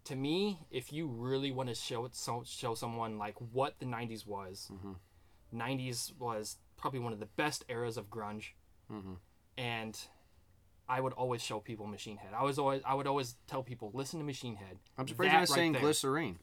To 0.04 0.16
me, 0.16 0.60
if 0.70 0.92
you 0.92 1.06
really 1.06 1.50
want 1.50 1.70
to 1.70 1.74
show 1.74 2.04
it, 2.04 2.14
so, 2.14 2.42
show 2.46 2.74
someone 2.74 3.16
like 3.16 3.36
what 3.52 3.78
the 3.78 3.86
90s 3.86 4.26
was, 4.26 4.70
mm-hmm. 4.70 4.92
90s 5.58 6.12
was 6.18 6.58
probably 6.76 7.00
one 7.00 7.14
of 7.14 7.20
the 7.20 7.28
best 7.36 7.64
eras 7.70 7.96
of 7.96 8.10
grunge, 8.10 8.50
mm-hmm. 8.92 9.14
and 9.56 9.98
I 10.86 11.00
would 11.00 11.14
always 11.14 11.42
show 11.42 11.60
people 11.60 11.86
Machine 11.86 12.18
Head. 12.18 12.32
I 12.36 12.44
was 12.44 12.58
always 12.58 12.82
I 12.84 12.94
would 12.94 13.06
always 13.06 13.36
tell 13.46 13.62
people 13.62 13.90
listen 13.94 14.18
to 14.18 14.26
Machine 14.26 14.56
Head. 14.56 14.76
I'm 14.98 15.08
surprised 15.08 15.32
you're 15.32 15.40
not 15.40 15.48
right 15.48 15.56
saying 15.56 15.72
there. 15.72 15.80
Glycerine. 15.80 16.38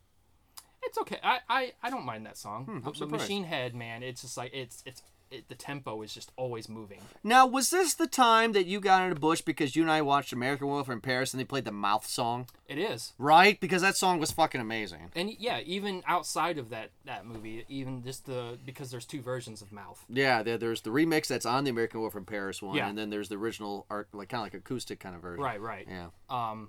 It's 0.91 0.97
okay. 0.97 1.19
I, 1.23 1.39
I, 1.47 1.71
I 1.81 1.89
don't 1.89 2.05
mind 2.05 2.25
that 2.25 2.37
song. 2.37 2.65
I'm 2.67 2.81
but 2.81 2.97
surprised. 2.97 3.21
Machine 3.23 3.45
Head, 3.45 3.73
man, 3.73 4.03
it's 4.03 4.23
just 4.23 4.35
like 4.35 4.51
it's 4.53 4.83
it's 4.85 5.01
it, 5.29 5.47
the 5.47 5.55
tempo 5.55 6.01
is 6.01 6.13
just 6.13 6.33
always 6.35 6.67
moving. 6.67 6.99
Now, 7.23 7.45
was 7.47 7.69
this 7.69 7.93
the 7.93 8.07
time 8.07 8.51
that 8.51 8.65
you 8.65 8.81
got 8.81 9.03
into 9.03 9.17
Bush 9.17 9.39
because 9.39 9.73
you 9.73 9.83
and 9.83 9.89
I 9.89 10.01
watched 10.01 10.33
American 10.33 10.67
Wolf 10.67 10.89
in 10.89 10.99
Paris 10.99 11.33
and 11.33 11.39
they 11.39 11.45
played 11.45 11.63
the 11.63 11.71
Mouth 11.71 12.05
song? 12.05 12.47
It 12.67 12.77
is. 12.77 13.13
Right? 13.17 13.57
Because 13.57 13.81
that 13.83 13.95
song 13.95 14.19
was 14.19 14.31
fucking 14.33 14.59
amazing. 14.59 15.11
And 15.15 15.31
yeah, 15.39 15.61
even 15.61 16.03
outside 16.05 16.57
of 16.57 16.71
that 16.71 16.89
that 17.05 17.25
movie, 17.25 17.63
even 17.69 18.03
just 18.03 18.25
the 18.25 18.57
because 18.65 18.91
there's 18.91 19.05
two 19.05 19.21
versions 19.21 19.61
of 19.61 19.71
Mouth. 19.71 20.03
Yeah, 20.09 20.43
there, 20.43 20.57
there's 20.57 20.81
the 20.81 20.89
remix 20.89 21.27
that's 21.27 21.45
on 21.45 21.63
the 21.63 21.69
American 21.69 22.01
Wolf 22.01 22.17
in 22.17 22.25
Paris 22.25 22.61
one, 22.61 22.75
Yeah. 22.75 22.89
and 22.89 22.97
then 22.97 23.09
there's 23.09 23.29
the 23.29 23.37
original 23.37 23.85
art, 23.89 24.09
like 24.11 24.27
kind 24.27 24.41
of 24.41 24.45
like 24.47 24.55
acoustic 24.55 24.99
kind 24.99 25.15
of 25.15 25.21
version. 25.21 25.41
Right, 25.41 25.61
right. 25.61 25.87
Yeah. 25.89 26.07
Um, 26.29 26.67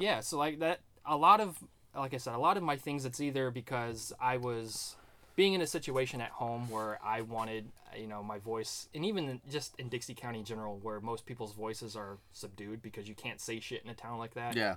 yeah. 0.00 0.18
So 0.18 0.36
like 0.38 0.58
that, 0.58 0.80
a 1.06 1.16
lot 1.16 1.40
of 1.40 1.56
like 1.96 2.14
I 2.14 2.16
said, 2.16 2.34
a 2.34 2.38
lot 2.38 2.56
of 2.56 2.62
my 2.62 2.76
things. 2.76 3.04
It's 3.04 3.20
either 3.20 3.50
because 3.50 4.12
I 4.20 4.36
was 4.36 4.96
being 5.36 5.54
in 5.54 5.60
a 5.60 5.66
situation 5.66 6.20
at 6.20 6.30
home 6.30 6.70
where 6.70 6.98
I 7.04 7.22
wanted, 7.22 7.66
you 7.96 8.06
know, 8.06 8.22
my 8.22 8.38
voice, 8.38 8.88
and 8.94 9.04
even 9.04 9.40
just 9.50 9.74
in 9.78 9.88
Dixie 9.88 10.14
County 10.14 10.40
in 10.40 10.44
general, 10.44 10.78
where 10.82 11.00
most 11.00 11.26
people's 11.26 11.52
voices 11.54 11.96
are 11.96 12.18
subdued 12.32 12.82
because 12.82 13.08
you 13.08 13.14
can't 13.14 13.40
say 13.40 13.60
shit 13.60 13.82
in 13.84 13.90
a 13.90 13.94
town 13.94 14.18
like 14.18 14.34
that. 14.34 14.56
Yeah. 14.56 14.76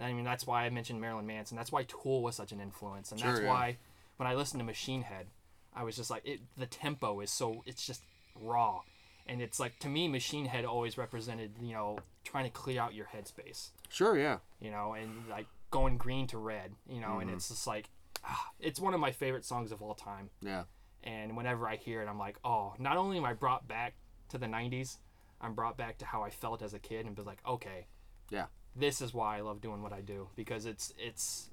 I 0.00 0.12
mean, 0.12 0.24
that's 0.24 0.46
why 0.46 0.64
I 0.64 0.70
mentioned 0.70 1.00
Marilyn 1.00 1.26
Manson. 1.26 1.56
That's 1.56 1.72
why 1.72 1.84
Tool 1.84 2.22
was 2.22 2.36
such 2.36 2.52
an 2.52 2.60
influence, 2.60 3.10
and 3.10 3.20
Sure, 3.20 3.30
that's 3.30 3.42
yeah. 3.42 3.48
why 3.48 3.76
when 4.18 4.26
I 4.26 4.34
listened 4.34 4.60
to 4.60 4.64
Machine 4.64 5.02
Head, 5.02 5.26
I 5.74 5.84
was 5.84 5.96
just 5.96 6.10
like, 6.10 6.26
it. 6.26 6.40
The 6.56 6.66
tempo 6.66 7.20
is 7.20 7.30
so 7.30 7.62
it's 7.66 7.86
just 7.86 8.02
raw, 8.38 8.80
and 9.26 9.40
it's 9.40 9.58
like 9.58 9.78
to 9.80 9.88
me, 9.88 10.08
Machine 10.08 10.46
Head 10.46 10.64
always 10.64 10.98
represented 10.98 11.52
you 11.62 11.72
know 11.72 11.98
trying 12.24 12.44
to 12.44 12.50
clear 12.50 12.80
out 12.80 12.94
your 12.94 13.06
headspace, 13.06 13.68
Sure, 13.88 14.18
yeah. 14.18 14.38
you 14.60 14.70
know, 14.70 14.94
and 14.94 15.10
like 15.30 15.46
going 15.70 15.96
green 15.98 16.26
to 16.28 16.38
red, 16.38 16.72
you 16.88 17.00
know, 17.00 17.08
Mm-hmm. 17.08 17.20
and 17.22 17.30
it's 17.30 17.48
just 17.48 17.66
like, 17.66 17.88
ah, 18.24 18.50
it's 18.60 18.80
one 18.80 18.94
of 18.94 19.00
my 19.00 19.12
favorite 19.12 19.44
songs 19.44 19.72
of 19.72 19.82
all 19.82 19.94
time, 19.94 20.30
Yeah. 20.42 20.64
and 21.04 21.36
whenever 21.36 21.68
I 21.68 21.76
hear 21.76 22.02
it, 22.02 22.08
I'm 22.08 22.18
like, 22.18 22.36
oh, 22.44 22.74
not 22.78 22.96
only 22.96 23.16
am 23.16 23.24
I 23.24 23.32
brought 23.34 23.66
back 23.68 23.94
to 24.30 24.38
the 24.38 24.46
'90s, 24.46 24.98
I'm 25.40 25.54
brought 25.54 25.76
back 25.76 25.98
to 25.98 26.06
how 26.06 26.22
I 26.22 26.30
felt 26.30 26.62
as 26.62 26.72
a 26.74 26.78
kid, 26.78 27.06
and 27.06 27.14
be 27.14 27.22
like, 27.22 27.40
okay, 27.46 27.86
Yeah. 28.30 28.46
this 28.74 29.00
is 29.00 29.12
why 29.14 29.38
I 29.38 29.40
love 29.42 29.60
doing 29.60 29.82
what 29.82 29.92
I 29.92 30.00
do 30.00 30.28
because 30.36 30.66
it's 30.66 30.92
it's 30.98 31.50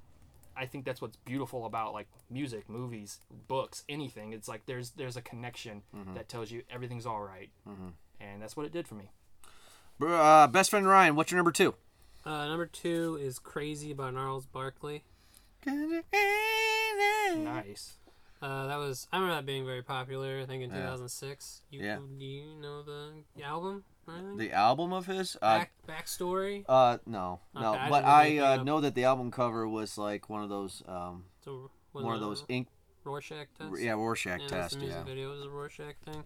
I 0.56 0.68
think 0.68 0.86
that's 0.86 1.02
what's 1.02 1.18
beautiful 1.18 1.66
about 1.66 1.94
like 1.94 2.08
music, 2.30 2.70
movies, 2.70 3.20
books, 3.48 3.84
anything. 3.90 4.34
It's 4.34 4.48
like 4.48 4.66
there's 4.68 4.92
there's 4.92 5.18
a 5.18 5.22
connection 5.22 5.82
that 6.16 6.30
tells 6.30 6.52
you 6.52 6.62
everything's 6.70 7.06
all 7.08 7.22
right. 7.22 7.50
and 8.22 8.42
that's 8.42 8.56
what 8.56 8.66
it 8.66 8.72
did 8.72 8.88
for 8.88 8.94
me. 8.96 9.10
Uh, 10.02 10.48
best 10.48 10.70
friend 10.70 10.88
Ryan, 10.88 11.16
what's 11.16 11.32
your 11.32 11.38
number 11.38 11.52
two? 11.52 11.74
Uh, 12.26 12.48
number 12.48 12.66
two 12.66 13.18
is 13.22 13.38
"Crazy" 13.40 13.94
by 13.94 14.10
Gnarls 14.12 14.46
Barkley. 14.46 15.04
Nice. 17.36 17.98
Uh, 18.42 18.68
that 18.68 18.76
was 18.78 19.08
I 19.12 19.18
remember 19.18 19.36
that 19.36 19.46
being 19.46 19.66
very 19.66 19.82
popular. 19.82 20.40
I 20.42 20.46
think 20.46 20.64
in 20.64 20.70
Yeah. 20.70 20.76
2006. 20.78 21.62
You, 21.70 21.82
Yeah. 21.82 21.98
Do 22.18 22.26
you 22.26 22.56
know 22.56 22.84
the 22.84 23.24
album? 23.44 23.84
Or 24.06 24.16
anything? 24.16 24.38
The 24.38 24.52
album 24.52 24.92
of 24.92 25.06
his? 25.06 25.38
Uh, 25.42 25.60
Back 25.60 25.72
backstory. 25.88 26.66
uh 26.68 26.98
no, 27.06 27.40
no. 27.56 27.72
Okay, 27.74 27.80
I 27.80 27.90
but 27.90 28.02
didn't 28.02 28.38
look 28.40 28.46
I 28.46 28.54
uh, 28.56 28.60
up. 28.60 28.66
know 28.66 28.82
that 28.82 28.96
the 28.96 29.06
album 29.06 29.32
cover 29.32 29.68
was 29.68 29.98
like 29.98 30.30
one 30.30 30.44
of 30.44 30.50
those, 30.50 30.84
um, 30.88 31.26
So, 31.44 31.72
was 31.94 32.04
one 32.04 32.16
of 32.16 32.22
it 32.22 32.26
those 32.26 32.44
ink, 32.50 32.68
Rorschach 33.06 33.48
test. 33.58 33.80
yeah, 33.80 33.94
Rorschach 33.94 34.42
yeah, 34.42 34.48
that's 34.50 34.52
test, 34.52 34.74
the 34.76 34.80
music 34.82 34.98
yeah. 34.98 35.04
video 35.06 35.32
was 35.32 35.42
a 35.42 35.50
Rorschach 35.50 35.96
thing. 36.06 36.24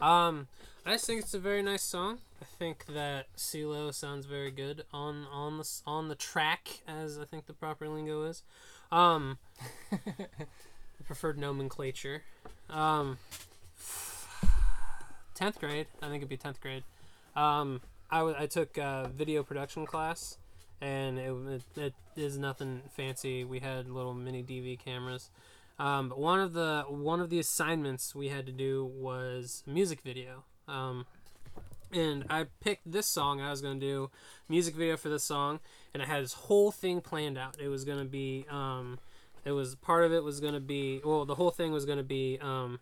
Um, 0.00 0.48
I 0.86 0.92
just 0.92 1.06
think 1.06 1.20
it's 1.20 1.34
a 1.34 1.38
very 1.38 1.62
nice 1.62 1.82
song. 1.82 2.18
I 2.40 2.46
think 2.58 2.86
that 2.86 3.26
CeeLo 3.36 3.92
sounds 3.92 4.24
very 4.26 4.50
good 4.50 4.84
on 4.92 5.26
on 5.30 5.58
the 5.58 5.68
on 5.86 6.08
the 6.08 6.14
track, 6.14 6.80
as 6.88 7.18
I 7.18 7.24
think 7.24 7.46
the 7.46 7.52
proper 7.52 7.88
lingo 7.88 8.24
is. 8.24 8.42
Um, 8.90 9.38
the 9.90 11.04
preferred 11.04 11.38
nomenclature. 11.38 12.22
Um, 12.70 13.18
tenth 15.34 15.58
grade. 15.58 15.86
I 16.02 16.06
think 16.06 16.16
it'd 16.16 16.28
be 16.28 16.36
tenth 16.36 16.60
grade. 16.60 16.84
Um, 17.36 17.80
I, 18.10 18.18
w- 18.18 18.36
I 18.38 18.46
took 18.46 18.76
uh, 18.78 19.08
video 19.08 19.42
production 19.42 19.86
class, 19.86 20.38
and 20.80 21.18
it, 21.18 21.34
it, 21.50 21.62
it 21.76 21.94
is 22.16 22.38
nothing 22.38 22.82
fancy. 22.90 23.44
We 23.44 23.60
had 23.60 23.88
little 23.88 24.14
mini 24.14 24.42
DV 24.42 24.78
cameras. 24.80 25.30
Um, 25.80 26.10
but 26.10 26.18
one 26.18 26.40
of 26.40 26.52
the 26.52 26.84
one 26.88 27.20
of 27.20 27.30
the 27.30 27.38
assignments 27.38 28.14
we 28.14 28.28
had 28.28 28.44
to 28.44 28.52
do 28.52 28.84
was 28.84 29.64
music 29.66 30.02
video. 30.02 30.44
Um, 30.68 31.06
and 31.90 32.26
I 32.28 32.48
picked 32.60 32.92
this 32.92 33.06
song. 33.06 33.40
I 33.40 33.50
was 33.50 33.62
gonna 33.62 33.80
do 33.80 34.10
music 34.46 34.76
video 34.76 34.98
for 34.98 35.08
this 35.08 35.24
song, 35.24 35.58
and 35.94 36.02
I 36.02 36.06
had 36.06 36.22
this 36.22 36.34
whole 36.34 36.70
thing 36.70 37.00
planned 37.00 37.38
out. 37.38 37.56
It 37.58 37.68
was 37.68 37.86
gonna 37.86 38.04
be, 38.04 38.44
um, 38.50 38.98
it 39.46 39.52
was 39.52 39.74
part 39.74 40.04
of 40.04 40.12
it 40.12 40.22
was 40.22 40.38
gonna 40.38 40.60
be, 40.60 41.00
well, 41.02 41.24
the 41.24 41.36
whole 41.36 41.50
thing 41.50 41.72
was 41.72 41.86
gonna 41.86 42.02
be, 42.02 42.38
um, 42.42 42.78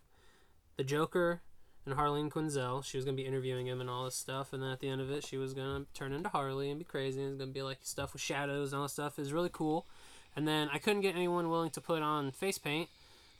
the 0.75 0.83
Joker 0.83 1.41
and 1.85 1.95
Harleen 1.95 2.29
Quinzel. 2.29 2.83
She 2.83 2.97
was 2.97 3.05
gonna 3.05 3.15
be 3.15 3.25
interviewing 3.25 3.67
him 3.67 3.79
and 3.79 3.89
all 3.89 4.03
this 4.03 4.15
stuff, 4.15 4.51
and 4.51 4.61
then 4.61 4.71
at 4.71 4.81
the 4.81 4.89
end 4.89 4.99
of 4.99 5.09
it, 5.09 5.25
she 5.25 5.37
was 5.37 5.53
gonna 5.53 5.85
turn 5.93 6.11
into 6.11 6.27
Harley 6.27 6.69
and 6.69 6.77
be 6.77 6.83
crazy, 6.83 7.21
and 7.21 7.31
it's 7.31 7.39
gonna 7.39 7.53
be 7.53 7.61
like 7.61 7.79
stuff 7.81 8.11
with 8.11 8.21
shadows 8.21 8.73
and 8.73 8.77
all 8.77 8.87
that 8.87 8.91
stuff. 8.91 9.17
It 9.17 9.21
was 9.21 9.31
really 9.31 9.49
cool. 9.51 9.87
And 10.35 10.47
then 10.47 10.69
I 10.71 10.77
couldn't 10.77 11.01
get 11.01 11.15
anyone 11.15 11.49
willing 11.49 11.69
to 11.71 11.81
put 11.81 12.01
on 12.01 12.31
face 12.31 12.57
paint, 12.57 12.89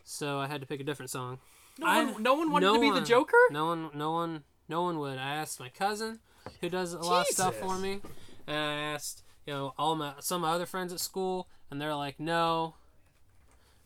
so 0.03 0.39
I 0.39 0.47
had 0.47 0.59
to 0.61 0.67
pick 0.67 0.79
a 0.81 0.83
different 0.83 1.09
song. 1.11 1.39
No 1.77 1.87
I- 1.87 2.03
one, 2.03 2.21
no 2.23 2.33
one 2.33 2.51
wanted 2.51 2.65
no 2.65 2.73
to 2.75 2.79
be 2.81 2.91
the 2.91 3.05
Joker. 3.05 3.37
No 3.51 3.67
one, 3.67 3.89
no 3.93 4.11
one, 4.11 4.43
no 4.67 4.81
one 4.81 4.99
would. 4.99 5.17
I 5.17 5.35
asked 5.35 5.59
my 5.59 5.69
cousin, 5.69 6.19
who 6.61 6.69
does 6.69 6.93
a 6.93 6.99
lot 6.99 7.21
of 7.21 7.27
stuff 7.27 7.55
for 7.55 7.77
me, 7.77 8.01
and 8.47 8.57
I 8.57 8.73
asked, 8.93 9.23
you 9.45 9.53
know, 9.53 9.73
all 9.77 9.95
my 9.95 10.13
some 10.19 10.43
of 10.43 10.49
my 10.49 10.53
other 10.55 10.65
friends 10.65 10.91
at 10.91 10.99
school, 10.99 11.47
and 11.71 11.79
they're 11.81 11.95
like, 11.95 12.19
no. 12.19 12.75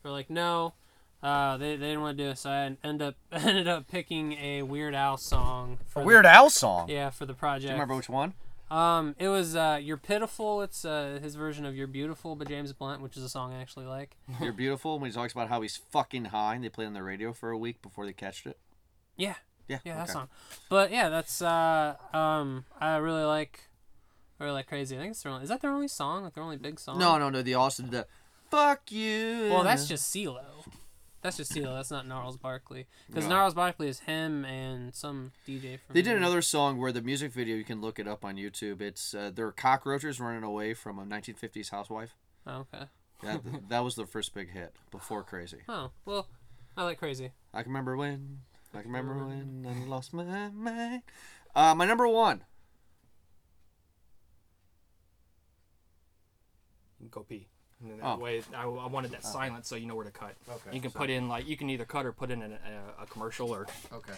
They're 0.01 0.11
like, 0.11 0.29
no. 0.29 0.73
Uh, 1.21 1.55
they, 1.55 1.77
they 1.77 1.85
didn't 1.87 2.01
want 2.01 2.17
to 2.17 2.23
do 2.25 2.29
it, 2.31 2.37
so 2.37 2.49
I 2.49 2.75
end 2.83 3.01
up 3.01 3.15
ended 3.31 3.67
up 3.67 3.87
picking 3.87 4.33
a 4.33 4.63
Weird 4.63 4.93
Al 4.95 5.17
song. 5.17 5.77
For 5.87 5.99
the- 6.01 6.05
Weird 6.05 6.25
Al 6.25 6.49
song. 6.49 6.89
yeah, 6.89 7.11
for 7.11 7.25
the 7.25 7.33
project. 7.33 7.61
Do 7.63 7.67
you 7.67 7.73
remember 7.73 7.95
which 7.95 8.09
one? 8.09 8.33
Um, 8.74 9.15
it 9.19 9.28
was 9.28 9.55
uh, 9.55 9.80
"You're 9.82 9.97
Pitiful." 9.97 10.61
It's 10.63 10.84
uh, 10.84 11.19
his 11.21 11.36
version 11.36 11.63
of 11.65 11.76
"You're 11.76 11.86
Beautiful" 11.88 12.36
by 12.36 12.45
James 12.45 12.74
Blunt, 12.74 13.01
which 13.01 13.15
is 13.15 13.24
a 13.24 13.30
song 13.30 13.53
I 13.53 13.61
actually 13.61 13.86
like. 13.86 14.17
You're 14.41 14.51
beautiful. 14.51 14.97
When 14.97 15.09
he 15.11 15.13
talks 15.13 15.32
about 15.34 15.49
how 15.49 15.61
he's 15.61 15.78
fucking 15.78 16.26
high, 16.26 16.55
and 16.55 16.63
they 16.63 16.69
played 16.69 16.88
on 16.88 16.93
the 16.93 17.03
radio 17.03 17.34
for 17.34 17.51
a 17.51 17.57
week 17.57 17.82
before 17.84 18.05
they 18.07 18.13
catched 18.13 18.47
it. 18.47 18.57
Yeah, 19.15 19.36
Yeah. 19.67 19.78
yeah, 19.86 19.97
that 19.97 20.09
song. 20.09 20.28
But 20.69 20.91
yeah, 20.91 21.09
that's 21.09 21.39
uh, 21.41 21.95
um, 22.13 22.65
I 22.82 22.95
really 22.95 23.24
like, 23.24 23.59
I 24.39 24.43
really 24.45 24.55
like 24.55 24.67
"Crazy." 24.67 24.95
I 24.95 24.99
think 24.99 25.11
it's 25.11 25.21
their 25.21 25.32
only, 25.32 25.43
is 25.43 25.49
that 25.49 25.61
their 25.61 25.71
only 25.71 25.88
song? 25.88 26.24
Like 26.24 26.34
their 26.34 26.43
only 26.43 26.57
big 26.57 26.80
song? 26.80 26.97
No, 26.97 27.19
no, 27.19 27.30
no. 27.30 27.43
They 27.43 27.53
also 27.53 27.84
did 27.84 27.91
the 27.91 28.07
"fuck 28.49 28.91
you." 28.91 29.49
Well, 29.51 29.63
that's 29.63 29.88
just 29.88 30.11
CeeLo. 30.11 30.41
That's 31.24 31.38
just 31.38 31.53
CeeLo. 31.53 31.74
That's 31.74 31.89
not 31.89 32.05
Gnarls 32.05 32.36
Barkley. 32.36 32.86
Because 33.07 33.24
No. 33.24 33.30
Gnarls 33.30 33.53
Barkley 33.53 33.88
is 33.88 34.01
him 34.01 34.43
and 34.43 34.93
some 34.93 35.32
DJ 35.47 35.80
from. 35.80 35.93
They 35.93 36.01
did 36.01 36.17
another 36.17 36.41
song 36.41 36.78
where 36.78 36.91
the 36.91 37.01
music 37.01 37.32
video 37.32 37.55
you 37.55 37.63
can 37.63 37.80
look 37.80 37.97
it 37.97 38.07
up 38.09 38.26
on 38.26 38.36
YouTube. 38.36 38.82
It's 38.82 39.13
uh, 39.13 39.32
they're 39.34 39.53
cockroaches 39.53 40.19
running 40.19 40.43
away 40.43 40.74
from 40.74 40.99
a 40.99 41.05
1950s 41.05 41.71
housewife. 41.71 42.17
Oh, 42.45 42.65
okay. 42.74 42.86
That 43.24 43.41
that 43.69 43.80
was 43.86 43.95
the 43.95 44.05
first 44.05 44.34
big 44.34 44.51
hit 44.51 44.76
before 44.91 45.24
Crazy. 45.24 45.59
Oh 45.69 45.91
well, 46.05 46.28
I 46.76 46.84
like 46.84 46.99
Crazy. 46.99 47.32
I 47.53 47.63
can 47.63 47.71
remember 47.71 47.95
when. 47.95 48.39
I 48.74 48.82
can 48.82 48.91
remember 48.91 49.26
when 49.26 49.65
I 49.65 49.88
lost 49.88 50.13
my 50.13 50.49
mind. 50.49 51.03
Uh, 51.55 51.74
my 51.74 51.86
number 51.86 52.07
one. 52.07 52.43
Go 57.11 57.21
pee. 57.21 57.47
And 57.84 57.91
then 57.91 57.97
that 57.99 58.05
Oh. 58.15 58.17
way, 58.17 58.41
I, 58.55 58.63
I 58.63 58.88
wanted 58.88 59.11
that 59.11 59.23
silence 59.25 59.67
so 59.67 59.75
you 59.75 59.86
know 59.86 59.95
where 59.95 60.05
to 60.05 60.11
cut. 60.11 60.36
Okay, 60.49 60.73
You 60.73 60.79
can 60.81 60.89
so- 60.91 60.99
put 60.99 61.09
in 61.09 61.27
like 61.27 61.47
you 61.47 61.57
can 61.57 61.69
either 61.69 61.84
cut 61.86 62.05
or 62.05 62.13
put 62.13 62.31
in 62.31 62.41
a, 62.41 62.45
a, 62.99 63.03
a 63.03 63.05
commercial 63.07 63.51
or 63.51 63.67
Okay. 63.91 64.13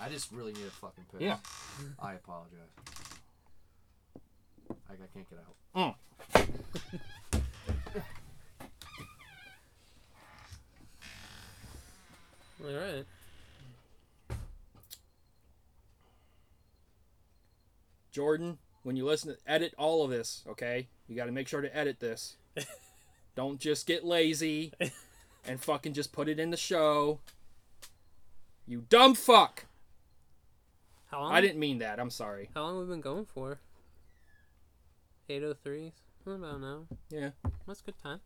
I 0.00 0.08
just 0.08 0.32
really 0.32 0.52
need 0.52 0.66
a 0.66 0.70
fucking 0.70 1.04
piss. 1.12 1.20
Yeah. 1.20 1.36
I 2.00 2.14
apologize. 2.14 2.58
I, 4.88 4.94
I 4.94 4.96
can't 5.14 5.28
get 5.30 5.38
out. 5.38 5.94
Mm. 6.34 6.52
All 12.64 12.72
right. 12.74 13.04
Jordan, 18.10 18.58
when 18.82 18.96
you 18.96 19.04
listen 19.06 19.34
to 19.34 19.38
edit 19.50 19.74
all 19.78 20.04
of 20.04 20.10
this, 20.10 20.44
okay? 20.48 20.88
You 21.08 21.16
got 21.16 21.26
to 21.26 21.32
make 21.32 21.48
sure 21.48 21.60
to 21.60 21.74
edit 21.76 21.98
this. 22.00 22.36
Don't 23.34 23.58
just 23.58 23.86
get 23.86 24.04
lazy 24.04 24.72
and 25.46 25.60
fucking 25.60 25.94
just 25.94 26.12
put 26.12 26.28
it 26.28 26.38
in 26.38 26.50
the 26.50 26.56
show. 26.56 27.20
You 28.66 28.84
dumb 28.88 29.14
fuck. 29.14 29.66
How 31.10 31.20
long? 31.20 31.32
I 31.32 31.40
didn't 31.40 31.58
mean 31.58 31.78
that. 31.78 31.98
I'm 31.98 32.10
sorry. 32.10 32.50
How 32.54 32.62
long 32.62 32.78
have 32.78 32.88
we 32.88 32.94
been 32.94 33.00
going 33.00 33.26
for? 33.26 33.58
803s? 35.28 35.92
What 36.24 36.34
about 36.34 36.60
now? 36.60 36.86
Yeah. 37.10 37.30
That's 37.66 37.80
good 37.80 37.98
time. 38.02 38.20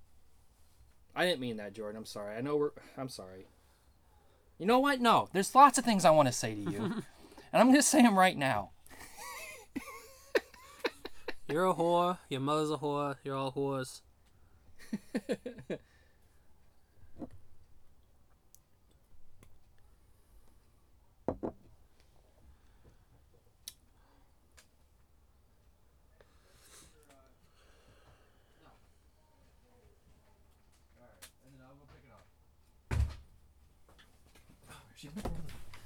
I 1.15 1.25
didn't 1.25 1.41
mean 1.41 1.57
that, 1.57 1.73
Jordan. 1.73 1.97
I'm 1.97 2.05
sorry. 2.05 2.37
I 2.37 2.41
know 2.43 2.57
we're 2.57 2.71
I'm 2.97 3.09
sorry. 3.09 3.47
You 4.59 4.67
know 4.67 4.79
what? 4.79 5.01
No. 5.01 5.29
There's 5.33 5.55
lots 5.55 5.79
of 5.79 5.85
things 5.85 6.05
I 6.05 6.11
want 6.11 6.29
to 6.29 6.33
say 6.33 6.55
to 6.55 6.61
you. 6.61 6.79
and 6.83 7.05
I'm 7.53 7.67
going 7.67 7.77
to 7.77 7.83
say 7.83 8.03
them 8.03 8.19
right 8.19 8.37
now. 8.37 8.71
You're 11.49 11.67
a 11.67 11.75
whore. 11.75 12.19
Your 12.29 12.41
mother's 12.41 12.71
a 12.71 12.77
whore. 12.77 13.17
You're 13.23 13.37
all 13.37 13.53
whores. 13.53 14.01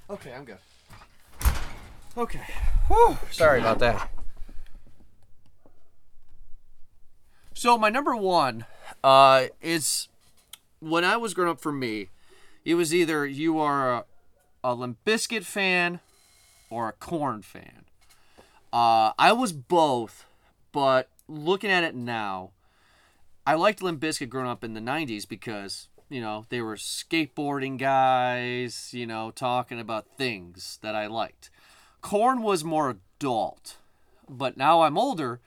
Okay, 0.09 0.33
I'm 0.33 0.43
good. 0.43 0.57
Okay. 2.17 2.41
Whew, 2.87 3.17
sorry 3.31 3.59
about 3.59 3.79
that. 3.79 4.11
So 7.53 7.77
my 7.77 7.89
number 7.89 8.15
one 8.15 8.65
uh, 9.03 9.45
is 9.61 10.07
when 10.79 11.03
I 11.03 11.17
was 11.17 11.33
growing 11.33 11.51
up. 11.51 11.61
For 11.61 11.71
me, 11.71 12.09
it 12.65 12.75
was 12.75 12.93
either 12.93 13.25
you 13.25 13.59
are 13.59 13.93
a, 13.93 14.05
a 14.63 14.73
Limp 14.73 14.97
Bizkit 15.05 15.43
fan 15.43 15.99
or 16.69 16.89
a 16.89 16.93
Korn 16.93 17.41
fan. 17.41 17.85
Uh, 18.71 19.11
I 19.17 19.33
was 19.33 19.51
both, 19.51 20.25
but 20.71 21.09
looking 21.27 21.69
at 21.69 21.83
it 21.83 21.95
now, 21.95 22.51
I 23.45 23.55
liked 23.55 23.81
Limp 23.81 24.01
Bizkit 24.01 24.29
growing 24.29 24.49
up 24.49 24.63
in 24.63 24.73
the 24.73 24.79
'90s 24.79 25.27
because 25.27 25.87
you 26.09 26.21
know 26.21 26.45
they 26.49 26.61
were 26.61 26.75
skateboarding 26.75 27.77
guys, 27.77 28.93
you 28.93 29.05
know, 29.05 29.31
talking 29.31 29.79
about 29.79 30.17
things 30.17 30.79
that 30.81 30.95
I 30.95 31.07
liked. 31.07 31.49
Korn 32.01 32.41
was 32.41 32.63
more 32.63 32.97
adult, 33.19 33.77
but 34.29 34.57
now 34.57 34.81
I'm 34.81 34.97
older. 34.97 35.39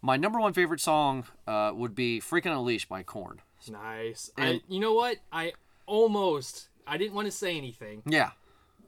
My 0.00 0.16
number 0.16 0.38
one 0.40 0.52
favorite 0.52 0.80
song 0.80 1.24
uh, 1.46 1.72
would 1.74 1.94
be 1.94 2.20
"Freak 2.20 2.46
on 2.46 2.52
a 2.52 2.62
Leash" 2.62 2.86
by 2.88 3.02
Korn. 3.02 3.40
Nice. 3.70 4.30
And- 4.38 4.60
I, 4.60 4.72
you 4.72 4.80
know 4.80 4.94
what? 4.94 5.16
I 5.32 5.52
almost 5.86 6.68
I 6.86 6.96
didn't 6.96 7.14
want 7.14 7.26
to 7.26 7.32
say 7.32 7.56
anything 7.56 8.02
Yeah, 8.06 8.30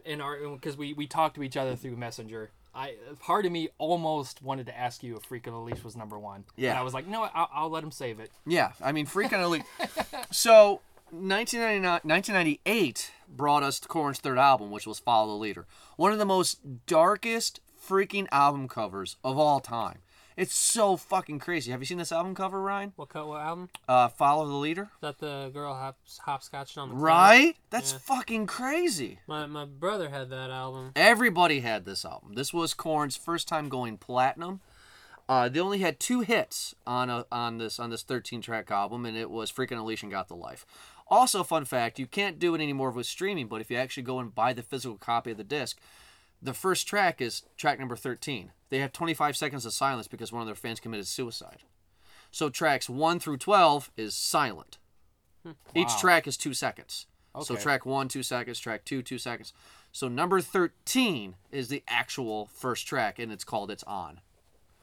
in 0.05 0.21
our 0.21 0.39
because 0.51 0.77
we 0.77 0.93
we 0.93 1.07
talked 1.07 1.35
to 1.37 1.43
each 1.43 1.57
other 1.57 1.75
through 1.77 1.97
Messenger. 1.97 2.51
I 2.73 2.95
part 3.19 3.47
of 3.47 3.53
me 3.53 3.69
almost 3.79 4.43
wanted 4.43 4.67
to 4.67 4.79
ask 4.79 5.03
you 5.03 5.17
if 5.17 5.25
Freak 5.25 5.49
on 5.49 5.55
a 5.55 5.63
Leash 5.63 5.83
was 5.83 5.97
number 5.97 6.19
one. 6.19 6.45
Yeah. 6.57 6.71
And 6.71 6.79
I 6.79 6.83
was 6.83 6.95
like, 6.95 7.09
no, 7.09 7.25
I'll, 7.35 7.51
I'll 7.53 7.69
let 7.71 7.83
him 7.83 7.91
save 7.91 8.21
it. 8.21 8.31
yeah. 8.47 8.73
I 8.81 8.93
mean, 8.93 9.07
"Freaking 9.07 9.33
Unleashed." 9.45 9.65
so 10.31 10.81
1999, 11.11 12.01
1998 12.05 13.11
brought 13.29 13.65
us 13.65 13.81
to 13.81 13.89
Korn's 13.89 14.19
third 14.21 14.39
album, 14.39 14.71
which 14.71 14.87
was 14.87 15.01
"Follow 15.01 15.33
the 15.33 15.39
Leader," 15.41 15.67
one 15.97 16.13
of 16.13 16.19
the 16.19 16.25
most 16.25 16.87
darkest 16.87 17.61
freaking 17.85 18.29
album 18.31 18.69
covers 18.69 19.17
of 19.25 19.37
all 19.37 19.59
time. 19.59 19.99
It's 20.41 20.55
so 20.55 20.97
fucking 20.97 21.39
crazy. 21.39 21.71
Have 21.71 21.81
you 21.81 21.85
seen 21.87 21.99
this 21.99 22.13
album 22.13 22.35
cover, 22.35 22.63
Ryan? 22.63 22.95
What 22.97 23.11
cut? 23.11 23.29
What 23.29 23.43
album? 23.43 23.69
Uh, 23.87 24.09
"Follow 24.09 24.47
the 24.49 24.55
Leader." 24.55 24.85
Is 24.85 25.01
that 25.03 25.19
the 25.19 25.51
girl 25.53 25.75
hops, 25.75 26.19
hopscotching 26.27 26.79
on 26.79 26.89
the? 26.89 26.95
Right? 26.95 27.57
That's 27.69 27.93
Yeah. 27.93 27.99
fucking 27.99 28.47
crazy. 28.47 29.19
My 29.27 29.45
my 29.45 29.67
brother 29.67 30.09
had 30.09 30.31
that 30.31 30.51
album. 30.51 30.93
Everybody 30.97 31.61
had 31.61 31.85
this 31.85 32.07
album. 32.07 32.37
This 32.37 32.55
was 32.55 32.73
Korn's 32.73 33.17
first 33.17 33.49
time 33.49 33.69
going 33.69 33.99
platinum. 33.99 34.61
Uh, 35.29 35.51
they 35.51 35.61
only 35.61 35.81
had 35.81 36.01
two 36.01 36.21
hits 36.21 36.75
on 36.87 37.11
a, 37.11 37.27
on 37.31 37.59
this 37.59 37.79
on 37.79 37.91
this 37.91 38.03
13 38.03 38.41
track 38.41 38.71
album, 38.71 39.05
and 39.05 39.19
it 39.19 39.29
was 39.29 39.51
"Freak 39.51 39.71
on 39.73 39.77
a 39.77 39.85
Leash" 39.85 40.03
and 40.03 40.11
"Got 40.11 40.29
the 40.29 40.37
Life." 40.37 40.65
Also, 41.09 41.43
fun 41.45 41.67
fact: 41.67 41.99
you 41.99 42.07
can't 42.07 42.39
do 42.39 42.55
it 42.55 42.63
anymore 42.63 42.93
with 42.93 43.05
streaming, 43.07 43.47
but 43.47 43.61
if 43.61 43.71
you 43.71 43.77
actually 43.77 44.05
go 44.05 44.19
and 44.19 44.35
buy 44.35 44.55
the 44.55 44.63
physical 44.63 44.97
copy 44.97 45.33
of 45.33 45.37
the 45.37 45.45
disc, 45.45 45.79
the 46.43 46.55
first 46.55 46.87
track 46.87 47.21
is 47.21 47.43
track 47.57 47.79
number 47.79 47.97
13. 47.97 48.53
They 48.71 48.79
have 48.79 48.93
25 48.93 49.37
seconds 49.37 49.67
of 49.67 49.73
silence 49.73 50.09
because 50.09 50.33
one 50.33 50.43
of 50.43 50.47
their 50.47 50.55
fans 50.55 50.81
committed 50.81 51.07
suicide. 51.07 51.65
So 52.31 52.49
tracks 52.49 52.89
1 52.89 53.19
through 53.19 53.39
12 53.39 53.91
is 53.97 54.15
silent. 54.15 54.79
Each 55.75 55.97
track 55.99 56.27
is 56.27 56.37
2 56.37 56.55
seconds. 56.55 57.07
So 57.43 57.55
track 57.57 57.87
1 57.87 58.09
2 58.09 58.23
seconds, 58.23 58.59
track 58.59 58.85
2 58.85 59.03
2 59.03 59.19
seconds. 59.19 59.53
So 59.93 60.09
number 60.09 60.41
13 60.41 61.35
is 61.51 61.69
the 61.69 61.83
actual 61.89 62.47
first 62.47 62.87
track 62.87 63.19
and 63.19 63.33
it's 63.33 63.45
called 63.45 63.71
It's 63.71 63.85
On. 63.85 64.21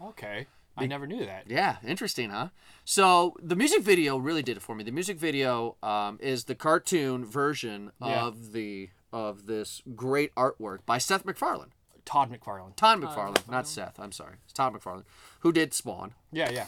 Okay. 0.01 0.47
I 0.79 0.85
never 0.85 1.07
knew 1.07 1.25
that. 1.25 1.45
Yeah, 1.47 1.77
interesting, 1.85 2.29
huh? 2.29 2.49
So 2.85 3.35
the 3.41 3.55
music 3.55 3.81
video 3.81 4.17
really 4.17 4.43
did 4.43 4.57
it 4.57 4.59
for 4.59 4.75
me. 4.75 4.83
The 4.83 4.91
music 4.91 5.17
video 5.17 5.75
um, 5.81 6.19
is 6.21 6.43
the 6.43 6.53
cartoon 6.53 7.25
version 7.25 7.91
Yeah. 7.99 8.25
of 8.25 8.51
the 8.51 8.89
of 9.13 9.45
this 9.47 9.81
great 9.95 10.33
artwork 10.35 10.79
by 10.85 10.97
Seth 10.97 11.25
MacFarlane. 11.25 11.73
Todd 12.05 12.31
McFarlane. 12.31 12.75
Todd 12.75 13.01
McFarlane, 13.01 13.49
not 13.49 13.67
Seth. 13.67 13.99
I'm 13.99 14.11
sorry. 14.13 14.35
It's 14.45 14.53
Todd 14.53 14.73
McFarlane, 14.73 15.03
who 15.41 15.51
did 15.51 15.73
Spawn. 15.73 16.13
Yeah, 16.31 16.49
yeah. 16.49 16.65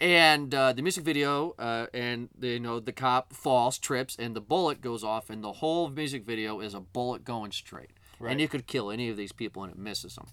And 0.00 0.54
uh, 0.54 0.72
the 0.72 0.80
music 0.82 1.04
video, 1.04 1.54
uh, 1.58 1.86
and 1.92 2.28
the, 2.38 2.48
you 2.48 2.60
know 2.60 2.78
the 2.80 2.92
cop 2.92 3.32
falls, 3.32 3.78
trips, 3.78 4.16
and 4.18 4.34
the 4.36 4.40
bullet 4.40 4.80
goes 4.80 5.02
off, 5.02 5.28
and 5.28 5.42
the 5.42 5.52
whole 5.54 5.88
music 5.90 6.24
video 6.24 6.60
is 6.60 6.72
a 6.72 6.80
bullet 6.80 7.24
going 7.24 7.50
straight, 7.52 7.90
Right. 8.20 8.30
and 8.30 8.40
you 8.40 8.46
could 8.48 8.66
kill 8.68 8.90
any 8.92 9.08
of 9.08 9.16
these 9.16 9.32
people, 9.32 9.64
and 9.64 9.72
it 9.72 9.78
misses 9.78 10.14
them. 10.14 10.26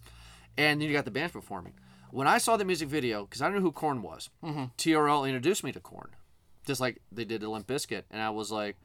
And 0.57 0.79
then 0.79 0.87
you 0.87 0.93
got 0.93 1.05
the 1.05 1.11
band 1.11 1.33
performing. 1.33 1.73
When 2.11 2.27
I 2.27 2.37
saw 2.37 2.55
the 2.57 2.63
music 2.63 2.87
video, 2.89 3.25
because 3.25 3.41
I 3.41 3.49
know 3.49 3.59
who 3.59 3.71
Korn 3.71 4.01
was, 4.03 4.29
TRL 4.43 5.25
introduced 5.27 5.63
me 5.63 5.71
to 5.73 5.79
Korn, 5.79 6.11
just 6.65 6.79
like 6.79 7.01
they 7.11 7.25
did 7.25 7.41
to 7.41 7.49
Limp 7.49 7.65
Bizkit, 7.67 8.03
and 8.11 8.21
I 8.21 8.29
was 8.29 8.51
like, 8.51 8.77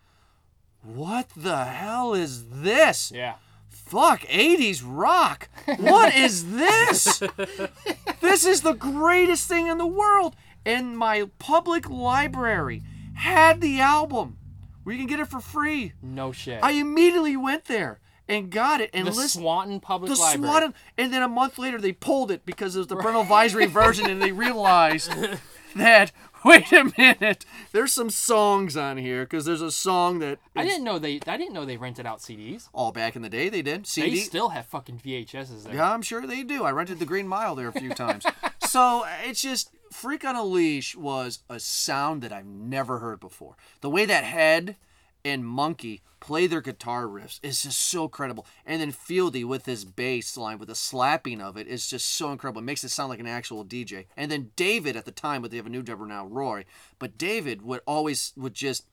"What 0.83 1.29
the 1.37 1.65
hell 1.65 2.15
is 2.15 2.49
this?" 2.49 3.13
Yeah. 3.15 3.35
Fuck, 3.69 4.21
80s 4.23 4.83
rock. 4.85 5.49
What 5.79 6.15
is 6.15 6.53
this? 6.53 7.21
this 8.21 8.47
is 8.47 8.61
the 8.61 8.75
greatest 8.75 9.49
thing 9.49 9.67
in 9.67 9.79
the 9.79 9.87
world. 9.87 10.37
And 10.65 10.97
my 10.97 11.29
public 11.41 11.91
library 11.91 12.83
had 13.15 13.61
the 13.61 13.81
album 13.81 14.39
where 14.85 14.95
you 14.95 15.01
can 15.01 15.09
get 15.09 15.19
it 15.19 15.27
for 15.27 15.41
free. 15.41 15.95
No 16.03 16.31
shit. 16.31 16.63
I 16.63 16.73
immediately 16.73 17.37
went 17.37 17.65
there 17.65 17.99
and 18.29 18.49
got 18.51 18.81
it 18.81 18.91
and 18.95 19.09
the 19.09 19.11
listened. 19.11 19.43
Swanton 19.43 19.81
Public 19.81 20.13
The 20.13 20.21
Library. 20.21 20.49
Swanton, 20.49 20.75
and 20.97 21.13
then 21.13 21.23
a 21.23 21.29
month 21.29 21.59
later 21.59 21.81
they 21.81 21.93
pulled 21.93 22.31
it 22.31 22.47
because 22.47 22.77
it 22.77 22.79
was 22.79 22.87
the 22.87 22.97
parental 22.97 23.23
advisory 23.23 23.67
version, 23.67 24.09
and 24.09 24.23
they 24.23 24.31
realized 24.31 25.11
that 25.75 26.13
wait 26.45 26.73
a 26.73 26.91
minute, 26.97 27.45
there's 27.73 27.93
some 27.93 28.11
songs 28.11 28.77
on 28.77 28.97
here 28.97 29.25
because 29.25 29.45
there's 29.45 29.63
a 29.63 29.71
song 29.71 30.19
that 30.21 30.39
I 30.57 30.63
is- 30.63 30.71
didn't 30.71 30.85
know 30.85 30.99
they. 30.99 31.21
I 31.27 31.37
didn't 31.37 31.53
know 31.53 31.65
they 31.65 31.77
rented 31.77 32.07
out 32.07 32.21
CDs. 32.21 32.69
all 32.73 32.93
back 32.93 33.17
in 33.17 33.23
the 33.23 33.29
day 33.29 33.49
they 33.49 33.63
did 33.63 33.87
CD. 33.87 34.11
They 34.11 34.17
still 34.17 34.51
have 34.51 34.67
fucking 34.67 35.01
VHSs 35.05 35.65
there. 35.65 35.75
Yeah, 35.75 35.93
I'm 35.93 36.03
sure 36.03 36.27
they 36.27 36.43
do. 36.43 36.65
I 36.65 36.73
rented 36.73 36.99
the 36.99 37.07
Green 37.07 37.29
Mile 37.29 37.55
there 37.55 37.69
a 37.69 37.73
few 37.73 37.91
times. 37.91 38.25
so 38.67 39.05
it's 39.25 39.43
just 39.43 39.71
Freak 39.93 40.25
on 40.25 40.37
a 40.37 40.45
Leash 40.45 40.97
was 40.97 41.41
a 41.49 41.59
sound 41.61 42.23
that 42.23 42.33
I've 42.33 42.47
never 42.47 42.99
heard 43.01 43.21
before. 43.21 43.57
The 43.81 43.91
way 43.91 44.05
that 44.07 44.25
Head 44.25 44.77
and 45.25 45.45
Munky 45.45 46.01
play 46.21 46.47
their 46.47 46.61
guitar 46.61 47.05
riffs 47.05 47.41
is 47.43 47.63
just 47.63 47.81
so 47.81 48.09
credible. 48.09 48.47
And 48.67 48.81
then 48.81 48.93
Fieldy 48.93 49.45
with 49.45 49.67
his 49.67 49.85
bass 49.85 50.37
line, 50.37 50.59
with 50.59 50.69
the 50.69 50.75
slapping 50.75 51.41
of 51.41 51.57
it, 51.57 51.67
is 51.67 51.89
just 51.89 52.09
so 52.09 52.31
incredible. 52.31 52.61
It 52.61 52.65
makes 52.67 52.85
it 52.85 52.91
sound 52.91 53.11
like 53.11 53.21
an 53.21 53.27
actual 53.27 53.65
DJ. 53.65 54.07
And 54.17 54.31
then 54.31 54.51
David 54.57 54.97
at 54.97 55.07
the 55.07 55.11
time, 55.11 55.43
but 55.43 55.51
they 55.51 55.57
have 55.57 55.67
a 55.67 55.71
new 55.71 55.83
drummer 55.83 56.07
now, 56.07 56.27
Roy. 56.27 56.65
But 56.99 57.19
David 57.19 57.63
would 57.63 57.81
always 57.87 58.33
would 58.37 58.55
just 58.55 58.85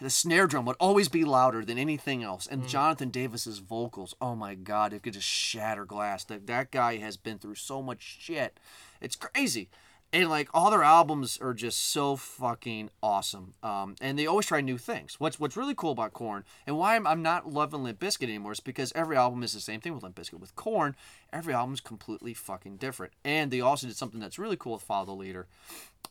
the 0.00 0.10
snare 0.10 0.46
drum 0.46 0.66
would 0.66 0.76
always 0.80 1.08
be 1.08 1.24
louder 1.24 1.64
than 1.64 1.78
anything 1.78 2.22
else. 2.22 2.46
And 2.46 2.64
mm. 2.64 2.68
Jonathan 2.68 3.10
Davis's 3.10 3.60
vocals, 3.60 4.14
oh 4.20 4.34
my 4.34 4.54
God, 4.54 4.92
it 4.92 5.02
could 5.02 5.12
just 5.12 5.26
shatter 5.26 5.84
glass. 5.84 6.24
That 6.24 6.46
that 6.46 6.70
guy 6.70 6.96
has 6.96 7.16
been 7.16 7.38
through 7.38 7.54
so 7.54 7.80
much 7.80 8.18
shit. 8.20 8.58
It's 9.00 9.16
crazy. 9.16 9.68
And 10.14 10.30
like 10.30 10.48
all 10.54 10.70
their 10.70 10.84
albums 10.84 11.40
are 11.42 11.52
just 11.52 11.90
so 11.90 12.14
fucking 12.14 12.90
awesome. 13.02 13.54
Um, 13.64 13.96
and 14.00 14.16
they 14.16 14.28
always 14.28 14.46
try 14.46 14.60
new 14.60 14.78
things. 14.78 15.18
What's 15.18 15.40
what's 15.40 15.56
really 15.56 15.74
cool 15.74 15.90
about 15.90 16.12
Korn 16.12 16.44
and 16.68 16.78
why 16.78 16.94
I'm, 16.94 17.04
I'm 17.04 17.20
not 17.20 17.52
loving 17.52 17.82
Limp 17.82 17.98
Bizkit 17.98 18.22
anymore 18.22 18.52
is 18.52 18.60
because 18.60 18.92
every 18.94 19.16
album 19.16 19.42
is 19.42 19.54
the 19.54 19.60
same 19.60 19.80
thing 19.80 19.92
with 19.92 20.04
Limp 20.04 20.14
Bizkit. 20.14 20.38
With 20.38 20.54
Korn 20.54 20.94
every 21.32 21.52
album's 21.52 21.80
completely 21.80 22.32
fucking 22.32 22.76
different. 22.76 23.12
And 23.24 23.50
they 23.50 23.60
also 23.60 23.88
did 23.88 23.96
something 23.96 24.20
that's 24.20 24.38
really 24.38 24.56
cool 24.56 24.74
with 24.74 24.82
Follow 24.82 25.06
the 25.06 25.12
Leader. 25.12 25.48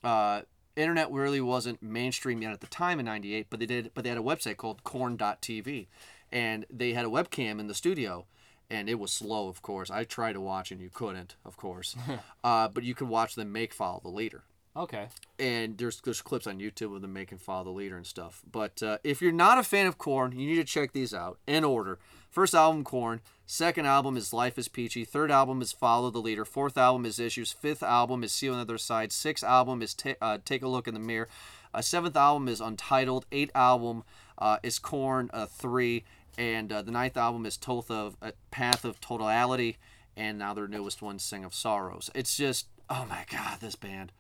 Uh, 0.04 0.42
internet 0.76 1.10
really 1.10 1.40
wasn't 1.40 1.82
mainstream 1.82 2.42
yet 2.42 2.52
at 2.52 2.60
the 2.60 2.68
time 2.68 3.00
in 3.00 3.06
98 3.06 3.48
but 3.50 3.60
they 3.62 3.66
did 3.66 3.92
but 3.94 4.04
they 4.04 4.10
had 4.10 4.18
a 4.18 4.22
website 4.22 4.58
called 4.58 4.84
corn.tv 4.84 5.88
and 6.30 6.66
they 6.70 6.92
had 6.92 7.06
a 7.06 7.10
webcam 7.10 7.60
in 7.60 7.68
the 7.68 7.76
studio 7.76 8.26
and 8.70 8.90
it 8.90 9.00
was 9.00 9.12
slow 9.12 9.48
of 9.48 9.62
course 9.62 9.90
i 9.92 10.04
tried 10.04 10.34
to 10.34 10.42
watch 10.42 10.72
and 10.72 10.82
you 10.82 10.90
couldn't 10.94 11.36
of 11.46 11.58
course 11.58 11.96
uh, 12.44 12.68
but 12.68 12.84
you 12.84 12.96
could 12.96 13.08
watch 13.10 13.36
them 13.36 13.52
make 13.52 13.74
follow 13.74 14.00
the 14.04 14.10
leader 14.10 14.44
Okay. 14.76 15.10
and 15.38 15.78
there's 15.78 16.02
there's 16.02 16.24
clips 16.24 16.48
on 16.48 16.58
YouTube 16.58 16.96
of 16.96 17.04
them 17.04 17.14
making 17.14 17.38
follow 17.38 17.66
the 17.66 17.70
leader 17.70 17.96
and 17.96 18.08
stuff. 18.08 18.42
But 18.52 18.82
uh, 18.82 18.98
if 19.04 19.22
you're 19.22 19.32
not 19.32 19.60
a 19.60 19.64
fan 19.64 19.86
of 19.86 20.00
Korn, 20.00 20.32
you 20.32 20.48
need 20.48 20.56
to 20.56 20.64
check 20.64 20.94
these 20.94 21.14
out 21.14 21.38
in 21.46 21.64
order. 21.64 22.00
First 22.32 22.56
album, 22.56 22.84
Korn. 22.84 23.22
Second 23.46 23.86
album 23.86 24.18
is 24.18 24.34
Life 24.34 24.58
is 24.58 24.68
Peachy. 24.68 25.06
Third 25.06 25.30
album 25.30 25.62
is 25.62 25.72
Follow 25.72 26.10
the 26.10 26.18
Leader. 26.18 26.44
Fourth 26.44 26.76
album 26.76 27.06
is 27.06 27.20
Issues. 27.20 27.52
Fifth 27.54 27.84
album 27.84 28.24
is 28.24 28.32
See 28.32 28.48
You 28.48 28.54
on 28.54 28.58
the 28.58 28.64
Other 28.64 28.80
Side. 28.80 29.12
Sixth 29.12 29.44
album 29.44 29.84
is 29.84 29.94
ta- 29.94 30.16
uh, 30.20 30.40
Take 30.44 30.64
a 30.64 30.68
Look 30.68 30.88
in 30.88 30.96
the 30.96 31.00
Mirror. 31.00 31.28
Uh, 31.72 31.82
seventh 31.82 32.16
album 32.16 32.48
is 32.48 32.60
Untitled. 32.60 33.28
Eighth 33.32 33.52
album 33.54 34.04
uh, 34.40 34.58
is 34.64 34.80
Korn 34.80 35.30
uh, 35.34 35.46
Three, 35.46 36.04
and 36.38 36.72
uh, 36.72 36.82
the 36.82 36.92
ninth 36.92 37.18
album 37.18 37.46
is 37.46 37.58
Toth 37.58 37.90
uh, 37.92 38.12
Path 38.52 38.86
of 38.86 39.00
Totality. 39.00 39.78
And 40.16 40.38
now 40.38 40.54
their 40.54 40.68
newest 40.68 41.02
one, 41.02 41.18
Sing 41.18 41.44
of 41.44 41.56
Sorrows. 41.56 42.12
It's 42.14 42.38
just 42.38 42.68
oh 42.90 43.06
my 43.10 43.26
god, 43.32 43.60
this 43.62 43.76
band. 43.76 44.12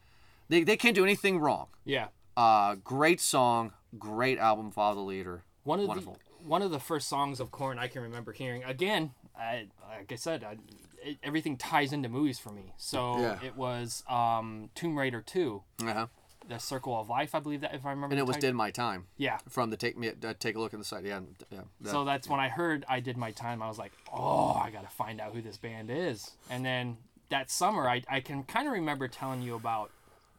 They, 0.49 0.63
they 0.63 0.75
can't 0.77 0.95
do 0.95 1.03
anything 1.03 1.37
wrong. 1.39 1.67
Yeah. 1.85 2.07
Uh, 2.35 2.75
great 2.83 3.21
song, 3.21 3.73
great 3.99 4.39
album, 4.39 4.71
Follow 4.71 4.95
the 4.95 5.01
Leader. 5.01 5.43
One 5.63 5.79
of 5.79 5.87
Wonderful. 5.87 6.13
the 6.41 6.47
one 6.47 6.61
of 6.63 6.71
the 6.71 6.79
first 6.79 7.07
songs 7.07 7.39
of 7.39 7.51
Korn 7.51 7.77
I 7.79 7.87
can 7.87 8.01
remember 8.01 8.31
hearing. 8.33 8.63
Again, 8.63 9.11
I, 9.37 9.67
like 9.97 10.11
I 10.11 10.15
said, 10.15 10.43
I, 10.43 10.57
it, 11.01 11.17
everything 11.23 11.57
ties 11.57 11.93
into 11.93 12.09
movies 12.09 12.39
for 12.39 12.49
me. 12.51 12.73
So 12.77 13.19
Yeah. 13.19 13.37
it 13.45 13.55
was 13.55 14.03
um, 14.09 14.69
Tomb 14.75 14.97
Raider 14.97 15.21
Two, 15.21 15.61
Uh-huh. 15.81 16.07
The 16.47 16.57
Circle 16.59 16.99
of 16.99 17.09
Life, 17.09 17.33
I 17.35 17.39
believe 17.39 17.61
that 17.61 17.73
if 17.73 17.85
I 17.85 17.91
remember. 17.91 18.13
And 18.13 18.19
it 18.19 18.25
was 18.27 18.35
title. 18.35 18.49
Did 18.49 18.55
My 18.55 18.71
Time 18.71 19.05
Yeah. 19.17 19.37
from 19.49 19.69
the 19.69 19.77
Take 19.77 19.97
Me 19.97 20.09
uh, 20.09 20.33
Take 20.39 20.55
a 20.55 20.59
Look 20.59 20.73
at 20.73 20.79
the 20.79 20.85
Side. 20.85 21.05
Yeah, 21.05 21.21
yeah. 21.51 21.61
that- 21.81 21.89
So 21.91 22.03
that's 22.03 22.27
when 22.27 22.39
I 22.39 22.49
heard 22.49 22.85
I 22.89 22.99
did 22.99 23.17
my 23.17 23.31
time. 23.31 23.61
I 23.61 23.67
was 23.67 23.77
like, 23.77 23.91
oh, 24.13 24.53
I 24.53 24.69
gotta 24.71 24.89
find 24.89 25.19
out 25.21 25.33
who 25.33 25.41
this 25.41 25.57
band 25.57 25.89
is. 25.89 26.31
And 26.49 26.65
then 26.65 26.97
that 27.29 27.49
summer, 27.49 27.87
I, 27.89 28.03
I 28.09 28.19
can 28.19 28.43
kind 28.43 28.67
of 28.67 28.73
remember 28.73 29.07
telling 29.07 29.41
you 29.41 29.55
about 29.55 29.89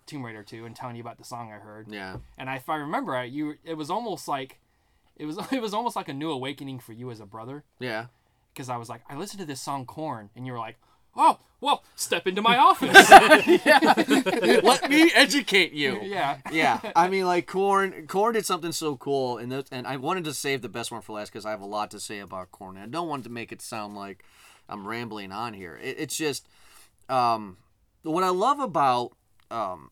Tomb 0.07 0.24
Raider 0.24 0.42
2 0.42 0.66
and 0.66 0.76
telling 0.76 0.96
you 0.96 1.00
about 1.02 1.16
the 1.18 1.24
song 1.24 1.50
I 1.52 1.57
heard. 1.57 1.86
yeah. 1.88 2.16
And 2.36 2.48
if 2.50 2.68
I 2.68 2.76
remember 2.76 3.24
you 3.24 3.55
it 3.64 3.74
was 3.74 3.90
almost 3.90 4.28
like 4.28 4.59
it 5.16 5.24
was 5.24 5.38
it 5.52 5.62
was 5.62 5.72
almost 5.72 5.96
like 5.96 6.09
a 6.09 6.14
new 6.14 6.30
awakening 6.30 6.80
for 6.80 6.92
you 6.92 7.11
as 7.11 7.20
a 7.20 7.26
brother 7.26 7.64
Yeah. 7.78 8.07
because 8.52 8.68
I 8.68 8.76
was 8.76 8.88
like, 8.90 9.00
I 9.09 9.16
listened 9.16 9.40
to 9.40 9.46
this 9.46 9.61
song 9.62 9.86
Korn, 9.86 10.28
and 10.36 10.46
you 10.46 10.52
were 10.52 10.59
like, 10.59 10.76
oh, 11.16 11.38
well, 11.60 11.82
step 11.96 12.26
into 12.26 12.42
my 12.42 12.58
office. 12.58 13.10
Let 14.62 14.90
me 14.90 15.10
educate 15.14 15.72
you. 15.72 16.00
yeah. 16.02 16.38
yeah, 16.52 16.80
I 16.94 17.08
mean, 17.08 17.24
like 17.24 17.46
Korn. 17.46 18.06
Korn 18.06 18.34
did 18.34 18.44
something 18.44 18.72
so 18.72 18.96
cool, 18.96 19.38
and 19.38 19.50
that, 19.50 19.68
and 19.72 19.86
I 19.86 19.96
wanted 19.96 20.24
to 20.24 20.34
save 20.34 20.60
the 20.62 20.68
best 20.68 20.92
one 20.92 21.00
for 21.00 21.14
last 21.14 21.32
because 21.32 21.46
I 21.46 21.50
have 21.50 21.62
a 21.62 21.66
lot 21.66 21.90
to 21.92 22.00
say 22.00 22.18
about 22.18 22.52
Korn. 22.52 22.76
I 22.76 22.86
don't 22.86 23.08
want 23.08 23.24
to 23.24 23.30
make 23.30 23.50
it 23.50 23.62
sound 23.62 23.94
like 23.94 24.24
I'm 24.68 24.86
rambling 24.86 25.32
on 25.32 25.54
here. 25.54 25.80
It, 25.82 25.96
it's 25.98 26.16
just, 26.18 26.46
um, 27.08 27.56
what 28.02 28.24
I 28.24 28.28
love 28.28 28.60
about 28.60 29.12
um, 29.50 29.90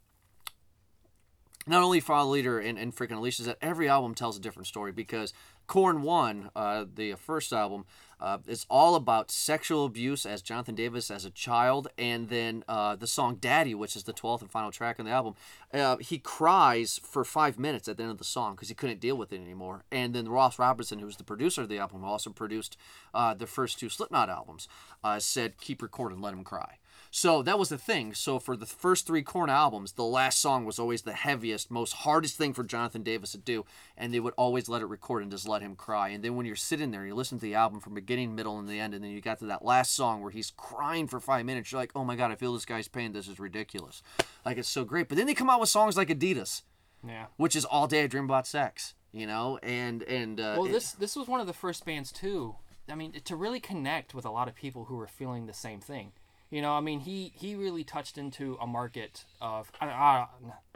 not 1.67 1.83
only 1.83 2.01
Follow 2.01 2.27
the 2.27 2.33
Leader 2.33 2.59
and, 2.59 2.79
and 2.79 2.95
Freak 2.95 3.13
on 3.13 3.19
a 3.19 3.21
Leash 3.21 3.41
is 3.41 3.47
that 3.47 3.59
every 3.63 3.89
album 3.89 4.15
tells 4.15 4.37
a 4.37 4.41
different 4.41 4.67
story 4.67 4.93
because 4.93 5.33
Korn 5.67 6.03
One, 6.03 6.51
uh, 6.57 6.85
the 6.93 7.15
first 7.15 7.53
album, 7.53 7.85
uh, 8.23 8.39
is 8.47 8.65
all 8.71 8.95
about 8.95 9.33
sexual 9.33 9.85
abuse 9.85 10.25
as 10.25 10.43
Jonathan 10.43 10.77
Davis 10.77 11.11
as 11.11 11.25
a 11.25 11.31
child, 11.31 11.89
and 11.99 12.29
then 12.29 12.63
uh, 12.69 12.95
the 12.95 13.09
song 13.09 13.37
"Daddy," 13.41 13.75
which 13.75 13.97
is 13.97 14.05
the 14.05 14.13
twelfth 14.13 14.43
and 14.43 14.51
final 14.51 14.71
track 14.71 15.01
on 15.01 15.07
the 15.07 15.11
album. 15.11 15.35
Uh, 15.75 15.97
he 15.97 16.19
cries 16.19 17.01
for 17.03 17.25
five 17.25 17.59
minutes 17.59 17.89
at 17.89 17.97
the 17.97 18.05
end 18.05 18.13
of 18.13 18.19
the 18.19 18.25
song 18.25 18.55
because 18.55 18.69
he 18.69 18.75
couldn't 18.75 19.01
deal 19.01 19.17
with 19.17 19.33
it 19.33 19.41
anymore. 19.41 19.83
And 19.91 20.15
then 20.15 20.29
Ross 20.29 20.59
Robinson, 20.59 21.01
who 21.01 21.07
was 21.07 21.17
the 21.17 21.25
producer 21.25 21.63
of 21.63 21.69
the 21.69 21.79
album, 21.79 22.05
also 22.05 22.31
produced 22.31 22.77
uh, 23.13 23.35
the 23.35 23.47
first 23.49 23.81
two 23.81 23.89
Slipknot 23.89 24.31
albums, 24.31 24.69
uh, 25.03 25.19
said, 25.19 25.59
"Keep 25.61 25.83
recording, 25.83 26.21
let 26.21 26.33
him 26.33 26.45
cry." 26.45 26.79
So 27.15 27.43
that 27.43 27.59
was 27.59 27.69
the 27.69 27.77
thing. 27.77 28.15
So 28.15 28.39
for 28.39 28.57
the 28.57 28.65
first 28.65 29.07
three 29.07 29.23
Korn 29.23 29.51
albums, 29.51 29.93
the 29.93 30.03
last 30.03 30.41
song 30.41 30.65
was 30.65 30.79
always 30.79 31.03
the 31.03 31.13
heaviest, 31.13 31.71
most 31.71 31.93
hardest 31.93 32.39
thing 32.39 32.55
for 32.55 32.65
Jonathan 32.65 33.03
Davis 33.03 33.33
to 33.33 33.39
do, 33.39 33.67
and 33.99 34.15
they 34.15 34.19
would 34.19 34.33
always 34.39 34.67
let 34.67 34.81
it 34.81 34.87
record 34.87 35.23
and 35.23 35.31
just 35.31 35.47
let 35.47 35.61
him 35.61 35.77
cry. 35.77 36.09
And 36.09 36.25
then 36.25 36.37
when 36.37 36.47
you're 36.47 36.57
sitting 36.57 36.91
there, 36.91 37.01
and 37.03 37.09
you 37.11 37.15
listen 37.15 37.37
to 37.39 37.43
the 37.43 37.55
album 37.55 37.81
from 37.81 37.93
beginning, 37.93 38.35
middle, 38.35 38.59
and 38.59 38.67
the 38.67 38.81
end, 38.81 38.95
and 38.95 39.05
then 39.05 39.11
you 39.11 39.21
got 39.21 39.39
to 39.41 39.45
that 39.45 39.63
last 39.63 39.95
song 39.95 40.23
where 40.23 40.31
he's 40.31 40.53
crying 40.57 41.07
for 41.07 41.21
five 41.21 41.45
minutes. 41.45 41.71
You're 41.71 41.83
like, 41.83 41.93
oh 41.95 42.03
my 42.03 42.17
god, 42.17 42.31
I 42.33 42.35
feel 42.35 42.55
this 42.55 42.65
guy's 42.65 42.89
pain. 42.89 43.13
This 43.13 43.29
is 43.29 43.39
ridiculous. 43.39 44.03
Like 44.47 44.57
it's 44.57 44.71
so 44.71 44.83
great. 44.87 45.11
But 45.11 45.19
then 45.19 45.27
they 45.27 45.35
come 45.35 45.51
out 45.51 45.61
with 45.61 45.69
songs 45.69 45.99
like 45.99 46.09
Adidas, 46.09 46.63
Yeah. 47.07 47.27
which 47.37 47.55
is 47.55 47.67
all 47.67 47.87
day 47.87 48.05
I 48.05 48.07
dream 48.07 48.25
about 48.25 48.47
sex. 48.47 48.95
You 49.13 49.27
know, 49.27 49.59
and 49.63 50.03
and 50.05 50.41
uh, 50.41 50.55
Well, 50.59 50.65
this 50.73 50.93
this 50.93 51.15
was 51.15 51.29
one 51.29 51.41
of 51.41 51.47
the 51.47 51.53
first 51.53 51.85
bands 51.85 52.11
too. 52.11 52.55
I 52.89 52.95
mean, 52.95 53.13
to 53.13 53.37
really 53.37 53.61
connect 53.61 54.15
with 54.15 54.25
a 54.25 54.31
lot 54.31 54.49
of 54.49 54.55
people 54.55 54.87
who 54.87 54.97
were 54.97 55.07
feeling 55.07 55.45
the 55.45 55.53
same 55.53 55.81
thing. 55.81 56.13
You 56.53 56.61
know, 56.61 56.75
I 56.75 56.81
mean, 56.81 57.01
he 57.01 57.33
he 57.35 57.55
really 57.55 57.83
touched 57.83 58.19
into 58.19 58.59
a 58.61 58.67
market 58.67 59.25
of. 59.41 59.73
I, 59.81 59.87
I, 59.87 60.27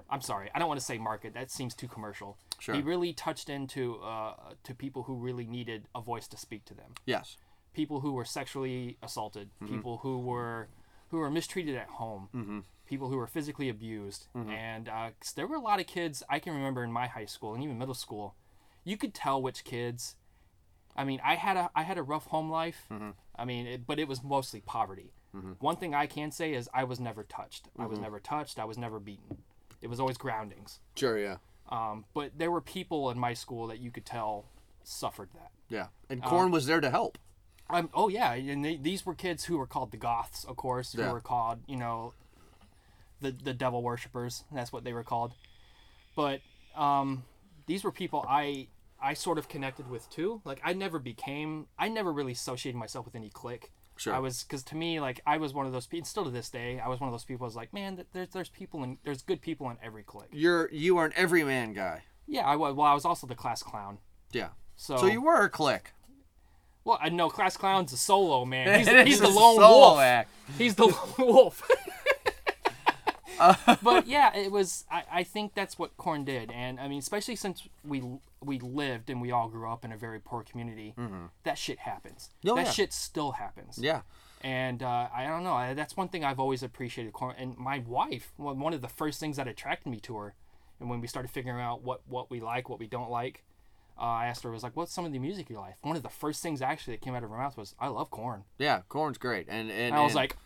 I'm 0.09 0.23
sorry, 0.23 0.51
I 0.55 0.59
don't 0.59 0.69
want 0.69 0.81
to 0.81 0.87
say 0.87 0.97
market. 0.97 1.35
That 1.35 1.51
seems 1.51 1.75
too 1.75 1.87
commercial. 1.87 2.39
Sure. 2.59 2.75
He 2.75 2.81
really 2.81 3.13
touched 3.13 3.51
into 3.51 3.97
uh, 3.97 4.33
to 4.65 4.75
people 4.75 5.03
who 5.03 5.17
really 5.17 5.47
needed 5.47 5.85
a 5.95 6.01
voice 6.01 6.27
to 6.29 6.39
speak 6.39 6.65
to 6.65 6.75
them. 6.75 6.95
yes, 7.05 7.37
People 7.75 8.01
who 8.01 8.13
were 8.13 8.25
sexually 8.25 8.97
assaulted. 9.03 9.51
Mm-hmm. 9.63 9.75
People 9.75 9.99
who 9.99 10.19
were 10.19 10.69
who 11.11 11.19
were 11.19 11.31
mistreated 11.31 11.77
at 11.77 11.89
home. 11.89 12.31
Mm-hmm. 12.35 12.61
People 12.87 13.11
who 13.11 13.19
were 13.19 13.27
physically 13.27 13.69
abused. 13.69 14.29
And 14.35 14.89
uh, 14.89 15.11
there 15.35 15.47
were 15.47 15.57
a 15.57 15.61
lot 15.61 15.79
of 15.79 15.87
kids 15.87 16.23
I 16.31 16.39
can 16.39 16.55
remember 16.55 16.85
in 16.85 16.93
my 16.93 17.07
high 17.07 17.27
school 17.27 17.53
and 17.53 17.63
even 17.63 17.77
middle 17.77 17.95
school. 17.95 18.35
You 18.83 18.97
could 18.97 19.13
tell 19.13 19.43
which 19.43 19.63
kids 19.65 20.15
I 20.97 21.05
mean, 21.05 21.21
I 21.23 21.35
had 21.35 21.57
a 21.57 21.71
I 21.75 21.83
had 21.83 21.99
a 21.99 22.03
rough 22.03 22.27
home 22.29 22.51
life. 22.51 22.87
I 23.37 23.45
mean, 23.45 23.67
it, 23.67 23.87
but 23.87 23.99
it 23.99 24.09
was 24.09 24.23
mostly 24.23 24.61
poverty. 24.61 25.13
One 25.61 25.77
thing 25.77 25.95
I 25.95 26.07
can 26.07 26.31
say 26.31 26.55
is 26.55 26.69
I 26.75 26.85
was 26.85 26.99
never 27.01 27.23
touched. 27.25 27.69
I 27.79 27.87
was 27.87 27.99
never 27.99 28.21
touched. 28.21 28.59
I 28.59 28.65
was 28.65 28.79
never 28.79 28.99
beaten. 29.01 29.39
It 29.83 29.89
was 29.89 30.01
always 30.01 30.17
groundings. 30.17 30.81
sure, 30.97 31.19
yeah, 31.19 31.37
Um, 31.69 32.05
but 32.15 32.33
there 32.39 32.51
were 32.51 32.61
people 32.63 33.11
in 33.11 33.19
my 33.19 33.35
school 33.35 33.67
that 33.69 33.79
you 33.79 33.91
could 33.91 34.07
tell 34.07 34.47
suffered 34.83 35.29
that. 35.35 35.51
yeah. 35.69 35.89
And 36.09 36.23
Korn 36.23 36.51
was 36.51 36.67
there 36.67 36.81
to 36.81 36.91
help. 36.91 37.19
Um, 37.69 37.91
oh 37.93 38.09
yeah, 38.09 38.33
and 38.33 38.65
they, 38.65 38.77
these 38.77 39.05
were 39.05 39.15
kids 39.15 39.45
who 39.45 39.59
were 39.59 39.67
called 39.67 39.91
the 39.91 39.97
Goths, 39.97 40.45
of 40.45 40.57
course, 40.57 40.93
who 40.93 41.01
Yeah. 41.03 41.13
were 41.13 41.21
called, 41.21 41.59
you 41.67 41.77
know, 41.77 42.15
the 43.21 43.33
the 43.33 43.53
devil 43.55 43.83
worshippers. 43.83 44.45
That's 44.53 44.73
what 44.73 44.85
they 44.85 44.93
were 44.93 45.03
called. 45.05 45.33
But 46.15 46.41
um, 46.77 47.25
these 47.67 47.83
were 47.85 47.91
people 47.93 48.25
I 48.29 48.69
I 49.03 49.15
sort 49.15 49.37
of 49.39 49.49
connected 49.49 49.89
with 49.91 50.09
too. 50.11 50.41
Like 50.45 50.61
I 50.65 50.73
never 50.73 50.99
became, 50.99 51.67
I 51.79 51.89
never 51.89 52.13
really 52.13 52.33
associated 52.33 52.79
myself 52.79 53.05
with 53.05 53.15
any 53.15 53.31
clique. 53.31 53.73
Sure. 53.97 54.15
I 54.15 54.19
was 54.19 54.43
because 54.45 54.63
to 54.65 54.77
me, 54.77 55.01
like 55.01 55.21
I 55.27 55.39
was 55.39 55.55
one 55.55 55.67
of 55.67 55.73
those 55.73 55.87
people. 55.87 56.07
Still 56.07 56.25
to 56.25 56.31
this 56.31 56.51
day, 56.51 56.79
I 56.79 56.89
was 56.89 57.01
one 57.01 57.09
of 57.09 57.13
those 57.15 57.25
people. 57.25 57.45
I 57.45 57.49
was 57.49 57.57
like, 57.57 57.73
man, 57.73 58.05
there's 58.13 58.29
there's 58.29 58.49
people 58.51 58.83
and 58.83 58.99
there's 59.05 59.23
good 59.23 59.41
people 59.41 59.71
in 59.71 59.77
every 59.83 60.03
clique. 60.03 60.29
You're 60.33 60.71
you 60.73 60.99
are 60.99 61.07
an 61.07 61.13
everyman 61.17 61.73
guy. 61.73 62.03
Yeah, 62.27 62.47
I 62.47 62.57
was. 62.57 62.75
Well, 62.75 62.87
I 62.87 62.95
was 62.95 63.05
also 63.05 63.27
the 63.27 63.35
class 63.35 63.63
clown. 63.63 63.99
Yeah. 64.33 64.49
So, 64.77 64.97
So 64.99 65.07
you 65.07 65.23
were 65.23 65.43
a 65.45 65.49
clique. 65.49 65.93
well, 66.85 66.99
I 67.01 67.09
know 67.09 67.31
class 67.31 67.57
clown's 67.57 67.93
a 67.93 67.97
solo 67.97 68.45
man. 68.45 68.79
He's, 68.85 68.89
he's 68.89 69.21
the 69.21 69.29
lone 69.29 69.57
wolf. 69.59 69.99
act. 70.01 70.31
He's 70.59 70.75
the 70.75 70.87
lone 71.19 71.35
wolf. 71.35 71.63
but 73.83 74.07
yeah, 74.07 74.35
it 74.37 74.51
was. 74.51 74.85
I, 74.91 75.05
I 75.13 75.23
think 75.25 75.55
that's 75.55 75.79
what 75.79 75.97
Korn 75.97 76.25
did, 76.25 76.51
and 76.53 76.79
I 76.81 76.89
mean, 76.89 76.99
especially 76.99 77.37
since 77.37 77.69
we 77.85 78.03
we 78.41 78.59
lived 78.59 79.11
and 79.11 79.21
we 79.21 79.31
all 79.31 79.49
grew 79.49 79.69
up 79.71 79.85
in 79.85 79.93
a 79.93 79.97
very 79.97 80.21
poor 80.21 80.43
community, 80.43 80.95
that 81.45 81.59
shit 81.59 81.81
happens. 81.81 82.31
Oh, 82.47 82.55
that 82.57 82.67
yeah. 82.67 82.73
shit 82.73 82.93
still 82.93 83.33
happens. 83.33 83.79
Yeah. 83.79 84.03
And 84.43 84.83
uh, 84.83 85.09
I 85.15 85.27
don't 85.27 85.45
know. 85.45 85.55
I, 85.55 85.75
that's 85.75 85.97
one 85.97 86.09
thing 86.09 86.23
I've 86.23 86.39
always 86.39 86.63
appreciated. 86.63 87.13
Korn 87.13 87.35
And 87.39 87.57
my 87.57 87.79
wife, 87.87 88.33
one 88.37 88.73
of 88.75 88.81
the 88.83 88.89
first 88.89 89.19
things 89.19 89.37
that 89.39 89.49
attracted 89.49 89.91
me 89.91 89.99
to 90.01 90.17
her, 90.19 90.35
and 90.79 90.91
when 90.91 91.01
we 91.01 91.07
started 91.09 91.31
figuring 91.31 91.61
out 91.61 91.83
what 91.83 92.03
what 92.07 92.31
we 92.31 92.41
like, 92.41 92.69
what 92.69 92.79
we 92.79 92.87
don't 92.87 93.11
like, 93.11 93.43
uh, 93.99 94.03
I 94.03 94.27
asked 94.27 94.43
her, 94.45 94.51
I 94.51 94.53
was 94.53 94.63
like, 94.63 94.77
"What's 94.77 94.93
some 94.93 95.07
of 95.07 95.13
the 95.13 95.19
music 95.19 95.49
you 95.49 95.57
like?" 95.59 95.77
One 95.83 95.97
of 95.97 96.03
the 96.03 96.11
first 96.11 96.43
things 96.43 96.61
actually 96.61 96.95
that 96.95 97.01
came 97.03 97.15
out 97.15 97.25
of 97.25 97.31
her 97.31 97.37
mouth 97.37 97.57
was, 97.57 97.75
"I 97.81 97.89
love 97.89 98.11
Korn. 98.11 98.45
Yeah. 98.59 98.83
Korn's 98.89 99.19
great. 99.19 99.47
And 99.49 99.71
and, 99.71 99.81
And 99.81 99.95
I 99.95 100.01
was 100.03 100.11
and- 100.13 100.17
like, 100.17 100.37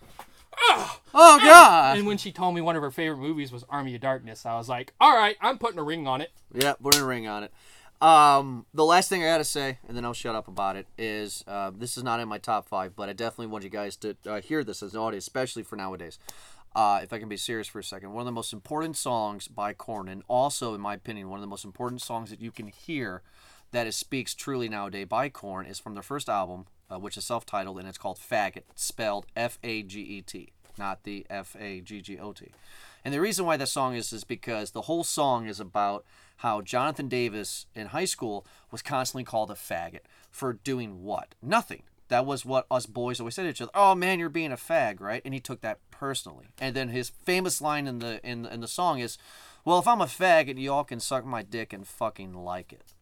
oh 0.63 1.39
god. 1.43 1.97
and 1.99 2.07
when 2.07 2.19
she 2.19 2.33
told 2.33 2.55
me 2.55 2.61
one 2.61 2.77
of 2.77 2.83
her 2.83 2.91
favorite 2.91 3.19
movies 3.19 3.51
was 3.53 3.65
Army 3.69 3.95
of 3.95 4.01
Darkness, 4.01 4.45
I 4.47 4.57
was 4.57 4.69
like, 4.69 4.93
"All 5.01 5.17
right, 5.17 5.37
I'm 5.41 5.59
putting 5.59 5.79
a 5.79 5.83
ring 5.83 6.07
on 6.07 6.21
it." 6.21 6.31
Yeah, 6.55 6.75
putting 6.81 7.03
a 7.03 7.07
ring 7.07 7.27
on 7.27 7.45
it. 7.45 7.53
Um, 8.03 8.65
the 8.73 8.85
last 8.85 9.09
thing 9.11 9.23
I 9.23 9.27
gotta 9.27 9.45
say, 9.45 9.79
and 9.87 9.97
then 9.97 10.05
I'll 10.05 10.15
shut 10.15 10.35
up 10.35 10.49
about 10.49 10.77
it, 10.77 10.87
is 10.97 11.45
uh, 11.47 11.71
this 11.75 11.97
is 11.97 12.03
not 12.03 12.21
in 12.21 12.29
my 12.29 12.39
top 12.39 12.67
five, 12.69 12.97
but 12.97 13.09
I 13.09 13.13
definitely 13.13 13.49
want 13.49 13.65
you 13.65 13.71
guys 13.71 13.97
to 13.97 14.17
uh, 14.27 14.41
hear 14.41 14.65
this 14.65 14.83
as 14.83 14.95
an 14.95 15.01
audience, 15.01 15.25
especially 15.25 15.63
for 15.63 15.77
nowadays. 15.77 16.19
uh, 16.75 17.01
if 17.03 17.13
I 17.13 17.19
can 17.19 17.29
be 17.29 17.37
serious 17.37 17.67
for 17.69 17.81
a 17.81 17.85
second, 17.85 18.13
one 18.13 18.23
of 18.23 18.27
the 18.27 18.33
most 18.33 18.53
important 18.53 18.97
songs 18.97 19.49
by 19.49 19.73
Korn, 19.73 20.09
and 20.09 20.23
also, 20.29 20.73
in 20.75 20.81
my 20.81 20.95
opinion, 20.95 21.29
one 21.29 21.39
of 21.39 21.43
the 21.43 21.49
most 21.49 21.65
important 21.65 22.01
songs 22.01 22.31
that 22.31 22.41
you 22.41 22.51
can 22.53 22.69
hear 22.69 23.23
that 23.73 23.87
is 23.87 23.97
speaks 23.97 24.35
truly 24.35 24.69
nowadays 24.69 25.07
by 25.09 25.29
Korn 25.29 25.67
is 25.67 25.79
from 25.79 25.95
their 25.95 26.03
first 26.03 26.29
album, 26.29 26.67
uh, 26.91 26.99
which 26.99 27.17
is 27.17 27.25
self-titled, 27.25 27.79
and 27.79 27.89
it's 27.89 27.99
called 27.99 28.19
Faggot, 28.19 28.65
spelled 28.75 29.27
F-A-G-E-T, 29.37 30.53
not 30.79 31.05
the 31.05 31.27
F-A-G-G-O-T. 31.31 32.53
And 33.05 33.15
the 33.15 33.21
reason 33.21 33.47
why 33.47 33.57
that 33.57 33.69
song 33.69 33.95
is 33.95 34.13
is 34.13 34.25
because 34.25 34.73
the 34.73 34.83
whole 34.83 35.05
song 35.05 35.47
is 35.47 35.61
about 35.61 36.05
how 36.39 36.61
Jonathan 36.61 37.09
Davis 37.09 37.67
in 37.75 37.89
high 37.89 38.05
school 38.05 38.47
was 38.71 38.83
constantly 38.83 39.25
called 39.25 39.51
a 39.51 39.55
faggot 39.55 40.01
for 40.31 40.53
doing 40.53 41.03
what? 41.03 41.35
Nothing. 41.43 41.83
That 42.09 42.27
was 42.27 42.45
what 42.45 42.67
us 42.71 42.87
boys 42.87 43.21
always 43.21 43.37
said 43.37 43.45
to 43.45 43.51
each 43.51 43.63
other. 43.63 43.71
Oh 43.73 43.95
man, 43.95 44.19
you're 44.19 44.29
being 44.29 44.51
a 44.51 44.57
fag, 44.57 45.01
right? 45.01 45.23
And 45.25 45.33
he 45.33 45.39
took 45.39 45.61
that 45.61 45.79
personally. 45.91 46.47
And 46.61 46.75
then 46.75 46.89
his 46.89 47.09
famous 47.09 47.61
line 47.61 47.87
in 47.87 48.01
the 48.01 48.21
in 48.29 48.47
in 48.47 48.61
the 48.61 48.69
song 48.69 48.99
is, 48.99 49.17
"Well, 49.65 49.79
if 49.79 49.87
I'm 49.87 50.01
a 50.01 50.07
faggot, 50.07 50.59
you 50.59 50.73
all 50.73 50.83
can 50.83 50.99
suck 50.99 51.25
my 51.25 51.43
dick 51.43 51.73
and 51.73 51.87
fucking 51.87 52.35
like 52.35 52.73
it." 52.73 52.95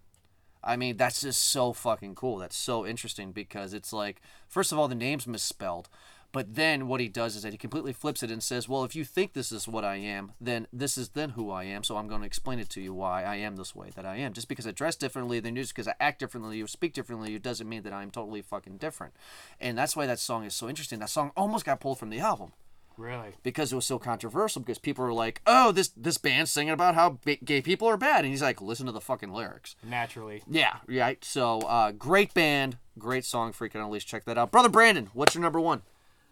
I 0.62 0.76
mean, 0.76 0.96
that's 0.96 1.20
just 1.20 1.42
so 1.42 1.72
fucking 1.72 2.14
cool. 2.14 2.38
That's 2.38 2.56
so 2.56 2.86
interesting 2.86 3.32
because 3.32 3.72
it's 3.72 3.92
like, 3.92 4.20
first 4.48 4.72
of 4.72 4.78
all, 4.78 4.88
the 4.88 4.94
name's 4.94 5.26
misspelled. 5.26 5.88
But 6.30 6.56
then 6.56 6.88
what 6.88 7.00
he 7.00 7.08
does 7.08 7.36
is 7.36 7.42
that 7.42 7.52
he 7.52 7.58
completely 7.58 7.94
flips 7.94 8.22
it 8.22 8.30
and 8.30 8.42
says, 8.42 8.68
"Well, 8.68 8.84
if 8.84 8.94
you 8.94 9.04
think 9.04 9.32
this 9.32 9.50
is 9.50 9.66
what 9.66 9.84
I 9.84 9.96
am, 9.96 10.32
then 10.38 10.66
this 10.70 10.98
is 10.98 11.10
then 11.10 11.30
who 11.30 11.50
I 11.50 11.64
am. 11.64 11.82
So 11.82 11.96
I'm 11.96 12.06
going 12.06 12.20
to 12.20 12.26
explain 12.26 12.58
it 12.58 12.68
to 12.70 12.82
you 12.82 12.92
why 12.92 13.24
I 13.24 13.36
am 13.36 13.56
this 13.56 13.74
way 13.74 13.90
that 13.94 14.04
I 14.04 14.16
am. 14.16 14.34
Just 14.34 14.48
because 14.48 14.66
I 14.66 14.72
dress 14.72 14.94
differently 14.94 15.40
than 15.40 15.56
you, 15.56 15.62
just 15.62 15.74
because 15.74 15.88
I 15.88 15.94
act 15.98 16.20
differently, 16.20 16.58
you 16.58 16.66
speak 16.66 16.92
differently, 16.92 17.34
it 17.34 17.42
doesn't 17.42 17.68
mean 17.68 17.82
that 17.84 17.94
I'm 17.94 18.10
totally 18.10 18.42
fucking 18.42 18.76
different." 18.76 19.14
And 19.58 19.78
that's 19.78 19.96
why 19.96 20.04
that 20.04 20.18
song 20.18 20.44
is 20.44 20.54
so 20.54 20.68
interesting. 20.68 20.98
That 20.98 21.08
song 21.08 21.32
almost 21.34 21.64
got 21.64 21.80
pulled 21.80 21.98
from 21.98 22.10
the 22.10 22.20
album 22.20 22.52
Really? 22.98 23.34
because 23.42 23.72
it 23.72 23.76
was 23.76 23.86
so 23.86 23.98
controversial. 23.98 24.60
Because 24.60 24.78
people 24.78 25.04
were 25.04 25.12
like, 25.14 25.40
"Oh, 25.46 25.72
this 25.72 25.88
this 25.96 26.18
band's 26.18 26.50
singing 26.50 26.72
about 26.74 26.94
how 26.96 27.18
ba- 27.24 27.36
gay 27.44 27.62
people 27.62 27.88
are 27.88 27.96
bad," 27.96 28.24
and 28.24 28.28
he's 28.28 28.42
like, 28.42 28.60
"Listen 28.60 28.86
to 28.86 28.92
the 28.92 29.00
fucking 29.00 29.32
lyrics." 29.32 29.76
Naturally. 29.82 30.42
Yeah, 30.50 30.76
right. 30.88 31.24
So, 31.24 31.60
uh, 31.60 31.92
great 31.92 32.34
band, 32.34 32.76
great 32.98 33.24
song, 33.24 33.52
Freak 33.52 33.74
on 33.76 33.82
a 33.82 33.88
Leash. 33.88 34.04
Check 34.04 34.24
that 34.24 34.36
out, 34.36 34.50
brother 34.50 34.68
Brandon. 34.68 35.10
What's 35.14 35.34
your 35.34 35.42
number 35.42 35.60
one? 35.60 35.82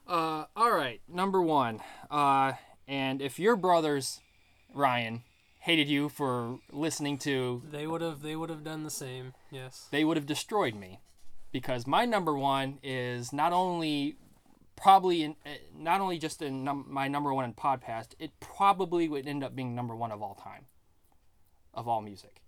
Uh, 0.07 0.45
all 0.57 0.73
right, 0.73 1.01
number 1.09 1.41
one. 1.41 1.81
Uh, 2.11 2.53
and 2.87 3.23
if 3.23 3.39
your 3.39 3.57
brothers, 3.57 4.21
Ryan, 4.75 5.23
hated 5.61 5.89
you 5.89 6.09
for 6.09 6.59
listening 6.71 7.19
to, 7.19 7.63
They 7.71 7.87
would 7.87 8.01
have 8.03 8.23
they 8.23 8.37
would 8.37 8.51
have 8.51 8.63
done 8.65 8.85
the 8.85 8.91
same. 8.91 9.35
Yes. 9.51 9.89
they 9.91 10.05
would 10.05 10.17
have 10.17 10.27
destroyed 10.27 10.75
me, 10.75 11.01
because 11.53 11.87
my 11.87 12.05
number 12.05 12.37
one 12.37 12.79
is 12.85 13.33
not 13.33 13.53
only 13.53 14.17
probably 14.77 15.23
in, 15.23 15.37
uh, 15.45 15.51
not 15.75 16.01
only 16.01 16.19
just 16.19 16.43
in 16.43 16.63
num- 16.65 16.87
my 16.89 17.09
number 17.09 17.33
one 17.35 17.45
in 17.45 17.55
podcast, 17.55 18.09
it 18.19 18.31
probably 18.41 19.09
would 19.09 19.27
end 19.27 19.43
up 19.43 19.57
being 19.57 19.75
number 19.75 19.97
one 19.97 20.13
of 20.13 20.23
all 20.23 20.35
time, 20.35 20.67
of 21.75 21.89
all 21.89 22.01
music, 22.03 22.43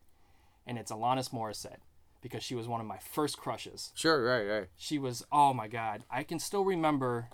and 0.66 0.78
it's 0.78 0.92
Alanis 0.92 1.30
Morissette, 1.30 1.80
because 2.20 2.42
she 2.42 2.54
was 2.54 2.68
one 2.68 2.80
of 2.80 2.86
my 2.86 2.98
first 2.98 3.38
crushes. 3.38 3.92
Sure, 3.94 4.22
right, 4.24 4.44
right. 4.46 4.68
she 4.76 4.98
was 4.98 5.24
oh 5.32 5.52
my 5.54 5.68
god 5.68 6.04
i 6.10 6.22
can 6.22 6.38
still 6.38 6.64
remember 6.64 7.28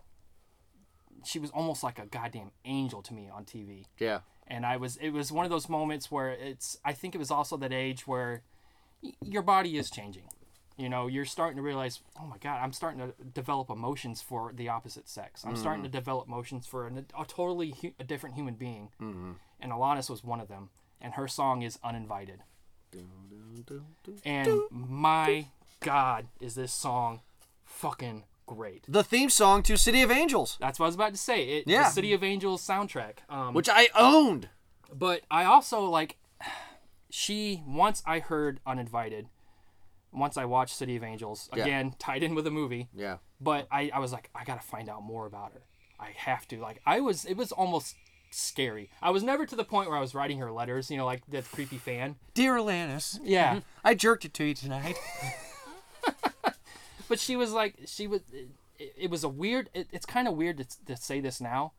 she 1.25 1.39
was 1.39 1.51
almost 1.51 1.83
like 1.83 1.99
a 1.99 2.07
goddamn 2.07 2.51
angel 2.65 3.01
to 3.03 3.15
me 3.15 3.29
on 3.35 3.45
tv 3.45 3.85
Yeah, 3.99 4.21
and 4.47 4.67
i 4.67 4.77
was 4.77 4.97
it 4.99 5.11
was 5.11 5.33
one 5.33 5.45
of 5.47 5.51
those 5.51 5.69
moments 5.69 6.11
where 6.11 6.31
it's 6.31 6.77
i 6.85 6.93
think 6.93 7.15
it 7.15 7.19
was 7.19 7.31
also 7.31 7.57
that 7.57 7.73
age 7.73 8.07
where 8.07 8.43
y- 9.03 9.13
your 9.23 9.43
body 9.43 9.77
is 9.79 9.91
changing 9.91 10.29
you 10.77 10.89
know 10.89 11.07
you're 11.07 11.25
starting 11.25 11.57
to 11.57 11.62
realize 11.62 12.01
oh 12.20 12.27
my 12.27 12.37
god 12.39 12.59
i'm 12.62 12.72
starting 12.72 12.99
to 13.01 13.12
develop 13.33 13.70
emotions 13.70 14.20
for 14.20 14.53
the 14.55 14.68
opposite 14.68 15.09
sex 15.09 15.45
i'm 15.45 15.55
starting 15.57 15.83
to 15.85 15.89
develop 15.89 16.27
emotions 16.27 16.66
for 16.66 16.87
an, 16.87 17.07
a 17.18 17.25
totally 17.25 17.75
hu- 17.81 17.93
a 18.01 18.05
different 18.05 18.35
human 18.35 18.55
being 18.55 18.89
and 19.61 19.72
alanis 19.72 20.11
was 20.11 20.25
one 20.25 20.41
of 20.41 20.49
them 20.49 20.70
and 21.01 21.14
her 21.14 21.29
song 21.29 21.62
is 21.62 21.79
uninvited 21.85 22.43
and 24.25 24.49
my 24.70 25.47
god 25.81 26.27
is 26.41 26.55
this 26.55 26.72
song 26.72 27.20
fucking 27.64 28.25
great 28.47 28.85
the 28.89 29.03
theme 29.05 29.31
song 29.31 29.62
to 29.62 29.77
City 29.77 30.03
of 30.03 30.11
Angels, 30.11 30.57
that's 30.61 30.79
what 30.79 30.87
I 30.87 30.89
was 30.89 30.95
about 30.97 31.12
to 31.12 31.18
say. 31.18 31.45
It, 31.45 31.64
Yeah. 31.66 31.85
The 31.85 31.91
City 31.91 32.12
of 32.12 32.22
Angels 32.22 32.61
soundtrack. 32.66 33.18
Um, 33.31 33.55
which 33.55 33.68
I 33.70 33.89
owned. 33.95 34.49
but 34.93 35.22
I 35.31 35.45
also 35.45 35.85
like. 35.85 36.18
She 37.11 37.62
once 37.64 38.03
I 38.05 38.18
heard 38.18 38.59
uninvited. 38.66 39.29
Once 40.15 40.37
I 40.37 40.45
watched 40.45 40.77
City 40.77 40.97
of 40.97 41.03
Angels 41.03 41.49
Yeah. 41.55 41.62
again, 41.65 41.95
tied 41.99 42.23
in 42.23 42.35
with 42.35 42.47
a 42.47 42.51
movie. 42.51 42.89
Yeah, 42.95 43.17
But 43.41 43.67
I, 43.71 43.91
I 43.93 43.99
was 43.99 44.12
like, 44.12 44.31
I 44.35 44.45
gotta 44.45 44.61
find 44.62 44.89
out 44.89 45.03
more 45.03 45.27
about 45.27 45.53
her. 45.53 45.62
I 45.99 46.11
have 46.17 46.47
to. 46.49 46.59
Like 46.61 46.81
I 46.87 47.01
was, 47.01 47.25
it 47.25 47.37
was 47.37 47.51
almost 47.53 47.97
scary. 48.31 48.91
I 49.03 49.11
was 49.11 49.23
never 49.23 49.47
to 49.47 49.57
the 49.57 49.65
point 49.65 49.89
where 49.89 49.99
I 49.99 50.01
was 50.01 50.15
writing 50.15 50.39
her 50.39 50.51
letters. 50.53 50.91
You 50.91 50.97
know, 50.97 51.07
like 51.07 51.23
that 51.29 51.45
creepy 51.51 51.79
fan. 51.79 52.17
dear 52.35 52.55
Alanis, 52.55 53.19
Yeah. 53.23 53.61
I 53.85 53.95
jerked 53.95 54.25
it 54.25 54.35
to 54.35 54.45
you 54.45 54.55
tonight. 54.55 54.97
but 57.09 57.19
she 57.21 57.37
was 57.37 57.53
like 57.53 57.75
she 57.87 58.07
was 58.07 58.21
it, 58.33 58.49
it 58.99 59.11
was 59.11 59.25
a 59.25 59.29
weird 59.29 59.69
it, 59.75 59.89
it's 59.93 60.07
kind 60.07 60.27
of 60.29 60.35
weird 60.35 60.59
to, 60.59 60.67
to 60.87 60.97
say 60.97 61.21
this 61.21 61.41
now 61.41 61.73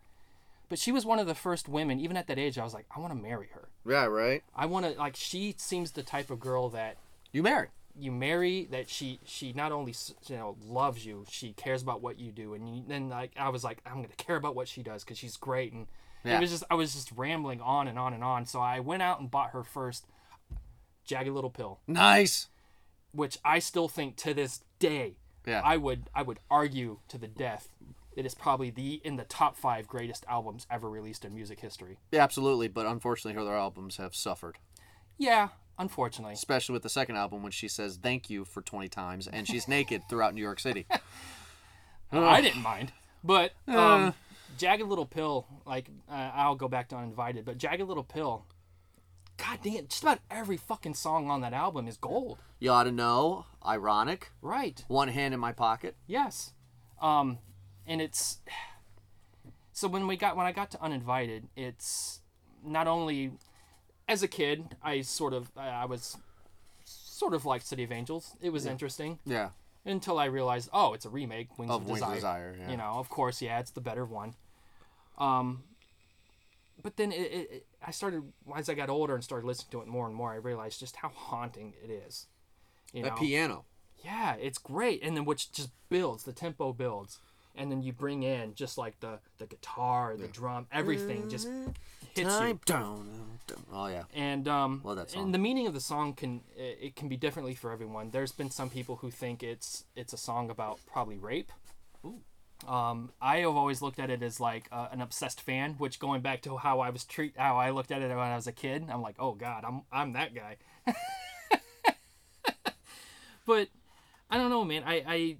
but 0.69 0.79
she 0.79 0.91
was 0.91 1.05
one 1.05 1.19
of 1.19 1.27
the 1.27 1.35
first 1.35 1.67
women 1.67 1.99
even 1.99 2.15
at 2.17 2.27
that 2.27 2.37
age 2.39 2.57
i 2.57 2.63
was 2.63 2.73
like 2.73 2.85
i 2.95 2.99
want 2.99 3.11
to 3.13 3.19
marry 3.19 3.49
her 3.53 3.67
yeah, 3.87 4.05
right. 4.05 4.43
i 4.55 4.65
want 4.65 4.85
to 4.85 4.91
like 4.93 5.15
she 5.15 5.53
seems 5.57 5.91
the 5.91 6.03
type 6.03 6.29
of 6.29 6.39
girl 6.39 6.69
that 6.69 6.97
You 7.31 7.43
married. 7.43 7.69
You 7.97 8.11
marry 8.11 8.65
that 8.71 8.89
she 8.89 9.19
she 9.25 9.53
not 9.53 9.71
only 9.71 9.93
you 10.27 10.35
know 10.35 10.57
loves 10.65 11.05
you 11.05 11.25
she 11.29 11.53
cares 11.53 11.81
about 11.81 12.01
what 12.01 12.19
you 12.19 12.31
do 12.31 12.53
and 12.53 12.67
you, 12.77 12.83
then 12.87 13.07
like 13.09 13.31
i 13.37 13.49
was 13.49 13.63
like 13.63 13.79
i'm 13.85 13.95
gonna 13.95 14.07
care 14.17 14.35
about 14.35 14.55
what 14.55 14.67
she 14.67 14.83
does 14.83 15.03
because 15.03 15.17
she's 15.17 15.37
great 15.37 15.71
and 15.73 15.87
Yeah. 16.23 16.37
it 16.37 16.41
was 16.41 16.51
just 16.51 16.63
i 16.69 16.75
was 16.75 16.93
just 16.93 17.11
rambling 17.13 17.61
on 17.61 17.87
and 17.87 17.97
on 17.97 18.13
and 18.13 18.23
on 18.23 18.45
so 18.45 18.59
i 18.59 18.79
went 18.81 19.01
out 19.01 19.19
and 19.21 19.31
bought 19.31 19.51
her 19.51 19.63
first 19.63 20.05
jagged 21.05 21.29
little 21.29 21.49
pill 21.49 21.79
Nice. 21.87 22.47
which 23.11 23.37
I 23.45 23.59
still 23.59 23.87
think 23.87 24.17
to 24.17 24.33
this 24.33 24.61
day, 24.79 25.17
Yeah. 25.45 25.61
I 25.63 25.77
would 25.77 26.09
I 26.13 26.21
would 26.23 26.39
argue 26.49 26.99
to 27.09 27.17
the 27.17 27.27
death, 27.27 27.69
it 28.17 28.25
is 28.25 28.33
probably 28.35 28.71
the 28.71 29.01
in 29.05 29.15
the 29.15 29.23
top 29.23 29.55
five 29.55 29.87
greatest 29.87 30.25
albums 30.27 30.65
ever 30.69 30.89
released 30.89 31.23
in 31.23 31.33
music 31.35 31.59
history. 31.59 31.99
Yeah, 32.11 32.23
absolutely. 32.23 32.67
But 32.69 32.87
unfortunately, 32.87 33.35
her 33.35 33.41
other 33.47 33.55
albums 33.55 33.97
have 33.97 34.15
suffered, 34.15 34.57
Yeah, 35.17 35.49
unfortunately. 35.77 36.33
especially 36.33 36.73
with 36.73 36.83
the 36.83 36.89
second 36.89 37.15
album 37.15 37.43
when 37.43 37.51
she 37.51 37.67
says 37.67 37.97
"thank 38.01 38.29
you" 38.29 38.45
for 38.45 38.61
twenty 38.61 38.87
times 38.87 39.27
and 39.27 39.47
she's 39.47 39.67
naked 39.67 40.03
throughout 40.09 40.33
New 40.33 40.41
York 40.41 40.59
City. 40.59 40.85
I 42.11 42.41
didn't 42.41 42.61
mind, 42.61 42.91
but 43.23 43.51
um, 43.67 44.13
Jagged 44.57 44.87
Little 44.87 45.05
Pill, 45.05 45.45
like 45.65 45.89
uh, 46.09 46.31
I'll 46.33 46.55
go 46.55 46.67
back 46.67 46.89
to 46.89 46.95
Uninvited, 46.95 47.45
but 47.45 47.57
Jagged 47.57 47.83
Little 47.83 48.03
Pill. 48.03 48.45
God 49.37 49.59
damn, 49.63 49.87
just 49.87 50.01
about 50.01 50.19
every 50.31 50.55
fucking 50.55 50.93
song 50.93 51.29
on 51.29 51.41
that 51.41 51.51
album 51.51 51.89
is 51.89 51.97
gold. 51.97 52.37
You 52.59 52.71
ought 52.71 52.85
to 52.85 52.91
know. 52.91 53.45
Ironic. 53.65 54.31
Right. 54.41 54.83
One 54.87 55.09
hand 55.09 55.33
in 55.33 55.41
my 55.41 55.51
pocket. 55.51 55.95
Yes. 56.07 56.53
Um, 57.01 57.39
and 57.85 58.01
it's 58.01 58.39
so 59.73 59.87
when 59.87 60.07
we 60.07 60.15
got 60.15 60.37
when 60.37 60.45
I 60.45 60.51
got 60.51 60.71
to 60.71 60.81
uninvited, 60.81 61.49
it's 61.55 62.21
not 62.63 62.87
only 62.87 63.33
as 64.07 64.23
a 64.23 64.27
kid 64.27 64.75
I 64.83 65.01
sort 65.01 65.33
of 65.33 65.51
I 65.57 65.69
I 65.69 65.85
was 65.85 66.17
sort 66.83 67.33
of 67.33 67.45
like 67.45 67.61
City 67.61 67.83
of 67.83 67.91
Angels. 67.91 68.35
It 68.41 68.49
was 68.51 68.65
interesting 68.65 69.19
Yeah. 69.25 69.49
until 69.85 70.19
I 70.19 70.25
realized, 70.25 70.69
oh, 70.73 70.93
it's 70.93 71.05
a 71.05 71.09
remake, 71.09 71.57
Wings 71.57 71.71
Of 71.71 71.81
of, 71.83 71.87
Wings 71.87 72.01
of 72.01 72.13
Desire. 72.13 72.51
Desire, 72.51 72.55
yeah. 72.59 72.71
You 72.71 72.77
know, 72.77 72.93
of 72.99 73.07
course, 73.09 73.41
yeah, 73.41 73.59
it's 73.59 73.71
the 73.71 73.81
better 73.81 74.05
one. 74.05 74.35
Um, 75.17 75.63
but 76.81 76.97
then 76.97 77.11
it, 77.11 77.21
it, 77.31 77.49
it, 77.51 77.65
I 77.85 77.91
started 77.91 78.23
as 78.55 78.69
I 78.69 78.73
got 78.73 78.89
older 78.89 79.15
and 79.15 79.23
started 79.23 79.47
listening 79.47 79.71
to 79.71 79.81
it 79.81 79.87
more 79.87 80.05
and 80.07 80.15
more. 80.15 80.33
I 80.33 80.35
realized 80.35 80.79
just 80.79 80.97
how 80.97 81.09
haunting 81.09 81.73
it 81.83 81.89
is. 81.89 82.27
You 82.93 83.03
That 83.03 83.13
know? 83.15 83.21
piano. 83.21 83.65
yeah, 84.03 84.35
it's 84.35 84.57
great, 84.57 85.01
and 85.03 85.15
then 85.15 85.25
which 85.25 85.51
just 85.51 85.69
builds 85.89 86.23
the 86.23 86.33
tempo 86.33 86.73
builds, 86.73 87.19
and 87.57 87.71
then 87.71 87.81
you 87.81 87.93
bring 87.93 88.23
in 88.23 88.53
just 88.55 88.77
like 88.77 88.99
the 88.99 89.19
the 89.37 89.45
guitar, 89.45 90.15
the 90.17 90.27
drum, 90.27 90.67
everything 90.71 91.29
just 91.29 91.47
hits 92.13 92.17
you. 92.17 92.25
Time 92.25 92.59
down. 92.65 93.39
Oh 93.71 93.87
yeah. 93.87 94.03
And 94.13 94.47
um, 94.47 94.81
Love 94.83 94.97
that 94.97 95.11
song. 95.11 95.23
and 95.23 95.33
the 95.33 95.37
meaning 95.39 95.67
of 95.67 95.73
the 95.73 95.79
song 95.79 96.13
can 96.13 96.41
it 96.55 96.77
it 96.81 96.95
can 96.95 97.07
be 97.09 97.17
differently 97.17 97.55
for 97.55 97.71
everyone. 97.71 98.11
There's 98.11 98.31
been 98.31 98.49
some 98.51 98.69
people 98.69 98.97
who 98.97 99.11
think 99.11 99.43
it's 99.43 99.85
it's 99.95 100.13
a 100.13 100.17
song 100.17 100.49
about 100.49 100.79
probably 100.91 101.17
rape. 101.17 101.51
Um, 102.67 103.11
I 103.21 103.37
have 103.39 103.55
always 103.55 103.81
looked 103.81 103.99
at 103.99 104.09
it 104.09 104.23
as 104.23 104.39
like 104.39 104.67
uh, 104.71 104.87
an 104.91 105.01
obsessed 105.01 105.41
fan, 105.41 105.75
which 105.77 105.99
going 105.99 106.21
back 106.21 106.41
to 106.43 106.57
how 106.57 106.79
I 106.79 106.89
was 106.89 107.03
treat 107.03 107.33
how 107.37 107.57
I 107.57 107.71
looked 107.71 107.91
at 107.91 108.01
it 108.01 108.09
when 108.09 108.17
I 108.17 108.35
was 108.35 108.47
a 108.47 108.51
kid, 108.51 108.85
I'm 108.89 109.01
like, 109.01 109.15
oh 109.19 109.33
god, 109.33 109.63
I'm 109.67 109.81
I'm 109.91 110.13
that 110.13 110.33
guy. 110.33 110.57
but 113.45 113.67
I 114.29 114.37
don't 114.37 114.49
know, 114.49 114.63
man. 114.63 114.83
I 114.85 115.03
I 115.07 115.37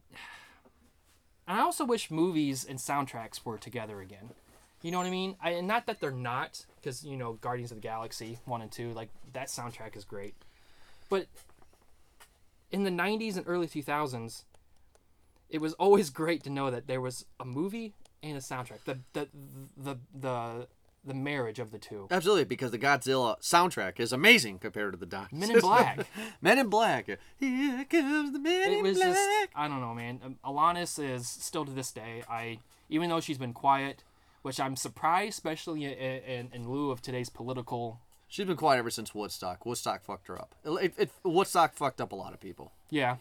and 1.47 1.59
I 1.59 1.61
also 1.61 1.85
wish 1.85 2.09
movies 2.11 2.65
and 2.65 2.79
soundtracks 2.79 3.45
were 3.45 3.57
together 3.57 4.01
again. 4.01 4.29
You 4.81 4.91
know 4.91 4.97
what 4.97 5.07
I 5.07 5.11
mean? 5.11 5.35
I 5.41 5.51
and 5.51 5.67
not 5.67 5.87
that 5.87 5.99
they're 5.99 6.11
not, 6.11 6.65
because 6.75 7.03
you 7.03 7.17
know 7.17 7.33
Guardians 7.33 7.71
of 7.71 7.77
the 7.77 7.81
Galaxy 7.81 8.39
one 8.45 8.61
and 8.61 8.71
two, 8.71 8.93
like 8.93 9.09
that 9.33 9.47
soundtrack 9.47 9.95
is 9.95 10.03
great, 10.03 10.35
but 11.09 11.27
in 12.71 12.83
the 12.83 12.91
'90s 12.91 13.37
and 13.37 13.47
early 13.47 13.67
2000s, 13.67 14.43
it 15.49 15.59
was 15.59 15.73
always 15.73 16.09
great 16.21 16.43
to 16.43 16.49
know 16.49 16.69
that 16.69 16.87
there 16.87 17.01
was 17.01 17.25
a 17.39 17.45
movie 17.45 17.93
and 18.21 18.37
a 18.37 18.41
soundtrack. 18.41 18.83
The 18.85 18.99
the 19.13 19.27
the 19.75 19.97
the 20.13 20.67
the 21.05 21.13
marriage 21.13 21.59
of 21.59 21.71
the 21.71 21.77
two. 21.77 22.07
Absolutely, 22.11 22.45
because 22.45 22.71
the 22.71 22.79
Godzilla 22.79 23.39
soundtrack 23.41 23.99
is 23.99 24.11
amazing 24.11 24.59
compared 24.59 24.93
to 24.93 24.97
the 24.97 25.05
Don. 25.05 25.27
Men 25.31 25.51
in 25.51 25.59
Black. 25.59 26.07
Men 26.41 26.59
in 26.59 26.67
Black. 26.69 27.07
Here 27.37 27.85
comes 27.85 28.31
the 28.33 28.39
Men 28.39 28.71
It 28.71 28.77
in 28.79 28.83
was 28.83 28.97
Black. 28.97 29.13
just 29.13 29.49
I 29.55 29.67
don't 29.67 29.81
know, 29.81 29.93
man. 29.93 30.19
Um, 30.23 30.37
Alanis 30.43 30.97
is 31.03 31.27
still 31.27 31.65
to 31.65 31.71
this 31.71 31.91
day. 31.91 32.23
I 32.29 32.59
even 32.89 33.09
though 33.09 33.19
she's 33.19 33.37
been 33.37 33.53
quiet, 33.53 34.03
which 34.41 34.59
I'm 34.59 34.75
surprised, 34.75 35.33
especially 35.33 35.85
in, 35.85 35.91
in, 35.93 36.49
in 36.53 36.69
lieu 36.69 36.91
of 36.91 37.01
today's 37.01 37.29
political. 37.29 37.99
She's 38.27 38.45
been 38.45 38.57
quiet 38.57 38.79
ever 38.79 38.89
since 38.89 39.13
Woodstock. 39.15 39.65
Woodstock 39.65 40.03
fucked 40.03 40.27
her 40.27 40.37
up. 40.39 40.55
It, 40.63 40.93
it, 40.97 41.11
Woodstock 41.23 41.73
fucked 41.75 42.01
up 42.01 42.11
a 42.11 42.15
lot 42.15 42.33
of 42.33 42.39
people. 42.39 42.71
Yeah, 42.89 43.17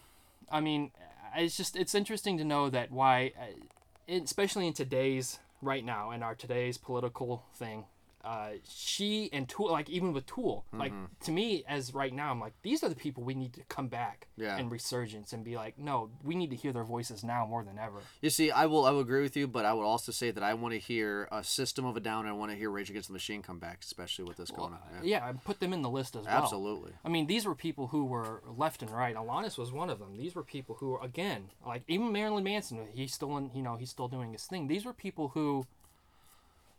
I 0.51 0.61
mean, 0.61 0.91
it's 1.35 1.57
just 1.57 1.75
it's 1.75 1.95
interesting 1.95 2.37
to 2.37 2.43
know 2.43 2.69
that 2.69 2.91
why, 2.91 3.31
uh, 3.39 4.13
especially 4.23 4.67
in 4.67 4.73
today's 4.73 5.39
right 5.65 5.83
now 5.83 6.11
in 6.11 6.23
our 6.23 6.35
today's 6.35 6.77
political 6.77 7.43
thing. 7.55 7.85
Uh, 8.25 8.53
she 8.67 9.29
and 9.31 9.47
Tool, 9.47 9.71
like 9.71 9.89
even 9.89 10.11
with 10.11 10.25
Tool, 10.25 10.65
like 10.73 10.91
Mm-hmm. 10.91 11.05
to 11.25 11.31
me 11.31 11.63
as 11.67 11.93
right 11.93 12.11
now, 12.13 12.31
I'm 12.31 12.39
like 12.39 12.53
these 12.63 12.83
are 12.83 12.89
the 12.89 12.95
people 12.95 13.23
we 13.23 13.35
need 13.35 13.53
to 13.53 13.61
come 13.69 13.87
back 13.87 14.27
Yeah. 14.35 14.57
and 14.57 14.71
resurgence 14.71 15.31
and 15.31 15.43
be 15.43 15.55
like, 15.55 15.77
no, 15.77 16.09
we 16.23 16.33
need 16.35 16.49
to 16.49 16.55
hear 16.55 16.73
their 16.73 16.83
voices 16.83 17.23
now 17.23 17.45
more 17.45 17.63
than 17.63 17.77
ever. 17.77 17.99
You 18.21 18.31
see, 18.31 18.49
I 18.51 18.65
will 18.65 18.85
I 18.85 18.89
will 18.91 19.01
agree 19.01 19.21
with 19.21 19.37
you, 19.37 19.47
but 19.47 19.63
I 19.65 19.73
would 19.73 19.83
also 19.85 20.11
say 20.11 20.31
that 20.31 20.43
I 20.43 20.55
want 20.55 20.73
to 20.73 20.79
hear 20.79 21.27
a 21.31 21.43
System 21.43 21.85
of 21.85 21.95
a 21.95 21.99
Down. 21.99 22.25
and 22.25 22.29
I 22.29 22.33
want 22.33 22.51
to 22.51 22.57
hear 22.57 22.69
Rage 22.71 22.89
Against 22.89 23.09
the 23.09 23.13
Machine 23.13 23.41
come 23.43 23.59
back, 23.59 23.79
especially 23.83 24.25
with 24.25 24.37
this 24.37 24.49
going 24.51 24.73
on. 24.73 24.79
Yeah. 25.03 25.19
Yeah, 25.19 25.25
I 25.27 25.33
put 25.33 25.59
them 25.59 25.71
in 25.73 25.81
the 25.83 25.89
list 25.89 26.15
as 26.15 26.25
well. 26.25 26.33
Absolutely. 26.43 26.93
I 27.03 27.09
mean, 27.09 27.27
these 27.27 27.45
were 27.45 27.55
people 27.55 27.87
who 27.87 28.05
were 28.05 28.41
left 28.57 28.81
and 28.81 28.89
right. 28.89 29.15
Alanis 29.15 29.57
was 29.57 29.71
one 29.71 29.89
of 29.91 29.99
them. 29.99 30.17
These 30.17 30.33
were 30.33 30.43
people 30.43 30.75
who, 30.79 30.89
were, 30.91 31.01
again, 31.03 31.49
like 31.65 31.83
even 31.87 32.11
Marilyn 32.11 32.43
Manson, 32.43 32.87
he's 32.93 33.13
still 33.13 33.37
in, 33.37 33.51
you 33.53 33.61
know, 33.61 33.75
he's 33.75 33.89
still 33.91 34.07
doing 34.07 34.31
his 34.31 34.45
thing. 34.45 34.67
These 34.67 34.85
were 34.85 34.93
people 34.93 35.29
who, 35.35 35.65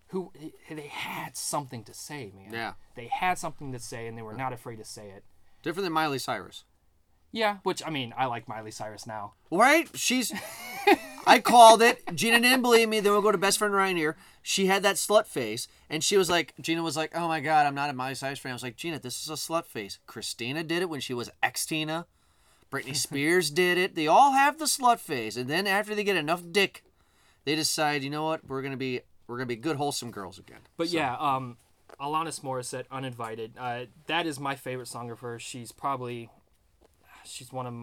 who 0.09 0.33
they 0.71 0.89
had 0.89 1.37
something 1.37 1.83
to 1.85 1.95
say, 1.95 2.33
man. 2.35 2.53
Yeah. 2.53 2.73
They 2.95 3.09
had 3.09 3.39
something 3.39 3.73
to 3.73 3.79
say, 3.79 4.07
and 4.07 4.17
they 4.17 4.23
were 4.23 4.35
not 4.35 4.53
afraid 4.53 4.77
to 4.77 4.85
say 4.85 5.09
it. 5.09 5.25
Different 5.63 5.85
than 5.85 5.93
Miley 5.93 6.19
Cyrus. 6.19 6.65
Yeah, 7.33 7.59
which 7.65 7.83
I 7.85 7.91
mean, 7.91 8.15
I 8.17 8.27
like 8.27 8.49
Miley 8.49 8.71
Cyrus 8.71 9.07
now. 9.07 9.35
Right? 9.51 9.89
She's. 9.95 10.33
I 11.27 11.41
called 11.41 11.83
it. 11.83 12.03
Gina 12.15 12.41
didn't 12.41 12.63
believe 12.63 12.89
me. 12.89 13.01
Then 13.01 13.13
we'll 13.13 13.21
go 13.21 13.33
to 13.33 13.37
best 13.37 13.59
friend 13.59 13.75
Ryan 13.75 13.97
here. 13.97 14.17
She 14.43 14.67
had 14.67 14.85
that 14.85 14.95
slut 14.95 15.27
face, 15.27 15.67
and 15.91 16.05
she 16.05 16.17
was 16.17 16.31
like, 16.31 16.55
Gina 16.61 16.83
was 16.83 16.97
like, 16.97 17.11
"Oh 17.17 17.27
my 17.27 17.41
god, 17.41 17.67
I'm 17.67 17.75
not 17.75 17.91
a 17.91 17.93
Miley 17.93 18.15
Cyrus 18.15 18.39
fan." 18.39 18.53
I 18.53 18.55
was 18.55 18.63
like, 18.63 18.77
Gina, 18.77 19.01
this 19.01 19.21
is 19.21 19.29
a 19.29 19.33
slut 19.33 19.67
face. 19.67 19.99
Christina 20.07 20.63
did 20.63 20.83
it 20.83 20.89
when 20.89 21.01
she 21.01 21.15
was 21.15 21.31
ex 21.43 21.67
Tina. 21.67 22.07
Britney 22.71 22.95
Spears 22.97 23.51
did 23.51 23.77
it. 23.77 23.97
They 23.97 24.07
all 24.07 24.33
have 24.33 24.59
the 24.59 24.67
slut 24.67 25.01
face, 25.01 25.37
and 25.37 25.51
then 25.51 25.67
after 25.67 25.95
they 25.95 26.05
get 26.05 26.17
enough 26.17 26.43
dick, 26.53 26.85
they 27.45 27.57
decide, 27.57 28.03
you 28.03 28.11
know 28.11 28.25
what, 28.25 28.47
we're 28.47 28.63
gonna 28.63 28.77
be 28.77 29.01
we're 29.27 29.37
gonna 29.37 29.47
be 29.47 29.57
good 29.57 29.77
wholesome 29.77 30.11
girls 30.11 30.39
again. 30.39 30.61
But 30.77 30.89
yeah, 30.89 31.17
um, 31.19 31.57
Alanis 32.01 32.41
Morissette, 32.41 32.85
Uninvited. 32.91 33.55
Uh, 33.59 33.87
that 34.07 34.27
is 34.27 34.39
my 34.41 34.55
favorite 34.55 34.89
song 34.89 35.11
of 35.11 35.21
hers. 35.21 35.43
She's 35.43 35.73
probably, 35.73 36.29
she's 37.25 37.53
one 37.53 37.67
of, 37.67 37.75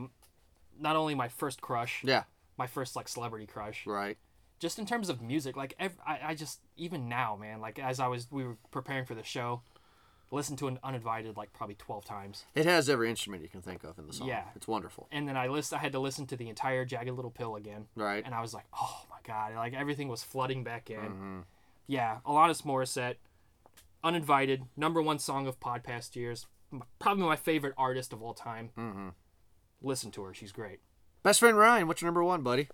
not 0.82 0.96
only 0.96 1.16
my 1.16 1.28
first 1.30 1.62
crush, 1.62 2.04
Yeah. 2.04 2.24
my 2.58 2.68
first 2.68 2.96
like 2.96 3.08
celebrity 3.08 3.46
crush. 3.46 3.86
Right. 3.86 4.18
just 4.60 4.80
in 4.80 4.86
terms 4.86 5.10
of 5.10 5.22
music 5.22 5.58
like 5.58 5.74
ev- 5.80 6.00
I, 6.08 6.20
I 6.28 6.36
just 6.36 6.62
even 6.78 7.10
now 7.10 7.36
man 7.36 7.60
like 7.60 7.80
as 7.80 8.00
i 8.00 8.08
was 8.08 8.28
we 8.32 8.46
were 8.46 8.56
preparing 8.72 9.04
for 9.06 9.14
the 9.14 9.24
show 9.24 9.62
listened 10.34 10.58
to 10.60 10.68
an 10.68 10.80
uninvited 10.84 11.38
like 11.38 11.54
probably 11.54 11.76
12 11.76 12.04
times 12.06 12.46
It 12.56 12.66
has 12.66 12.90
every 12.90 13.10
instrument 13.10 13.44
you 13.44 13.50
can 13.50 13.62
think 13.62 13.84
of 13.84 13.98
in 14.00 14.08
the 14.08 14.14
song. 14.14 14.28
Yeah. 14.28 14.44
It's 14.56 14.68
wonderful. 14.68 15.08
and 15.12 15.28
then 15.28 15.38
i 15.38 15.48
list 15.48 15.74
i 15.74 15.78
had 15.78 15.92
to 15.94 16.00
listen 16.00 16.26
to 16.28 16.36
the 16.36 16.50
entire 16.50 16.84
jagged 16.86 17.12
little 17.12 17.32
pill 17.32 17.56
again 17.56 17.86
Right. 17.96 18.24
and 18.26 18.34
i 18.36 18.42
was 18.42 18.54
like 18.54 18.66
oh 18.80 19.02
my 19.10 19.18
god 19.24 19.56
like 19.56 19.74
everything 19.74 20.08
was 20.10 20.24
flooding 20.24 20.64
back 20.64 20.90
in 20.90 20.98
Mm-hmm. 21.00 21.40
yeah 21.88 22.18
alanis 22.26 22.64
morissette 22.64 23.16
uninvited 24.04 24.64
number 24.76 25.02
one 25.02 25.20
song 25.20 25.48
of 25.48 25.60
pod 25.60 25.84
past 25.84 26.16
years 26.16 26.48
probably 27.00 27.24
my 27.26 27.36
favorite 27.36 27.74
artist 27.78 28.12
of 28.14 28.22
all 28.22 28.34
time 28.34 28.72
mm-hmm. 28.78 29.10
listen 29.82 30.12
to 30.12 30.24
her 30.24 30.34
she's 30.34 30.52
great 30.52 30.80
Best 31.22 31.40
friend 31.40 31.58
Ryan, 31.58 31.88
what's 31.88 32.02
your 32.02 32.08
number 32.08 32.22
one, 32.22 32.42
buddy? 32.42 32.68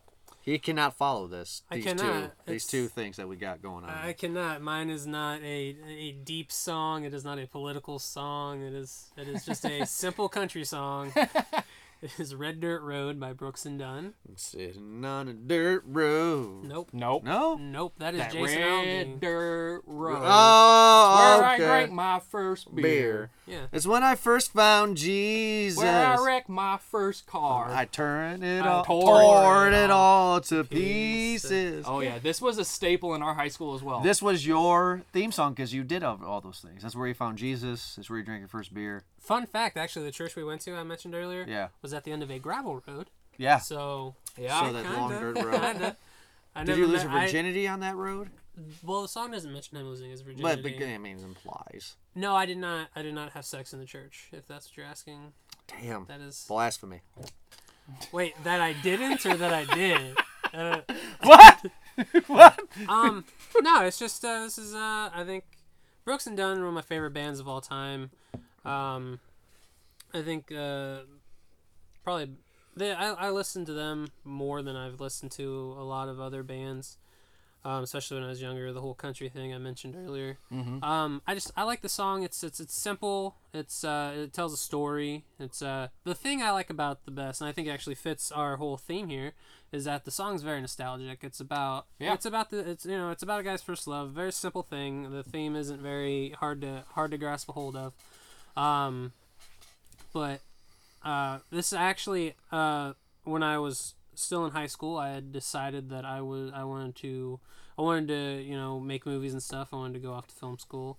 He 0.49 0.57
cannot 0.59 0.95
follow 0.97 1.27
this. 1.27 1.61
I 1.69 1.75
These 1.75 1.85
cannot. 1.85 2.01
two 2.03 2.31
these 2.51 2.65
It's- 2.65 2.67
two 2.67 2.87
things 2.87 3.17
that 3.17 3.27
we 3.27 3.35
got 3.35 3.61
going 3.61 3.83
on. 3.83 3.89
I 3.91 4.13
cannot. 4.13 4.61
Mine 4.61 4.89
is 4.89 5.05
not 5.05 5.41
a, 5.41 5.75
a 5.87 6.11
deep 6.13 6.51
song. 6.51 7.03
It 7.05 7.13
is 7.13 7.23
not 7.23 7.37
a 7.39 7.45
political 7.45 7.99
song. 7.99 8.61
It 8.63 8.73
is 8.73 9.11
it 9.15 9.27
is 9.27 9.45
just 9.45 9.63
a 9.65 9.85
simple 10.03 10.27
country 10.27 10.63
song. 10.63 11.13
It 12.01 12.11
is 12.19 12.33
Red 12.33 12.61
Dirt 12.61 12.81
Road 12.81 13.19
by 13.19 13.33
Brooks 13.33 13.65
and 13.65 13.77
Dunn. 13.79 14.13
Sitting 14.35 15.03
on 15.03 15.27
a 15.27 15.33
dirt 15.33 15.83
road. 15.85 16.63
Nope. 16.63 16.89
nope 16.93 17.23
No. 17.25 17.55
Nope. 17.55 17.95
That 17.97 18.13
is 18.13 18.19
that 18.21 18.31
Jason 18.31 18.57
red 18.61 19.07
Aldean. 19.07 19.19
dirt 19.19 19.81
road 19.85 20.21
Oh, 20.23 21.37
where 21.39 21.45
i 21.45 21.57
drank 21.57 21.91
my 21.91 22.19
first 22.19 22.73
beer. 22.73 22.83
Beer. 22.83 23.29
Yeah. 23.47 23.65
It's 23.73 23.85
when 23.85 24.03
I 24.03 24.15
first 24.15 24.53
found 24.53 24.95
Jesus. 24.97 25.77
Where 25.83 26.07
I 26.07 26.23
wrecked 26.23 26.47
my 26.49 26.77
first 26.77 27.25
car. 27.27 27.69
I 27.69 27.85
turned 27.85 28.43
it 28.45 28.63
I 28.63 28.67
all, 28.67 28.85
tore 28.85 29.21
tore 29.21 29.67
it 29.67 29.73
it 29.73 29.91
all 29.91 30.39
to 30.41 30.63
pieces. 30.63 31.49
pieces. 31.49 31.85
oh 31.87 31.99
yeah, 31.99 32.19
this 32.19 32.41
was 32.41 32.57
a 32.57 32.65
staple 32.65 33.13
in 33.15 33.21
our 33.21 33.33
high 33.33 33.47
school 33.49 33.73
as 33.75 33.83
well. 33.83 33.99
This 34.01 34.21
was 34.21 34.45
your 34.47 35.01
theme 35.11 35.31
song 35.31 35.53
because 35.53 35.73
you 35.73 35.83
did 35.83 36.03
all 36.03 36.19
all 36.23 36.39
those 36.41 36.59
things. 36.59 36.81
That's 36.83 36.95
where 36.95 37.07
you 37.07 37.13
found 37.13 37.37
Jesus. 37.37 37.95
That's 37.95 38.09
where 38.09 38.19
you 38.19 38.25
drank 38.25 38.39
your 38.41 38.47
first 38.47 38.73
beer. 38.73 39.03
Fun 39.19 39.45
fact, 39.45 39.77
actually, 39.77 40.05
the 40.05 40.11
church 40.11 40.35
we 40.35 40.43
went 40.43 40.61
to, 40.61 40.75
I 40.75 40.83
mentioned 40.83 41.13
earlier, 41.15 41.45
Yeah. 41.47 41.69
was 41.81 41.93
at 41.93 42.03
the 42.03 42.11
end 42.11 42.23
of 42.23 42.29
a 42.31 42.39
gravel 42.39 42.81
road. 42.87 43.09
Yeah. 43.37 43.59
So, 43.59 44.15
yeah. 44.37 44.59
So 44.67 44.73
that 44.73 44.85
long 44.85 45.11
kinda, 45.11 45.33
dirt 45.33 45.45
road. 45.45 45.61
kinda. 45.61 45.97
I 46.55 46.63
Did 46.63 46.77
you 46.77 46.87
lose 46.87 47.03
met- 47.03 47.11
your 47.11 47.21
I- 47.21 47.25
virginity 47.25 47.67
on 47.67 47.79
that 47.81 47.95
road? 47.95 48.29
well, 48.83 49.01
the 49.03 49.07
song 49.07 49.31
doesn't 49.31 49.53
mention 49.53 49.77
him 49.77 49.85
losing 49.87 50.09
his 50.09 50.21
virginity. 50.21 50.61
but 50.61 50.83
I 50.85 50.97
mean, 50.97 51.17
it 51.17 51.23
implies. 51.23 51.95
no, 52.15 52.35
I 52.35 52.45
did 52.45 52.57
not. 52.57 52.89
I 52.95 53.01
did 53.03 53.13
not 53.13 53.31
have 53.31 53.45
sex 53.45 53.71
in 53.71 53.79
the 53.79 53.85
church. 53.85 54.27
If 54.33 54.47
that's 54.47 54.67
what 54.67 54.75
you're 54.77 54.85
asking, 54.85 55.31
Damn. 55.67 56.05
that 56.05 56.19
is. 56.19 56.43
Blasphemy. 56.47 57.01
Wait, 58.11 58.33
that 58.43 58.59
I 58.61 58.73
didn't 58.73 59.25
or 59.25 59.35
that 59.37 59.53
I 59.53 59.65
did? 59.75 60.17
Uh, 60.51 60.81
What? 61.21 61.65
what? 62.25 62.59
um, 62.87 63.23
no, 63.61 63.83
it's 63.85 63.99
just 63.99 64.25
uh, 64.25 64.41
this 64.45 64.57
is 64.57 64.73
uh, 64.73 65.11
I 65.13 65.23
think 65.23 65.43
Brooks 66.05 66.25
and 66.25 66.35
Dunn 66.35 66.57
are 66.57 66.61
one 66.61 66.69
of 66.69 66.73
my 66.73 66.81
favorite 66.81 67.11
bands 67.11 67.39
of 67.39 67.47
all 67.47 67.61
time. 67.61 68.09
Um, 68.65 69.19
I 70.13 70.21
think 70.21 70.51
uh, 70.51 70.99
probably 72.03 72.29
they 72.75 72.91
I, 72.93 73.11
I 73.13 73.29
listen 73.29 73.65
to 73.65 73.73
them 73.73 74.09
more 74.23 74.61
than 74.61 74.75
I've 74.75 74.99
listened 75.01 75.31
to 75.33 75.75
a 75.77 75.83
lot 75.83 76.09
of 76.09 76.19
other 76.19 76.43
bands. 76.43 76.97
Um, 77.65 77.83
especially 77.83 78.15
when 78.15 78.23
I 78.23 78.29
was 78.29 78.41
younger, 78.41 78.71
the 78.71 78.79
whole 78.79 78.93
country 78.93 79.27
thing 79.27 79.53
I 79.53 79.57
mentioned 79.57 79.93
earlier. 79.93 80.37
Mhm. 80.49 80.81
Um, 80.81 81.21
I 81.27 81.33
just 81.33 81.51
I 81.57 81.63
like 81.63 81.81
the 81.81 81.89
song. 81.89 82.23
It's 82.23 82.41
it's 82.41 82.61
it's 82.61 82.73
simple. 82.73 83.35
It's 83.53 83.83
uh, 83.83 84.13
it 84.15 84.31
tells 84.31 84.53
a 84.53 84.57
story. 84.57 85.25
It's 85.37 85.61
uh, 85.61 85.89
the 86.05 86.15
thing 86.15 86.41
I 86.41 86.51
like 86.51 86.69
about 86.69 87.03
the 87.03 87.11
best, 87.11 87.41
and 87.41 87.49
I 87.49 87.51
think 87.51 87.67
it 87.67 87.71
actually 87.71 87.95
fits 87.95 88.31
our 88.31 88.55
whole 88.55 88.77
theme 88.77 89.09
here, 89.09 89.33
is 89.73 89.83
that 89.83 90.05
the 90.05 90.11
song's 90.11 90.41
very 90.41 90.61
nostalgic. 90.61 91.21
It's 91.21 91.41
about 91.41 91.85
Yeah. 91.99 92.13
it's 92.13 92.25
about 92.25 92.49
the 92.49 92.59
it's 92.59 92.85
you 92.85 92.97
know 92.97 93.11
it's 93.11 93.23
about 93.23 93.41
a 93.41 93.43
guy's 93.43 93.61
first 93.61 93.87
love. 93.87 94.11
Very 94.11 94.31
simple 94.31 94.63
thing. 94.63 95.11
The 95.11 95.21
theme 95.23 95.57
isn't 95.57 95.81
very 95.81 96.29
hard 96.39 96.61
to 96.61 96.85
hard 96.93 97.11
to 97.11 97.17
grasp 97.17 97.49
a 97.49 97.51
hold 97.51 97.75
of. 97.75 97.91
Um, 98.57 99.13
but 100.13 100.41
uh, 101.03 101.39
this 101.51 101.73
actually 101.73 102.35
uh, 102.51 102.93
when 103.23 103.43
I 103.43 103.57
was 103.57 103.95
still 104.15 104.45
in 104.45 104.51
high 104.51 104.67
school, 104.67 104.97
I 104.97 105.09
had 105.09 105.31
decided 105.31 105.89
that 105.89 106.05
I 106.05 106.21
was 106.21 106.51
I 106.53 106.63
wanted 106.63 106.95
to 106.97 107.39
I 107.77 107.81
wanted 107.81 108.07
to 108.09 108.43
you 108.43 108.55
know 108.55 108.79
make 108.79 109.05
movies 109.05 109.33
and 109.33 109.41
stuff. 109.41 109.69
I 109.73 109.77
wanted 109.77 109.93
to 109.93 109.99
go 109.99 110.13
off 110.13 110.27
to 110.27 110.35
film 110.35 110.57
school 110.59 110.97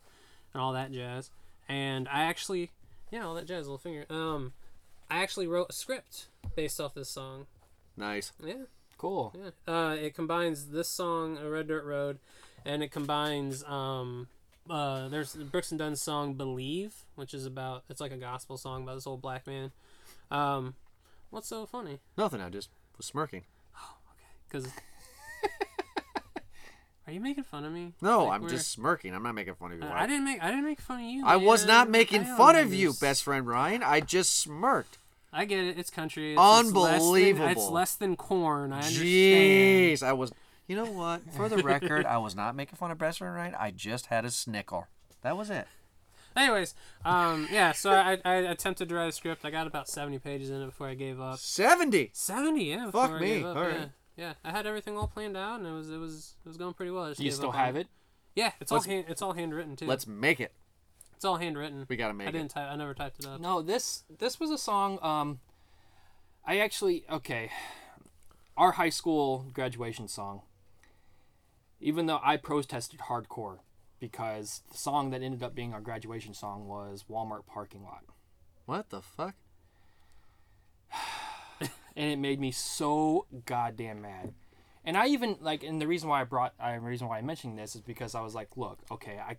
and 0.52 0.62
all 0.62 0.72
that 0.72 0.92
jazz. 0.92 1.30
And 1.68 2.08
I 2.08 2.22
actually 2.24 2.70
yeah 3.10 3.24
all 3.24 3.34
that 3.34 3.46
jazz 3.46 3.66
little 3.66 3.78
finger. 3.78 4.06
Um, 4.10 4.52
I 5.10 5.22
actually 5.22 5.46
wrote 5.46 5.70
a 5.70 5.72
script 5.72 6.28
based 6.56 6.80
off 6.80 6.94
this 6.94 7.10
song. 7.10 7.46
Nice. 7.96 8.32
Yeah. 8.44 8.64
Cool. 8.96 9.34
Yeah. 9.36 9.72
Uh, 9.72 9.94
it 9.94 10.14
combines 10.14 10.68
this 10.68 10.88
song, 10.88 11.38
"A 11.38 11.48
Red 11.48 11.68
Dirt 11.68 11.84
Road," 11.84 12.18
and 12.64 12.82
it 12.82 12.90
combines 12.90 13.64
um, 13.64 14.28
uh, 14.68 15.08
there's 15.08 15.34
Brooks 15.34 15.70
and 15.70 15.78
Dunn's 15.78 16.02
song 16.02 16.34
"Believe," 16.34 16.94
which 17.14 17.34
is 17.34 17.46
about 17.46 17.84
it's 17.88 18.00
like 18.00 18.12
a 18.12 18.16
gospel 18.16 18.58
song 18.58 18.82
about 18.82 18.96
this 18.96 19.06
old 19.06 19.22
black 19.22 19.46
man. 19.46 19.72
Um, 20.30 20.74
what's 21.30 21.48
so 21.48 21.66
funny? 21.66 22.00
Nothing. 22.16 22.40
I 22.40 22.50
just 22.50 22.70
was 22.96 23.06
smirking. 23.06 23.44
Oh, 23.76 23.94
okay. 24.12 24.26
Because 24.48 24.72
are 27.06 27.12
you 27.12 27.20
making 27.20 27.44
fun 27.44 27.64
of 27.64 27.72
me? 27.72 27.92
No, 28.00 28.24
Like, 28.26 28.34
I'm 28.36 28.40
we're- 28.42 28.52
just 28.54 28.70
smirking. 28.70 29.14
I'm 29.14 29.22
not 29.22 29.34
making 29.34 29.54
fun 29.54 29.72
of 29.72 29.80
you. 29.80 29.88
I 29.88 30.06
didn't 30.06 30.24
make 30.24 30.42
I 30.42 30.48
didn't 30.50 30.64
make 30.64 30.80
fun 30.80 31.00
of 31.00 31.06
you. 31.10 31.26
I 31.26 31.36
was 31.36 31.66
not 31.66 31.90
making 31.90 32.24
fun 32.24 32.56
of 32.56 32.72
you, 32.72 32.92
best 32.92 33.24
friend 33.24 33.46
Ryan. 33.46 33.82
I 33.82 34.00
just 34.00 34.38
smirked. 34.38 34.98
I 35.32 35.44
get 35.44 35.64
it. 35.64 35.78
It's 35.78 35.90
country. 35.90 36.34
It's, 36.34 36.40
It's 36.40 36.40
less, 36.40 36.66
than, 36.66 36.76
Unbelievable. 37.00 37.48
it's 37.48 37.68
less 37.68 37.94
than 37.94 38.16
Korn. 38.16 38.72
I 38.72 38.78
understand. 38.78 39.06
Jeez, 39.06 40.02
I 40.02 40.12
was. 40.12 40.32
You 40.70 40.76
know 40.76 40.84
what? 40.86 41.22
For 41.32 41.48
the 41.48 41.56
record, 41.64 42.06
I 42.06 42.18
was 42.18 42.36
not 42.36 42.54
making 42.54 42.76
fun 42.76 42.92
of 42.92 42.98
best 42.98 43.18
friend 43.18 43.34
Ryan. 43.34 43.56
I 43.58 43.72
just 43.72 44.06
had 44.06 44.24
a 44.24 44.30
snicker. 44.30 44.86
That 45.22 45.36
was 45.36 45.50
it. 45.50 45.66
Anyways, 46.36 46.76
um, 47.04 47.48
yeah. 47.50 47.72
So 47.72 47.90
I, 47.90 48.18
I 48.24 48.34
attempted 48.34 48.88
to 48.88 48.94
write 48.94 49.08
a 49.08 49.12
script. 49.12 49.44
I 49.44 49.50
got 49.50 49.66
about 49.66 49.88
seventy 49.88 50.20
pages 50.20 50.48
in 50.48 50.62
it 50.62 50.66
before 50.66 50.86
I 50.86 50.94
gave 50.94 51.20
up. 51.20 51.40
Seventy. 51.40 52.10
Seventy, 52.12 52.66
yeah. 52.66 52.88
Fuck 52.92 53.10
I 53.10 53.18
me. 53.18 53.26
gave 53.26 53.46
up, 53.46 53.56
All 53.56 53.64
yeah. 53.64 53.68
right. 53.78 53.88
yeah, 54.16 54.32
I 54.44 54.52
had 54.52 54.64
everything 54.64 54.96
all 54.96 55.08
planned 55.08 55.36
out, 55.36 55.58
and 55.58 55.66
it 55.66 55.72
was 55.72 55.90
it 55.90 55.98
was 55.98 56.36
it 56.44 56.48
was 56.48 56.56
going 56.56 56.74
pretty 56.74 56.92
well. 56.92 57.12
Do 57.12 57.24
you 57.24 57.32
still 57.32 57.50
have 57.50 57.74
it? 57.74 57.88
Yeah, 58.36 58.52
it's 58.60 58.70
all 58.70 58.76
Let's- 58.78 58.86
hand, 58.86 59.06
it's 59.08 59.22
all 59.22 59.32
handwritten 59.32 59.74
too. 59.74 59.86
Let's 59.86 60.06
make 60.06 60.38
it. 60.38 60.52
It's 61.16 61.24
all 61.24 61.38
handwritten. 61.38 61.84
We 61.88 61.96
gotta 61.96 62.14
make 62.14 62.28
I 62.28 62.30
it. 62.30 62.34
didn't 62.34 62.52
type. 62.52 62.70
I 62.70 62.76
never 62.76 62.94
typed 62.94 63.18
it 63.18 63.26
up. 63.26 63.40
No, 63.40 63.60
this 63.60 64.04
this 64.20 64.38
was 64.38 64.52
a 64.52 64.58
song. 64.58 65.00
Um, 65.02 65.40
I 66.46 66.60
actually 66.60 67.06
okay. 67.10 67.50
Our 68.56 68.70
high 68.70 68.90
school 68.90 69.46
graduation 69.52 70.06
song. 70.06 70.42
Even 71.80 72.06
though 72.06 72.20
I 72.22 72.36
protested 72.36 73.00
hardcore 73.00 73.58
because 73.98 74.62
the 74.70 74.76
song 74.78 75.10
that 75.10 75.22
ended 75.22 75.42
up 75.42 75.54
being 75.54 75.72
our 75.74 75.80
graduation 75.80 76.34
song 76.34 76.66
was 76.66 77.04
Walmart 77.10 77.46
parking 77.46 77.82
lot, 77.82 78.04
What 78.66 78.90
the 78.90 79.00
fuck? 79.02 79.34
and 81.96 82.12
it 82.12 82.18
made 82.18 82.40
me 82.40 82.50
so 82.50 83.26
goddamn 83.46 84.02
mad. 84.02 84.32
And 84.84 84.96
I 84.96 85.08
even 85.08 85.36
like, 85.40 85.62
and 85.62 85.80
the 85.80 85.86
reason 85.86 86.08
why 86.08 86.20
I 86.22 86.24
brought, 86.24 86.54
I 86.58 86.74
the 86.74 86.80
reason 86.80 87.08
why 87.08 87.18
I 87.18 87.22
mentioned 87.22 87.58
this 87.58 87.74
is 87.74 87.82
because 87.82 88.14
I 88.14 88.22
was 88.22 88.34
like, 88.34 88.56
look, 88.56 88.78
okay, 88.90 89.18
I, 89.18 89.36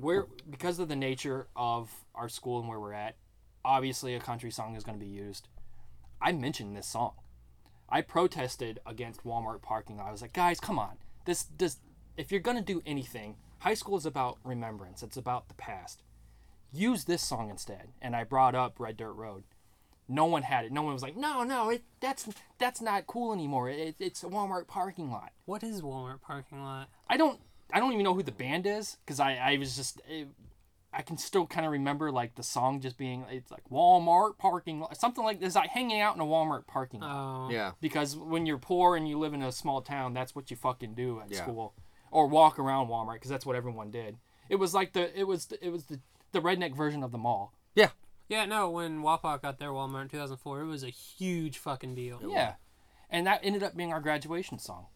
we're 0.00 0.26
because 0.48 0.78
of 0.78 0.88
the 0.88 0.96
nature 0.96 1.48
of 1.54 1.90
our 2.14 2.28
school 2.28 2.60
and 2.60 2.68
where 2.68 2.80
we're 2.80 2.94
at. 2.94 3.16
Obviously, 3.62 4.14
a 4.14 4.20
country 4.20 4.50
song 4.50 4.74
is 4.74 4.84
going 4.84 4.98
to 4.98 5.04
be 5.04 5.10
used. 5.10 5.48
I 6.22 6.32
mentioned 6.32 6.74
this 6.76 6.86
song. 6.86 7.12
I 7.90 8.00
protested 8.00 8.80
against 8.86 9.24
Walmart 9.24 9.60
parking 9.60 9.98
lot. 9.98 10.08
I 10.08 10.12
was 10.12 10.22
like, 10.22 10.32
guys, 10.32 10.60
come 10.60 10.78
on. 10.78 10.96
This 11.24 11.44
does 11.44 11.78
if 12.16 12.30
you're 12.30 12.40
gonna 12.40 12.62
do 12.62 12.82
anything, 12.84 13.36
high 13.60 13.74
school 13.74 13.96
is 13.96 14.06
about 14.06 14.38
remembrance. 14.44 15.02
It's 15.02 15.16
about 15.16 15.48
the 15.48 15.54
past. 15.54 16.02
Use 16.72 17.04
this 17.04 17.22
song 17.22 17.50
instead. 17.50 17.88
And 18.00 18.14
I 18.14 18.24
brought 18.24 18.54
up 18.54 18.78
Red 18.78 18.96
Dirt 18.96 19.12
Road. 19.12 19.44
No 20.08 20.24
one 20.24 20.42
had 20.42 20.64
it. 20.64 20.72
No 20.72 20.82
one 20.82 20.92
was 20.92 21.02
like, 21.02 21.16
no, 21.16 21.44
no, 21.44 21.70
it, 21.70 21.84
that's 22.00 22.28
that's 22.58 22.80
not 22.80 23.06
cool 23.06 23.32
anymore. 23.32 23.70
It, 23.70 23.94
it's 23.98 24.24
a 24.24 24.26
Walmart 24.26 24.66
parking 24.66 25.10
lot. 25.10 25.30
What 25.44 25.62
is 25.62 25.82
Walmart 25.82 26.20
parking 26.20 26.62
lot? 26.62 26.88
I 27.08 27.16
don't 27.16 27.40
I 27.72 27.78
don't 27.78 27.92
even 27.92 28.04
know 28.04 28.14
who 28.14 28.22
the 28.22 28.32
band 28.32 28.66
is 28.66 28.96
because 29.04 29.20
I 29.20 29.36
I 29.36 29.56
was 29.58 29.76
just 29.76 30.00
it, 30.08 30.28
I 30.92 31.02
can 31.02 31.16
still 31.18 31.46
kind 31.46 31.64
of 31.64 31.72
remember 31.72 32.10
like 32.10 32.34
the 32.34 32.42
song 32.42 32.80
just 32.80 32.96
being 32.98 33.24
it's 33.30 33.50
like 33.50 33.62
Walmart 33.70 34.38
parking 34.38 34.80
lot 34.80 34.96
something 34.96 35.22
like 35.22 35.38
this 35.40 35.54
like 35.54 35.70
hanging 35.70 36.00
out 36.00 36.14
in 36.16 36.20
a 36.20 36.24
Walmart 36.26 36.66
parking 36.66 37.00
lot 37.00 37.46
Oh, 37.46 37.50
Yeah. 37.50 37.72
because 37.80 38.16
when 38.16 38.44
you're 38.46 38.58
poor 38.58 38.96
and 38.96 39.08
you 39.08 39.18
live 39.18 39.32
in 39.32 39.42
a 39.42 39.52
small 39.52 39.82
town 39.82 40.14
that's 40.14 40.34
what 40.34 40.50
you 40.50 40.56
fucking 40.56 40.94
do 40.94 41.20
at 41.20 41.30
Yeah. 41.30 41.42
school 41.42 41.74
or 42.10 42.26
walk 42.26 42.58
around 42.58 42.88
Walmart 42.88 43.14
because 43.14 43.30
that's 43.30 43.46
what 43.46 43.54
everyone 43.54 43.90
did. 43.92 44.18
It 44.48 44.56
was 44.56 44.74
like 44.74 44.92
the 44.94 45.16
it 45.18 45.24
was 45.28 45.46
the, 45.46 45.64
it 45.64 45.70
was 45.70 45.84
the 45.84 46.00
the 46.32 46.40
redneck 46.40 46.74
version 46.74 47.02
of 47.04 47.12
the 47.12 47.18
mall. 47.18 47.54
Yeah. 47.74 47.90
yeah. 48.28 48.44
No, 48.46 48.68
when 48.70 49.00
Wapak 49.02 49.42
got 49.42 49.58
their 49.58 49.70
Walmart 49.70 50.02
in 50.02 50.08
2004, 50.08 50.60
it 50.60 50.64
was 50.66 50.82
a 50.82 50.88
huge 50.90 51.58
fucking 51.58 51.94
deal. 51.94 52.20
Yeah. 52.26 52.54
And 53.08 53.26
that 53.28 53.40
ended 53.44 53.62
up 53.62 53.76
being 53.76 53.92
our 53.92 54.00
graduation 54.00 54.58
song. 54.58 54.86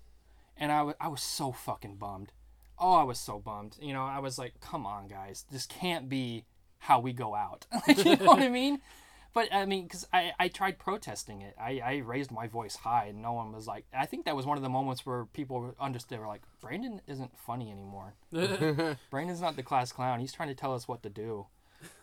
And 0.56 0.70
I 0.72 0.82
wa- 0.82 0.94
I 1.00 1.06
was 1.08 1.22
so 1.22 1.52
fucking 1.52 1.96
bummed. 1.96 2.32
Oh, 2.78 2.94
I 2.94 3.02
was 3.02 3.18
so 3.18 3.38
bummed. 3.38 3.76
You 3.80 3.92
know, 3.92 4.04
I 4.04 4.18
was 4.18 4.38
like, 4.38 4.60
come 4.60 4.86
on, 4.86 5.08
guys. 5.08 5.44
This 5.50 5.66
can't 5.66 6.08
be 6.08 6.44
how 6.78 7.00
we 7.00 7.12
go 7.12 7.34
out. 7.34 7.66
like, 7.86 7.98
you 8.04 8.16
know 8.16 8.24
what 8.24 8.42
I 8.42 8.48
mean? 8.48 8.80
But, 9.32 9.48
I 9.52 9.64
mean, 9.64 9.84
because 9.84 10.06
I, 10.12 10.32
I 10.38 10.46
tried 10.48 10.78
protesting 10.78 11.42
it. 11.42 11.56
I, 11.60 11.80
I 11.84 11.96
raised 11.98 12.30
my 12.30 12.46
voice 12.46 12.76
high, 12.76 13.06
and 13.06 13.20
no 13.20 13.32
one 13.32 13.52
was 13.52 13.66
like, 13.66 13.84
I 13.92 14.06
think 14.06 14.26
that 14.26 14.36
was 14.36 14.46
one 14.46 14.56
of 14.56 14.62
the 14.62 14.68
moments 14.68 15.04
where 15.04 15.24
people 15.26 15.74
understood, 15.80 16.20
were 16.20 16.28
like, 16.28 16.42
Brandon 16.60 17.00
isn't 17.08 17.36
funny 17.36 17.72
anymore. 17.72 18.14
Brandon's 19.10 19.40
not 19.40 19.56
the 19.56 19.64
class 19.64 19.90
clown. 19.90 20.20
He's 20.20 20.32
trying 20.32 20.50
to 20.50 20.54
tell 20.54 20.72
us 20.72 20.86
what 20.86 21.02
to 21.02 21.08
do. 21.08 21.46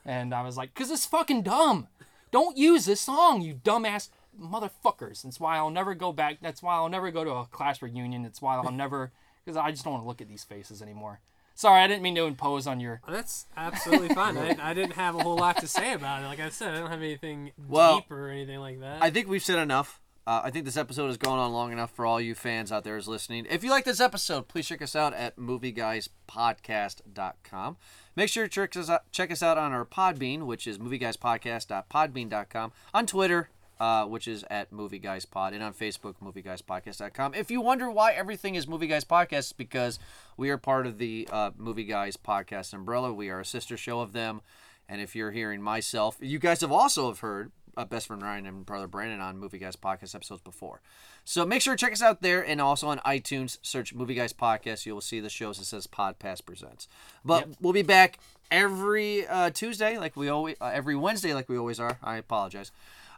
And 0.06 0.34
I 0.34 0.41
was 0.41 0.57
like, 0.57 0.73
because 0.73 0.91
it's 0.91 1.06
fucking 1.06 1.43
dumb. 1.43 1.88
Don't 2.31 2.57
use 2.57 2.85
this 2.85 3.02
song, 3.02 3.41
you 3.41 3.56
dumbass 3.56 4.10
motherfuckers. 4.39 5.23
That's 5.23 5.39
why 5.39 5.57
I'll 5.57 5.69
never 5.69 5.93
go 5.95 6.11
back. 6.14 6.38
That's 6.41 6.64
why 6.64 6.76
I'll 6.76 6.89
never 6.89 7.11
go 7.11 7.23
to 7.23 7.31
a 7.31 7.45
class 7.45 7.81
reunion. 7.81 8.23
That's 8.23 8.41
why 8.41 8.56
I'll 8.56 8.72
never, 8.72 9.11
because 9.43 9.57
I 9.57 9.72
just 9.72 9.84
don't 9.84 9.93
want 9.93 10.03
to 10.03 10.07
look 10.07 10.22
at 10.22 10.27
these 10.27 10.43
faces 10.43 10.81
anymore. 10.81 11.19
Sorry, 11.53 11.81
I 11.81 11.88
didn't 11.88 12.01
mean 12.01 12.15
to 12.15 12.26
impose 12.26 12.65
on 12.65 12.80
your. 12.80 13.01
That's 13.07 13.45
absolutely 13.55 14.09
fine. 14.15 14.38
I, 14.38 14.57
I 14.61 14.73
didn't 14.73 14.93
have 14.93 15.15
a 15.15 15.23
whole 15.23 15.38
lot 15.38 15.57
to 15.57 15.68
say 15.68 15.93
about 15.93 16.23
it. 16.23 16.26
Like 16.26 16.39
I 16.39 16.49
said, 16.49 16.73
I 16.73 16.80
don't 16.80 16.89
have 16.89 17.01
anything 17.01 17.51
Well, 17.68 17.99
deep 17.99 18.11
or 18.11 18.30
anything 18.30 18.59
like 18.59 18.80
that. 18.80 19.03
I 19.03 19.09
think 19.09 19.27
we've 19.27 19.43
said 19.43 19.59
enough. 19.59 19.99
Uh, 20.26 20.41
I 20.43 20.51
think 20.51 20.65
this 20.65 20.77
episode 20.77 21.07
has 21.07 21.18
gone 21.18 21.39
on 21.39 21.51
long 21.51 21.72
enough 21.72 21.91
for 21.91 22.05
all 22.05 22.22
you 22.22 22.35
fans 22.35 22.72
out 22.72 22.84
there 22.84 22.95
is 22.95 23.07
listening. 23.07 23.47
If 23.49 23.63
you 23.63 23.72
like 23.72 23.85
this 23.85 23.99
episode, 23.99 24.47
please 24.47 24.68
check 24.68 24.81
us 24.81 24.95
out 24.95 25.13
at 25.15 25.35
movieguyspodcast.com. 25.35 27.77
Make 28.15 28.30
sure 28.30 28.47
to 28.47 28.49
check 28.49 28.77
us 28.77 28.89
out, 28.89 29.11
check 29.11 29.31
us 29.31 29.41
out 29.41 29.57
on 29.57 29.72
our 29.72 29.85
Podbean, 29.85 30.45
which 30.45 30.68
is 30.68 30.77
movieguyspodcast.podbean.com, 30.77 32.72
on 32.93 33.05
Twitter, 33.07 33.49
uh, 33.81 34.05
which 34.05 34.27
is 34.27 34.45
at 34.51 34.71
Movie 34.71 34.99
Guys 34.99 35.25
Pod, 35.25 35.53
and 35.53 35.63
on 35.63 35.73
Facebook, 35.73 36.13
movieguyspodcast.com. 36.23 37.33
If 37.33 37.49
you 37.49 37.61
wonder 37.61 37.89
why 37.89 38.11
everything 38.11 38.53
is 38.53 38.67
Movie 38.67 38.85
Guys 38.85 39.03
Podcast, 39.03 39.39
it's 39.39 39.53
because 39.53 39.97
we 40.37 40.51
are 40.51 40.57
part 40.59 40.85
of 40.85 40.99
the 40.99 41.27
uh, 41.31 41.49
Movie 41.57 41.85
Guys 41.85 42.15
Podcast 42.15 42.73
umbrella. 42.73 43.11
We 43.11 43.31
are 43.31 43.39
a 43.39 43.45
sister 43.45 43.77
show 43.77 43.99
of 44.01 44.13
them. 44.13 44.41
And 44.87 45.01
if 45.01 45.15
you're 45.15 45.31
hearing 45.31 45.63
myself, 45.63 46.17
you 46.19 46.37
guys 46.37 46.61
have 46.61 46.71
also 46.71 47.07
have 47.07 47.21
heard 47.21 47.51
uh, 47.75 47.85
best 47.85 48.05
friend 48.05 48.21
Ryan 48.21 48.45
and 48.45 48.65
brother 48.67 48.85
Brandon 48.85 49.19
on 49.19 49.39
Movie 49.39 49.57
Guys 49.57 49.75
Podcast 49.75 50.13
episodes 50.13 50.41
before. 50.41 50.81
So 51.25 51.43
make 51.43 51.63
sure 51.63 51.75
to 51.75 51.83
check 51.83 51.91
us 51.91 52.03
out 52.03 52.21
there 52.21 52.45
and 52.45 52.61
also 52.61 52.87
on 52.87 52.99
iTunes. 52.99 53.57
Search 53.63 53.95
Movie 53.95 54.13
Guys 54.13 54.31
Podcast. 54.31 54.85
You 54.85 54.93
will 54.93 55.01
see 55.01 55.19
the 55.19 55.29
shows 55.29 55.57
that 55.57 55.65
says 55.65 55.87
Podcast 55.87 56.45
Presents. 56.45 56.87
But 57.25 57.47
we'll 57.59 57.73
be 57.73 57.81
back 57.81 58.19
every 58.51 59.25
uh, 59.25 59.49
Tuesday, 59.49 59.97
like 59.97 60.15
we 60.15 60.29
always, 60.29 60.57
uh, 60.61 60.69
every 60.71 60.95
Wednesday, 60.95 61.33
like 61.33 61.49
we 61.49 61.57
always 61.57 61.79
are. 61.79 61.97
I 62.03 62.17
apologize. 62.17 62.71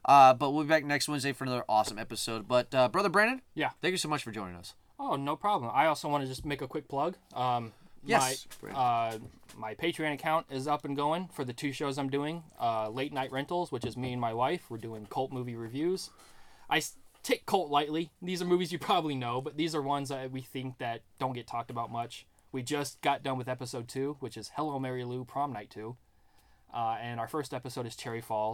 Uh, 0.05 0.33
but 0.33 0.51
we'll 0.51 0.63
be 0.63 0.69
back 0.69 0.83
next 0.85 1.07
Wednesday 1.07 1.31
for 1.33 1.43
another 1.45 1.63
awesome 1.69 1.97
episode. 1.97 2.47
But 2.47 2.73
uh, 2.75 2.89
brother 2.89 3.09
Brandon, 3.09 3.41
Yeah. 3.55 3.69
thank 3.81 3.91
you 3.93 3.97
so 3.97 4.09
much 4.09 4.23
for 4.23 4.31
joining 4.31 4.55
us. 4.55 4.73
Oh, 4.99 5.15
no 5.15 5.35
problem. 5.35 5.71
I 5.73 5.85
also 5.87 6.07
want 6.09 6.23
to 6.23 6.27
just 6.27 6.45
make 6.45 6.61
a 6.61 6.67
quick 6.67 6.87
plug. 6.87 7.15
Um, 7.33 7.71
Yes, 8.05 8.47
My, 8.61 8.69
uh, 8.71 9.17
my 9.57 9.75
Patreon 9.75 10.11
account 10.13 10.47
is 10.49 10.67
up 10.67 10.83
and 10.83 10.93
going 10.93 11.29
for 11.29 11.45
the 11.45 11.53
two 11.53 11.71
shows 11.71 11.97
I'm 11.97 12.09
doing. 12.09 12.43
Uh, 12.59 12.89
Late 12.89 13.13
Night 13.13 13.31
Rentals, 13.31 13.71
which 13.71 13.85
is 13.85 13.95
me 13.95 14.11
and 14.11 14.19
my 14.19 14.33
wife. 14.33 14.65
We're 14.69 14.77
doing 14.77 15.05
cult 15.05 15.31
movie 15.31 15.55
reviews. 15.55 16.09
I 16.69 16.81
take 17.23 17.45
cult 17.45 17.71
lightly. 17.71 18.11
These 18.21 18.41
are 18.41 18.45
movies 18.45 18.73
you 18.73 18.77
probably 18.79 19.15
know, 19.15 19.39
but 19.39 19.55
these 19.55 19.73
are 19.73 19.81
ones 19.81 20.09
that 20.09 20.31
we 20.31 20.41
think 20.41 20.79
that 20.79 21.03
don't 21.17 21.31
get 21.31 21.47
talked 21.47 21.71
about 21.71 21.93
much. 21.93 22.25
We 22.51 22.61
just 22.61 23.01
got 23.01 23.23
done 23.23 23.37
with 23.37 23.47
episode 23.47 23.87
two, 23.87 24.17
which 24.19 24.35
is 24.35 24.51
Hello 24.57 24.77
Mary 24.79 25.05
Lou 25.05 25.23
Prom 25.23 25.53
Night 25.53 25.69
Two. 25.69 25.95
Uh, 26.73 26.97
and 26.99 27.21
our 27.21 27.27
first 27.29 27.53
episode 27.53 27.85
is 27.87 27.95
Cherry 27.95 28.19
Falls. 28.19 28.51